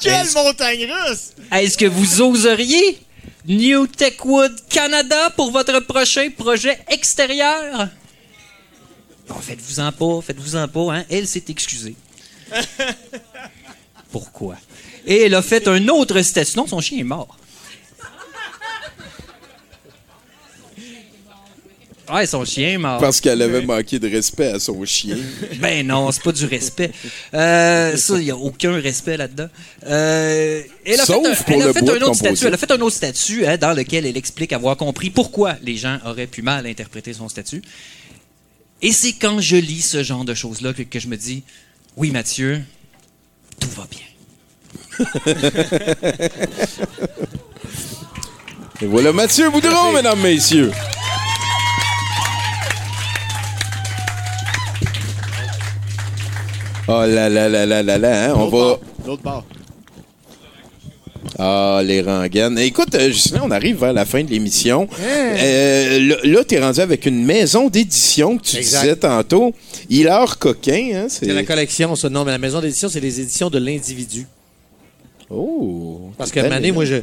Quelle 0.00 0.30
montagne 0.32 0.86
russe! 0.86 1.32
Est-ce 1.50 1.76
que 1.76 1.86
vous 1.86 2.20
oseriez 2.20 2.98
New 3.46 3.86
Techwood 3.86 4.54
Canada 4.68 5.30
pour 5.30 5.50
votre 5.50 5.80
prochain 5.80 6.28
projet 6.30 6.78
extérieur? 6.88 7.88
Bon, 9.28 9.34
faites-vous-en 9.34 9.92
pas, 9.92 10.20
faites-vous-en 10.22 10.68
pas, 10.68 10.94
hein? 10.94 11.04
Elle 11.10 11.26
s'est 11.26 11.44
excusée. 11.48 11.96
Pourquoi? 14.12 14.56
Et 15.06 15.22
elle 15.22 15.34
a 15.34 15.42
fait 15.42 15.66
un 15.68 15.88
autre 15.88 16.20
statut. 16.22 16.56
Non, 16.56 16.66
son 16.66 16.80
chien 16.80 16.98
est 16.98 17.04
mort. 17.04 17.36
Ouais, 22.12 22.26
son 22.26 22.44
chien 22.44 22.70
est 22.70 22.78
mort. 22.78 23.00
Parce 23.00 23.20
qu'elle 23.20 23.42
avait 23.42 23.60
manqué 23.62 23.98
de 23.98 24.08
respect 24.08 24.52
à 24.52 24.58
son 24.58 24.82
chien. 24.84 25.18
Ben 25.58 25.86
non, 25.86 26.10
c'est 26.10 26.22
pas 26.22 26.32
du 26.32 26.46
respect. 26.46 26.90
Euh, 27.34 27.96
ça, 27.96 28.16
il 28.16 28.24
n'y 28.24 28.30
a 28.30 28.36
aucun 28.36 28.80
respect 28.80 29.16
là-dedans. 29.18 29.48
Euh, 29.86 30.62
elle 30.84 31.00
a 31.00 31.04
Sauf 31.04 31.22
fait, 31.22 31.30
un, 31.30 31.34
pour 31.34 31.54
elle 31.54 31.62
a 31.62 31.66
le 31.66 31.72
fait 31.74 31.82
bois 31.82 31.94
un 31.94 32.02
autre 32.02 32.14
statut. 32.14 32.46
Elle 32.46 32.54
a 32.54 32.56
fait 32.56 32.70
un 32.70 32.80
autre 32.80 32.96
statut 32.96 33.46
hein, 33.46 33.58
dans 33.58 33.74
lequel 33.74 34.06
elle 34.06 34.16
explique 34.16 34.52
avoir 34.52 34.76
compris 34.78 35.10
pourquoi 35.10 35.56
les 35.62 35.76
gens 35.76 35.98
auraient 36.06 36.26
pu 36.26 36.40
mal 36.40 36.66
interpréter 36.66 37.12
son 37.12 37.28
statut. 37.28 37.60
Et 38.80 38.92
c'est 38.92 39.12
quand 39.12 39.40
je 39.40 39.56
lis 39.56 39.82
ce 39.82 40.02
genre 40.02 40.24
de 40.24 40.32
choses-là 40.32 40.72
que, 40.72 40.82
que 40.82 40.98
je 40.98 41.08
me 41.08 41.16
dis, 41.16 41.42
oui, 41.96 42.10
Mathieu, 42.10 42.62
tout 43.60 43.70
va 43.70 43.86
bien. 43.90 44.00
Et 48.80 48.86
voilà 48.86 49.12
Mathieu 49.12 49.50
Boudron, 49.50 49.92
mesdames, 49.92 50.20
messieurs. 50.20 50.70
Oh 56.90 57.04
là 57.06 57.28
là 57.28 57.48
là 57.48 57.66
là 57.66 57.82
là 57.82 57.98
là, 57.98 58.30
hein, 58.30 58.34
on 58.36 58.46
va... 58.48 58.78
L'autre 59.06 59.22
bord. 59.22 59.44
Ah, 61.38 61.80
les 61.84 62.00
rengaines. 62.00 62.58
Écoute, 62.58 62.94
euh, 62.94 63.10
Ghislain, 63.10 63.42
on 63.44 63.50
arrive 63.50 63.78
vers 63.78 63.92
la 63.92 64.04
fin 64.04 64.24
de 64.24 64.30
l'émission. 64.30 64.88
Euh, 65.00 66.00
là, 66.00 66.16
là, 66.24 66.44
t'es 66.44 66.58
rendu 66.58 66.80
avec 66.80 67.06
une 67.06 67.24
maison 67.24 67.68
d'édition 67.68 68.38
que 68.38 68.42
tu 68.42 68.56
Exact. 68.56 68.80
disais 68.80 68.96
tantôt. 68.96 69.54
Hilaire 69.88 70.38
Coquin, 70.38 70.90
hein, 70.94 71.06
C'est 71.08 71.26
la 71.26 71.44
collection, 71.44 71.94
ça. 71.94 72.08
Non, 72.08 72.24
mais 72.24 72.32
la 72.32 72.38
maison 72.38 72.60
d'édition, 72.60 72.88
c'est 72.88 73.00
les 73.00 73.20
éditions 73.20 73.50
de 73.50 73.58
l'individu. 73.58 74.26
Oh! 75.30 76.10
Parce 76.16 76.30
donné, 76.54 76.68
là. 76.68 76.74
moi, 76.74 76.84
je, 76.84 76.96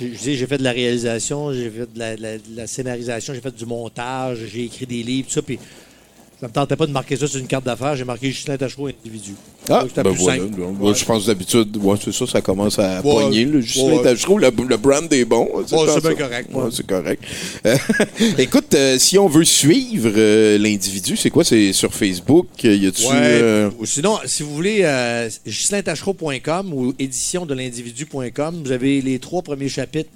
je- 0.00 0.06
je 0.06 0.18
dis, 0.18 0.36
j'ai 0.36 0.46
fait 0.46 0.58
de 0.58 0.62
la 0.64 0.72
réalisation, 0.72 1.52
j'ai 1.52 1.70
fait 1.70 1.92
de 1.92 1.98
la, 1.98 2.16
de 2.16 2.22
la- 2.22 2.38
de 2.38 2.42
la 2.56 2.66
scénarisation, 2.66 3.32
j'ai 3.34 3.40
fait 3.40 3.54
du 3.54 3.66
montage, 3.66 4.38
j'ai 4.52 4.64
écrit 4.64 4.86
des 4.86 5.02
livres, 5.02 5.28
tout 5.28 5.34
ça. 5.34 5.42
Puis 5.42 5.58
ça 6.40 6.48
me 6.48 6.52
tentait 6.52 6.76
pas 6.76 6.86
de 6.86 6.92
marquer 6.92 7.16
ça 7.16 7.26
sur 7.26 7.38
une 7.38 7.46
carte 7.46 7.64
d'affaires. 7.66 7.94
J'ai 7.96 8.04
marqué 8.04 8.30
Justin 8.30 8.56
Tachereau, 8.56 8.86
individu. 8.88 9.34
Ah, 9.68 9.82
Donc, 9.82 9.92
ben 9.94 10.10
voilà. 10.10 10.94
Je 10.94 11.04
pense 11.04 11.26
d'habitude, 11.26 11.76
ouais, 11.76 11.96
c'est 12.02 12.12
ça, 12.12 12.26
ça 12.26 12.40
commence 12.40 12.78
à 12.78 13.02
Ouais, 13.02 13.24
pogner. 13.24 13.44
là. 13.44 14.02
Tachereau, 14.02 14.38
le, 14.38 14.50
le 14.68 14.76
brand 14.78 15.12
est 15.12 15.24
bon. 15.26 15.48
C'est 15.66 15.76
bien 16.00 16.14
correct, 16.14 16.50
c'est 16.72 16.86
correct. 16.86 17.22
Euh, 17.66 17.76
écoute, 18.38 18.72
euh, 18.74 18.98
si 18.98 19.18
on 19.18 19.28
veut 19.28 19.44
suivre 19.44 20.10
euh, 20.16 20.56
l'individu, 20.56 21.16
c'est 21.16 21.28
quoi? 21.30 21.44
C'est 21.44 21.72
sur 21.74 21.92
Facebook? 21.94 22.46
Y 22.64 22.86
a-tu... 22.86 23.02
Euh, 23.12 23.70
Sinon, 23.84 24.16
si 24.24 24.42
vous 24.42 24.54
voulez, 24.54 24.82
gislaintachereau.com 25.46 26.72
ou 26.72 26.94
édition 26.98 27.46
de 27.46 27.54
l'individu.com, 27.54 28.62
vous 28.64 28.72
avez 28.72 29.00
les 29.02 29.18
trois 29.18 29.42
premiers 29.42 29.68
chapitres 29.68 30.10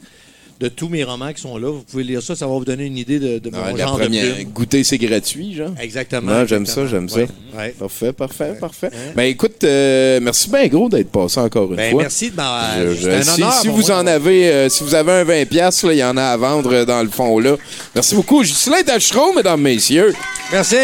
de 0.60 0.68
tous 0.68 0.88
mes 0.88 1.02
romans 1.04 1.32
qui 1.32 1.40
sont 1.42 1.58
là. 1.58 1.68
Vous 1.68 1.82
pouvez 1.82 2.04
lire 2.04 2.22
ça, 2.22 2.36
ça 2.36 2.46
va 2.46 2.52
vous 2.52 2.64
donner 2.64 2.84
une 2.86 2.96
idée 2.96 3.18
de, 3.18 3.38
de 3.38 3.50
mon 3.50 3.58
ouais, 3.62 3.72
la 3.76 3.84
genre 3.86 3.98
première, 3.98 4.24
de 4.26 4.32
plume. 4.32 4.48
goûter, 4.50 4.84
c'est 4.84 4.98
gratuit, 4.98 5.54
genre. 5.54 5.70
Exactement. 5.80 6.32
Non, 6.32 6.46
j'aime 6.46 6.66
ça, 6.66 6.86
j'aime 6.86 7.08
ça. 7.08 7.20
Ouais. 7.56 7.74
Parfait, 7.78 8.12
parfait, 8.12 8.54
parfait. 8.60 8.90
Ben 9.16 9.24
écoute, 9.24 9.62
euh, 9.64 10.20
merci 10.22 10.48
bien 10.50 10.66
gros 10.68 10.88
d'être 10.88 11.10
passé 11.10 11.40
encore 11.40 11.70
une 11.70 11.76
Ben, 11.76 11.90
fois. 11.92 12.02
merci 12.02 12.30
de 12.30 12.36
m'avoir. 12.36 12.70
Je- 12.94 13.08
un 13.10 13.22
si, 13.22 13.30
honneur 13.42 13.52
si 13.52 13.66
pour 13.68 13.76
vous 13.76 13.86
moi. 13.88 13.98
en 13.98 14.06
avez, 14.06 14.48
euh, 14.48 14.68
si 14.68 14.82
vous 14.84 14.94
avez 14.94 15.12
un 15.12 15.24
20 15.24 15.44
pièces, 15.48 15.84
il 15.90 15.96
y 15.98 16.04
en 16.04 16.16
a 16.16 16.22
à 16.24 16.36
vendre 16.36 16.72
euh, 16.72 16.84
dans 16.84 17.02
le 17.02 17.08
fond 17.10 17.38
là. 17.38 17.56
Merci 17.94 18.14
beaucoup, 18.14 18.42
Ghislain 18.42 18.82
Tachereau, 18.82 19.32
mesdames, 19.34 19.60
messieurs. 19.60 20.12
Merci. 20.52 20.76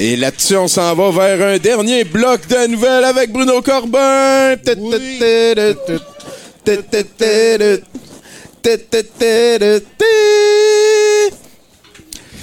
Et 0.00 0.14
là-dessus, 0.14 0.56
on 0.56 0.68
s'en 0.68 0.94
va 0.94 1.10
vers 1.10 1.48
un 1.48 1.58
dernier 1.58 2.04
bloc 2.04 2.46
de 2.46 2.68
nouvelles 2.68 3.02
avec 3.02 3.32
Bruno 3.32 3.60
Corbin. 3.62 4.54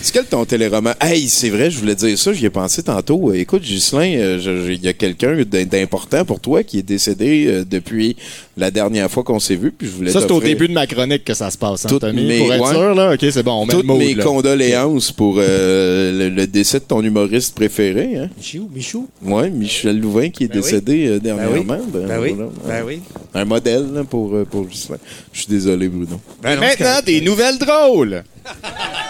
C'est 0.05 0.11
quel 0.13 0.25
ton 0.27 0.45
téléroman? 0.45 0.93
Hey, 1.01 1.27
c'est 1.27 1.49
vrai, 1.49 1.71
je 1.71 1.79
voulais 1.79 1.95
dire 1.95 2.15
ça, 2.15 2.31
j'y 2.31 2.45
ai 2.45 2.51
pensé 2.51 2.83
tantôt. 2.83 3.31
Euh, 3.31 3.39
Écoute, 3.39 3.63
Ghislain, 3.63 4.13
euh, 4.17 4.67
il 4.71 4.85
y 4.85 4.87
a 4.87 4.93
quelqu'un 4.93 5.35
d'im- 5.43 5.65
d'important 5.65 6.23
pour 6.23 6.39
toi 6.39 6.61
qui 6.61 6.77
est 6.77 6.83
décédé 6.83 7.45
euh, 7.47 7.65
depuis 7.67 8.15
la 8.55 8.69
dernière 8.69 9.09
fois 9.09 9.23
qu'on 9.23 9.39
s'est 9.39 9.55
vu, 9.55 9.71
puis 9.71 9.87
je 9.87 9.93
voulais 9.93 10.11
Ça, 10.11 10.21
c'est 10.21 10.29
au 10.31 10.39
début 10.39 10.67
de 10.67 10.73
ma 10.73 10.85
chronique 10.85 11.25
que 11.25 11.33
ça 11.33 11.49
se 11.49 11.57
passe, 11.57 11.85
hein, 11.85 11.89
Toutes 11.89 12.01
Tommy? 12.01 12.23
mes- 12.23 12.37
Pour 12.37 12.53
être 12.53 12.63
ouais. 12.65 12.69
sûr, 12.71 12.93
là, 12.93 13.13
OK, 13.15 13.19
c'est 13.31 13.41
bon, 13.41 13.53
on 13.53 13.65
met 13.65 13.73
le 13.73 13.79
toutes 13.79 13.87
mot, 13.87 13.97
mes 13.97 14.13
là. 14.13 14.23
condoléances 14.23 15.11
pour 15.11 15.37
euh, 15.39 16.11
le, 16.11 16.29
le 16.29 16.45
décès 16.45 16.77
de 16.77 16.85
ton 16.85 17.01
humoriste 17.01 17.55
préféré. 17.55 18.15
Hein? 18.15 18.29
Michou, 18.37 18.69
Michou. 18.75 19.07
Oui, 19.23 19.49
Michel 19.49 19.99
Louvain 19.99 20.29
qui 20.29 20.43
est 20.43 20.47
Ben 20.49 20.57
oui. 20.57 20.61
décédé 20.61 21.07
Ben 21.07 21.13
oui. 21.13 21.19
dernièrement. 21.21 21.79
Ben 21.91 22.19
oui. 22.21 22.33
voilà. 22.35 22.51
Ben 22.67 22.83
oui. 22.85 22.99
Un 23.33 23.45
modèle 23.45 23.87
là, 23.91 24.03
pour, 24.03 24.35
pour 24.51 24.67
Ghislain. 24.67 24.97
Je 25.33 25.39
suis 25.39 25.49
désolé, 25.49 25.87
Bruno. 25.87 26.21
Ben 26.43 26.53
non, 26.57 26.61
Maintenant, 26.61 26.99
des 27.03 27.21
nouvelles 27.21 27.57
drôles. 27.57 28.23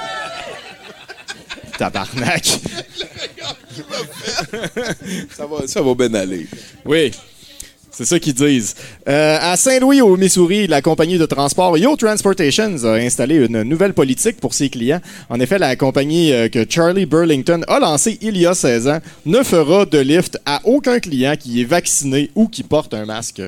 Tabarnak. 1.77 2.45
ça, 5.35 5.45
va, 5.45 5.67
ça 5.67 5.81
va 5.81 5.95
bien 5.95 6.13
aller. 6.13 6.47
Oui. 6.85 7.11
C'est 7.97 8.03
ça 8.03 8.19
qu'ils 8.19 8.33
disent. 8.33 8.75
Euh, 9.07 9.37
à 9.39 9.55
Saint-Louis, 9.55 10.01
au 10.01 10.17
Missouri, 10.17 10.67
la 10.67 10.81
compagnie 10.81 11.17
de 11.17 11.25
transport 11.25 11.77
Yo 11.77 11.95
Transportations 11.95 12.83
a 12.83 12.95
installé 12.95 13.35
une 13.35 13.63
nouvelle 13.63 13.93
politique 13.93 14.41
pour 14.41 14.53
ses 14.53 14.69
clients. 14.69 14.99
En 15.29 15.39
effet, 15.39 15.57
la 15.57 15.77
compagnie 15.77 16.33
euh, 16.33 16.49
que 16.49 16.65
Charlie 16.69 17.05
Burlington 17.05 17.61
a 17.69 17.79
lancée 17.79 18.17
il 18.21 18.35
y 18.37 18.45
a 18.45 18.53
16 18.53 18.87
ans 18.89 18.99
ne 19.25 19.43
fera 19.43 19.85
de 19.85 19.99
lift 19.99 20.37
à 20.45 20.59
aucun 20.65 20.99
client 20.99 21.35
qui 21.39 21.61
est 21.61 21.65
vacciné 21.65 22.31
ou 22.35 22.49
qui 22.49 22.63
porte 22.63 22.93
un 22.93 23.05
masque. 23.05 23.41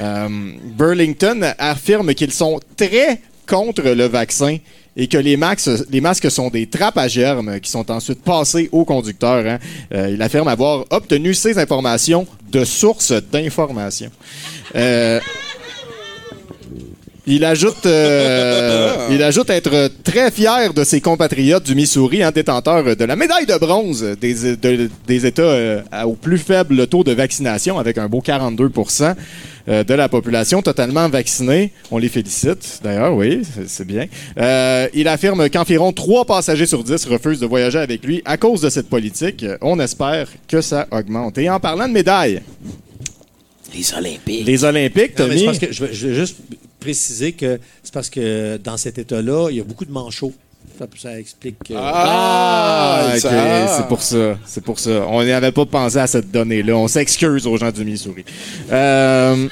Euh, 0.00 0.28
Burlington 0.76 1.54
affirme 1.56 2.12
qu'ils 2.14 2.32
sont 2.32 2.58
très 2.76 3.20
contre 3.46 3.82
le 3.82 4.06
vaccin 4.06 4.58
et 5.00 5.06
que 5.06 5.16
les, 5.16 5.38
masques 5.38 6.30
sont 6.30 6.50
des 6.50 6.66
trappes 6.66 7.08
germes 7.08 7.58
qui 7.58 7.70
sont 7.70 7.90
ensuite 7.90 8.22
passés 8.22 8.68
au 8.70 8.84
conducteur. 8.84 9.46
hein. 9.46 9.58
Euh, 9.94 10.10
il 10.12 10.20
affirme 10.20 10.46
avoir 10.46 10.84
obtenu 10.90 11.32
ces 11.32 11.58
informations 11.58 12.26
de 12.52 12.66
sources 12.66 13.14
d'informations. 13.32 14.10
Euh, 14.76 15.18
il 17.26 17.44
ajoute, 17.44 17.86
euh, 17.86 19.08
il 19.10 19.22
ajoute 19.22 19.50
être 19.50 19.90
très 20.02 20.30
fier 20.30 20.72
de 20.74 20.84
ses 20.84 21.00
compatriotes 21.00 21.64
du 21.64 21.74
Missouri, 21.74 22.22
hein, 22.22 22.30
détenteurs 22.34 22.96
de 22.96 23.04
la 23.04 23.16
médaille 23.16 23.46
de 23.46 23.56
bronze 23.58 24.02
des, 24.20 24.56
de- 24.56 24.90
des 25.06 25.26
États 25.26 25.42
euh, 25.42 25.82
au 26.04 26.14
plus 26.14 26.38
faible 26.38 26.86
taux 26.86 27.04
de 27.04 27.12
vaccination, 27.12 27.78
avec 27.78 27.98
un 27.98 28.08
beau 28.08 28.22
42% 28.26 29.14
euh, 29.68 29.84
de 29.84 29.94
la 29.94 30.08
population 30.08 30.62
totalement 30.62 31.08
vaccinée. 31.08 31.72
On 31.90 31.98
les 31.98 32.08
félicite, 32.08 32.80
d'ailleurs, 32.82 33.14
oui, 33.14 33.42
c'est- 33.66 33.84
bien. 33.84 34.06
Euh, 34.38 34.88
il 34.94 35.06
affirme 35.08 35.48
qu'environ 35.50 35.92
3 35.92 36.24
passagers 36.24 36.66
sur 36.66 36.82
10 36.84 37.06
refusent 37.06 37.40
de 37.40 37.46
voyager 37.46 37.78
avec 37.78 38.04
lui 38.04 38.22
à 38.24 38.36
cause 38.36 38.60
de 38.62 38.70
cette 38.70 38.88
politique. 38.88 39.44
On 39.60 39.78
espère 39.80 40.28
que 40.48 40.60
ça 40.60 40.86
augmente. 40.90 41.36
Et 41.38 41.48
en 41.50 41.60
parlant 41.60 41.86
de 41.88 41.92
médailles, 41.92 42.40
Les 43.74 43.92
Olympiques. 43.94 44.46
les 44.46 44.64
Olympiques, 44.64 45.18
Non, 45.18 45.26
mais 45.28 45.36
Tommy... 45.44 45.58
que 45.58 45.72
je, 45.72 45.84
veux 46.06 46.14
juste 46.14 46.36
préciser 46.80 47.32
que 47.32 47.60
c'est 47.82 47.94
parce 47.94 48.10
que 48.10 48.56
dans 48.56 48.76
cet 48.76 48.98
état-là, 48.98 49.50
il 49.50 49.56
y 49.56 49.60
a 49.60 49.64
beaucoup 49.64 49.84
de 49.84 49.92
manchots. 49.92 50.34
Ça, 50.80 50.86
ça 50.96 51.18
explique. 51.20 51.56
que- 51.68 51.74
Ah, 51.76 53.10
ok, 53.12 53.20
ça- 53.20 53.76
c'est 53.76 53.86
pour 53.86 54.02
ça. 54.02 54.38
C'est 54.46 54.64
pour 54.64 54.78
ça. 54.78 54.90
On 55.08 55.22
n'avait 55.22 55.52
pas 55.52 55.66
pensé 55.66 55.98
à 55.98 56.06
cette 56.06 56.30
donnée-là. 56.30 56.74
On 56.74 56.88
s'excuse 56.88 57.46
aux 57.46 57.56
gens 57.58 57.70
du 57.70 57.84
Missouri. 57.84 58.24
Euh, 58.72 59.46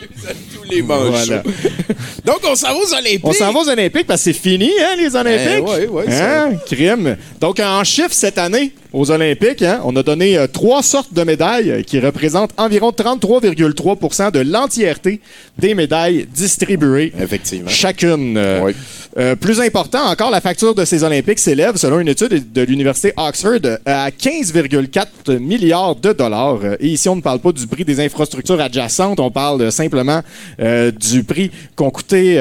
Tous 0.55 0.71
les 0.71 0.81
manchots. 0.81 1.11
Voilà. 1.11 1.43
Donc, 2.25 2.41
on 2.51 2.55
s'en 2.57 2.69
va 2.69 2.77
aux 2.77 2.93
Olympiques. 2.95 3.21
on 3.25 3.33
s'en 3.35 3.53
va 3.53 3.61
aux 3.61 3.69
Olympiques 3.69 4.07
parce 4.07 4.21
que 4.25 4.33
c'est 4.33 4.39
fini, 4.39 4.71
hein, 4.81 4.95
les 4.97 5.15
Olympiques? 5.15 5.49
Eh, 5.59 5.61
ouais, 5.61 5.87
ouais, 5.87 6.11
ça- 6.11 6.47
Hein? 6.47 6.53
Crime. 6.65 7.17
Donc, 7.41 7.61
en 7.61 7.85
chiffres 7.85 8.09
cette 8.13 8.39
année, 8.39 8.73
aux 8.93 9.11
Olympiques, 9.11 9.63
hein, 9.63 9.81
on 9.85 9.95
a 9.97 10.03
donné 10.03 10.39
euh, 10.39 10.47
trois 10.47 10.83
sortes 10.83 11.13
de 11.13 11.23
médailles 11.25 11.85
qui 11.87 12.01
représentent 12.01 12.53
environ 12.57 12.91
33,3% 12.91 14.31
de 14.31 14.41
l'entièreté 14.41 15.21
des 15.59 15.75
médailles 15.75 16.27
distribuées. 16.35 17.13
Effectivement. 17.21 17.69
Chacune. 17.69 18.37
Euh, 18.39 18.63
Ouais. 18.63 18.75
Euh, 19.19 19.35
plus 19.35 19.61
important 19.61 20.05
encore, 20.07 20.31
la 20.31 20.41
facture 20.41 20.77
de 20.77 20.85
ces 20.85 21.03
Olympiques 21.03 21.41
s'élève, 21.41 21.77
selon 21.77 21.99
une 21.99 22.07
étude 22.07 22.53
de 22.53 22.63
l'Université 22.63 23.13
Oxford, 23.17 23.59
euh, 23.65 23.77
à 23.85 24.11
15,4 24.11 25.39
milliards 25.39 25.97
de 25.97 26.13
dollars. 26.13 26.61
Euh, 26.63 26.77
Et 26.79 26.89
ici, 26.89 27.09
on 27.09 27.17
ne 27.17 27.21
parle 27.21 27.41
pas 27.41 27.51
du 27.51 27.67
prix 27.67 27.85
des 27.85 27.99
infrastructures 27.99 28.61
adjacentes, 28.61 29.19
on 29.19 29.31
parle 29.31 29.73
simplement 29.73 30.23
du 30.59 31.25
prix 31.25 31.51
qu'ont 31.75 31.91
coûté 31.91 32.41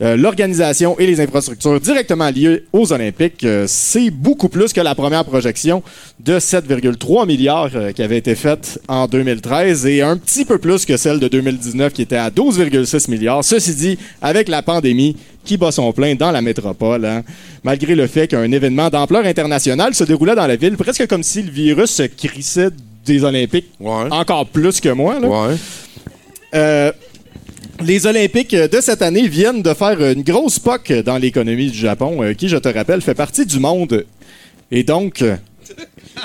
l'organisation 0.00 0.98
et 0.98 1.06
les 1.06 1.20
infrastructures 1.20 1.80
directement 1.80 2.28
liées 2.28 2.64
aux 2.72 2.92
Olympiques. 2.92 3.46
C'est 3.66 4.10
beaucoup 4.10 4.48
plus 4.48 4.72
que 4.72 4.80
la 4.80 4.94
première 4.94 5.24
projection 5.24 5.82
de 6.20 6.38
7,3 6.38 7.26
milliards 7.26 7.70
qui 7.94 8.02
avait 8.02 8.18
été 8.18 8.34
faite 8.34 8.80
en 8.88 9.06
2013 9.06 9.86
et 9.86 10.02
un 10.02 10.16
petit 10.16 10.44
peu 10.44 10.58
plus 10.58 10.84
que 10.84 10.96
celle 10.96 11.20
de 11.20 11.28
2019 11.28 11.92
qui 11.92 12.02
était 12.02 12.16
à 12.16 12.30
12,6 12.30 13.10
milliards. 13.10 13.44
Ceci 13.44 13.74
dit, 13.74 13.98
avec 14.20 14.48
la 14.48 14.62
pandémie 14.62 15.16
qui 15.44 15.56
bat 15.56 15.70
son 15.72 15.92
plein 15.92 16.14
dans 16.14 16.30
la 16.30 16.40
métropole, 16.42 17.04
hein, 17.04 17.22
malgré 17.62 17.94
le 17.94 18.06
fait 18.06 18.26
qu'un 18.28 18.50
événement 18.50 18.88
d'ampleur 18.90 19.24
internationale 19.26 19.94
se 19.94 20.04
déroulait 20.04 20.34
dans 20.34 20.46
la 20.46 20.56
ville, 20.56 20.76
presque 20.76 21.06
comme 21.06 21.22
si 21.22 21.42
le 21.42 21.50
virus 21.50 21.90
se 21.90 22.02
crissait 22.04 22.70
des 23.04 23.22
Olympiques 23.24 23.70
Ouais. 23.80 24.08
encore 24.10 24.46
plus 24.46 24.80
que 24.80 24.88
moi. 24.88 25.20
là. 25.20 25.28
Ouais. 25.28 25.54
Euh, 26.54 26.92
Les 27.80 28.06
Olympiques 28.06 28.54
de 28.54 28.80
cette 28.80 29.02
année 29.02 29.26
viennent 29.26 29.60
de 29.60 29.74
faire 29.74 30.00
une 30.00 30.22
grosse 30.22 30.58
poque 30.60 30.92
dans 31.04 31.18
l'économie 31.18 31.70
du 31.70 31.76
Japon, 31.78 32.22
euh, 32.22 32.32
qui, 32.32 32.48
je 32.48 32.56
te 32.56 32.68
rappelle, 32.68 33.00
fait 33.02 33.14
partie 33.14 33.44
du 33.44 33.58
monde. 33.58 34.04
Et 34.70 34.84
donc, 34.84 35.22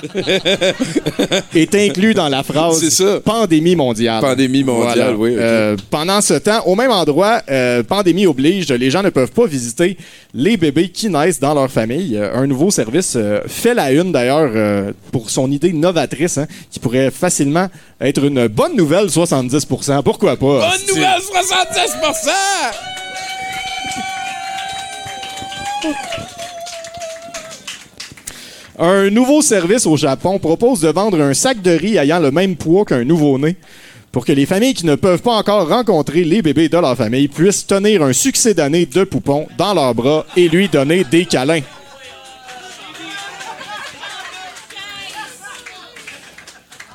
est 1.56 1.76
inclus 1.76 2.14
dans 2.14 2.30
la 2.30 2.44
phrase 2.44 3.04
pandémie 3.24 3.76
mondiale. 3.76 4.22
Pandémie 4.22 4.64
mondiale, 4.64 5.16
oui, 5.18 5.32
ok. 5.32 5.40
Euh, 5.40 5.76
pendant 5.90 6.22
ce 6.22 6.36
temps, 6.36 6.62
au 6.66 6.76
même 6.76 6.92
endroit, 6.92 7.42
euh, 7.50 7.84
pandémie 7.84 8.26
oblige, 8.26 8.70
les 8.70 8.92
gens 8.92 9.04
ne 9.04 9.10
peuvent 9.10 9.32
pas 9.32 9.46
visiter 9.46 9.98
les 10.34 10.58
bébés 10.58 10.90
qui 10.90 11.10
naissent 11.10 11.40
dans 11.40 11.54
leur 11.54 11.70
famille. 11.72 12.16
Euh, 12.16 12.36
un 12.36 12.48
nouveau 12.48 12.72
service 12.72 13.14
euh, 13.16 13.42
fait 13.48 13.74
la 13.74 13.92
une 13.92 14.12
d'ailleurs 14.12 14.52
euh, 14.54 14.92
pour 15.12 15.30
son 15.30 15.52
idée 15.52 15.74
novatrice, 15.74 16.38
hein, 16.38 16.48
qui 16.72 16.80
pourrait 16.80 17.12
facilement 17.12 17.68
être 18.00 18.24
une 18.24 18.48
bonne 18.48 18.76
nouvelle 18.76 19.08
70%. 19.08 20.04
Pourquoi 20.04 20.38
pas? 20.38 20.70
Bonne 20.70 20.88
nouvelle, 20.88 21.20
70%! 25.84 26.39
Un 28.82 29.10
nouveau 29.10 29.42
service 29.42 29.86
au 29.86 29.98
Japon 29.98 30.40
propose 30.40 30.80
de 30.80 30.88
vendre 30.88 31.20
un 31.22 31.34
sac 31.34 31.62
de 31.62 31.72
riz 31.72 31.98
ayant 31.98 32.22
le 32.22 32.32
même 32.32 32.56
poids 32.56 32.86
qu'un 32.86 33.04
nouveau-né 33.04 33.58
pour 34.14 34.26
que 34.26 34.32
les 34.32 34.46
familles 34.46 34.74
qui 34.74 34.86
ne 34.86 34.96
peuvent 34.96 35.22
pas 35.22 35.36
encore 35.36 35.68
rencontrer 35.68 36.24
les 36.24 36.42
bébés 36.42 36.70
de 36.70 36.78
leur 36.78 36.96
famille 36.96 37.28
puissent 37.28 37.68
tenir 37.68 38.02
un 38.04 38.14
succès 38.14 38.54
d'année 38.54 38.86
de 38.86 39.04
poupon 39.04 39.48
dans 39.58 39.74
leurs 39.74 39.94
bras 39.94 40.26
et 40.38 40.48
lui 40.48 40.70
donner 40.70 41.04
des 41.04 41.26
câlins. 41.26 41.60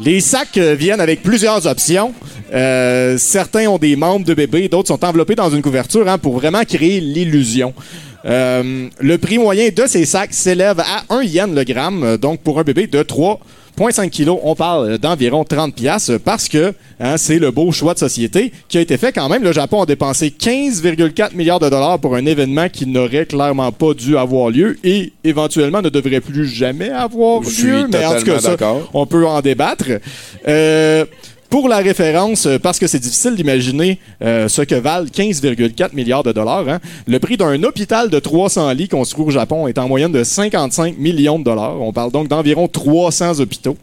Les 0.00 0.20
sacs 0.20 0.56
viennent 0.56 1.02
avec 1.02 1.22
plusieurs 1.22 1.66
options. 1.66 2.14
Euh, 2.52 3.16
certains 3.18 3.68
ont 3.68 3.78
des 3.78 3.96
membres 3.96 4.24
de 4.24 4.34
bébé, 4.34 4.68
d'autres 4.68 4.88
sont 4.88 5.04
enveloppés 5.04 5.34
dans 5.34 5.50
une 5.50 5.62
couverture 5.62 6.08
hein, 6.08 6.18
pour 6.18 6.34
vraiment 6.34 6.64
créer 6.64 7.00
l'illusion. 7.00 7.72
Euh, 8.26 8.88
le 9.00 9.18
prix 9.18 9.38
moyen 9.38 9.68
de 9.74 9.86
ces 9.86 10.06
sacs 10.06 10.32
s'élève 10.32 10.80
à 10.80 11.04
1 11.14 11.22
yen 11.24 11.54
le 11.54 11.64
gramme, 11.64 12.16
donc 12.16 12.40
pour 12.40 12.58
un 12.58 12.62
bébé 12.62 12.86
de 12.86 13.02
3,5 13.02 14.08
kilos, 14.08 14.38
on 14.42 14.54
parle 14.54 14.96
d'environ 14.96 15.44
30 15.44 15.74
piastres 15.74 16.18
parce 16.18 16.48
que 16.48 16.72
hein, 17.00 17.18
c'est 17.18 17.38
le 17.38 17.50
beau 17.50 17.70
choix 17.70 17.92
de 17.92 17.98
société 17.98 18.50
qui 18.68 18.78
a 18.78 18.80
été 18.80 18.96
fait 18.96 19.12
quand 19.12 19.28
même. 19.28 19.42
Le 19.42 19.52
Japon 19.52 19.82
a 19.82 19.86
dépensé 19.86 20.28
15,4 20.30 21.34
milliards 21.34 21.60
de 21.60 21.68
dollars 21.68 21.98
pour 21.98 22.14
un 22.16 22.24
événement 22.24 22.70
qui 22.70 22.86
n'aurait 22.86 23.26
clairement 23.26 23.72
pas 23.72 23.92
dû 23.92 24.16
avoir 24.16 24.48
lieu 24.48 24.78
et 24.84 25.12
éventuellement 25.22 25.82
ne 25.82 25.90
devrait 25.90 26.22
plus 26.22 26.46
jamais 26.46 26.88
avoir 26.88 27.42
Je 27.42 27.50
suis 27.50 27.66
lieu. 27.66 27.88
Mais 27.92 28.06
en 28.06 28.18
tout 28.18 28.24
cas, 28.24 28.38
ça, 28.38 28.56
on 28.94 29.04
peut 29.04 29.26
en 29.26 29.42
débattre. 29.42 29.86
Euh, 30.48 31.04
pour 31.54 31.68
la 31.68 31.76
référence, 31.76 32.46
euh, 32.46 32.58
parce 32.58 32.80
que 32.80 32.88
c'est 32.88 32.98
difficile 32.98 33.36
d'imaginer 33.36 34.00
euh, 34.22 34.48
ce 34.48 34.62
que 34.62 34.74
valent 34.74 35.06
15,4 35.06 35.94
milliards 35.94 36.24
de 36.24 36.32
dollars, 36.32 36.68
hein, 36.68 36.80
le 37.06 37.20
prix 37.20 37.36
d'un 37.36 37.62
hôpital 37.62 38.10
de 38.10 38.18
300 38.18 38.72
lits 38.72 38.88
construit 38.88 39.24
au 39.24 39.30
Japon 39.30 39.68
est 39.68 39.78
en 39.78 39.86
moyenne 39.86 40.10
de 40.10 40.24
55 40.24 40.98
millions 40.98 41.38
de 41.38 41.44
dollars. 41.44 41.80
On 41.80 41.92
parle 41.92 42.10
donc 42.10 42.26
d'environ 42.26 42.66
300 42.66 43.38
hôpitaux. 43.38 43.76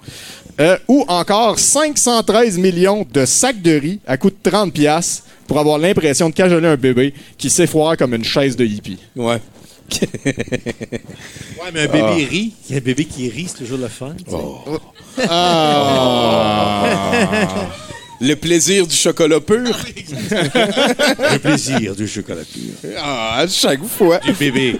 Euh, 0.60 0.78
ou 0.90 1.06
encore 1.08 1.60
513 1.60 2.58
millions 2.58 3.08
de 3.10 3.24
sacs 3.24 3.62
de 3.62 3.72
riz 3.72 4.00
à 4.06 4.18
coût 4.18 4.32
de 4.32 4.50
30 4.52 4.74
piastres 4.74 5.24
pour 5.48 5.58
avoir 5.58 5.78
l'impression 5.78 6.28
de 6.28 6.34
cajoler 6.34 6.68
un 6.68 6.76
bébé 6.76 7.14
qui 7.38 7.50
s'effoire 7.50 7.96
comme 7.96 8.14
une 8.14 8.26
chaise 8.26 8.58
de 8.58 8.66
hippie. 8.66 9.00
Ouais. 9.16 9.40
Ouais, 11.62 11.70
mais 11.74 11.82
un 11.82 11.88
bébé 11.88 12.04
Ah. 12.04 12.30
rit. 12.30 12.54
Un 12.72 12.80
bébé 12.80 13.06
qui 13.06 13.30
rit, 13.30 13.48
c'est 13.50 13.58
toujours 13.60 13.78
le 13.78 13.88
fun. 13.88 14.16
sais. 14.18 14.36
Oh. 14.36 14.80
Ah. 15.30 16.86
Le 18.24 18.36
plaisir 18.36 18.86
du 18.86 18.96
chocolat 18.96 19.40
pur. 19.40 19.58
Le 20.32 21.38
plaisir 21.40 21.96
du 21.96 22.08
chocolat 22.08 22.44
pur. 22.44 22.92
Ah, 23.00 23.40
à 23.40 23.48
chaque 23.48 23.84
fois. 23.84 24.20
Du 24.20 24.32
bébé. 24.34 24.80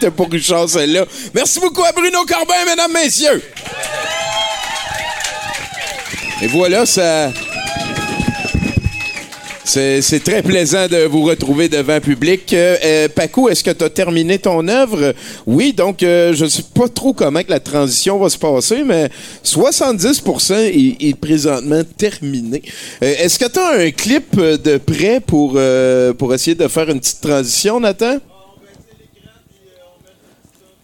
T'as 0.00 0.10
pas 0.10 0.24
eu 0.32 0.40
chance, 0.40 0.70
celle-là. 0.72 1.04
Merci 1.34 1.60
beaucoup 1.60 1.84
à 1.84 1.92
Bruno 1.92 2.24
Corbin, 2.24 2.64
mesdames, 2.66 2.92
messieurs. 2.94 3.42
Et 6.42 6.46
voilà, 6.46 6.86
ça. 6.86 7.30
C'est 9.66 10.22
très 10.22 10.42
plaisant 10.42 10.86
de 10.86 11.06
vous 11.06 11.24
retrouver 11.24 11.68
devant 11.68 12.00
public. 12.00 12.52
Euh, 12.52 12.76
euh, 12.84 13.08
Paco, 13.08 13.48
est-ce 13.48 13.64
que 13.64 13.72
tu 13.72 13.82
as 13.82 13.90
terminé 13.90 14.38
ton 14.38 14.66
œuvre? 14.68 15.12
Oui, 15.44 15.72
donc 15.72 16.04
euh, 16.04 16.32
je 16.34 16.46
sais 16.46 16.62
pas 16.72 16.88
trop 16.88 17.12
comment 17.12 17.42
que 17.42 17.50
la 17.50 17.58
transition 17.58 18.16
va 18.16 18.30
se 18.30 18.38
passer, 18.38 18.84
mais 18.84 19.10
70 19.42 20.22
est, 20.50 20.96
est 21.00 21.16
présentement 21.16 21.82
terminé. 21.96 22.62
Euh, 23.02 23.14
est-ce 23.18 23.40
que 23.40 23.50
tu 23.50 23.58
as 23.58 23.86
un 23.86 23.90
clip 23.90 24.36
de 24.36 24.76
prêt 24.78 25.20
pour, 25.20 25.54
euh, 25.56 26.12
pour 26.12 26.32
essayer 26.32 26.54
de 26.54 26.68
faire 26.68 26.88
une 26.88 27.00
petite 27.00 27.20
transition, 27.20 27.80
Nathan? 27.80 28.18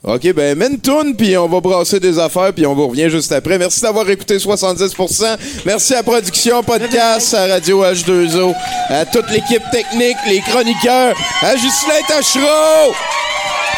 OK, 0.04 0.32
ben 0.32 0.58
mène 0.58 0.80
puis 1.16 1.38
on 1.38 1.46
va 1.46 1.60
brasser 1.60 2.00
des 2.00 2.18
affaires, 2.18 2.52
puis 2.52 2.66
on 2.66 2.74
vous 2.74 2.88
revient 2.88 3.08
juste 3.08 3.30
après. 3.30 3.56
Merci 3.56 3.82
d'avoir 3.82 4.10
écouté 4.10 4.36
70%. 4.36 5.36
Merci 5.64 5.94
à 5.94 6.02
production, 6.02 6.60
podcast, 6.64 7.32
à 7.34 7.46
Radio 7.46 7.84
H2O, 7.84 8.52
à 8.88 9.06
toute 9.06 9.30
l'équipe 9.30 9.62
technique, 9.70 10.16
les 10.28 10.40
chroniqueurs, 10.40 11.16
à 11.40 11.54
Ghislain 11.54 12.02
Tachereau, 12.08 12.92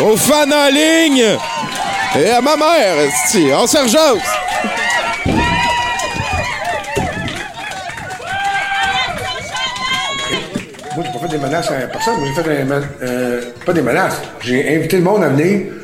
aux 0.01 0.17
fans 0.17 0.51
en 0.51 0.71
ligne, 0.71 1.27
et 2.19 2.31
à 2.31 2.41
ma 2.41 2.57
mère, 2.57 2.99
esti, 3.01 3.49
on. 3.53 3.67
Moi, 10.97 11.05
j'ai 11.05 11.13
pas 11.13 11.19
fait 11.19 11.29
des 11.29 11.39
menaces 11.39 11.71
à 11.71 11.75
personne. 11.89 12.19
Moi, 12.19 12.29
j'ai 12.29 12.43
fait 12.43 12.65
des, 12.65 12.73
euh, 13.03 13.43
pas 13.67 13.73
des 13.75 13.83
menaces. 13.83 14.23
J'ai 14.41 14.77
invité 14.77 14.97
le 14.99 15.03
monde 15.03 15.23
à 15.23 15.29
venir 15.29 15.84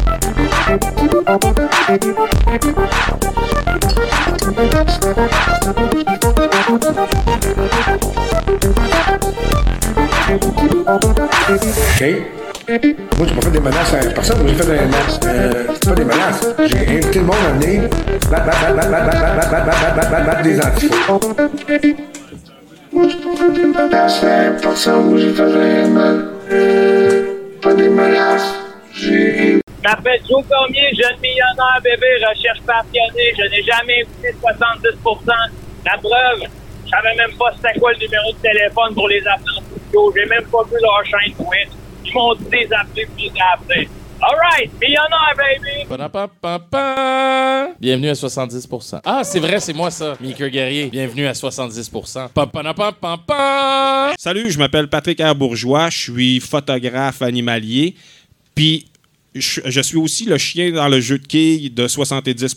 Ok, 0.71 0.79
Moi, 13.17 13.27
je 13.27 13.33
pas 13.33 13.41
fait 13.41 13.51
des 13.51 13.59
menaces 13.59 13.93
à 13.93 13.97
personne. 13.97 14.43
Moi, 14.43 14.47
j'ai 14.47 14.55
fait 14.55 14.65
des 14.65 14.79
menaces. 14.85 15.19
Euh, 15.25 15.65
pas 15.83 15.91
des 15.91 16.05
menaces. 16.05 16.41
J'ai 16.67 16.87
invité 16.87 17.19
le 17.19 17.25
monde 17.25 17.35
à 17.45 17.51
venir 17.51 17.89
battre 20.23 20.41
des. 20.43 20.55
Moi, 22.93 23.07
je 23.09 23.15
pas 23.17 23.35
fait 23.35 23.51
des 23.51 23.65
menaces 23.65 24.23
à 24.23 24.51
personne. 24.61 25.17
J'ai 25.17 25.33
fait 25.33 25.51
des 25.51 25.89
menaces. 25.89 26.21
Pas 27.61 27.73
des. 27.73 27.89
J'ai 28.93 29.61
je 29.83 29.87
m'appelle 29.89 30.21
Joe 30.29 30.43
Cormier, 30.47 30.93
jeune 30.93 31.19
millionnaire 31.19 31.81
bébé, 31.83 32.05
recherche 32.21 32.61
passionnée. 32.67 33.33
Je 33.35 33.49
n'ai 33.49 33.63
jamais 33.63 34.01
écouté 34.01 34.29
70% 34.39 35.25
La 35.85 35.97
preuve, 35.97 36.47
je 36.85 36.89
savais 36.89 37.15
même 37.15 37.35
pas 37.35 37.51
c'était 37.55 37.79
quoi 37.79 37.91
le 37.93 37.97
numéro 37.97 38.31
de 38.31 38.37
téléphone 38.37 38.93
pour 38.93 39.07
les 39.09 39.21
appels 39.25 39.45
sociaux. 39.55 40.13
J'ai 40.15 40.25
même 40.29 40.45
pas 40.45 40.63
vu 40.65 40.77
leur 40.79 41.03
chaîne 41.05 41.33
Twitch. 41.33 41.69
Ils 42.05 42.13
m'ont 42.13 42.35
dit 42.35 42.45
des 42.51 42.69
appelés 42.71 43.07
puis 43.15 43.31
des 43.31 43.39
appelés. 43.53 43.89
All 44.21 44.37
right, 44.37 44.71
millionnaire 44.79 45.33
baby! 45.35 45.87
Bienvenue 47.79 48.09
à 48.09 48.13
70%. 48.13 48.99
Ah, 49.03 49.23
c'est 49.23 49.39
vrai, 49.39 49.59
c'est 49.59 49.73
moi 49.73 49.89
ça, 49.89 50.13
Mickey 50.21 50.47
Guerrier. 50.51 50.89
Bienvenue 50.91 51.25
à 51.25 51.31
70%. 51.31 52.29
Pa-pa-da-pa-pa-pa. 52.29 54.13
Salut, 54.19 54.51
je 54.51 54.59
m'appelle 54.59 54.89
Patrick 54.89 55.19
R. 55.19 55.33
Bourgeois, 55.33 55.89
je 55.89 55.97
suis 56.11 56.39
photographe 56.39 57.23
animalier, 57.23 57.95
puis 58.53 58.90
je, 59.33 59.81
suis 59.81 59.97
aussi 59.97 60.25
le 60.25 60.37
chien 60.37 60.71
dans 60.71 60.89
le 60.89 60.99
jeu 60.99 61.17
de 61.17 61.25
quilles 61.25 61.73
de 61.73 61.87
70 61.87 62.55